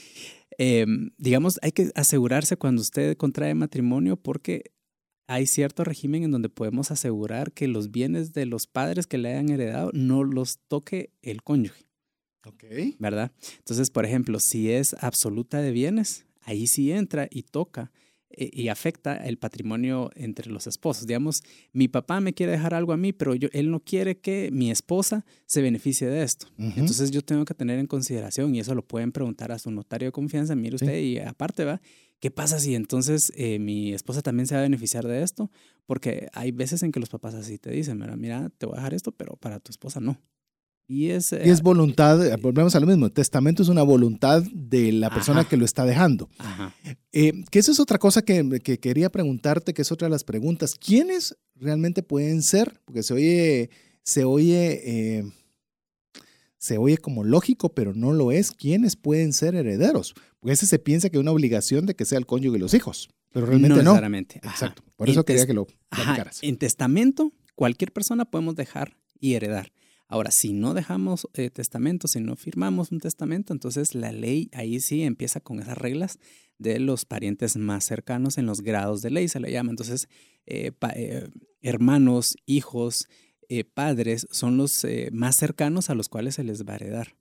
Em, 0.58 1.12
digamos, 1.18 1.60
hay 1.62 1.72
que 1.72 1.92
asegurarse 1.96 2.58
cuando 2.58 2.82
usted 2.82 3.18
contrae 3.18 3.54
matrimonio 3.56 4.18
porque 4.18 4.72
hay 5.28 5.48
cierto 5.48 5.84
régimen 5.84 6.24
en 6.24 6.32
donde 6.32 6.50
podemos 6.50 6.92
asegurar 6.92 7.54
que 7.54 7.68
los 7.68 7.92
bienes 7.92 8.34
de 8.34 8.46
los 8.46 8.68
padres 8.68 9.08
que 9.08 9.18
le 9.18 9.30
hayan 9.30 9.50
heredado 9.50 9.92
no 9.94 10.24
los 10.24 10.60
toque 10.68 11.12
el 11.22 11.44
cónyuge. 11.44 11.86
Ok. 12.46 12.64
¿Verdad? 13.00 13.32
Entonces, 13.60 13.90
por 13.90 14.06
ejemplo, 14.06 14.40
si 14.40 14.70
es 14.70 14.96
absoluta 15.00 15.62
de 15.62 15.72
bienes, 15.72 16.26
ahí 16.42 16.68
sí 16.68 16.92
entra 16.92 17.28
y 17.32 17.44
toca 17.44 17.92
eh, 17.94 18.03
y 18.38 18.68
afecta 18.68 19.16
el 19.16 19.38
patrimonio 19.38 20.10
entre 20.16 20.50
los 20.50 20.68
esposos. 20.68 21.08
Digamos, 21.08 21.44
mi 21.72 21.88
papá 21.88 22.20
me 22.20 22.34
quiere 22.34 22.52
dejar 22.52 22.74
algo 22.74 22.94
a 22.94 22.98
mí, 22.98 23.14
pero 23.14 23.36
yo, 23.36 23.50
él 23.52 23.72
no 23.72 23.80
quiere 23.80 24.18
que 24.20 24.50
mi 24.52 24.72
esposa 24.72 25.26
se 25.46 25.62
beneficie 25.62 26.08
de 26.08 26.24
esto. 26.24 26.48
Entonces 26.58 27.12
yo 27.12 27.22
tengo 27.22 27.46
que 27.46 27.54
tener 27.54 27.80
en 27.80 27.88
consideración, 27.88 28.56
y 28.56 28.60
eso 28.60 28.76
lo 28.76 28.86
pueden 28.86 29.12
preguntar 29.12 29.52
a 29.52 29.60
su 29.60 29.72
notario 29.72 30.08
de 30.08 30.12
confianza, 30.12 30.56
mire 30.56 30.76
usted, 30.76 31.00
y 31.00 31.20
aparte 31.20 31.66
va, 31.66 31.82
¿qué 32.20 32.32
pasa 32.32 32.60
si 32.60 32.76
entonces 32.76 33.32
eh, 33.36 33.60
mi 33.60 33.94
esposa 33.94 34.22
también 34.22 34.48
se 34.48 34.56
va 34.56 34.62
a 34.62 34.64
beneficiar 34.64 35.08
de 35.08 35.22
esto? 35.24 35.52
Porque 35.86 36.28
hay 36.34 36.52
veces 36.52 36.84
en 36.84 36.92
que 36.92 37.00
los 37.00 37.10
papás 37.10 37.34
así 37.34 37.58
te 37.58 37.72
dicen, 37.72 37.98
mira, 37.98 38.16
mira, 38.16 38.50
te 38.58 38.66
voy 38.66 38.76
a 38.76 38.78
dejar 38.78 38.94
esto, 38.94 39.12
pero 39.12 39.36
para 39.36 39.60
tu 39.60 39.72
esposa 39.72 40.00
no. 40.00 40.22
Y 40.86 41.12
es, 41.12 41.32
y 41.32 41.50
es 41.50 41.62
voluntad, 41.62 42.26
eh, 42.26 42.36
volvemos 42.42 42.76
a 42.76 42.80
lo 42.80 42.88
mismo, 42.88 43.06
el 43.06 43.14
testamento 43.14 43.64
es 43.64 43.70
una 43.70 43.84
voluntad 43.84 44.44
de 44.54 44.92
la 44.92 45.10
persona 45.10 45.46
que 45.46 45.56
lo 45.56 45.64
está 45.64 45.86
dejando. 45.86 46.30
Eh, 47.14 47.46
que 47.50 47.60
eso 47.60 47.72
es 47.72 47.80
otra 47.80 47.98
cosa 47.98 48.22
que, 48.22 48.60
que, 48.62 48.80
quería 48.80 49.10
preguntarte, 49.10 49.74
que 49.74 49.82
es 49.82 49.92
otra 49.92 50.08
de 50.08 50.12
las 50.12 50.26
preguntas. 50.26 50.76
¿Quiénes 50.76 51.38
realmente 51.56 52.04
pueden 52.04 52.42
ser? 52.42 52.82
Porque 52.86 53.02
se 53.02 53.14
oye, 53.14 53.70
se 54.04 54.26
oye, 54.26 54.82
eh, 54.84 55.24
se 56.58 56.78
oye 56.78 56.98
como 56.98 57.24
lógico, 57.24 57.74
pero 57.74 57.94
no 57.94 58.12
lo 58.12 58.32
es. 58.32 58.52
¿Quiénes 58.52 58.98
pueden 58.98 59.32
ser 59.32 59.56
herederos? 59.56 60.14
Porque 60.40 60.54
ese 60.54 60.66
se 60.66 60.80
piensa 60.80 61.10
que 61.10 61.18
es 61.18 61.22
una 61.22 61.32
obligación 61.32 61.86
de 61.86 61.96
que 61.96 62.04
sea 62.04 62.18
el 62.18 62.26
cónyuge 62.26 62.58
y 62.58 62.60
los 62.60 62.74
hijos, 62.74 63.10
pero 63.32 63.46
realmente 63.46 63.78
no. 63.78 63.84
Necesariamente. 63.84 64.42
Exacto. 64.44 64.84
Por 64.98 65.10
eso 65.10 65.24
quería 65.24 65.46
que 65.46 65.54
lo 65.54 65.68
platicaras. 65.90 66.40
En 66.44 66.58
testamento, 66.58 67.32
cualquier 67.56 67.94
persona 67.94 68.26
podemos 68.26 68.56
dejar 68.56 68.98
y 69.20 69.36
heredar. 69.36 69.72
Ahora, 70.14 70.30
si 70.30 70.54
no 70.54 70.76
dejamos 70.76 71.28
eh, 71.34 71.50
testamento, 71.50 72.08
si 72.08 72.20
no 72.20 72.36
firmamos 72.36 72.92
un 72.92 73.00
testamento, 73.00 73.52
entonces 73.52 73.96
la 73.96 74.12
ley 74.12 74.48
ahí 74.54 74.80
sí 74.80 75.02
empieza 75.02 75.40
con 75.40 75.60
esas 75.60 75.76
reglas 75.76 76.20
de 76.60 76.78
los 76.78 77.04
parientes 77.06 77.58
más 77.58 77.84
cercanos 77.86 78.38
en 78.38 78.46
los 78.46 78.62
grados 78.62 79.02
de 79.02 79.10
ley, 79.10 79.28
se 79.28 79.40
le 79.40 79.52
llama. 79.52 79.72
Entonces, 79.72 80.08
eh, 80.46 80.72
eh, 80.96 81.30
hermanos, 81.62 82.36
hijos, 82.46 83.08
padres 83.74 84.28
son 84.30 84.58
los 84.58 84.86
más 85.12 85.36
cercanos 85.36 85.90
a 85.90 85.96
los 85.96 86.10
cuales 86.10 86.36
se 86.36 86.44
les 86.44 86.64
va 86.64 86.74
a 86.74 86.76
heredar. 86.76 87.16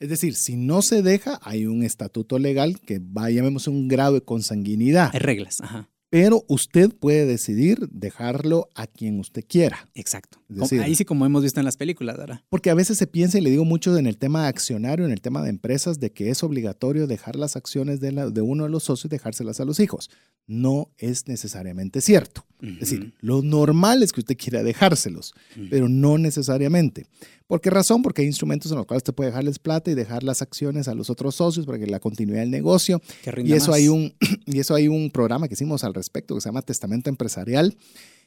Es 0.00 0.08
decir, 0.08 0.34
si 0.34 0.56
no 0.56 0.82
se 0.82 1.02
deja, 1.02 1.38
hay 1.40 1.66
un 1.66 1.84
estatuto 1.84 2.40
legal 2.40 2.80
que 2.80 2.98
va, 2.98 3.30
llamemos 3.30 3.68
un 3.68 3.86
grado 3.86 4.14
de 4.14 4.22
consanguinidad. 4.22 5.10
Hay 5.12 5.20
reglas, 5.20 5.60
ajá 5.60 5.88
pero 6.14 6.44
usted 6.46 6.90
puede 6.94 7.26
decidir 7.26 7.88
dejarlo 7.90 8.68
a 8.76 8.86
quien 8.86 9.18
usted 9.18 9.42
quiera. 9.44 9.88
Exacto. 9.94 10.38
Ahí 10.80 10.94
sí 10.94 11.04
como 11.04 11.26
hemos 11.26 11.42
visto 11.42 11.58
en 11.58 11.64
las 11.64 11.76
películas, 11.76 12.16
¿verdad? 12.16 12.40
Porque 12.50 12.70
a 12.70 12.74
veces 12.74 12.98
se 12.98 13.08
piensa, 13.08 13.38
y 13.38 13.40
le 13.40 13.50
digo 13.50 13.64
mucho 13.64 13.98
en 13.98 14.06
el 14.06 14.16
tema 14.16 14.46
accionario, 14.46 15.04
en 15.04 15.10
el 15.10 15.20
tema 15.20 15.42
de 15.42 15.50
empresas, 15.50 15.98
de 15.98 16.12
que 16.12 16.30
es 16.30 16.44
obligatorio 16.44 17.08
dejar 17.08 17.34
las 17.34 17.56
acciones 17.56 17.98
de, 17.98 18.12
de 18.30 18.40
uno 18.42 18.62
de 18.62 18.70
los 18.70 18.84
socios 18.84 19.06
y 19.06 19.08
dejárselas 19.08 19.58
a 19.58 19.64
los 19.64 19.80
hijos. 19.80 20.08
No 20.46 20.90
es 20.98 21.26
necesariamente 21.26 22.00
cierto. 22.00 22.44
Es 22.60 22.80
decir, 22.80 23.12
lo 23.20 23.42
normal 23.42 24.02
es 24.02 24.12
que 24.12 24.20
usted 24.20 24.38
quiera 24.38 24.62
dejárselos, 24.62 25.34
pero 25.68 25.88
no 25.88 26.16
necesariamente. 26.16 27.06
¿Por 27.46 27.60
qué 27.60 27.68
razón? 27.68 28.00
Porque 28.00 28.22
hay 28.22 28.28
instrumentos 28.28 28.70
en 28.70 28.78
los 28.78 28.86
cuales 28.86 29.00
usted 29.00 29.12
puede 29.12 29.30
dejarles 29.30 29.58
plata 29.58 29.90
y 29.90 29.94
dejar 29.94 30.22
las 30.22 30.40
acciones 30.40 30.88
a 30.88 30.94
los 30.94 31.10
otros 31.10 31.34
socios 31.34 31.66
para 31.66 31.78
que 31.78 31.86
la 31.86 32.00
continuidad 32.00 32.40
del 32.40 32.50
negocio. 32.50 33.02
y 33.44 33.52
eso 33.52 33.74
hay 33.74 33.88
un 33.88 34.14
y 34.46 34.60
eso 34.60 34.74
hay 34.74 34.88
un 34.88 35.10
programa 35.10 35.46
que 35.46 35.54
hicimos 35.54 35.84
al 35.84 35.92
respecto 35.92 36.34
que 36.34 36.40
se 36.40 36.48
llama 36.48 36.62
Testamento 36.62 37.10
Empresarial. 37.10 37.76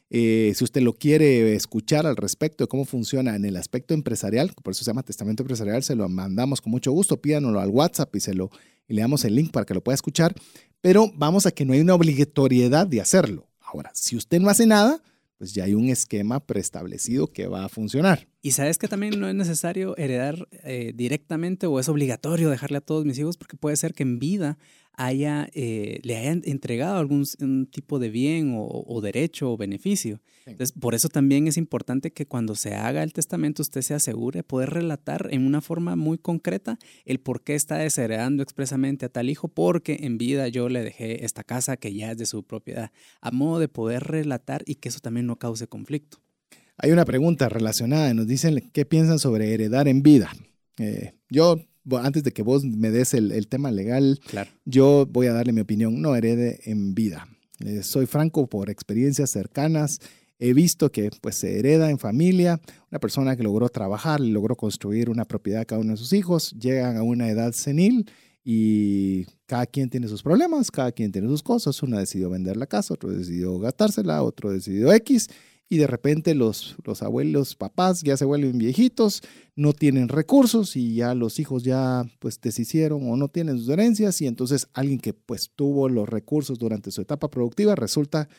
Eh, 0.10 0.54
si 0.56 0.64
usted 0.64 0.82
lo 0.82 0.94
quiere 0.94 1.54
escuchar 1.56 2.06
al 2.06 2.16
respecto 2.16 2.64
de 2.64 2.68
cómo 2.68 2.86
funciona 2.86 3.36
en 3.36 3.44
el 3.44 3.58
aspecto 3.58 3.94
empresarial, 3.94 4.54
por 4.64 4.72
eso 4.72 4.86
se 4.86 4.90
llama 4.90 5.04
Testamento 5.04 5.44
Empresarial, 5.44 5.84
se 5.84 5.96
lo 5.96 6.08
mandamos 6.08 6.62
con 6.62 6.72
mucho 6.72 6.92
gusto, 6.94 7.18
pídanoslo 7.18 7.60
al 7.60 7.70
WhatsApp 7.70 8.16
y 8.16 8.22
se 8.22 8.34
lo 8.34 8.50
y 8.88 8.94
le 8.94 9.02
damos 9.02 9.26
el 9.26 9.36
link 9.36 9.52
para 9.52 9.66
que 9.66 9.74
lo 9.74 9.84
pueda 9.84 9.96
escuchar. 9.96 10.34
Pero 10.82 11.12
vamos 11.16 11.46
a 11.46 11.52
que 11.52 11.66
no 11.66 11.74
hay 11.74 11.82
una 11.82 11.96
obligatoriedad 11.96 12.88
de 12.88 13.02
hacerlo. 13.02 13.48
Ahora, 13.60 13.92
si 13.94 14.16
usted 14.16 14.40
no 14.40 14.50
hace 14.50 14.66
nada, 14.66 15.02
pues 15.38 15.54
ya 15.54 15.66
hay 15.66 15.74
un 15.74 15.90
esquema 15.90 16.40
preestablecido 16.40 17.28
que 17.28 17.48
va 17.48 17.66
a 17.66 17.70
funcionar. 17.70 18.28
Y 18.42 18.52
sabes 18.52 18.78
que 18.78 18.88
también 18.88 19.20
no 19.20 19.28
es 19.28 19.36
necesario 19.36 19.96
heredar 19.98 20.48
eh, 20.64 20.94
directamente 20.96 21.68
o 21.68 21.80
es 21.80 21.90
obligatorio 21.90 22.50
dejarle 22.50 22.78
a 22.78 22.82
todos 22.82 23.06
mis 23.06 23.20
hijos 23.20 23.38
porque 23.38 23.58
puede 23.58 23.76
ser 23.76 23.94
que 23.94 24.04
en 24.04 24.20
vida 24.20 24.58
haya, 24.98 25.48
eh, 25.54 26.00
le 26.04 26.18
hayan 26.18 26.42
entregado 26.44 26.98
algún 26.98 27.26
tipo 27.72 28.00
de 28.00 28.10
bien 28.10 28.56
o, 28.58 29.00
derecho 29.02 29.52
o 29.52 29.58
beneficio. 29.58 30.20
Entonces, 30.46 30.72
por 30.78 30.96
eso 30.96 31.08
también 31.08 31.48
es 31.48 31.56
importante 31.56 32.12
que 32.12 32.26
cuando 32.26 32.56
se 32.56 32.74
haga 32.74 33.04
el 33.04 33.14
testamento 33.14 33.62
usted 33.62 33.82
se 33.82 33.94
asegure 33.94 34.40
de 34.40 34.44
poder 34.44 34.72
relatar 34.72 35.28
en 35.32 35.46
una 35.46 35.62
forma 35.62 35.96
muy 35.96 36.18
concreta 36.18 36.80
el 37.06 37.20
por 37.20 37.44
qué 37.44 37.54
está 37.54 37.78
desheredando 37.78 38.42
expresamente 38.42 39.06
a 39.06 39.10
tal 39.10 39.30
hijo, 39.30 39.48
porque 39.48 40.00
en 40.02 40.18
vida 40.18 40.48
yo 40.48 40.68
le 40.68 40.84
dejé 40.84 41.24
esta 41.24 41.44
casa 41.44 41.78
que 41.78 41.94
ya 41.94 42.12
es 42.12 42.18
de 42.18 42.26
su 42.26 42.44
propiedad, 42.44 42.92
a 43.22 43.32
modo 43.32 43.60
de 43.60 43.68
poder 43.68 44.04
relatar 44.04 44.64
y 44.66 44.76
que 44.76 44.90
eso 44.90 45.00
también 45.00 45.28
no 45.28 45.38
cause 45.38 45.68
conflicto. 45.68 46.18
Hay 46.78 46.92
una 46.92 47.06
pregunta 47.06 47.50
relacionada, 47.50 48.14
nos 48.14 48.28
dicen 48.28 48.70
qué 48.74 48.86
piensan 48.86 49.20
sobre 49.20 49.54
heredar 49.54 49.88
en 49.88 50.02
vida. 50.02 50.32
Eh, 50.80 51.14
yo 51.30 51.60
antes 51.96 52.24
de 52.24 52.32
que 52.32 52.42
vos 52.42 52.64
me 52.64 52.92
des 52.92 53.14
el, 53.14 53.48
tema 53.48 53.72
legal, 53.72 54.20
yo 54.66 55.08
voy 55.10 55.28
a 55.28 55.34
darle 55.34 55.54
mi 55.54 55.62
opinión. 55.62 56.02
No 56.02 56.16
herede 56.16 56.60
en 56.66 56.94
vida. 56.94 57.28
Eh, 57.60 57.84
soy 57.84 58.06
franco 58.06 58.48
por 58.48 58.70
experiencias 58.70 59.32
cercanas. 59.32 60.00
He 60.40 60.54
visto 60.54 60.92
que 60.92 61.10
pues, 61.22 61.36
se 61.36 61.58
hereda 61.58 61.90
en 61.90 61.98
familia. 61.98 62.60
Una 62.92 63.00
persona 63.00 63.36
que 63.36 63.44
logró 63.44 63.70
trabajar, 63.70 64.20
logró 64.20 64.56
construir 64.56 65.10
una 65.10 65.26
propiedad 65.26 65.62
a 65.62 65.66
cada 65.66 65.82
uno 65.82 65.92
de 65.92 65.98
sus 65.98 66.14
hijos, 66.14 66.52
llegan 66.52 66.98
a 66.98 67.04
una 67.04 67.30
edad 67.30 67.54
senil 67.54 68.10
y 68.44 69.26
cada 69.46 69.66
quien 69.66 69.90
tiene 69.90 70.08
sus 70.08 70.24
problemas, 70.24 70.70
cada 70.72 70.92
quien 70.92 71.12
tiene 71.12 71.28
sus 71.28 71.42
cosas. 71.42 71.82
Uno 71.82 71.98
decidió 71.98 72.30
vender 72.30 72.56
la 72.58 72.68
casa, 72.68 72.94
otro 72.94 73.10
decidió 73.10 73.58
gastársela, 73.60 74.22
otro 74.24 74.52
decidió 74.52 74.94
X 74.94 75.28
y 75.70 75.78
de 75.78 75.88
repente 75.88 76.34
los, 76.34 76.76
los 76.86 77.04
abuelos, 77.04 77.56
papás 77.56 78.02
ya 78.02 78.16
se 78.16 78.26
vuelven 78.26 78.58
viejitos, 78.58 79.22
no 79.56 79.74
tienen 79.74 80.08
recursos 80.08 80.76
y 80.76 80.96
ya 80.96 81.14
los 81.14 81.40
hijos 81.40 81.64
ya 81.64 82.06
pues 82.20 82.40
deshicieron 82.40 83.10
o 83.10 83.18
no 83.18 83.28
tienen 83.28 83.58
sus 83.58 83.70
herencias 83.70 84.22
y 84.22 84.28
entonces 84.28 84.68
alguien 84.74 85.00
que 85.00 85.14
pues 85.14 85.52
tuvo 85.56 85.90
los 85.90 86.08
recursos 86.08 86.58
durante 86.58 86.92
su 86.92 87.02
etapa 87.02 87.30
productiva 87.30 87.76
resulta 87.76 88.30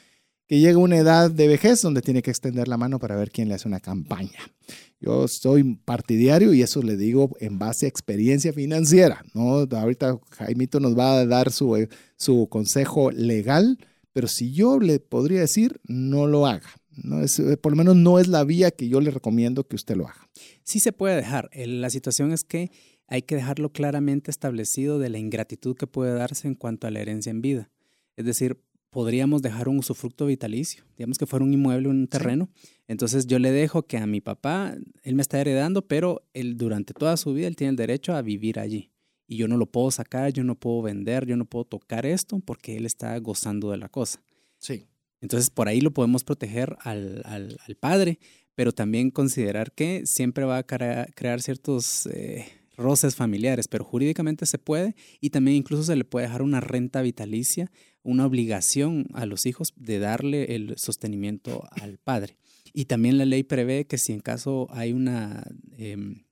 que 0.47 0.59
llega 0.59 0.79
una 0.79 0.97
edad 0.97 1.31
de 1.31 1.47
vejez 1.47 1.83
donde 1.83 2.01
tiene 2.01 2.23
que 2.23 2.31
extender 2.31 2.69
la 2.69 2.79
mano 2.79 2.99
para 2.99 3.17
ver 3.17 3.31
quién 3.31 3.49
le 3.49 3.55
hace 3.55 3.69
una 3.69 3.81
campaña. 3.81 4.51
Yo 4.99 5.29
soy 5.29 5.77
partidario 5.85 6.55
y 6.55 6.63
eso 6.63 6.83
le 6.83 6.97
digo 6.97 7.37
en 7.39 7.59
base 7.59 7.85
a 7.85 7.89
experiencia 7.91 8.55
financiera. 8.55 9.23
¿no? 9.35 9.67
Ahorita 9.71 10.19
Jaimito 10.31 10.81
nos 10.81 10.99
va 10.99 11.19
a 11.19 11.27
dar 11.27 11.53
su, 11.53 11.87
su 12.17 12.49
consejo 12.49 13.11
legal, 13.11 13.79
pero 14.15 14.27
si 14.27 14.53
yo 14.53 14.81
le 14.81 14.99
podría 15.01 15.41
decir, 15.41 15.81
no 15.85 16.27
lo 16.27 16.47
haga. 16.47 16.71
No 17.03 17.23
es, 17.23 17.39
eh, 17.39 17.57
por 17.57 17.73
lo 17.73 17.77
menos 17.77 17.97
no 17.97 18.19
es 18.19 18.29
la 18.29 18.45
vía 18.45 18.71
que 18.71 18.89
yo 18.89 19.01
le 19.01 19.11
recomiendo 19.11 19.67
que 19.67 19.77
usted 19.77 19.97
lo 19.97 20.07
haga. 20.07 20.29
Sí 20.63 20.81
se 20.81 20.93
puede 20.93 21.17
dejar. 21.17 21.49
La 21.55 21.91
situación 21.91 22.33
es 22.33 22.45
que 22.45 22.71
hay 23.07 23.23
que 23.23 23.37
dejarlo 23.37 23.73
claramente 23.73 24.31
establecido 24.31 24.99
de 24.99 25.09
la 25.09 25.19
ingratitud 25.19 25.77
que 25.77 25.87
puede 25.87 26.13
darse 26.13 26.47
en 26.49 26.55
cuanto 26.55 26.87
a 26.87 26.91
la 26.91 27.01
herencia 27.01 27.31
en 27.31 27.41
vida. 27.41 27.71
Es 28.17 28.27
decir, 28.27 28.61
podríamos 28.91 29.43
dejar 29.43 29.69
un 29.69 29.79
usufructo 29.79 30.27
vitalicio, 30.27 30.85
digamos 30.97 31.19
que 31.19 31.27
fuera 31.27 31.45
un 31.45 31.53
inmueble, 31.53 31.89
un 31.89 32.09
terreno. 32.09 32.51
Entonces 32.87 33.27
yo 33.27 33.39
le 33.39 33.53
dejo 33.53 33.87
que 33.87 33.97
a 33.99 34.07
mi 34.07 34.21
papá, 34.21 34.77
él 35.03 35.15
me 35.15 35.23
está 35.23 35.41
heredando, 35.41 35.87
pero 35.87 36.27
él 36.35 36.57
durante 36.57 36.95
toda 36.95 37.17
su 37.17 37.33
vida 37.33 37.47
él 37.47 37.57
tiene 37.57 37.71
el 37.71 37.77
derecho 37.77 38.15
a 38.15 38.23
vivir 38.23 38.59
allí. 38.59 38.91
Y 39.27 39.37
yo 39.37 39.47
no 39.47 39.57
lo 39.57 39.67
puedo 39.67 39.91
sacar, 39.91 40.33
yo 40.33 40.43
no 40.43 40.55
puedo 40.55 40.83
vender, 40.83 41.27
yo 41.27 41.37
no 41.37 41.45
puedo 41.45 41.65
tocar 41.65 42.07
esto 42.07 42.41
porque 42.41 42.77
él 42.77 42.87
está 42.87 43.17
gozando 43.19 43.71
de 43.71 43.77
la 43.77 43.89
cosa. 43.89 44.23
Sí. 44.57 44.88
Entonces, 45.21 45.51
por 45.51 45.69
ahí 45.69 45.81
lo 45.81 45.93
podemos 45.93 46.25
proteger 46.25 46.77
al, 46.81 47.23
al, 47.25 47.77
padre, 47.77 48.19
pero 48.55 48.73
también 48.73 49.11
considerar 49.11 49.73
que 49.73 50.07
siempre 50.07 50.45
va 50.45 50.59
a 50.59 50.63
crear 50.65 51.43
ciertos 51.43 52.07
eh, 52.07 52.47
roces 52.79 53.17
familiares, 53.17 53.69
pero 53.69 53.85
jurídicamente 53.85 54.47
se 54.47 54.59
puede 54.59 54.95
y 55.21 55.31
también 55.31 55.57
incluso 55.57 55.83
se 55.83 55.97
le 55.97 56.05
puede 56.05 56.27
dejar 56.27 56.43
una 56.43 56.61
renta 56.61 57.03
vitalicia, 57.03 57.71
una 58.03 58.25
obligación 58.25 59.07
a 59.13 59.27
los 59.27 59.45
hijos 59.47 59.75
de 59.77 59.99
darle 59.99 60.55
el 60.55 60.79
sostenimiento 60.79 61.69
al 61.73 61.99
padre. 61.99 62.39
Y 62.73 62.85
también 62.85 63.19
la 63.19 63.25
ley 63.25 63.43
prevé 63.43 63.87
que 63.87 63.99
si 63.99 64.13
en 64.13 64.21
caso 64.21 64.69
hay 64.71 64.93
una, 64.93 65.45
em, 65.77 66.23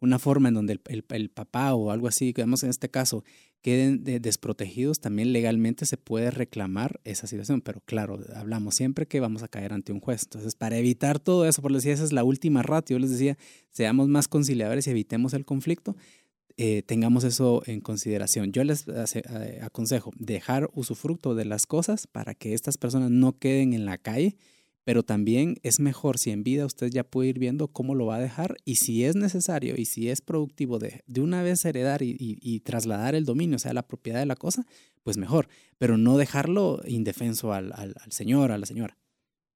una 0.00 0.18
forma 0.18 0.48
en 0.48 0.54
donde 0.54 0.80
el, 0.84 1.30
papá 1.30 1.74
o 1.74 1.90
algo 1.90 2.06
así, 2.06 2.26
digamos 2.26 2.62
en 2.62 2.70
este 2.70 2.88
caso, 2.88 3.24
queden 3.66 4.04
desprotegidos, 4.22 5.00
también 5.00 5.32
legalmente 5.32 5.86
se 5.86 5.96
puede 5.96 6.30
reclamar 6.30 7.00
esa 7.02 7.26
situación. 7.26 7.60
Pero 7.62 7.80
claro, 7.84 8.20
hablamos 8.36 8.76
siempre 8.76 9.06
que 9.06 9.18
vamos 9.18 9.42
a 9.42 9.48
caer 9.48 9.72
ante 9.72 9.90
un 9.90 9.98
juez. 9.98 10.22
Entonces, 10.22 10.54
para 10.54 10.78
evitar 10.78 11.18
todo 11.18 11.48
eso, 11.48 11.62
por 11.62 11.72
decir, 11.72 11.90
esa 11.90 12.04
es 12.04 12.12
la 12.12 12.22
última 12.22 12.62
ratio, 12.62 12.94
yo 12.96 13.00
les 13.00 13.10
decía, 13.10 13.36
seamos 13.72 14.06
más 14.06 14.28
conciliadores 14.28 14.86
y 14.86 14.90
evitemos 14.90 15.34
el 15.34 15.44
conflicto. 15.44 15.96
Eh, 16.56 16.84
tengamos 16.86 17.24
eso 17.24 17.64
en 17.66 17.80
consideración. 17.80 18.52
Yo 18.52 18.62
les 18.62 18.84
eh, 18.86 19.58
aconsejo 19.60 20.12
dejar 20.16 20.70
usufructo 20.72 21.34
de 21.34 21.44
las 21.44 21.66
cosas 21.66 22.06
para 22.06 22.34
que 22.34 22.54
estas 22.54 22.78
personas 22.78 23.10
no 23.10 23.36
queden 23.36 23.72
en 23.72 23.84
la 23.84 23.98
calle 23.98 24.36
pero 24.86 25.02
también 25.02 25.56
es 25.64 25.80
mejor 25.80 26.16
si 26.16 26.30
en 26.30 26.44
vida 26.44 26.64
usted 26.64 26.86
ya 26.92 27.02
puede 27.02 27.30
ir 27.30 27.40
viendo 27.40 27.66
cómo 27.66 27.96
lo 27.96 28.06
va 28.06 28.16
a 28.16 28.20
dejar 28.20 28.56
y 28.64 28.76
si 28.76 29.02
es 29.02 29.16
necesario 29.16 29.74
y 29.76 29.84
si 29.84 30.10
es 30.10 30.20
productivo 30.20 30.78
de, 30.78 31.02
de 31.08 31.20
una 31.20 31.42
vez 31.42 31.64
heredar 31.64 32.02
y, 32.02 32.60
trasladar 32.60 33.16
el 33.16 33.24
dominio, 33.24 33.56
o 33.56 33.58
sea, 33.58 33.72
la 33.72 33.82
propiedad 33.82 34.20
de 34.20 34.26
la 34.26 34.36
cosa, 34.36 34.64
pues 35.02 35.16
mejor, 35.16 35.48
pero 35.76 35.98
no 35.98 36.16
dejarlo 36.16 36.82
indefenso 36.86 37.52
al, 37.52 37.72
al, 37.72 37.96
señor, 38.10 38.52
a 38.52 38.58
la 38.58 38.66
señora. 38.66 38.96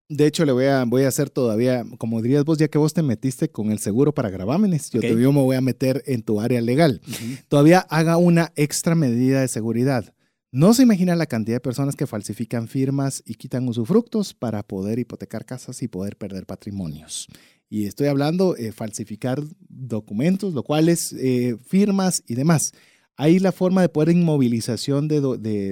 De 0.08 0.26
hecho, 0.26 0.44
le 0.44 0.50
voy 0.50 0.64
a, 0.64 0.82
voy 0.84 1.04
a 1.04 1.08
hacer 1.08 1.30
todavía, 1.30 1.84
como 1.98 2.20
dirías 2.22 2.44
vos, 2.44 2.58
ya 2.58 2.66
que 2.66 2.78
vos 2.78 2.92
te 2.92 3.02
metiste 3.04 3.50
con 3.50 3.70
el 3.70 3.78
seguro 3.78 4.12
para 4.12 4.30
gravámenes, 4.30 4.90
yo, 4.90 5.00
me 5.00 5.40
voy 5.40 5.54
a 5.54 5.60
meter 5.60 6.02
en 6.06 6.24
tu 6.24 6.40
área 6.40 6.60
legal. 6.60 7.00
Todavía 7.48 7.86
haga 7.88 8.16
una 8.16 8.52
extra 8.56 8.96
medida 8.96 9.42
de 9.42 9.46
seguridad. 9.46 10.12
No 10.52 10.74
se 10.74 10.82
imagina 10.82 11.14
la 11.14 11.26
cantidad 11.26 11.56
de 11.56 11.60
personas 11.60 11.94
que 11.94 12.08
falsifican 12.08 12.66
firmas 12.66 13.22
y 13.24 13.34
quitan 13.34 13.68
usufructos 13.68 14.34
para 14.34 14.64
poder 14.64 14.98
hipotecar 14.98 15.44
casas 15.44 15.80
y 15.80 15.86
poder 15.86 16.16
perder 16.16 16.44
patrimonios. 16.44 17.28
Y 17.68 17.86
estoy 17.86 18.08
hablando 18.08 18.54
de 18.54 18.68
eh, 18.68 18.72
falsificar 18.72 19.40
documentos, 19.68 20.52
lo 20.52 20.64
cual 20.64 20.88
es 20.88 21.12
eh, 21.12 21.56
firmas 21.64 22.24
y 22.26 22.34
demás. 22.34 22.72
Hay 23.16 23.38
la 23.38 23.52
forma 23.52 23.80
de 23.82 23.90
poder 23.90 24.08
inmovilización 24.16 25.06
de, 25.06 25.20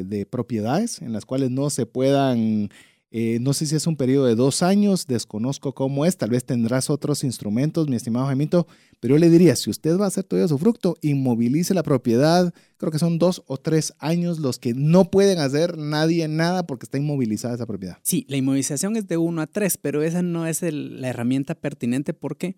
de 0.04 0.26
propiedades 0.26 1.02
en 1.02 1.12
las 1.12 1.24
cuales 1.24 1.50
no 1.50 1.70
se 1.70 1.86
puedan 1.86 2.68
eh, 3.10 3.38
no 3.40 3.54
sé 3.54 3.64
si 3.64 3.74
es 3.74 3.86
un 3.86 3.96
periodo 3.96 4.26
de 4.26 4.34
dos 4.34 4.62
años, 4.62 5.06
desconozco 5.06 5.74
cómo 5.74 6.04
es, 6.04 6.18
tal 6.18 6.30
vez 6.30 6.44
tendrás 6.44 6.90
otros 6.90 7.24
instrumentos, 7.24 7.88
mi 7.88 7.96
estimado 7.96 8.26
Jaimito, 8.26 8.66
pero 9.00 9.14
yo 9.14 9.18
le 9.18 9.30
diría, 9.30 9.56
si 9.56 9.70
usted 9.70 9.98
va 9.98 10.04
a 10.04 10.08
hacer 10.08 10.24
todo 10.24 10.46
su 10.46 10.58
fruto, 10.58 10.96
inmovilice 11.00 11.72
la 11.72 11.82
propiedad, 11.82 12.52
creo 12.76 12.92
que 12.92 12.98
son 12.98 13.18
dos 13.18 13.42
o 13.46 13.56
tres 13.56 13.94
años 13.98 14.40
los 14.40 14.58
que 14.58 14.74
no 14.74 15.10
pueden 15.10 15.38
hacer 15.38 15.78
nadie 15.78 16.28
nada 16.28 16.66
porque 16.66 16.84
está 16.84 16.98
inmovilizada 16.98 17.54
esa 17.54 17.66
propiedad. 17.66 17.98
Sí, 18.02 18.26
la 18.28 18.36
inmovilización 18.36 18.96
es 18.96 19.08
de 19.08 19.16
uno 19.16 19.40
a 19.40 19.46
tres, 19.46 19.78
pero 19.78 20.02
esa 20.02 20.20
no 20.20 20.46
es 20.46 20.60
la 20.62 21.08
herramienta 21.08 21.54
pertinente 21.54 22.12
porque 22.12 22.56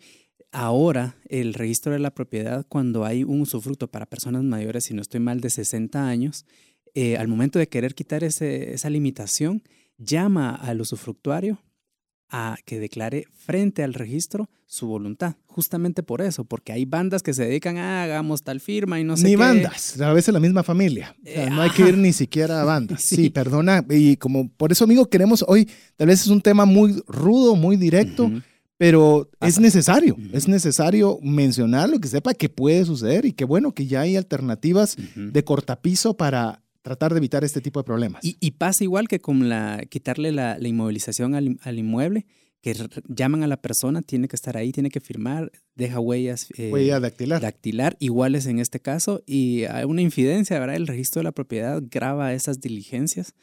ahora 0.50 1.16
el 1.28 1.54
registro 1.54 1.92
de 1.92 2.00
la 2.00 2.12
propiedad, 2.12 2.66
cuando 2.68 3.04
hay 3.04 3.22
un 3.22 3.42
usufructo 3.42 3.88
para 3.88 4.06
personas 4.06 4.42
mayores, 4.42 4.84
si 4.84 4.94
no 4.94 5.02
estoy 5.02 5.20
mal, 5.20 5.40
de 5.40 5.50
60 5.50 6.08
años, 6.08 6.44
eh, 6.94 7.16
al 7.16 7.28
momento 7.28 7.58
de 7.60 7.68
querer 7.68 7.94
quitar 7.94 8.24
esa 8.24 8.90
limitación, 8.90 9.62
llama 10.00 10.54
al 10.54 10.80
usufructuario 10.80 11.60
a 12.30 12.56
que 12.64 12.78
declare 12.78 13.24
frente 13.34 13.82
al 13.82 13.94
registro 13.94 14.48
su 14.66 14.86
voluntad. 14.86 15.34
Justamente 15.46 16.02
por 16.02 16.22
eso, 16.22 16.44
porque 16.44 16.72
hay 16.72 16.84
bandas 16.84 17.22
que 17.22 17.34
se 17.34 17.44
dedican 17.44 17.76
a 17.76 18.04
hagamos 18.04 18.42
tal 18.42 18.60
firma 18.60 19.00
y 19.00 19.04
no 19.04 19.16
sé 19.16 19.24
ni 19.24 19.30
qué. 19.30 19.36
bandas, 19.36 20.00
a 20.00 20.12
veces 20.12 20.32
la 20.32 20.38
misma 20.38 20.62
familia. 20.62 21.14
no 21.50 21.60
hay 21.60 21.70
que 21.70 21.88
ir 21.88 21.98
ni 21.98 22.12
siquiera 22.12 22.62
a 22.62 22.64
bandas. 22.64 23.02
sí. 23.02 23.30
perdona. 23.30 23.84
Y 23.90 24.16
como 24.16 24.48
por 24.48 24.70
eso, 24.70 24.84
amigo, 24.84 25.06
queremos 25.06 25.44
hoy, 25.48 25.68
tal 25.96 26.06
vez 26.06 26.20
es 26.20 26.28
un 26.28 26.40
tema 26.40 26.64
muy 26.64 27.02
rudo, 27.08 27.56
muy 27.56 27.76
directo, 27.76 28.30
pero 28.76 29.28
es 29.40 29.58
necesario, 29.58 30.16
es 30.32 30.46
necesario 30.46 31.18
mencionarlo, 31.20 31.98
que 31.98 32.08
sepa 32.08 32.32
que 32.32 32.48
puede 32.48 32.84
suceder 32.84 33.26
y 33.26 33.32
que 33.32 33.44
bueno, 33.44 33.72
que 33.72 33.86
ya 33.86 34.02
hay 34.02 34.16
alternativas 34.16 34.96
de 35.16 35.44
cortapiso 35.44 36.16
para 36.16 36.62
tratar 36.82 37.12
de 37.12 37.18
evitar 37.18 37.44
este 37.44 37.60
tipo 37.60 37.80
de 37.80 37.84
problemas. 37.84 38.22
Y, 38.22 38.50
pasa 38.52 38.84
igual 38.84 39.08
que 39.08 39.20
con 39.20 39.48
la 39.48 39.82
quitarle 39.88 40.32
la, 40.32 40.58
inmovilización 40.60 41.34
al, 41.34 41.78
inmueble, 41.78 42.26
que 42.62 42.74
llaman 43.08 43.42
a 43.42 43.46
la 43.46 43.60
persona, 43.60 44.02
tiene 44.02 44.28
que 44.28 44.36
estar 44.36 44.56
ahí, 44.56 44.72
tiene 44.72 44.90
que 44.90 45.00
firmar, 45.00 45.50
deja 45.74 45.98
huellas. 45.98 46.46
Eh, 46.56 46.70
Huella 46.72 47.00
dactilar. 47.00 47.40
Dactilar, 47.40 47.96
iguales 48.00 48.46
en 48.46 48.58
este 48.58 48.80
caso, 48.80 49.22
y 49.26 49.64
hay 49.64 49.84
una 49.84 50.02
infidencia, 50.02 50.58
¿verdad? 50.58 50.76
El 50.76 50.86
registro 50.86 51.20
de 51.20 51.24
la 51.24 51.32
propiedad 51.32 51.82
graba 51.90 52.34
esas 52.34 52.60
diligencias 52.60 53.34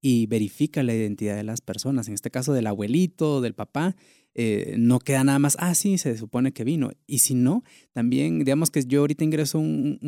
y 0.00 0.26
verifica 0.26 0.82
la 0.82 0.94
identidad 0.94 1.36
de 1.36 1.44
las 1.44 1.60
personas, 1.60 2.08
en 2.08 2.14
este 2.14 2.30
caso 2.30 2.52
del 2.52 2.66
abuelito, 2.66 3.40
del 3.40 3.54
papá, 3.54 3.96
eh, 4.34 4.74
no 4.78 4.98
queda 4.98 5.22
nada 5.24 5.38
más, 5.38 5.56
ah, 5.60 5.74
sí, 5.74 5.98
se 5.98 6.16
supone 6.16 6.52
que 6.52 6.64
vino. 6.64 6.90
Y 7.06 7.20
si 7.20 7.34
no, 7.34 7.62
también, 7.92 8.40
digamos 8.40 8.70
que 8.70 8.84
yo 8.84 9.00
ahorita 9.00 9.24
ingreso 9.24 9.58
un, 9.58 9.98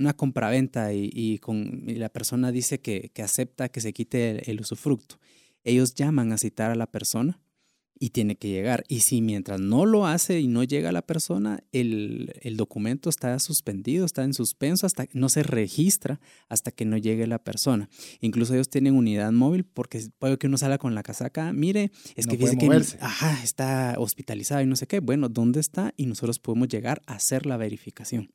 una 0.00 0.14
compraventa 0.14 0.92
y, 0.94 1.10
y, 1.12 1.38
con, 1.38 1.84
la 1.86 2.08
persona 2.08 2.52
dice 2.52 2.80
que, 2.80 3.10
que, 3.12 3.22
acepta 3.22 3.68
que 3.68 3.80
se 3.80 3.92
quite 3.92 4.50
el 4.50 4.60
usufructo. 4.60 5.18
Ellos 5.62 5.94
llaman 5.94 6.32
a 6.32 6.38
citar 6.38 6.70
a 6.70 6.74
la 6.74 6.86
persona 6.86 7.38
y 8.02 8.10
tiene 8.10 8.36
que 8.36 8.48
llegar. 8.48 8.82
Y 8.88 9.00
si 9.00 9.20
mientras 9.20 9.60
no 9.60 9.84
lo 9.84 10.06
hace 10.06 10.40
y 10.40 10.48
no 10.48 10.64
llega 10.64 10.90
la 10.90 11.02
persona, 11.02 11.62
el, 11.70 12.32
documento 12.56 13.10
está 13.10 13.38
suspendido, 13.38 14.06
está 14.06 14.24
en 14.24 14.32
suspenso, 14.32 14.86
hasta 14.86 15.06
no 15.12 15.28
se 15.28 15.42
registra 15.42 16.18
hasta 16.48 16.72
que 16.72 16.86
no 16.86 16.96
llegue 16.96 17.26
la 17.26 17.38
persona. 17.38 17.90
Incluso 18.20 18.54
ellos 18.54 18.70
tienen 18.70 18.94
unidad 18.94 19.30
móvil 19.32 19.64
porque 19.64 20.02
puede 20.18 20.38
que 20.38 20.46
uno 20.46 20.56
salga 20.56 20.78
con 20.78 20.94
la 20.94 21.02
casaca, 21.02 21.52
mire, 21.52 21.92
es 22.16 22.26
que 22.26 22.38
dice 22.38 22.56
que 22.56 22.70
ajá, 23.00 23.42
está 23.44 23.94
hospitalizado 23.98 24.62
y 24.62 24.66
no 24.66 24.76
sé 24.76 24.86
qué. 24.86 25.00
Bueno, 25.00 25.28
¿dónde 25.28 25.60
está? 25.60 25.92
Y 25.96 26.06
nosotros 26.06 26.38
podemos 26.38 26.68
llegar 26.68 27.02
a 27.06 27.14
hacer 27.14 27.44
la 27.44 27.58
verificación. 27.58 28.32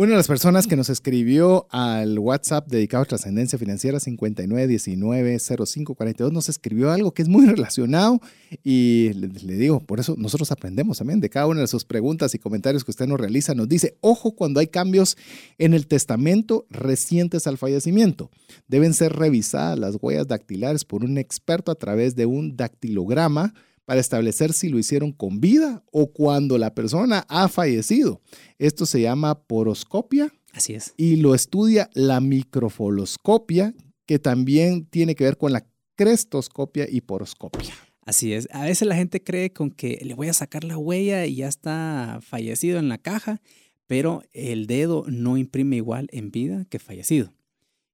Una 0.00 0.12
de 0.12 0.16
las 0.16 0.28
personas 0.28 0.66
que 0.66 0.76
nos 0.76 0.88
escribió 0.88 1.66
al 1.68 2.18
WhatsApp 2.18 2.66
dedicado 2.68 3.02
a 3.02 3.06
trascendencia 3.06 3.58
financiera 3.58 3.98
59190542 3.98 6.32
nos 6.32 6.48
escribió 6.48 6.90
algo 6.90 7.12
que 7.12 7.20
es 7.20 7.28
muy 7.28 7.44
relacionado 7.46 8.18
y 8.64 9.12
le, 9.12 9.56
digo, 9.56 9.80
por 9.80 10.00
eso 10.00 10.14
nosotros 10.16 10.50
aprendemos 10.52 10.96
también 10.96 11.20
de 11.20 11.28
cada 11.28 11.48
una 11.48 11.60
de 11.60 11.66
sus 11.66 11.84
preguntas 11.84 12.34
y 12.34 12.38
comentarios 12.38 12.82
que 12.82 12.92
usted 12.92 13.08
nos 13.08 13.20
realiza. 13.20 13.54
Nos 13.54 13.68
dice, 13.68 13.98
ojo 14.00 14.32
cuando 14.32 14.60
hay 14.60 14.68
cambios 14.68 15.18
en 15.58 15.74
el 15.74 15.86
testamento 15.86 16.64
recientes 16.70 17.46
al 17.46 17.58
fallecimiento. 17.58 18.30
Deben 18.68 18.94
ser 18.94 19.12
revisadas 19.12 19.78
las 19.78 19.98
huellas 20.00 20.26
dactilares 20.26 20.86
por 20.86 21.04
un 21.04 21.18
experto 21.18 21.70
a 21.70 21.74
través 21.74 22.16
de 22.16 22.24
un 22.24 22.56
dactilograma 22.56 23.52
para 23.90 24.00
establecer 24.00 24.52
si 24.52 24.68
lo 24.68 24.78
hicieron 24.78 25.10
con 25.10 25.40
vida 25.40 25.82
o 25.90 26.12
cuando 26.12 26.58
la 26.58 26.76
persona 26.76 27.26
ha 27.28 27.48
fallecido. 27.48 28.22
Esto 28.56 28.86
se 28.86 29.00
llama 29.00 29.42
poroscopia. 29.42 30.32
Así 30.52 30.74
es. 30.74 30.94
Y 30.96 31.16
lo 31.16 31.34
estudia 31.34 31.90
la 31.94 32.20
microfoloscopia, 32.20 33.74
que 34.06 34.20
también 34.20 34.86
tiene 34.86 35.16
que 35.16 35.24
ver 35.24 35.36
con 35.36 35.52
la 35.52 35.66
crestoscopia 35.96 36.86
y 36.88 37.00
poroscopia. 37.00 37.74
Así 38.02 38.32
es. 38.32 38.46
A 38.52 38.62
veces 38.62 38.86
la 38.86 38.94
gente 38.94 39.24
cree 39.24 39.52
con 39.52 39.72
que 39.72 39.98
le 40.04 40.14
voy 40.14 40.28
a 40.28 40.34
sacar 40.34 40.62
la 40.62 40.78
huella 40.78 41.26
y 41.26 41.34
ya 41.34 41.48
está 41.48 42.20
fallecido 42.22 42.78
en 42.78 42.88
la 42.88 42.98
caja, 42.98 43.42
pero 43.88 44.22
el 44.32 44.68
dedo 44.68 45.04
no 45.08 45.36
imprime 45.36 45.74
igual 45.74 46.06
en 46.12 46.30
vida 46.30 46.64
que 46.70 46.78
fallecido. 46.78 47.32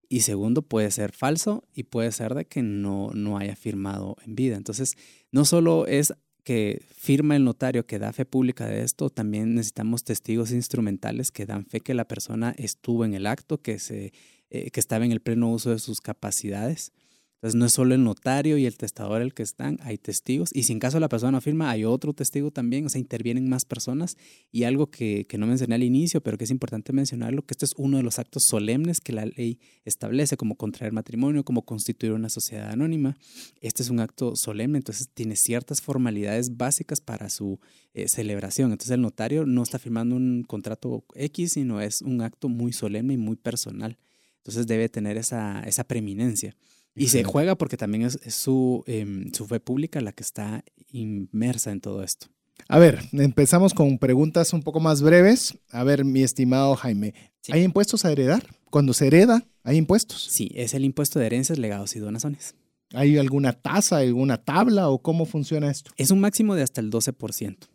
Y 0.09 0.21
segundo, 0.21 0.63
puede 0.63 0.91
ser 0.91 1.13
falso 1.13 1.65
y 1.75 1.85
puede 1.85 2.13
ser 2.13 2.35
de 2.35 2.45
que 2.45 2.63
no, 2.63 3.11
no 3.13 3.39
haya 3.39 3.57
firmado 3.57 4.17
en 4.25 4.37
vida. 4.37 4.57
Entonces, 4.57 4.97
no 5.33 5.45
solo 5.45 5.87
es 5.87 6.15
que 6.45 6.81
firma 6.95 7.35
el 7.35 7.43
notario 7.45 7.87
que 7.87 7.99
da 7.99 8.13
fe 8.13 8.25
pública 8.25 8.67
de 8.67 8.83
esto, 8.83 9.11
también 9.11 9.57
necesitamos 9.57 10.05
testigos 10.05 10.53
instrumentales 10.53 11.33
que 11.33 11.45
dan 11.45 11.67
fe 11.67 11.81
que 11.81 11.93
la 11.93 12.07
persona 12.07 12.55
estuvo 12.57 13.05
en 13.05 13.15
el 13.15 13.27
acto, 13.27 13.61
que, 13.61 13.81
se, 13.81 14.13
eh, 14.51 14.71
que 14.71 14.79
estaba 14.79 15.05
en 15.05 15.11
el 15.11 15.21
pleno 15.21 15.51
uso 15.51 15.71
de 15.71 15.81
sus 15.81 16.01
capacidades. 16.01 16.93
Entonces 17.37 17.59
no 17.59 17.67
es 17.67 17.73
solo 17.75 17.95
el 17.95 18.03
notario 18.03 18.57
y 18.57 18.65
el 18.65 18.79
testador 18.79 19.21
el 19.21 19.35
que 19.35 19.43
están, 19.43 19.79
hay 19.83 19.99
testigos. 19.99 20.51
Y 20.55 20.63
si 20.63 20.73
en 20.73 20.79
caso 20.79 20.99
la 21.01 21.11
persona 21.11 21.33
no 21.33 21.41
firma, 21.43 21.71
hay 21.71 21.85
otro 21.85 22.15
testigo 22.15 22.51
también, 22.51 22.87
o 22.87 22.89
sea, 22.89 22.99
intervienen 22.99 23.49
más 23.49 23.67
personas. 23.67 24.17
Y 24.51 24.65
algo 24.65 24.91
que, 24.91 25.27
que 25.29 25.37
no 25.37 25.47
mencioné 25.47 25.75
al 25.75 25.83
inicio, 25.83 26.23
pero 26.23 26.39
que 26.39 26.45
es 26.45 26.51
importante 26.51 26.95
mencionarlo, 26.95 27.43
que 27.45 27.53
este 27.53 27.67
es 27.67 27.75
uno 27.77 27.99
de 27.99 28.03
los 28.03 28.19
actos 28.19 28.45
solemnes 28.45 29.01
que 29.01 29.13
la 29.13 29.27
ley 29.27 29.61
establece, 29.85 30.39
como 30.39 30.57
contraer 30.57 30.93
matrimonio, 30.93 31.45
como 31.45 31.67
constituir 31.67 32.13
una 32.13 32.31
sociedad 32.31 32.71
anónima. 32.71 33.19
Este 33.61 33.83
es 33.83 33.91
un 33.91 34.01
acto 34.01 34.35
solemne, 34.35 34.79
entonces 34.79 35.11
tiene 35.13 35.37
ciertas 35.37 35.83
formalidades 35.83 36.57
básicas 36.57 37.03
para 37.03 37.29
su 37.29 37.61
eh, 37.93 38.09
celebración. 38.09 38.73
Entonces 38.73 38.93
el 38.93 39.03
notario 39.03 39.45
no 39.45 39.63
está 39.63 39.79
firmando 39.79 40.17
un 40.17 40.43
contrato 40.43 41.05
X, 41.15 41.53
sino 41.53 41.83
es 41.83 42.01
un 42.01 42.23
acto 42.23 42.49
muy 42.49 42.73
solemne 42.73 43.13
y 43.13 43.19
muy 43.19 43.37
personal. 43.37 43.99
Entonces 44.39 44.67
debe 44.67 44.89
tener 44.89 45.17
esa, 45.17 45.61
esa 45.65 45.85
preeminencia. 45.85 46.57
Y 46.97 47.09
se 47.09 47.25
juega 47.25 47.57
porque 47.57 47.77
también 47.77 48.05
es, 48.05 48.19
su, 48.35 48.83
em, 48.87 49.33
su 49.33 49.47
fe 49.47 49.61
pública 49.61 50.01
la 50.01 50.13
que 50.13 50.23
está 50.23 50.65
inmersa 50.91 51.71
en 51.71 51.81
todo 51.81 52.03
esto. 52.03 52.29
A 52.69 52.79
ver, 52.79 53.01
empezamos 53.13 53.75
con 53.75 53.99
preguntas 53.99 54.53
un 54.53 54.63
poco 54.63 54.81
más 54.81 55.03
breves. 55.03 55.59
A 55.71 55.85
ver, 55.85 56.05
mi 56.05 56.23
estimado 56.23 56.75
Jaime, 56.75 57.15
¿hay 57.51 57.63
impuestos 57.63 58.05
a 58.05 58.13
heredar? 58.13 58.47
Cuando 58.71 58.93
se 58.93 59.07
hereda, 59.07 59.47
¿hay 59.63 59.77
impuestos? 59.77 60.27
Sí, 60.31 60.51
es 60.55 60.75
el 60.75 60.85
impuesto 60.85 61.19
de 61.19 61.27
herencias, 61.27 61.59
legados 61.59 61.95
y 61.95 62.01
donaciones. 62.01 62.55
¿Hay 62.95 63.19
alguna 63.19 63.53
tasa, 63.53 63.99
alguna 63.99 64.39
tabla 64.43 64.89
o 64.89 65.01
cómo 65.01 65.27
funciona 65.27 65.71
esto? 65.71 65.91
Es 65.97 66.11
un 66.11 66.21
máximo 66.21 66.55
de 66.55 66.63
hasta 66.63 66.81
el 66.81 66.91
12%. 66.91 67.69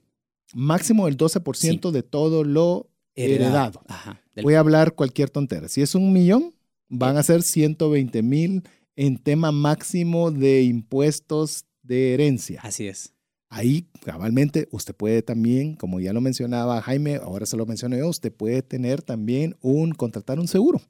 máximo 0.54 1.08
el 1.08 1.16
12% 1.16 1.92
de 1.92 2.04
todo 2.04 2.44
lo 2.44 2.90
heredado. 3.16 3.84
Voy 4.42 4.56
a 4.56 4.60
hablar 4.60 4.96
cualquier 4.96 5.30
tontera. 5.30 5.70
Si 5.70 5.82
es 5.82 5.96
un 5.96 6.12
millón, 6.12 6.54
van 6.90 7.18
a 7.18 7.24
ser 7.24 7.42
120 7.42 8.22
mil 8.22 8.64
en 9.02 9.18
tema 9.18 9.52
máximo 9.52 10.30
de 10.30 10.62
impuestos 10.62 11.66
de 11.82 12.14
herencia. 12.14 12.62
Así 12.62 12.86
es. 12.86 13.16
Ahí, 13.50 13.88
cabalmente, 14.06 14.68
usted 14.70 14.94
puede 14.96 15.24
también, 15.24 15.74
como 15.74 16.00
ya 16.00 16.14
lo 16.14 16.22
mencionaba 16.22 16.80
Jaime, 16.84 17.16
ahora 17.16 17.48
se 17.48 17.58
lo 17.58 17.66
mencioné 17.66 17.98
yo, 17.98 18.08
usted 18.10 18.32
puede 18.32 18.62
tener 18.62 19.02
también 19.02 19.58
un, 19.60 19.94
contratar 19.94 20.40
un 20.40 20.48
seguro. 20.48 20.82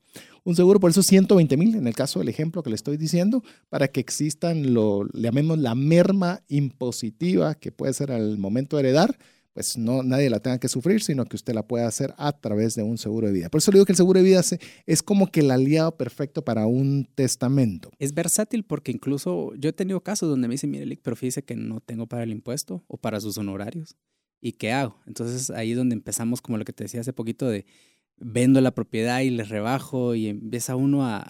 Un 0.44 0.58
seguro, 0.58 0.82
por 0.82 0.92
eso 0.92 1.02
120 1.02 1.56
mil, 1.56 1.74
en 1.76 1.88
el 1.88 1.96
caso 1.96 2.20
del 2.20 2.28
ejemplo 2.28 2.64
que 2.64 2.70
le 2.70 2.76
estoy 2.76 2.98
diciendo, 2.98 3.46
para 3.70 3.88
que 3.88 4.02
existan, 4.02 4.74
lo 4.74 5.08
llamemos 5.14 5.58
la 5.58 5.74
merma 5.74 6.44
impositiva 6.50 7.56
que 7.56 7.72
puede 7.72 7.94
ser 7.94 8.12
al 8.12 8.38
momento 8.38 8.76
de 8.76 8.82
heredar, 8.82 9.18
pues 9.53 9.78
no 9.78 10.03
nadie 10.03 10.30
la 10.30 10.40
tenga 10.40 10.60
que 10.60 10.69
sufrir, 10.69 11.02
sino 11.02 11.26
que 11.26 11.36
usted 11.36 11.53
la 11.53 11.68
pueda 11.68 11.88
hacer 11.88 12.14
a 12.18 12.32
través 12.32 12.76
de 12.76 12.84
un 12.84 12.98
seguro 12.98 13.28
de 13.28 13.34
vida. 13.34 13.49
Por 13.49 13.60
eso 13.60 13.72
le 13.72 13.78
digo 13.78 13.86
que 13.86 13.91
el 13.91 13.98
seguro 13.98 14.19
de 14.19 14.26
vida 14.26 14.41
es 14.86 15.03
como 15.03 15.28
que 15.28 15.41
el 15.41 15.52
aliado 15.52 15.98
perfecto 15.98 16.44
para 16.44 16.68
un 16.68 17.07
testamento. 17.15 17.91
Es 17.99 18.14
versátil 18.14 18.64
porque 18.64 18.91
incluso 18.91 19.53
yo 19.56 19.69
he 19.69 19.73
tenido 19.73 20.02
casos 20.02 20.30
donde 20.30 20.48
me 20.48 20.53
dicen, 20.53 20.72
mire, 20.72 20.98
pero 21.02 21.15
fíjese 21.15 21.44
que 21.44 21.56
no 21.56 21.82
tengo 21.82 22.07
para 22.07 22.23
el 22.23 22.32
impuesto 22.32 22.84
o 22.88 22.98
para 22.98 23.19
sus 23.19 23.38
honorarios. 23.38 23.98
¿Y 24.40 24.53
qué 24.53 24.72
hago? 24.72 24.99
Entonces 25.06 25.49
ahí 25.52 25.72
es 25.72 25.78
donde 25.78 25.95
empezamos, 25.95 26.41
como 26.41 26.57
lo 26.57 26.65
que 26.65 26.73
te 26.73 26.86
decía 26.86 27.02
hace 27.02 27.14
poquito, 27.14 27.48
de 27.48 27.65
vendo 28.18 28.61
la 28.61 28.72
propiedad 28.72 29.22
y 29.22 29.30
le 29.30 29.44
rebajo 29.44 30.15
y 30.15 30.28
empieza 30.28 30.76
uno 30.76 31.06
a, 31.06 31.22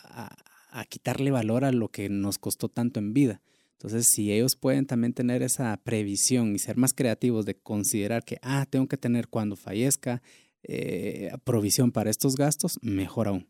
a 0.72 0.86
quitarle 0.86 1.32
valor 1.32 1.66
a 1.66 1.72
lo 1.72 1.90
que 1.90 2.10
nos 2.10 2.38
costó 2.38 2.70
tanto 2.70 3.00
en 3.00 3.14
vida. 3.14 3.42
Entonces, 3.82 4.10
si 4.10 4.32
ellos 4.32 4.56
pueden 4.56 4.86
también 4.86 5.12
tener 5.12 5.42
esa 5.42 5.76
previsión 5.84 6.56
y 6.56 6.60
ser 6.60 6.78
más 6.78 6.94
creativos 6.94 7.48
de 7.48 7.56
considerar 7.56 8.24
que, 8.24 8.38
ah, 8.44 8.68
tengo 8.70 8.88
que 8.88 8.96
tener 8.96 9.28
cuando 9.28 9.56
fallezca 9.56 10.22
eh, 10.62 11.32
provisión 11.44 11.92
para 11.92 12.12
estos 12.12 12.36
gastos, 12.36 12.78
mejor 12.84 13.28
aún. 13.28 13.50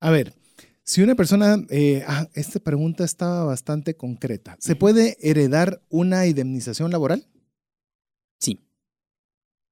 A 0.00 0.10
ver, 0.10 0.34
si 0.82 1.02
una 1.02 1.14
persona, 1.14 1.62
eh, 1.68 2.02
ah, 2.06 2.26
esta 2.32 2.58
pregunta 2.58 3.04
estaba 3.04 3.44
bastante 3.44 3.94
concreta. 3.94 4.56
¿Se 4.60 4.76
puede 4.76 5.18
heredar 5.20 5.82
una 5.90 6.26
indemnización 6.26 6.90
laboral? 6.90 7.26
Sí. 8.40 8.58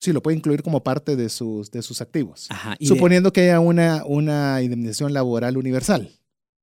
Sí, 0.01 0.13
lo 0.13 0.23
puede 0.23 0.37
incluir 0.37 0.63
como 0.63 0.83
parte 0.83 1.17
de 1.17 1.31
sus, 1.31 1.71
de 1.71 1.81
sus 1.81 2.03
activos. 2.03 2.49
Ajá, 2.51 2.77
suponiendo 2.79 3.33
que 3.33 3.41
haya 3.41 3.61
una, 3.61 4.05
una 4.05 4.61
indemnización 4.61 5.15
laboral 5.15 5.57
universal. 5.57 6.11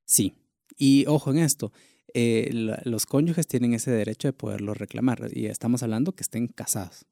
Sí. 0.05 0.35
Y 0.77 1.05
ojo 1.07 1.31
en 1.31 1.39
esto, 1.39 1.71
eh, 2.13 2.49
los 2.83 3.05
cónyuges 3.05 3.47
tienen 3.47 3.73
ese 3.73 3.91
derecho 3.91 4.27
de 4.27 4.33
poderlo 4.33 4.73
reclamar 4.73 5.29
y 5.33 5.45
estamos 5.45 5.83
hablando 5.83 6.13
que 6.13 6.23
estén 6.23 6.47
casados. 6.47 7.05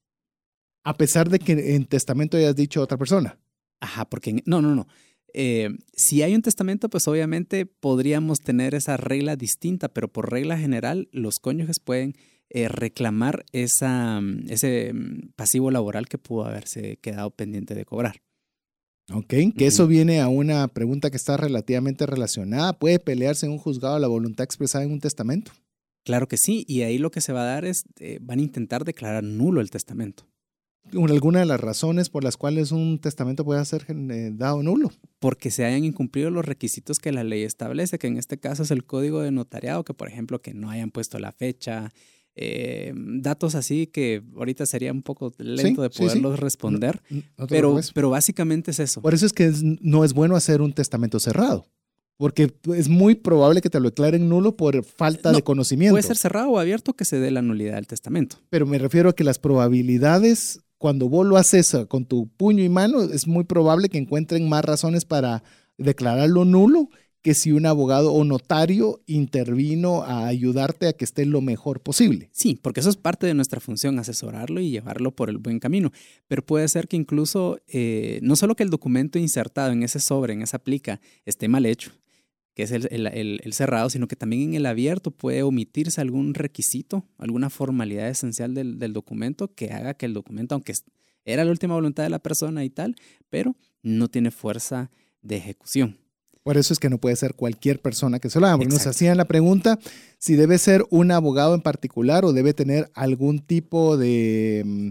A 0.84 0.96
pesar 0.96 1.30
de 1.30 1.40
que 1.40 1.76
en 1.76 1.86
testamento 1.86 2.38
hayas 2.38 2.56
dicho 2.56 2.80
a 2.80 2.84
otra 2.84 2.98
persona. 2.98 3.38
Ajá, 3.80 4.06
porque 4.06 4.42
no, 4.46 4.62
no, 4.62 4.76
no. 4.76 4.88
Eh, 5.34 5.70
si 5.94 6.22
hay 6.22 6.34
un 6.34 6.42
testamento, 6.42 6.90
pues 6.90 7.08
obviamente 7.08 7.66
podríamos 7.66 8.40
tener 8.40 8.74
esa 8.76 8.98
regla 8.98 9.36
distinta, 9.36 9.90
pero 9.90 10.08
por 10.08 10.32
regla 10.32 10.58
general 10.58 11.08
los 11.12 11.40
cónyuges 11.40 11.80
pueden 11.80 12.16
eh, 12.50 12.68
reclamar 12.68 13.46
esa, 13.52 14.22
ese 14.48 14.92
mm, 14.94 15.34
pasivo 15.36 15.70
laboral 15.72 16.08
que 16.08 16.18
pudo 16.18 16.46
haberse 16.46 16.98
quedado 16.98 17.30
pendiente 17.32 17.76
de 17.76 17.86
cobrar. 17.86 18.22
Ok, 19.12 19.34
que 19.58 19.66
eso 19.66 19.88
viene 19.88 20.22
a 20.22 20.28
una 20.28 20.68
pregunta 20.68 21.10
que 21.10 21.18
está 21.18 21.36
relativamente 21.36 22.06
relacionada. 22.06 22.74
¿Puede 22.74 23.00
pelearse 23.00 23.46
en 23.46 23.54
un 23.54 23.58
juzgado 23.58 23.98
la 23.98 24.08
voluntad 24.08 24.44
expresada 24.44 24.84
en 24.84 24.92
un 24.92 25.00
testamento? 25.00 25.52
Claro 26.04 26.28
que 26.28 26.38
sí, 26.38 26.64
y 26.68 26.82
ahí 26.84 26.98
lo 26.98 27.12
que 27.12 27.22
se 27.22 27.34
va 27.34 27.42
a 27.42 27.46
dar 27.46 27.66
es, 27.66 27.86
eh, 28.00 28.20
van 28.22 28.40
a 28.40 28.44
intentar 28.44 28.86
declarar 28.86 29.24
nulo 29.24 29.62
el 29.62 29.70
testamento. 29.70 30.28
¿Alguna 30.94 31.40
de 31.40 31.46
las 31.46 31.60
razones 31.60 32.10
por 32.10 32.24
las 32.24 32.36
cuales 32.36 32.72
un 32.72 33.00
testamento 33.00 33.46
puede 33.46 33.64
ser 33.66 33.86
eh, 33.90 34.32
dado 34.34 34.64
nulo? 34.64 34.92
Porque 35.20 35.52
se 35.52 35.66
hayan 35.66 35.84
incumplido 35.84 36.32
los 36.32 36.46
requisitos 36.46 37.00
que 37.00 37.12
la 37.12 37.24
ley 37.24 37.44
establece, 37.44 38.00
que 38.00 38.08
en 38.08 38.18
este 38.18 38.40
caso 38.40 38.64
es 38.64 38.72
el 38.72 38.86
código 38.86 39.22
de 39.22 39.32
notariado, 39.32 39.84
que 39.84 39.94
por 39.94 40.08
ejemplo 40.08 40.42
que 40.42 40.54
no 40.54 40.70
hayan 40.70 40.90
puesto 40.90 41.20
la 41.20 41.32
fecha, 41.32 41.92
eh, 42.42 42.94
datos 42.96 43.54
así 43.54 43.86
que 43.88 44.24
ahorita 44.38 44.66
sería 44.66 44.94
un 44.94 45.02
poco 45.02 45.34
lento 45.40 45.82
de 45.82 45.90
poderlos 45.90 46.40
responder, 46.40 47.02
pero, 47.50 47.82
pero 47.94 48.10
básicamente 48.10 48.72
es 48.72 48.80
eso. 48.80 49.02
Por 49.02 49.14
eso 49.14 49.26
es 49.26 49.34
que 49.34 49.52
no 49.82 50.06
es 50.06 50.14
bueno 50.14 50.38
hacer 50.38 50.62
un 50.62 50.72
testamento 50.72 51.20
cerrado. 51.20 51.66
Porque 52.16 52.54
es 52.76 52.88
muy 52.88 53.16
probable 53.16 53.60
que 53.62 53.70
te 53.70 53.80
lo 53.80 53.90
declaren 53.90 54.30
nulo 54.30 54.56
por 54.56 54.84
falta 54.86 55.34
de 55.34 55.42
conocimiento. 55.42 55.94
Puede 55.94 56.04
ser 56.04 56.16
cerrado 56.16 56.50
o 56.52 56.60
abierto 56.60 56.94
que 56.94 57.04
se 57.04 57.20
dé 57.20 57.30
la 57.30 57.42
nulidad 57.42 57.76
del 57.76 57.88
testamento. 57.88 58.38
Pero 58.50 58.66
me 58.66 58.78
refiero 58.78 59.10
a 59.10 59.14
que 59.14 59.26
las 59.26 59.38
probabilidades, 59.40 60.62
cuando 60.78 61.10
vos 61.10 61.26
lo 61.26 61.36
haces 61.36 61.76
con 61.90 62.06
tu 62.06 62.28
puño 62.28 62.64
y 62.64 62.70
mano, 62.70 63.02
es 63.02 63.28
muy 63.28 63.44
probable 63.44 63.90
que 63.90 63.98
encuentren 63.98 64.48
más 64.48 64.64
razones 64.64 65.04
para 65.04 65.44
declararlo 65.78 66.46
nulo 66.46 66.90
que 67.22 67.34
si 67.34 67.52
un 67.52 67.66
abogado 67.66 68.14
o 68.14 68.24
notario 68.24 69.02
intervino 69.06 70.04
a 70.04 70.28
ayudarte 70.28 70.88
a 70.88 70.94
que 70.94 71.04
esté 71.04 71.26
lo 71.26 71.42
mejor 71.42 71.82
posible. 71.82 72.30
Sí, 72.32 72.58
porque 72.62 72.80
eso 72.80 72.90
es 72.90 72.96
parte 72.96 73.28
de 73.28 73.34
nuestra 73.34 73.60
función, 73.60 74.00
asesorarlo 74.00 74.62
y 74.62 74.70
llevarlo 74.70 75.16
por 75.16 75.30
el 75.30 75.38
buen 75.38 75.60
camino. 75.60 75.92
Pero 76.28 76.46
puede 76.46 76.68
ser 76.70 76.88
que 76.88 76.96
incluso 76.96 77.60
eh, 77.68 78.20
no 78.24 78.36
solo 78.36 78.56
que 78.56 78.64
el 78.64 78.70
documento 78.70 79.20
insertado 79.20 79.74
en 79.74 79.84
ese 79.84 80.00
sobre, 80.00 80.34
en 80.34 80.42
esa 80.42 80.60
plica, 80.60 81.02
esté 81.26 81.50
mal 81.50 81.66
hecho, 81.66 81.92
que 82.54 82.64
es 82.64 82.72
el, 82.72 83.54
cerrado, 83.54 83.90
sino 83.90 84.08
que 84.08 84.16
también 84.16 84.44
en 84.44 84.54
el 84.54 84.66
abierto 84.66 85.12
puede 85.12 85.44
omitirse 85.44 86.00
algún 86.00 86.34
requisito, 86.34 87.06
alguna 87.18 87.50
formalidad 87.50 88.08
esencial 88.08 88.54
del, 88.54 88.80
del 88.80 88.94
documento 88.94 89.54
que 89.54 89.72
haga 89.72 89.94
que 89.94 90.06
el 90.06 90.14
documento, 90.14 90.56
aunque 90.56 90.74
era 91.26 91.44
la 91.44 91.52
última 91.52 91.76
voluntad 91.76 92.04
de 92.04 92.10
la 92.10 92.20
persona 92.20 92.64
y 92.64 92.70
tal, 92.70 92.96
pero 93.30 93.58
no 93.84 94.08
tiene 94.08 94.32
fuerza 94.32 94.90
de 95.22 95.38
ejecución. 95.38 95.98
Por 96.44 96.58
eso 96.58 96.74
es 96.74 96.80
que 96.80 96.90
no 96.90 96.98
puede 96.98 97.16
ser 97.16 97.36
cualquier 97.36 97.82
persona 97.82 98.20
que 98.20 98.30
se 98.30 98.40
lo 98.40 98.48
haga. 98.48 98.58
Porque 98.58 98.74
nos 98.74 98.88
hacían 98.88 99.18
la 99.18 99.26
pregunta 99.26 99.78
si 100.18 100.36
debe 100.36 100.58
ser 100.58 100.86
un 100.90 101.12
abogado 101.12 101.54
en 101.54 101.62
particular 101.62 102.26
o 102.26 102.34
debe 102.34 102.54
tener 102.54 102.90
algún 102.94 103.40
tipo 103.40 103.98
de, 103.98 104.64
mm, 104.66 104.90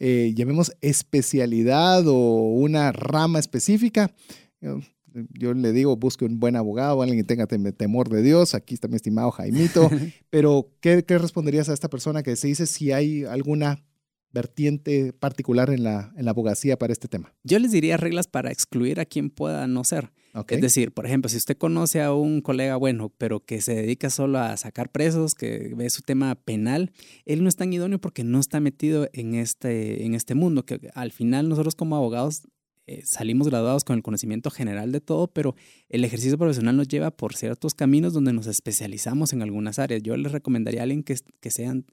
eh, 0.00 0.32
llamemos, 0.34 0.72
especialidad 0.80 2.06
o 2.06 2.52
una 2.52 2.92
rama 2.92 3.38
específica. 3.38 4.12
Yo, 4.60 5.54
le 5.54 5.72
digo, 5.72 5.96
busque 5.96 6.24
un 6.24 6.38
buen 6.38 6.54
abogado, 6.54 7.02
alguien 7.02 7.18
que 7.18 7.24
tenga 7.24 7.46
temor 7.46 8.08
de 8.08 8.22
Dios. 8.22 8.54
Aquí 8.54 8.74
está 8.74 8.86
mi 8.86 8.96
estimado 8.96 9.30
Jaimito. 9.30 9.90
Pero, 10.30 10.70
¿qué, 10.80 11.04
¿qué, 11.04 11.18
responderías 11.18 11.68
a 11.68 11.74
esta 11.74 11.88
persona 11.88 12.22
que 12.22 12.36
se 12.36 12.48
dice 12.48 12.66
si 12.66 12.92
hay 12.92 13.24
alguna 13.24 13.82
vertiente 14.30 15.12
particular 15.12 15.70
en 15.70 15.82
la, 15.82 16.12
en 16.16 16.24
la 16.24 16.30
abogacía 16.30 16.78
para 16.78 16.92
este 16.92 17.08
tema? 17.08 17.34
Yo 17.42 17.58
les 17.58 17.72
diría 17.72 17.96
reglas 17.96 18.28
para 18.28 18.52
excluir 18.52 19.00
a 19.00 19.04
quien 19.04 19.30
pueda 19.30 19.66
no 19.66 19.82
ser. 19.82 20.12
Es 20.48 20.60
decir, 20.60 20.92
por 20.92 21.06
ejemplo, 21.06 21.28
si 21.28 21.36
usted 21.36 21.56
conoce 21.56 22.02
a 22.02 22.12
un 22.12 22.40
colega 22.40 22.76
bueno, 22.76 23.12
pero 23.16 23.40
que 23.40 23.60
se 23.60 23.74
dedica 23.74 24.10
solo 24.10 24.38
a 24.38 24.56
sacar 24.56 24.90
presos, 24.90 25.34
que 25.34 25.72
ve 25.76 25.90
su 25.90 26.02
tema 26.02 26.34
penal, 26.34 26.92
él 27.24 27.42
no 27.42 27.48
es 27.48 27.56
tan 27.56 27.72
idóneo 27.72 28.00
porque 28.00 28.24
no 28.24 28.40
está 28.40 28.60
metido 28.60 29.08
en 29.12 29.34
este, 29.34 30.04
en 30.04 30.14
este 30.14 30.34
mundo, 30.34 30.64
que 30.64 30.90
al 30.94 31.12
final 31.12 31.48
nosotros 31.48 31.74
como 31.74 31.96
abogados 31.96 32.42
eh, 32.86 33.02
salimos 33.04 33.48
graduados 33.48 33.84
con 33.84 33.96
el 33.96 34.02
conocimiento 34.02 34.50
general 34.50 34.92
de 34.92 35.02
todo, 35.02 35.28
pero 35.28 35.54
el 35.90 36.04
ejercicio 36.04 36.38
profesional 36.38 36.74
nos 36.76 36.88
lleva 36.88 37.10
por 37.10 37.36
ciertos 37.36 37.74
caminos 37.74 38.14
donde 38.14 38.32
nos 38.32 38.46
especializamos 38.46 39.34
en 39.34 39.42
algunas 39.42 39.78
áreas. 39.78 40.02
Yo 40.02 40.16
les 40.16 40.32
recomendaría 40.32 40.80
a 40.80 40.84
alguien 40.84 41.02
que, 41.02 41.16
que 41.40 41.50
sean 41.50 41.84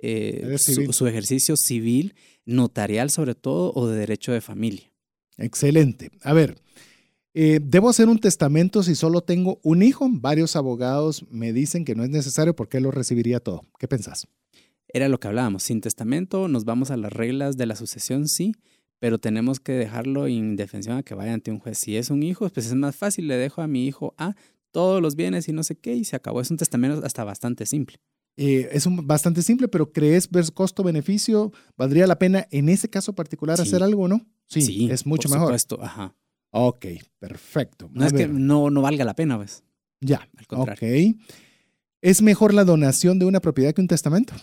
eh, 0.00 0.56
su, 0.58 1.06
ejercicio 1.06 1.56
civil, 1.56 2.14
notarial 2.46 3.10
sobre 3.10 3.34
todo, 3.34 3.72
o 3.74 3.86
de 3.86 3.98
derecho 3.98 4.32
de 4.32 4.40
familia. 4.40 4.90
Excelente. 5.36 6.10
A 6.22 6.32
ver, 6.32 6.56
eh, 7.34 7.60
¿debo 7.62 7.88
hacer 7.88 8.08
un 8.08 8.18
testamento 8.18 8.82
si 8.82 8.94
solo 8.94 9.20
tengo 9.20 9.60
un 9.62 9.82
hijo? 9.82 10.08
Varios 10.10 10.56
abogados 10.56 11.24
me 11.30 11.52
dicen 11.52 11.84
que 11.84 11.94
no 11.94 12.04
es 12.04 12.10
necesario 12.10 12.56
porque 12.56 12.78
él 12.78 12.84
lo 12.84 12.90
recibiría 12.90 13.40
todo. 13.40 13.64
¿Qué 13.78 13.86
pensás? 13.86 14.26
Era 14.88 15.08
lo 15.08 15.20
que 15.20 15.28
hablábamos. 15.28 15.62
Sin 15.62 15.80
testamento 15.80 16.48
nos 16.48 16.64
vamos 16.64 16.90
a 16.90 16.96
las 16.96 17.12
reglas 17.12 17.56
de 17.56 17.66
la 17.66 17.76
sucesión, 17.76 18.26
sí, 18.26 18.52
pero 18.98 19.18
tenemos 19.18 19.60
que 19.60 19.72
dejarlo 19.72 20.26
en 20.26 20.56
defensión 20.56 20.96
a 20.96 21.02
que 21.02 21.14
vaya 21.14 21.32
ante 21.32 21.50
un 21.50 21.58
juez. 21.58 21.78
Si 21.78 21.96
es 21.96 22.10
un 22.10 22.22
hijo, 22.22 22.48
pues 22.48 22.66
es 22.66 22.74
más 22.74 22.96
fácil, 22.96 23.28
le 23.28 23.36
dejo 23.36 23.62
a 23.62 23.68
mi 23.68 23.86
hijo 23.86 24.14
a 24.18 24.34
todos 24.72 25.00
los 25.00 25.16
bienes 25.16 25.48
y 25.48 25.52
no 25.52 25.62
sé 25.62 25.76
qué, 25.76 25.94
y 25.94 26.04
se 26.04 26.16
acabó. 26.16 26.40
Es 26.40 26.50
un 26.50 26.56
testamento 26.56 27.04
hasta 27.04 27.24
bastante 27.24 27.66
simple. 27.66 28.00
Eh, 28.36 28.68
es 28.72 28.86
un, 28.86 29.06
bastante 29.06 29.42
simple, 29.42 29.68
pero 29.68 29.92
¿crees 29.92 30.30
ver 30.30 30.44
costo-beneficio? 30.52 31.52
¿Valdría 31.76 32.06
la 32.06 32.18
pena 32.18 32.46
en 32.50 32.68
ese 32.68 32.88
caso 32.88 33.14
particular 33.14 33.60
hacer 33.60 33.82
algo, 33.82 34.08
no? 34.08 34.26
Sí, 34.46 34.88
es 34.90 35.06
mucho 35.06 35.28
por 35.28 35.36
mejor. 35.36 35.48
Supuesto, 35.48 35.82
ajá. 35.82 36.16
Ok, 36.50 36.86
perfecto. 37.18 37.88
No 37.92 38.04
es 38.04 38.12
que 38.12 38.26
no, 38.26 38.70
no 38.70 38.82
valga 38.82 39.04
la 39.04 39.14
pena, 39.14 39.36
pues. 39.36 39.62
Ya, 40.00 40.28
al 40.36 40.46
contrario. 40.46 41.10
Ok. 41.10 41.16
¿Es 42.02 42.22
mejor 42.22 42.54
la 42.54 42.64
donación 42.64 43.18
de 43.18 43.26
una 43.26 43.40
propiedad 43.40 43.74
que 43.74 43.82
un 43.82 43.88
testamento? 43.88 44.34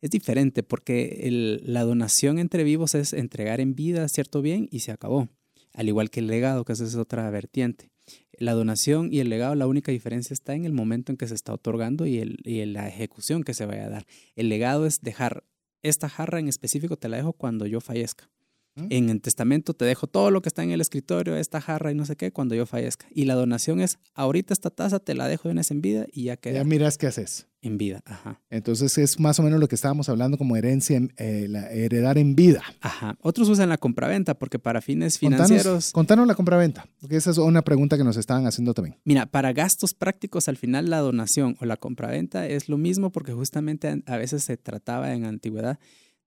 Es 0.00 0.10
diferente 0.10 0.62
porque 0.62 1.60
la 1.64 1.82
donación 1.82 2.38
entre 2.38 2.64
vivos 2.64 2.94
es 2.94 3.12
entregar 3.12 3.60
en 3.60 3.74
vida 3.74 4.08
cierto 4.08 4.42
bien 4.42 4.68
y 4.70 4.80
se 4.80 4.92
acabó. 4.92 5.28
Al 5.74 5.88
igual 5.88 6.10
que 6.10 6.20
el 6.20 6.26
legado, 6.26 6.64
que 6.64 6.72
esa 6.72 6.84
es 6.84 6.94
otra 6.96 7.28
vertiente. 7.30 7.90
La 8.38 8.52
donación 8.52 9.12
y 9.12 9.20
el 9.20 9.28
legado, 9.28 9.54
la 9.54 9.66
única 9.66 9.92
diferencia 9.92 10.34
está 10.34 10.54
en 10.54 10.64
el 10.64 10.72
momento 10.72 11.12
en 11.12 11.16
que 11.18 11.28
se 11.28 11.34
está 11.34 11.52
otorgando 11.52 12.06
y, 12.06 12.18
el, 12.18 12.38
y 12.44 12.60
en 12.60 12.72
la 12.72 12.88
ejecución 12.88 13.42
que 13.42 13.54
se 13.54 13.66
vaya 13.66 13.86
a 13.86 13.90
dar. 13.90 14.06
El 14.34 14.48
legado 14.48 14.86
es 14.86 15.00
dejar 15.00 15.44
esta 15.82 16.08
jarra 16.08 16.38
en 16.38 16.48
específico 16.48 16.96
te 16.96 17.08
la 17.08 17.16
dejo 17.16 17.32
cuando 17.32 17.66
yo 17.66 17.80
fallezca. 17.80 18.30
¿Mm? 18.74 18.86
En 18.90 19.10
el 19.10 19.20
testamento 19.20 19.74
te 19.74 19.84
dejo 19.84 20.06
todo 20.06 20.30
lo 20.30 20.40
que 20.40 20.48
está 20.48 20.62
en 20.62 20.70
el 20.70 20.80
escritorio, 20.80 21.36
esta 21.36 21.60
jarra 21.60 21.92
y 21.92 21.94
no 21.94 22.06
sé 22.06 22.16
qué, 22.16 22.32
cuando 22.32 22.54
yo 22.54 22.64
fallezca. 22.64 23.06
Y 23.14 23.26
la 23.26 23.34
donación 23.34 23.80
es, 23.80 23.98
ahorita 24.14 24.54
esta 24.54 24.70
taza 24.70 24.98
te 24.98 25.14
la 25.14 25.28
dejo 25.28 25.48
de 25.48 25.52
una 25.52 25.60
vez 25.60 25.70
en 25.70 25.82
vida 25.82 26.06
y 26.12 26.24
ya 26.24 26.36
queda 26.38 26.54
Ya 26.54 26.64
miras 26.64 26.96
qué 26.96 27.06
haces. 27.06 27.48
en 27.60 27.76
vida. 27.78 28.00
Ajá. 28.06 28.40
Entonces 28.50 28.96
es 28.98 29.20
más 29.20 29.38
o 29.38 29.42
menos 29.42 29.60
lo 29.60 29.68
que 29.68 29.74
estábamos 29.76 30.08
hablando 30.08 30.36
como 30.38 30.56
herencia, 30.56 30.96
en- 30.96 31.12
eh, 31.18 31.46
la- 31.48 31.70
heredar 31.70 32.16
en 32.18 32.34
vida. 32.34 32.62
Ajá. 32.80 33.16
Otros 33.20 33.48
usan 33.50 33.68
la 33.68 33.76
compraventa 33.78 34.34
porque 34.38 34.58
para 34.58 34.80
fines 34.80 35.18
Contanos, 35.18 35.46
financieros, 35.48 35.92
contanos 35.92 36.26
la 36.26 36.34
compraventa, 36.34 36.86
porque 37.00 37.16
esa 37.16 37.30
es 37.30 37.38
una 37.38 37.62
pregunta 37.62 37.96
que 37.98 38.04
nos 38.04 38.16
estaban 38.16 38.46
haciendo 38.46 38.72
también. 38.74 38.96
mira, 39.04 39.26
para 39.26 39.52
gastos 39.52 39.92
prácticos 39.94 40.48
al 40.48 40.56
final 40.56 40.88
la 40.90 40.98
donación 40.98 41.56
o 41.60 41.66
la 41.66 41.76
compraventa 41.76 42.48
es 42.48 42.68
lo 42.70 42.78
mismo 42.78 43.12
porque 43.12 43.32
justamente 43.32 44.02
a 44.06 44.16
veces 44.16 44.42
se 44.44 44.56
trataba 44.56 45.12
en 45.14 45.24
antigüedad 45.26 45.78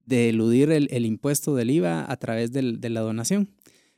de 0.05 0.29
eludir 0.29 0.71
el, 0.71 0.87
el 0.91 1.05
impuesto 1.05 1.55
del 1.55 1.71
IVA 1.71 2.09
a 2.11 2.17
través 2.17 2.51
del- 2.51 2.79
de 2.81 2.89
la 2.89 3.01
donación. 3.01 3.49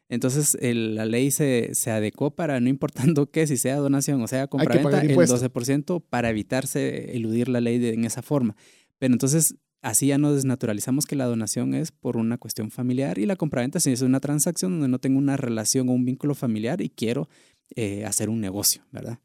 Entonces 0.09 0.55
el- 0.61 0.95
la 0.95 1.05
ley 1.05 1.31
se, 1.31 1.71
se 1.73 1.91
adecuó 1.91 2.31
para, 2.31 2.59
no 2.61 2.69
importando 2.69 3.29
qué, 3.29 3.45
si 3.45 3.57
sea 3.57 3.75
donación 3.77 4.21
o 4.21 4.27
sea 4.27 4.47
compraventa, 4.47 5.01
el 5.01 5.11
impuesto. 5.11 5.35
12% 5.37 5.99
para 5.99 6.29
evitarse 6.29 7.15
eludir 7.15 7.49
la 7.49 7.59
ley 7.61 7.77
de- 7.77 7.93
en 7.93 8.05
esa 8.05 8.21
forma. 8.21 8.55
Pero 8.99 9.13
entonces 9.13 9.55
así 9.81 10.07
ya 10.07 10.17
nos 10.17 10.35
desnaturalizamos 10.35 11.05
que 11.05 11.15
la 11.17 11.25
donación 11.25 11.73
es 11.73 11.91
por 11.91 12.15
una 12.17 12.37
cuestión 12.37 12.71
familiar 12.71 13.17
y 13.19 13.25
la 13.25 13.35
compraventa 13.35 13.79
sí 13.79 13.91
es 13.91 14.01
una 14.01 14.19
transacción 14.21 14.71
donde 14.71 14.87
no 14.87 14.99
tengo 14.99 15.17
una 15.19 15.35
relación 15.37 15.89
o 15.89 15.91
un 15.91 16.05
vínculo 16.05 16.35
familiar 16.35 16.81
y 16.81 16.89
quiero 16.89 17.27
eh, 17.75 18.05
hacer 18.05 18.29
un 18.29 18.39
negocio, 18.39 18.83
¿verdad? 18.91 19.19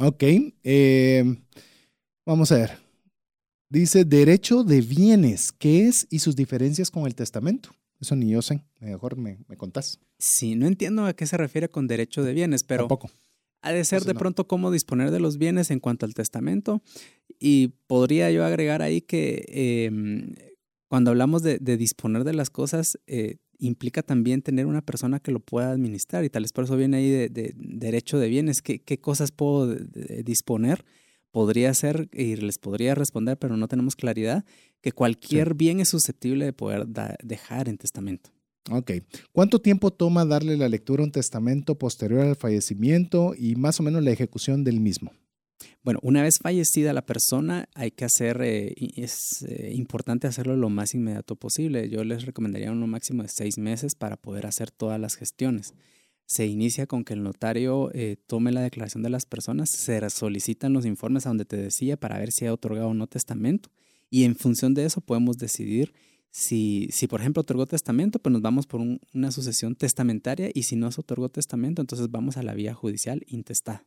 Ok, 0.00 0.24
eh, 0.64 1.36
vamos 2.26 2.50
a 2.50 2.56
ver. 2.56 2.83
Dice 3.74 4.04
derecho 4.04 4.62
de 4.62 4.80
bienes, 4.82 5.50
¿qué 5.50 5.88
es 5.88 6.06
y 6.08 6.20
sus 6.20 6.36
diferencias 6.36 6.92
con 6.92 7.06
el 7.08 7.16
testamento? 7.16 7.70
Eso 8.00 8.14
ni 8.14 8.30
yo 8.30 8.40
sé, 8.40 8.62
mejor 8.78 9.16
me, 9.16 9.38
me 9.48 9.56
contás. 9.56 9.98
Sí, 10.16 10.54
no 10.54 10.68
entiendo 10.68 11.04
a 11.06 11.12
qué 11.14 11.26
se 11.26 11.36
refiere 11.36 11.68
con 11.68 11.88
derecho 11.88 12.22
de 12.22 12.34
bienes, 12.34 12.62
pero 12.62 12.82
Tampoco. 12.84 13.10
ha 13.62 13.72
de 13.72 13.84
ser 13.84 13.96
Entonces, 13.96 14.06
de 14.06 14.14
no. 14.14 14.18
pronto 14.20 14.46
cómo 14.46 14.70
disponer 14.70 15.10
de 15.10 15.18
los 15.18 15.38
bienes 15.38 15.72
en 15.72 15.80
cuanto 15.80 16.06
al 16.06 16.14
testamento. 16.14 16.82
Y 17.40 17.74
podría 17.88 18.30
yo 18.30 18.44
agregar 18.44 18.80
ahí 18.80 19.00
que 19.00 19.44
eh, 19.48 19.90
cuando 20.86 21.10
hablamos 21.10 21.42
de, 21.42 21.58
de 21.58 21.76
disponer 21.76 22.22
de 22.22 22.34
las 22.34 22.50
cosas, 22.50 23.00
eh, 23.08 23.38
implica 23.58 24.04
también 24.04 24.42
tener 24.42 24.66
una 24.66 24.82
persona 24.82 25.18
que 25.18 25.32
lo 25.32 25.40
pueda 25.40 25.72
administrar. 25.72 26.24
Y 26.24 26.30
tal 26.30 26.44
vez 26.44 26.52
por 26.52 26.62
eso 26.62 26.76
viene 26.76 26.98
ahí 26.98 27.10
de, 27.10 27.28
de 27.28 27.54
derecho 27.56 28.20
de 28.20 28.28
bienes. 28.28 28.62
¿Qué, 28.62 28.82
qué 28.82 28.98
cosas 29.00 29.32
puedo 29.32 29.66
de 29.66 30.22
disponer? 30.22 30.84
Podría 31.34 31.74
ser, 31.74 32.08
y 32.12 32.36
les 32.36 32.58
podría 32.58 32.94
responder, 32.94 33.36
pero 33.36 33.56
no 33.56 33.66
tenemos 33.66 33.96
claridad, 33.96 34.44
que 34.80 34.92
cualquier 34.92 35.54
bien 35.54 35.80
es 35.80 35.88
susceptible 35.88 36.44
de 36.44 36.52
poder 36.52 36.86
dejar 36.86 37.68
en 37.68 37.76
testamento. 37.76 38.30
Ok. 38.70 38.92
¿Cuánto 39.32 39.58
tiempo 39.60 39.90
toma 39.90 40.24
darle 40.24 40.56
la 40.56 40.68
lectura 40.68 41.02
a 41.02 41.06
un 41.06 41.10
testamento 41.10 41.76
posterior 41.76 42.20
al 42.20 42.36
fallecimiento 42.36 43.34
y 43.36 43.56
más 43.56 43.80
o 43.80 43.82
menos 43.82 44.04
la 44.04 44.12
ejecución 44.12 44.62
del 44.62 44.78
mismo? 44.78 45.10
Bueno, 45.82 45.98
una 46.04 46.22
vez 46.22 46.38
fallecida 46.40 46.92
la 46.92 47.04
persona, 47.04 47.68
hay 47.74 47.90
que 47.90 48.04
hacer, 48.04 48.40
eh, 48.40 48.72
es 48.94 49.42
eh, 49.42 49.72
importante 49.74 50.28
hacerlo 50.28 50.56
lo 50.56 50.68
más 50.68 50.94
inmediato 50.94 51.34
posible. 51.34 51.88
Yo 51.88 52.04
les 52.04 52.26
recomendaría 52.26 52.70
uno 52.70 52.86
máximo 52.86 53.24
de 53.24 53.28
seis 53.28 53.58
meses 53.58 53.96
para 53.96 54.16
poder 54.16 54.46
hacer 54.46 54.70
todas 54.70 55.00
las 55.00 55.16
gestiones. 55.16 55.74
Se 56.26 56.46
inicia 56.46 56.86
con 56.86 57.04
que 57.04 57.12
el 57.14 57.22
notario 57.22 57.90
eh, 57.94 58.16
tome 58.26 58.50
la 58.52 58.62
declaración 58.62 59.02
de 59.02 59.10
las 59.10 59.26
personas, 59.26 59.68
se 59.70 60.08
solicitan 60.10 60.72
los 60.72 60.86
informes 60.86 61.26
a 61.26 61.30
donde 61.30 61.44
te 61.44 61.56
decía 61.56 61.96
para 61.98 62.18
ver 62.18 62.32
si 62.32 62.46
ha 62.46 62.52
otorgado 62.52 62.88
o 62.88 62.94
no 62.94 63.06
testamento 63.06 63.68
y 64.10 64.24
en 64.24 64.34
función 64.36 64.72
de 64.74 64.84
eso 64.86 65.00
podemos 65.00 65.36
decidir 65.38 65.92
si, 66.30 66.88
si 66.90 67.06
por 67.06 67.20
ejemplo, 67.20 67.42
otorgó 67.42 67.64
testamento, 67.66 68.18
pues 68.18 68.32
nos 68.32 68.42
vamos 68.42 68.66
por 68.66 68.80
un- 68.80 68.98
una 69.12 69.30
sucesión 69.30 69.76
testamentaria 69.76 70.50
y 70.52 70.64
si 70.64 70.74
no 70.76 70.90
se 70.90 71.00
otorgó 71.00 71.28
testamento, 71.28 71.80
entonces 71.80 72.10
vamos 72.10 72.36
a 72.36 72.42
la 72.42 72.54
vía 72.54 72.74
judicial 72.74 73.22
intestada. 73.28 73.84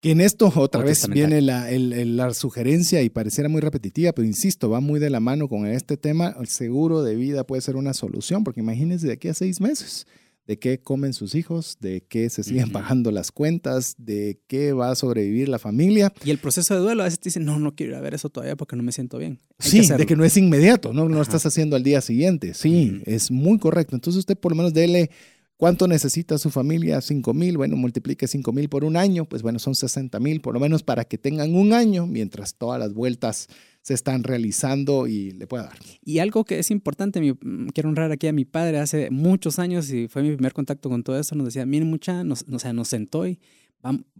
Que 0.00 0.12
en 0.12 0.20
esto 0.20 0.52
otra 0.54 0.82
O 0.82 0.84
vez 0.84 1.08
viene 1.08 1.40
la, 1.40 1.68
el- 1.70 1.92
el- 1.92 2.16
la 2.16 2.32
sugerencia 2.32 3.02
y 3.02 3.08
pareciera 3.10 3.48
muy 3.48 3.60
repetitiva, 3.60 4.12
pero 4.12 4.24
insisto, 4.28 4.70
va 4.70 4.80
muy 4.80 5.00
de 5.00 5.10
la 5.10 5.18
mano 5.18 5.48
con 5.48 5.66
este 5.66 5.96
tema. 5.96 6.36
El 6.38 6.46
seguro 6.46 7.02
de 7.02 7.16
vida 7.16 7.44
puede 7.44 7.62
ser 7.62 7.74
una 7.74 7.92
solución, 7.94 8.44
porque 8.44 8.60
imagínense 8.60 9.08
de 9.08 9.14
aquí 9.14 9.26
a 9.26 9.34
seis 9.34 9.60
meses, 9.60 10.06
de 10.48 10.58
qué 10.58 10.80
comen 10.80 11.12
sus 11.12 11.34
hijos, 11.36 11.76
de 11.78 12.00
qué 12.08 12.28
se 12.30 12.42
siguen 12.42 12.64
Ujú. 12.64 12.72
pagando 12.72 13.10
las 13.12 13.30
cuentas, 13.30 13.94
de 13.98 14.40
qué 14.48 14.72
va 14.72 14.90
a 14.90 14.94
sobrevivir 14.96 15.48
la 15.48 15.58
familia. 15.58 16.12
Y 16.24 16.30
el 16.30 16.38
proceso 16.38 16.74
de 16.74 16.80
duelo, 16.80 17.02
a 17.02 17.04
veces 17.04 17.20
te 17.20 17.28
dicen, 17.28 17.44
no, 17.44 17.58
no 17.60 17.74
quiero 17.76 17.92
ir 17.92 17.98
a 17.98 18.00
ver 18.00 18.14
eso 18.14 18.30
todavía 18.30 18.56
porque 18.56 18.74
no 18.74 18.82
me 18.82 18.90
siento 18.90 19.18
bien. 19.18 19.38
Hay 19.58 19.70
Sí, 19.70 19.76
de 19.78 19.84
hacerlo. 19.84 20.06
que 20.06 20.16
no 20.16 20.24
es 20.24 20.36
inmediato, 20.38 20.92
no, 20.94 21.06
no 21.08 21.16
lo 21.16 21.22
estás 21.22 21.44
haciendo 21.44 21.76
al 21.76 21.82
día 21.84 22.00
siguiente. 22.00 22.54
Sí, 22.54 23.02
es 23.04 23.30
muy 23.30 23.58
correcto. 23.58 23.94
Entonces 23.94 24.18
usted 24.20 24.38
por 24.38 24.50
lo 24.52 24.56
menos 24.56 24.72
dele 24.72 25.10
cuánto 25.58 25.86
necesita 25.86 26.38
su 26.38 26.48
familia, 26.48 27.02
5 27.02 27.34
mil, 27.34 27.58
bueno, 27.58 27.76
multiplique 27.76 28.26
5 28.26 28.50
mil 28.52 28.70
por 28.70 28.84
un 28.84 28.96
año, 28.96 29.26
pues 29.26 29.42
bueno, 29.42 29.58
son 29.58 29.74
60 29.74 30.18
mil, 30.18 30.40
por 30.40 30.54
lo 30.54 30.60
menos 30.60 30.82
para 30.82 31.04
que 31.04 31.18
tengan 31.18 31.54
un 31.54 31.74
año 31.74 32.06
mientras 32.06 32.54
todas 32.54 32.80
las 32.80 32.94
vueltas 32.94 33.48
se 33.82 33.94
están 33.94 34.22
realizando 34.22 35.06
y 35.06 35.30
le 35.32 35.46
pueda 35.46 35.64
dar. 35.64 35.78
Y 36.04 36.18
algo 36.18 36.44
que 36.44 36.58
es 36.58 36.70
importante, 36.70 37.20
mm, 37.20 37.68
quiero 37.68 37.88
honrar 37.88 38.12
aquí 38.12 38.26
a 38.26 38.32
mi 38.32 38.44
padre 38.44 38.78
hace 38.78 39.10
muchos 39.10 39.58
años 39.58 39.90
y 39.90 40.08
fue 40.08 40.22
mi 40.22 40.32
primer 40.32 40.52
contacto 40.52 40.88
con 40.88 41.02
todo 41.02 41.18
esto, 41.18 41.34
nos 41.34 41.46
decía, 41.46 41.64
miren 41.64 41.88
mucha, 41.88 42.24
nos, 42.24 42.44
o 42.50 42.58
sea, 42.58 42.72
nos 42.72 42.88
sentó 42.88 43.26
y 43.26 43.38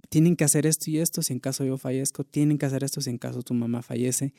tienen 0.09 0.36
que 0.36 0.44
hacer 0.44 0.66
esto 0.66 0.90
y 0.90 0.98
esto 0.98 1.22
si 1.22 1.32
en 1.32 1.40
caso 1.40 1.64
yo 1.64 1.76
fallezco, 1.76 2.24
tienen 2.24 2.59
que 2.59 2.66
hacer 2.66 2.85
esto 2.85 3.01
si 3.01 3.10
en 3.10 3.18
caso 3.18 3.43
tu 3.43 3.55
mamá 3.55 3.82
fallece. 3.82 4.32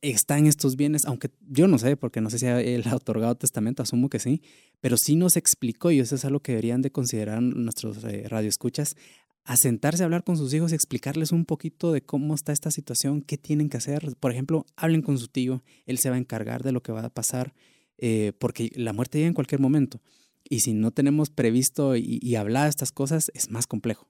Están 0.00 0.46
estos 0.46 0.76
bienes, 0.76 1.06
aunque 1.06 1.30
yo 1.48 1.66
no 1.66 1.76
sé, 1.76 1.96
porque 1.96 2.20
no 2.20 2.30
sé 2.30 2.38
si 2.38 2.46
él 2.46 2.84
ha 2.86 2.94
otorgado 2.94 3.34
testamento, 3.34 3.82
asumo 3.82 4.08
que 4.08 4.20
sí, 4.20 4.42
pero 4.80 4.96
sí 4.96 5.16
nos 5.16 5.36
explicó, 5.36 5.90
y 5.90 5.98
eso 5.98 6.14
es 6.14 6.24
algo 6.24 6.38
que 6.38 6.52
deberían 6.52 6.82
de 6.82 6.92
considerar 6.92 7.42
nuestros 7.42 8.04
eh, 8.04 8.24
radioescuchas, 8.28 8.94
a 9.48 9.56
sentarse 9.56 10.02
a 10.02 10.04
hablar 10.04 10.24
con 10.24 10.36
sus 10.36 10.52
hijos 10.52 10.72
y 10.72 10.74
explicarles 10.74 11.32
un 11.32 11.46
poquito 11.46 11.90
de 11.90 12.02
cómo 12.02 12.34
está 12.34 12.52
esta 12.52 12.70
situación, 12.70 13.22
qué 13.22 13.38
tienen 13.38 13.70
que 13.70 13.78
hacer. 13.78 14.14
Por 14.20 14.30
ejemplo, 14.30 14.66
hablen 14.76 15.00
con 15.00 15.16
su 15.16 15.28
tío, 15.28 15.62
él 15.86 15.96
se 15.96 16.10
va 16.10 16.16
a 16.16 16.18
encargar 16.18 16.62
de 16.62 16.70
lo 16.70 16.82
que 16.82 16.92
va 16.92 17.00
a 17.00 17.08
pasar, 17.08 17.54
eh, 17.96 18.32
porque 18.38 18.70
la 18.74 18.92
muerte 18.92 19.16
llega 19.16 19.28
en 19.28 19.32
cualquier 19.32 19.62
momento. 19.62 20.02
Y 20.44 20.60
si 20.60 20.74
no 20.74 20.90
tenemos 20.90 21.30
previsto 21.30 21.96
y, 21.96 22.20
y 22.20 22.34
hablado 22.34 22.68
estas 22.68 22.92
cosas, 22.92 23.30
es 23.32 23.50
más 23.50 23.66
complejo. 23.66 24.06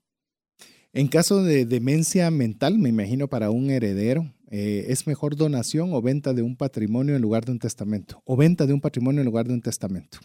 En 0.92 1.06
caso 1.06 1.44
de 1.44 1.66
demencia 1.66 2.28
mental, 2.32 2.76
me 2.76 2.88
imagino 2.88 3.28
para 3.28 3.50
un 3.50 3.70
heredero, 3.70 4.34
eh, 4.50 4.86
¿es 4.88 5.06
mejor 5.06 5.36
donación 5.36 5.92
o 5.92 6.02
venta 6.02 6.34
de 6.34 6.42
un 6.42 6.56
patrimonio 6.56 7.14
en 7.14 7.22
lugar 7.22 7.44
de 7.44 7.52
un 7.52 7.60
testamento? 7.60 8.20
O 8.24 8.36
venta 8.36 8.66
de 8.66 8.72
un 8.72 8.80
patrimonio 8.80 9.20
en 9.20 9.26
lugar 9.26 9.46
de 9.46 9.54
un 9.54 9.62
testamento. 9.62 10.18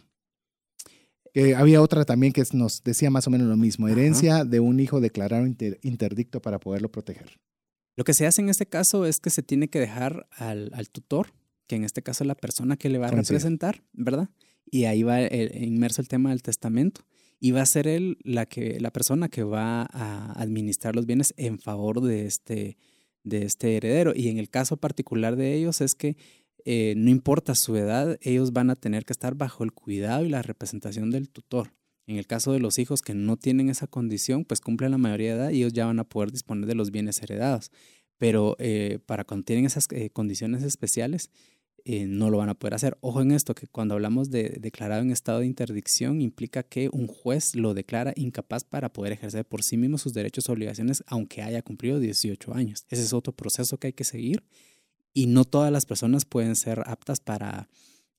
Que 1.34 1.55
había 1.55 1.81
otra 1.81 2.05
también 2.05 2.31
que 2.31 2.43
nos 2.53 2.84
decía 2.84 3.10
más 3.10 3.27
o 3.27 3.31
menos 3.31 3.47
lo 3.47 3.57
mismo, 3.57 3.88
Ajá. 3.88 3.95
herencia 3.95 4.45
de 4.45 4.60
un 4.60 4.80
hijo 4.80 5.01
declarado 5.01 5.45
inter- 5.47 5.80
interdicto 5.81 6.41
para 6.41 6.60
poderlo 6.60 6.91
proteger. 6.91 7.39
Lo 7.95 8.03
que 8.03 8.14
se 8.14 8.26
hace 8.27 8.41
en 8.41 8.49
este 8.49 8.65
caso 8.68 9.05
es 9.05 9.19
que 9.19 9.30
se 9.30 9.43
tiene 9.43 9.68
que 9.68 9.80
dejar 9.80 10.27
al, 10.31 10.72
al 10.73 10.89
tutor, 10.89 11.34
que 11.68 11.76
en 11.76 11.84
este 11.84 12.01
caso 12.03 12.23
es 12.23 12.27
la 12.27 12.35
persona 12.35 12.77
que 12.77 12.89
le 12.89 12.97
va 12.99 13.07
a 13.07 13.11
representar, 13.11 13.84
¿verdad? 13.93 14.30
Y 14.65 14.85
ahí 14.85 15.03
va 15.03 15.22
el- 15.22 15.64
inmerso 15.64 16.01
el 16.01 16.07
tema 16.07 16.30
del 16.30 16.41
testamento. 16.43 17.01
Y 17.39 17.51
va 17.51 17.61
a 17.61 17.65
ser 17.65 17.88
él 17.88 18.18
la, 18.23 18.45
que, 18.45 18.80
la 18.80 18.91
persona 18.91 19.27
que 19.27 19.43
va 19.43 19.81
a 19.91 20.31
administrar 20.41 20.95
los 20.95 21.05
bienes 21.05 21.34
en 21.35 21.60
favor 21.60 21.99
de 22.01 22.26
este, 22.26 22.77
de 23.23 23.43
este 23.45 23.76
heredero. 23.76 24.14
Y 24.15 24.30
en 24.30 24.38
el 24.38 24.49
caso 24.49 24.77
particular 24.77 25.35
de 25.35 25.53
ellos 25.53 25.81
es 25.81 25.93
que 25.93 26.15
eh, 26.65 26.94
no 26.95 27.10
importa 27.10 27.56
su 27.56 27.76
edad, 27.76 28.18
ellos 28.22 28.53
van 28.53 28.69
a 28.69 28.76
tener 28.76 29.06
que 29.06 29.14
estar 29.14 29.35
bajo 29.35 29.64
el 29.64 29.73
cuidado 29.73 30.26
y 30.26 30.30
la 30.30 30.41
representación 30.41 31.11
del 31.11 31.30
tutor. 31.30 31.73
En 32.07 32.18
el 32.18 32.27
caso 32.27 32.52
de 32.52 32.60
los 32.60 32.80
hijos 32.80 33.02
que 33.02 33.14
no 33.14 33.38
tienen 33.38 33.69
esa 33.69 33.88
condición, 33.88 34.45
pues 34.45 34.61
cumplen 34.61 34.91
la 34.91 34.98
mayoría 34.98 35.35
de 35.35 35.41
edad 35.41 35.49
y 35.52 35.57
ellos 35.57 35.73
ya 35.73 35.85
van 35.85 35.99
a 35.99 36.03
poder 36.03 36.31
disponer 36.31 36.65
de 36.65 36.76
los 36.76 36.91
bienes 36.91 37.22
heredados. 37.22 37.72
Pero 38.18 38.56
eh, 38.60 38.99
para 39.06 39.23
cuando 39.23 39.45
tienen 39.45 39.65
esas 39.65 39.88
eh, 39.91 40.10
condiciones 40.10 40.64
especiales, 40.64 41.30
no 41.85 42.30
lo 42.30 42.38
van 42.38 42.48
a 42.48 42.53
poder 42.53 42.76
hacer. 42.76 42.98
Ojo 43.02 43.22
en 43.22 43.31
esto, 43.31 43.56
que 43.56 43.68
cuando 43.68 43.95
hablamos 43.95 44.30
de 44.30 44.57
declarado 44.61 45.02
en 45.02 45.11
estado 45.11 45.40
de 45.40 45.48
interdicción, 45.48 46.22
implica 46.22 46.64
que 46.64 46.88
un 46.94 47.07
juez 47.07 47.56
lo 47.56 47.73
declara 47.73 48.14
incapaz 48.15 48.64
para 48.64 48.94
poder 48.94 49.11
ejercer 49.11 49.44
por 49.45 49.64
sí 49.64 49.76
mismo 49.76 49.98
sus 49.98 50.14
derechos 50.14 50.48
y 50.48 50.52
obligaciones, 50.53 51.03
aunque 51.07 51.41
haya 51.41 51.61
cumplido 51.61 51.99
18 51.99 52.53
años. 52.53 52.85
Ese 52.88 53.03
es 53.03 53.11
otro 53.11 53.34
proceso 53.34 53.77
que 53.80 53.88
hay 53.88 53.94
que 53.94 54.06
seguir 54.06 54.44
y 55.14 55.27
no 55.27 55.45
todas 55.45 55.72
las 55.72 55.85
personas 55.85 56.26
pueden 56.26 56.56
ser 56.56 56.84
aptas 56.85 57.19
para 57.19 57.69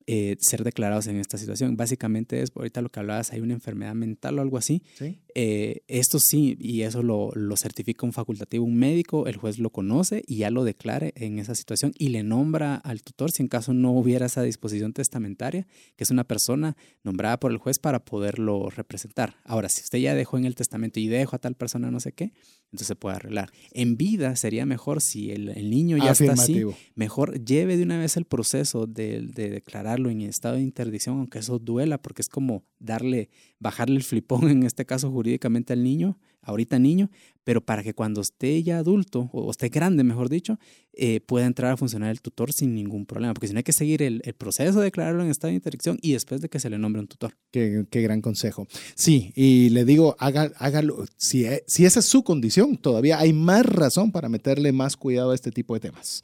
eh, 0.07 0.37
ser 0.41 0.65
declarados 0.65 1.07
en 1.07 1.17
esta 1.17 1.39
situación. 1.39 1.77
Básicamente 1.77 2.43
es, 2.43 2.53
ahorita 2.55 2.83
lo 2.83 2.91
que 2.91 3.01
hablabas, 3.01 3.33
hay 3.33 3.41
una 3.41 3.55
enfermedad 3.55 3.95
mental 3.95 4.39
o 4.39 4.43
algo 4.43 4.59
así. 4.59 4.83
¿Sí? 4.95 5.19
Eh, 5.37 5.83
esto 5.89 6.21
sí, 6.21 6.57
y 6.61 6.83
eso 6.83 7.03
lo, 7.03 7.33
lo, 7.35 7.57
certifica 7.57 8.07
un 8.07 8.13
facultativo, 8.13 8.65
un 8.65 8.77
médico, 8.77 9.27
el 9.27 9.37
juez 9.37 9.59
lo 9.59 9.71
conoce 9.71 10.23
y 10.29 10.37
ya 10.37 10.51
lo 10.51 10.63
declare 10.63 11.13
en 11.17 11.41
esa 11.41 11.57
situación 11.57 11.93
y 11.99 12.11
le 12.11 12.23
nombra 12.23 12.77
al 12.77 13.03
tutor 13.03 13.33
si 13.33 13.43
en 13.43 13.49
caso 13.49 13.75
no 13.75 13.91
hubiera 13.91 14.27
esa 14.27 14.43
disposición 14.43 14.93
testamentaria, 14.93 15.67
que 15.97 16.05
es 16.05 16.11
una 16.11 16.23
persona 16.23 16.77
nombrada 17.03 17.41
por 17.41 17.51
el 17.51 17.59
juez 17.59 17.81
para 17.81 18.05
poderlo 18.05 18.71
representar. 18.71 19.37
Ahora, 19.45 19.69
si 19.69 19.83
usted 19.83 19.99
ya 19.99 20.15
dejó 20.15 20.39
en 20.39 20.45
el 20.45 20.55
testamento 20.55 21.01
y 21.01 21.09
dejo 21.09 21.35
a 21.35 21.41
tal 21.41 21.57
persona 21.57 21.91
no 21.91 21.99
sé 21.99 22.13
qué, 22.13 22.33
entonces 22.67 22.87
se 22.87 22.97
puede 22.97 23.17
arreglar. 23.17 23.51
En 23.73 23.97
vida 23.97 24.37
sería 24.37 24.67
mejor 24.67 25.01
si 25.01 25.33
el, 25.33 25.49
el 25.49 25.69
niño 25.69 25.97
ya 25.97 26.13
está 26.13 26.33
así, 26.33 26.63
mejor 26.95 27.45
lleve 27.45 27.77
de 27.77 27.83
una 27.83 27.99
vez 27.99 28.17
el 28.17 28.25
proceso 28.25 28.87
de, 28.87 29.23
de 29.23 29.51
declararlo 29.51 30.11
en 30.11 30.23
estado 30.23 30.57
de 30.57 30.63
interdicción, 30.63 31.19
aunque 31.19 31.41
eso 31.41 31.59
duela, 31.59 31.99
porque 32.01 32.23
es 32.23 32.29
como 32.29 32.65
darle, 32.79 33.31
bajarle 33.65 33.97
el 33.97 34.05
flipón 34.05 34.49
en 34.51 34.63
este 34.63 34.85
caso 34.85 35.11
jurídicamente 35.11 35.73
al 35.73 35.83
niño, 35.83 36.19
ahorita 36.43 36.79
niño, 36.79 37.11
pero 37.43 37.65
para 37.65 37.83
que 37.83 37.95
cuando 37.95 38.21
esté 38.21 38.63
ya 38.63 38.79
adulto, 38.79 39.31
o 39.33 39.51
esté 39.51 39.71
grande, 39.71 40.05
mejor 40.05 40.29
dicho, 40.29 40.59
eh, 40.93 41.21
pueda 41.21 41.47
entrar 41.47 41.73
a 41.73 41.77
funcionar 41.79 42.11
el 42.11 42.21
tutor 42.21 42.53
sin 42.53 42.75
ningún 42.75 43.07
problema, 43.07 43.33
porque 43.33 43.49
si 43.49 43.55
no 43.55 43.59
hay 43.59 43.65
que 43.65 43.73
seguir 43.73 44.03
el, 44.03 44.21
proceso 44.37 44.79
de 44.81 44.85
declararlo 44.85 45.25
en 45.25 45.31
estado 45.31 45.49
de 45.49 45.55
interdicción 45.55 45.99
y 46.03 46.13
después 46.13 46.43
de 46.43 46.51
que 46.51 46.61
se 46.61 46.69
le 46.69 46.77
nombre 46.79 47.01
un 47.01 47.09
tutor. 47.09 47.35
Qué, 47.51 47.87
gran 47.91 48.21
consejo. 48.21 48.67
Sí, 48.95 49.33
y 49.35 49.71
le 49.71 49.87
digo, 49.87 50.15
hágalo, 50.19 51.07
si, 51.17 51.47
e, 51.47 51.65
si 51.67 51.87
esa 51.87 52.01
es 52.01 52.07
su 52.07 52.23
condición, 52.23 52.77
todavía 52.77 53.19
hay 53.19 53.33
más 53.33 53.65
razón 53.65 54.13
para 54.13 54.29
meterle 54.29 54.73
más 54.73 54.99
cuidado 54.99 55.31
a 55.31 55.35
este 55.35 55.51
tipo 55.51 55.73
de 55.73 55.81
temas. 55.81 56.23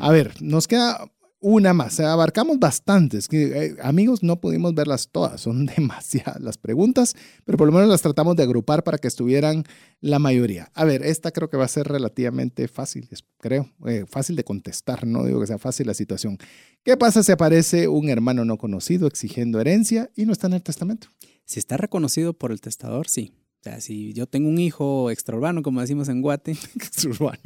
A 0.00 0.10
ver, 0.10 0.34
nos 0.42 0.66
queda 0.66 1.08
una 1.40 1.72
más. 1.72 1.98
Abarcamos 2.00 2.58
bastantes. 2.58 3.28
Eh, 3.32 3.76
amigos, 3.82 4.22
no 4.22 4.40
pudimos 4.40 4.74
verlas 4.74 5.08
todas. 5.10 5.40
Son 5.40 5.66
demasiadas 5.76 6.40
las 6.40 6.58
preguntas, 6.58 7.14
pero 7.44 7.58
por 7.58 7.66
lo 7.66 7.72
menos 7.72 7.88
las 7.88 8.02
tratamos 8.02 8.36
de 8.36 8.42
agrupar 8.42 8.84
para 8.84 8.98
que 8.98 9.08
estuvieran 9.08 9.64
la 10.00 10.18
mayoría. 10.18 10.70
A 10.74 10.84
ver, 10.84 11.04
esta 11.04 11.30
creo 11.32 11.50
que 11.50 11.56
va 11.56 11.64
a 11.64 11.68
ser 11.68 11.88
relativamente 11.88 12.68
fácil, 12.68 13.08
creo, 13.38 13.70
eh, 13.86 14.04
fácil 14.06 14.36
de 14.36 14.44
contestar. 14.44 15.06
No 15.06 15.24
digo 15.24 15.40
que 15.40 15.46
sea 15.46 15.58
fácil 15.58 15.86
la 15.86 15.94
situación. 15.94 16.38
¿Qué 16.84 16.96
pasa 16.96 17.22
si 17.22 17.32
aparece 17.32 17.88
un 17.88 18.08
hermano 18.08 18.44
no 18.44 18.58
conocido 18.58 19.06
exigiendo 19.06 19.60
herencia 19.60 20.10
y 20.14 20.26
no 20.26 20.32
está 20.32 20.46
en 20.46 20.54
el 20.54 20.62
testamento? 20.62 21.08
Si 21.44 21.58
está 21.58 21.76
reconocido 21.76 22.32
por 22.32 22.52
el 22.52 22.60
testador, 22.60 23.08
sí. 23.08 23.32
O 23.60 23.62
sea, 23.62 23.78
si 23.82 24.14
yo 24.14 24.26
tengo 24.26 24.48
un 24.48 24.58
hijo 24.58 25.10
extraurbano, 25.10 25.62
como 25.62 25.82
decimos 25.82 26.08
en 26.08 26.22
Guate, 26.22 26.52
extraurbano, 26.74 27.38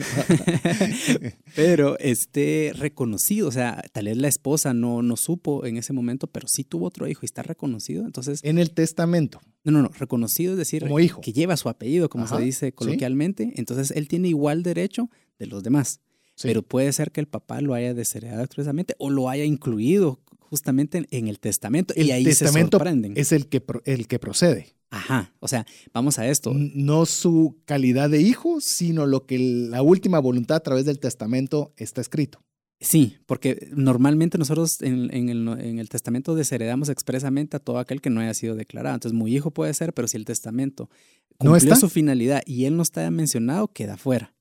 pero 1.56 1.98
esté 1.98 2.72
reconocido, 2.72 3.48
o 3.48 3.50
sea, 3.50 3.82
tal 3.92 4.04
vez 4.04 4.16
la 4.16 4.28
esposa 4.28 4.74
no, 4.74 5.02
no 5.02 5.16
supo 5.16 5.66
en 5.66 5.76
ese 5.76 5.92
momento, 5.92 6.28
pero 6.28 6.46
sí 6.46 6.62
tuvo 6.62 6.86
otro 6.86 7.08
hijo 7.08 7.20
y 7.22 7.26
está 7.26 7.42
reconocido, 7.42 8.04
entonces... 8.04 8.38
En 8.44 8.60
el 8.60 8.70
testamento. 8.70 9.40
No, 9.64 9.72
no, 9.72 9.82
no, 9.82 9.88
reconocido 9.88 10.52
es 10.52 10.58
decir, 10.58 10.82
como 10.82 11.00
hijo. 11.00 11.20
que 11.20 11.32
lleva 11.32 11.56
su 11.56 11.68
apellido, 11.68 12.08
como 12.08 12.28
se 12.28 12.38
dice 12.38 12.72
coloquialmente, 12.72 13.52
entonces 13.56 13.90
él 13.90 14.06
tiene 14.06 14.28
igual 14.28 14.62
derecho 14.62 15.10
de 15.40 15.46
los 15.46 15.64
demás. 15.64 16.00
Pero 16.42 16.62
puede 16.62 16.92
ser 16.92 17.10
que 17.10 17.20
el 17.20 17.26
papá 17.26 17.60
lo 17.60 17.74
haya 17.74 17.92
desheredado 17.92 18.44
expresamente 18.44 18.94
o 18.98 19.10
lo 19.10 19.28
haya 19.28 19.44
incluido 19.44 20.20
justamente 20.38 21.06
en 21.10 21.26
el 21.28 21.40
testamento 21.40 21.92
el 21.96 22.06
y 22.06 22.10
ahí 22.12 22.24
testamento 22.24 22.78
se 22.78 22.84
sorprenden. 22.84 23.14
Es 23.16 23.32
el 23.32 23.48
que, 23.48 23.62
el 23.84 24.06
que 24.06 24.18
procede. 24.20 24.73
Ajá, 24.94 25.32
o 25.40 25.48
sea, 25.48 25.66
vamos 25.92 26.20
a 26.20 26.28
esto. 26.28 26.52
No 26.54 27.04
su 27.04 27.56
calidad 27.64 28.08
de 28.10 28.22
hijo, 28.22 28.60
sino 28.60 29.06
lo 29.06 29.26
que 29.26 29.38
la 29.38 29.82
última 29.82 30.20
voluntad 30.20 30.58
a 30.58 30.62
través 30.62 30.84
del 30.84 31.00
testamento 31.00 31.72
está 31.76 32.00
escrito. 32.00 32.44
Sí, 32.80 33.16
porque 33.26 33.70
normalmente 33.74 34.38
nosotros 34.38 34.80
en, 34.82 35.10
el, 35.10 35.88
testamento 35.88 36.34
desheredamos 36.34 36.90
expresamente 36.90 37.56
a 37.56 37.60
todo 37.60 37.78
aquel 37.78 38.00
que 38.00 38.10
no 38.10 38.20
haya 38.20 38.34
sido 38.34 38.54
declarado. 38.54 38.94
Entonces, 38.94 39.18
muy 39.18 39.34
hijo 39.34 39.50
puede 39.50 39.74
ser, 39.74 39.94
pero 39.94 40.06
si 40.06 40.16
el 40.16 40.24
testamento 40.24 40.88
cumplió 41.38 41.70
¿No 41.70 41.76
su 41.76 41.88
finalidad 41.88 42.42
y 42.46 42.66
él 42.66 42.76
no 42.76 42.82
está 42.82 43.10
mencionado, 43.10 43.68
queda 43.68 43.96
fuera 43.96 44.33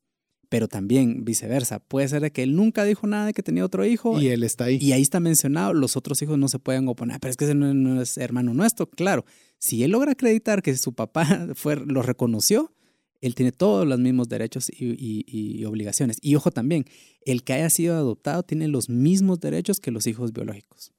pero 0.53 0.67
también 0.67 1.25
viceversa. 1.25 1.79
Puede 1.79 2.07
ser 2.07 2.21
de 2.21 2.31
que 2.31 2.43
él 2.43 2.55
nunca 2.55 2.83
dijo 2.85 3.07
nada 3.07 3.25
de 3.25 3.33
que 3.33 3.41
tenía 3.41 3.65
otro 3.65 3.87
hijo. 3.87 4.21
Y 4.21 4.27
él 4.27 4.43
está 4.43 4.65
ahí. 4.65 4.77
Y 4.79 4.91
ahí 4.91 5.01
está 5.01 5.19
mencionado, 5.19 5.73
los 5.73 5.97
otros 5.97 6.21
hijos 6.21 6.37
no 6.37 6.47
se 6.47 6.59
pueden 6.59 6.87
oponer. 6.87 7.19
Pero 7.19 7.31
es 7.31 7.37
que 7.37 7.45
ese 7.45 7.55
no, 7.55 7.99
es 7.99 8.17
hermano 8.19 8.53
nuestro. 8.53 8.87
Claro, 8.87 9.25
si 9.57 9.83
él 9.83 9.89
logra 9.89 10.11
acreditar 10.11 10.61
que 10.61 10.77
su 10.77 10.93
papá 10.93 11.25
fue, 11.55 11.77
lo 11.77 12.03
reconoció, 12.03 12.71
él 13.19 13.33
tiene 13.33 13.51
todos 13.51 13.87
los 13.87 13.97
mismos 13.97 14.29
derechos 14.29 14.69
y, 14.69 15.25
y, 15.25 15.65
obligaciones. 15.65 16.17
Y 16.21 16.35
ojo 16.35 16.51
también, 16.51 16.85
el 17.25 17.43
que 17.43 17.53
haya 17.53 17.71
sido 17.71 17.95
adoptado 17.95 18.43
tiene 18.43 18.67
los 18.67 18.89
mismos 18.89 19.39
derechos 19.39 19.79
que 19.79 19.89
los 19.89 20.05
hijos 20.05 20.33
biológicos. 20.33 20.91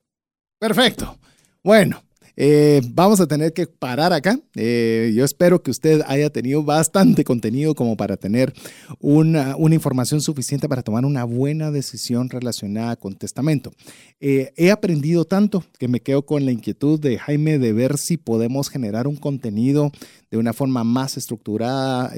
Perfecto. 0.58 1.16
Bueno, 1.62 2.02
eh, 2.36 2.80
vamos 2.90 3.20
a 3.20 3.26
tener 3.26 3.52
que 3.52 3.66
parar 3.66 4.12
acá. 4.12 4.38
Eh, 4.54 5.12
yo 5.14 5.24
espero 5.24 5.62
que 5.62 5.70
usted 5.70 6.02
haya 6.06 6.30
tenido 6.30 6.62
bastante 6.62 7.24
contenido 7.24 7.74
como 7.74 7.96
para 7.96 8.16
tener 8.16 8.52
una, 9.00 9.56
información 9.74 10.20
suficiente 10.20 10.68
para 10.68 10.82
tomar 10.82 11.04
una 11.04 11.24
buena 11.24 11.70
decisión 11.70 12.28
relacionada 12.30 12.96
con 12.96 13.16
testamento. 13.16 13.72
Eh, 14.20 14.52
he 14.56 14.70
aprendido 14.70 15.24
tanto 15.24 15.64
que 15.78 15.88
me 15.88 16.00
quedo 16.00 16.24
con 16.24 16.44
la 16.44 16.52
inquietud 16.52 17.00
de 17.00 17.18
Jaime 17.18 17.58
de 17.58 17.72
ver 17.72 17.98
si 17.98 18.16
podemos 18.16 18.68
generar 18.68 19.06
un 19.06 19.16
contenido 19.16 19.90
de 20.30 20.38
una 20.38 20.52
forma 20.52 20.84
más 20.84 21.16
estructurada. 21.16 22.12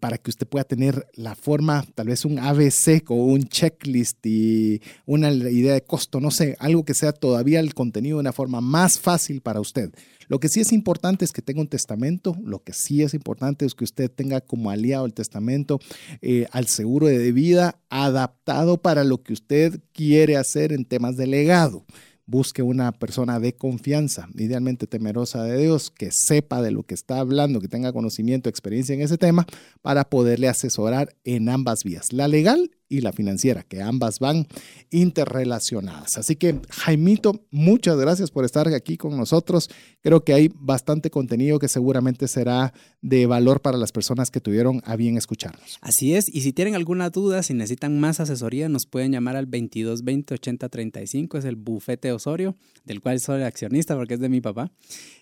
Para 0.00 0.18
que 0.18 0.30
usted 0.30 0.48
pueda 0.48 0.64
tener 0.64 1.06
la 1.14 1.36
forma, 1.36 1.84
tal 1.94 2.08
vez 2.08 2.24
un 2.24 2.40
ABC 2.40 3.04
con 3.04 3.20
un 3.20 3.44
checklist 3.44 4.24
y 4.26 4.82
una 5.06 5.30
idea 5.30 5.74
de 5.74 5.84
costo, 5.84 6.18
no 6.18 6.32
sé, 6.32 6.56
algo 6.58 6.84
que 6.84 6.94
sea 6.94 7.12
todavía 7.12 7.60
el 7.60 7.72
contenido 7.74 8.16
de 8.16 8.22
una 8.22 8.32
forma 8.32 8.60
más 8.60 8.98
fácil 8.98 9.40
para 9.40 9.60
usted. 9.60 9.92
Lo 10.30 10.38
que 10.38 10.48
sí 10.48 10.60
es 10.60 10.72
importante 10.72 11.24
es 11.24 11.32
que 11.32 11.42
tenga 11.42 11.60
un 11.60 11.66
testamento, 11.66 12.36
lo 12.44 12.62
que 12.62 12.72
sí 12.72 13.02
es 13.02 13.14
importante 13.14 13.66
es 13.66 13.74
que 13.74 13.82
usted 13.82 14.08
tenga 14.08 14.40
como 14.40 14.70
aliado 14.70 15.04
el 15.04 15.12
testamento 15.12 15.80
eh, 16.22 16.46
al 16.52 16.68
seguro 16.68 17.08
de 17.08 17.32
vida 17.32 17.80
adaptado 17.88 18.80
para 18.80 19.02
lo 19.02 19.24
que 19.24 19.32
usted 19.32 19.80
quiere 19.92 20.36
hacer 20.36 20.72
en 20.72 20.84
temas 20.84 21.16
de 21.16 21.26
legado 21.26 21.84
busque 22.30 22.62
una 22.62 22.92
persona 22.92 23.40
de 23.40 23.54
confianza, 23.54 24.28
idealmente 24.36 24.86
temerosa 24.86 25.42
de 25.42 25.58
Dios, 25.58 25.90
que 25.90 26.10
sepa 26.12 26.62
de 26.62 26.70
lo 26.70 26.84
que 26.84 26.94
está 26.94 27.18
hablando, 27.18 27.60
que 27.60 27.66
tenga 27.66 27.92
conocimiento, 27.92 28.48
experiencia 28.48 28.94
en 28.94 29.02
ese 29.02 29.18
tema, 29.18 29.46
para 29.82 30.04
poderle 30.04 30.48
asesorar 30.48 31.16
en 31.24 31.48
ambas 31.48 31.82
vías, 31.82 32.12
la 32.12 32.28
legal 32.28 32.70
y 32.90 33.00
la 33.00 33.12
financiera, 33.12 33.62
que 33.62 33.80
ambas 33.80 34.18
van 34.18 34.46
interrelacionadas. 34.90 36.18
Así 36.18 36.36
que, 36.36 36.60
Jaimito, 36.68 37.46
muchas 37.50 37.96
gracias 37.96 38.30
por 38.30 38.44
estar 38.44 38.68
aquí 38.68 38.98
con 38.98 39.16
nosotros. 39.16 39.70
Creo 40.02 40.24
que 40.24 40.34
hay 40.34 40.50
bastante 40.54 41.08
contenido 41.08 41.58
que 41.58 41.68
seguramente 41.68 42.26
será 42.28 42.74
de 43.00 43.26
valor 43.26 43.62
para 43.62 43.78
las 43.78 43.92
personas 43.92 44.30
que 44.30 44.40
tuvieron 44.40 44.82
a 44.84 44.96
bien 44.96 45.16
escucharnos. 45.16 45.78
Así 45.80 46.14
es, 46.14 46.28
y 46.28 46.42
si 46.42 46.52
tienen 46.52 46.74
alguna 46.74 47.10
duda, 47.10 47.42
si 47.42 47.54
necesitan 47.54 47.98
más 48.00 48.18
asesoría, 48.18 48.68
nos 48.68 48.86
pueden 48.86 49.12
llamar 49.12 49.36
al 49.36 49.46
2220 49.46 50.34
8035, 50.34 51.38
es 51.38 51.44
el 51.44 51.56
bufete 51.56 52.12
Osorio, 52.12 52.56
del 52.84 53.00
cual 53.00 53.20
soy 53.20 53.42
accionista 53.42 53.94
porque 53.94 54.14
es 54.14 54.20
de 54.20 54.28
mi 54.28 54.40
papá, 54.40 54.72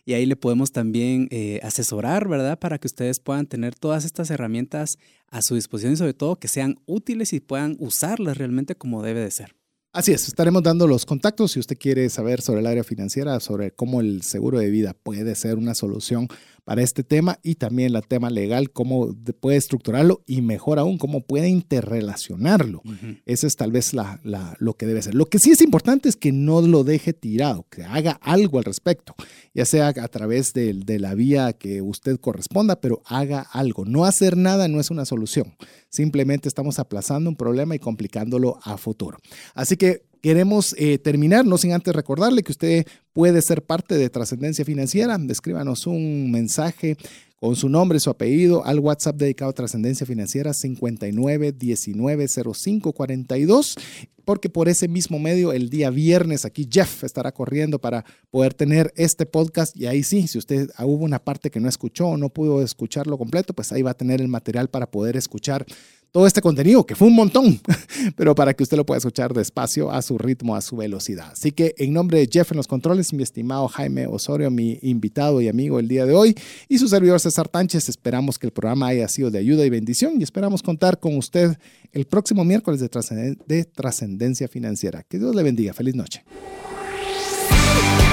y 0.06 0.14
ahí 0.14 0.24
le 0.24 0.36
podemos 0.36 0.72
también 0.72 1.28
eh, 1.30 1.60
asesorar, 1.62 2.28
¿verdad? 2.28 2.58
Para 2.58 2.78
que 2.78 2.86
ustedes 2.86 3.20
puedan 3.20 3.46
tener 3.46 3.74
todas 3.74 4.06
estas 4.06 4.30
herramientas 4.30 4.98
a 5.30 5.42
su 5.42 5.54
disposición 5.54 5.92
y 5.92 5.96
sobre 5.96 6.14
todo 6.14 6.36
que 6.36 6.48
sean 6.48 6.76
útiles 6.86 7.32
y 7.32 7.40
puedan 7.40 7.76
usarlas 7.78 8.38
realmente 8.38 8.74
como 8.74 9.02
debe 9.02 9.20
de 9.20 9.30
ser. 9.30 9.57
Así 9.90 10.12
es, 10.12 10.28
estaremos 10.28 10.62
dando 10.62 10.86
los 10.86 11.06
contactos 11.06 11.52
si 11.52 11.60
usted 11.60 11.78
quiere 11.78 12.10
saber 12.10 12.42
sobre 12.42 12.60
el 12.60 12.66
área 12.66 12.84
financiera, 12.84 13.40
sobre 13.40 13.70
cómo 13.70 14.02
el 14.02 14.22
seguro 14.22 14.58
de 14.58 14.68
vida 14.68 14.92
puede 14.92 15.34
ser 15.34 15.56
una 15.56 15.74
solución 15.74 16.28
para 16.68 16.82
este 16.82 17.02
tema 17.02 17.38
y 17.42 17.54
también 17.54 17.96
el 17.96 18.02
tema 18.06 18.28
legal, 18.28 18.70
cómo 18.70 19.16
puede 19.40 19.56
estructurarlo 19.56 20.22
y 20.26 20.42
mejor 20.42 20.78
aún, 20.78 20.98
cómo 20.98 21.22
puede 21.22 21.48
interrelacionarlo. 21.48 22.82
Eso 23.24 23.46
es 23.46 23.56
tal 23.56 23.72
vez 23.72 23.94
la, 23.94 24.20
lo 24.58 24.74
que 24.74 24.84
debe 24.84 25.00
ser. 25.00 25.14
Lo 25.14 25.24
que 25.24 25.38
sí 25.38 25.52
es 25.52 25.62
importante 25.62 26.10
es 26.10 26.16
que 26.16 26.30
no 26.30 26.60
lo 26.60 26.84
deje 26.84 27.14
tirado, 27.14 27.64
que 27.70 27.84
haga 27.84 28.20
algo 28.20 28.58
al 28.58 28.64
respecto, 28.64 29.14
ya 29.54 29.64
sea 29.64 29.88
a 29.88 30.08
través 30.08 30.52
de, 30.52 30.74
de 30.74 30.98
la 30.98 31.14
vía 31.14 31.54
que 31.54 31.80
usted 31.80 32.20
corresponda, 32.20 32.82
pero 32.82 33.00
haga 33.06 33.40
algo. 33.40 33.86
No 33.86 34.04
hacer 34.04 34.36
nada 34.36 34.68
no 34.68 34.78
es 34.78 34.90
una 34.90 35.06
solución. 35.06 35.54
Simplemente 35.88 36.48
estamos 36.48 36.78
aplazando 36.78 37.30
un 37.30 37.36
problema 37.36 37.76
y 37.76 37.78
complicándolo 37.78 38.58
a 38.62 38.76
futuro. 38.76 39.16
Así 39.54 39.77
que 39.78 40.08
Queremos 40.20 40.74
eh, 40.78 40.98
terminar, 40.98 41.46
no 41.46 41.58
sin 41.58 41.72
antes 41.72 41.94
recordarle 41.94 42.42
que 42.42 42.50
usted 42.50 42.86
puede 43.12 43.40
ser 43.40 43.62
parte 43.62 43.96
de 43.96 44.10
Trascendencia 44.10 44.64
Financiera. 44.64 45.16
Escríbanos 45.28 45.86
un 45.86 46.32
mensaje 46.32 46.96
con 47.36 47.54
su 47.54 47.68
nombre, 47.68 48.00
su 48.00 48.10
apellido 48.10 48.64
al 48.64 48.80
WhatsApp 48.80 49.16
dedicado 49.16 49.52
a 49.52 49.54
Trascendencia 49.54 50.06
Financiera 50.06 50.52
59 50.52 51.52
19 51.52 52.26
05 52.28 52.92
42 52.92 53.76
porque 54.24 54.50
por 54.50 54.68
ese 54.68 54.88
mismo 54.88 55.18
medio 55.18 55.52
el 55.52 55.70
día 55.70 55.88
viernes 55.88 56.44
aquí 56.44 56.68
Jeff 56.70 57.02
estará 57.02 57.32
corriendo 57.32 57.78
para 57.78 58.04
poder 58.28 58.52
tener 58.52 58.92
este 58.94 59.24
podcast 59.24 59.74
y 59.74 59.86
ahí 59.86 60.02
sí, 60.02 60.26
si 60.28 60.36
usted 60.36 60.68
hubo 60.80 61.04
una 61.04 61.18
parte 61.18 61.50
que 61.50 61.60
no 61.60 61.68
escuchó 61.68 62.08
o 62.08 62.16
no 62.18 62.28
pudo 62.28 62.62
escucharlo 62.62 63.16
completo, 63.16 63.54
pues 63.54 63.72
ahí 63.72 63.80
va 63.80 63.92
a 63.92 63.96
tener 63.96 64.20
el 64.20 64.28
material 64.28 64.68
para 64.68 64.90
poder 64.90 65.16
escuchar 65.16 65.64
todo 66.10 66.26
este 66.26 66.40
contenido, 66.40 66.84
que 66.86 66.94
fue 66.94 67.08
un 67.08 67.14
montón, 67.14 67.60
pero 68.16 68.34
para 68.34 68.54
que 68.54 68.62
usted 68.62 68.76
lo 68.76 68.86
pueda 68.86 68.98
escuchar 68.98 69.32
despacio, 69.34 69.90
a 69.90 70.02
su 70.02 70.18
ritmo, 70.18 70.56
a 70.56 70.60
su 70.60 70.76
velocidad. 70.76 71.30
Así 71.32 71.52
que 71.52 71.74
en 71.78 71.92
nombre 71.92 72.18
de 72.18 72.28
Jeff 72.30 72.50
en 72.50 72.56
los 72.56 72.66
controles, 72.66 73.12
mi 73.12 73.22
estimado 73.22 73.68
Jaime 73.68 74.06
Osorio, 74.06 74.50
mi 74.50 74.78
invitado 74.82 75.40
y 75.40 75.48
amigo 75.48 75.78
el 75.78 75.88
día 75.88 76.06
de 76.06 76.14
hoy, 76.14 76.34
y 76.68 76.78
su 76.78 76.88
servidor 76.88 77.20
César 77.20 77.48
Tánchez, 77.48 77.88
esperamos 77.88 78.38
que 78.38 78.46
el 78.46 78.52
programa 78.52 78.88
haya 78.88 79.08
sido 79.08 79.30
de 79.30 79.38
ayuda 79.38 79.64
y 79.64 79.70
bendición 79.70 80.14
y 80.18 80.22
esperamos 80.22 80.62
contar 80.62 80.98
con 80.98 81.16
usted 81.16 81.58
el 81.92 82.06
próximo 82.06 82.44
miércoles 82.44 82.80
de 82.80 83.64
trascendencia 83.64 84.48
financiera. 84.48 85.02
Que 85.02 85.18
Dios 85.18 85.34
le 85.34 85.42
bendiga. 85.42 85.72
Feliz 85.72 85.94
noche. 85.94 86.24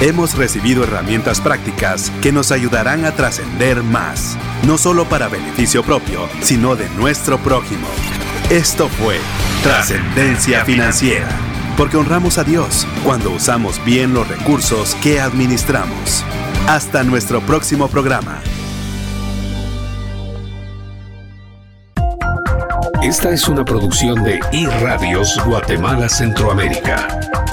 Hemos 0.02 0.36
recibido 0.36 0.84
herramientas 0.84 1.40
prácticas 1.40 2.12
que 2.22 2.30
nos 2.30 2.52
ayudarán 2.52 3.06
a 3.06 3.12
trascender 3.12 3.82
más, 3.82 4.36
no 4.66 4.76
solo 4.76 5.04
para 5.04 5.28
beneficio 5.28 5.82
propio, 5.84 6.28
sino 6.40 6.74
de 6.74 6.88
nuestro 6.90 7.38
prójimo. 7.38 7.86
Esto 8.50 8.88
fue 8.88 9.18
Trascendencia 9.62 10.64
Financiera, 10.64 11.28
porque 11.76 11.96
honramos 11.96 12.36
a 12.38 12.44
Dios 12.44 12.86
cuando 13.04 13.30
usamos 13.30 13.82
bien 13.84 14.12
los 14.12 14.26
recursos 14.26 14.96
que 14.96 15.20
administramos. 15.20 16.24
Hasta 16.66 17.04
nuestro 17.04 17.40
próximo 17.40 17.86
programa. 17.86 18.40
Esta 23.02 23.30
es 23.30 23.46
una 23.46 23.64
producción 23.64 24.24
de 24.24 24.40
iRadios 24.50 25.40
Guatemala 25.44 26.08
Centroamérica. 26.08 27.45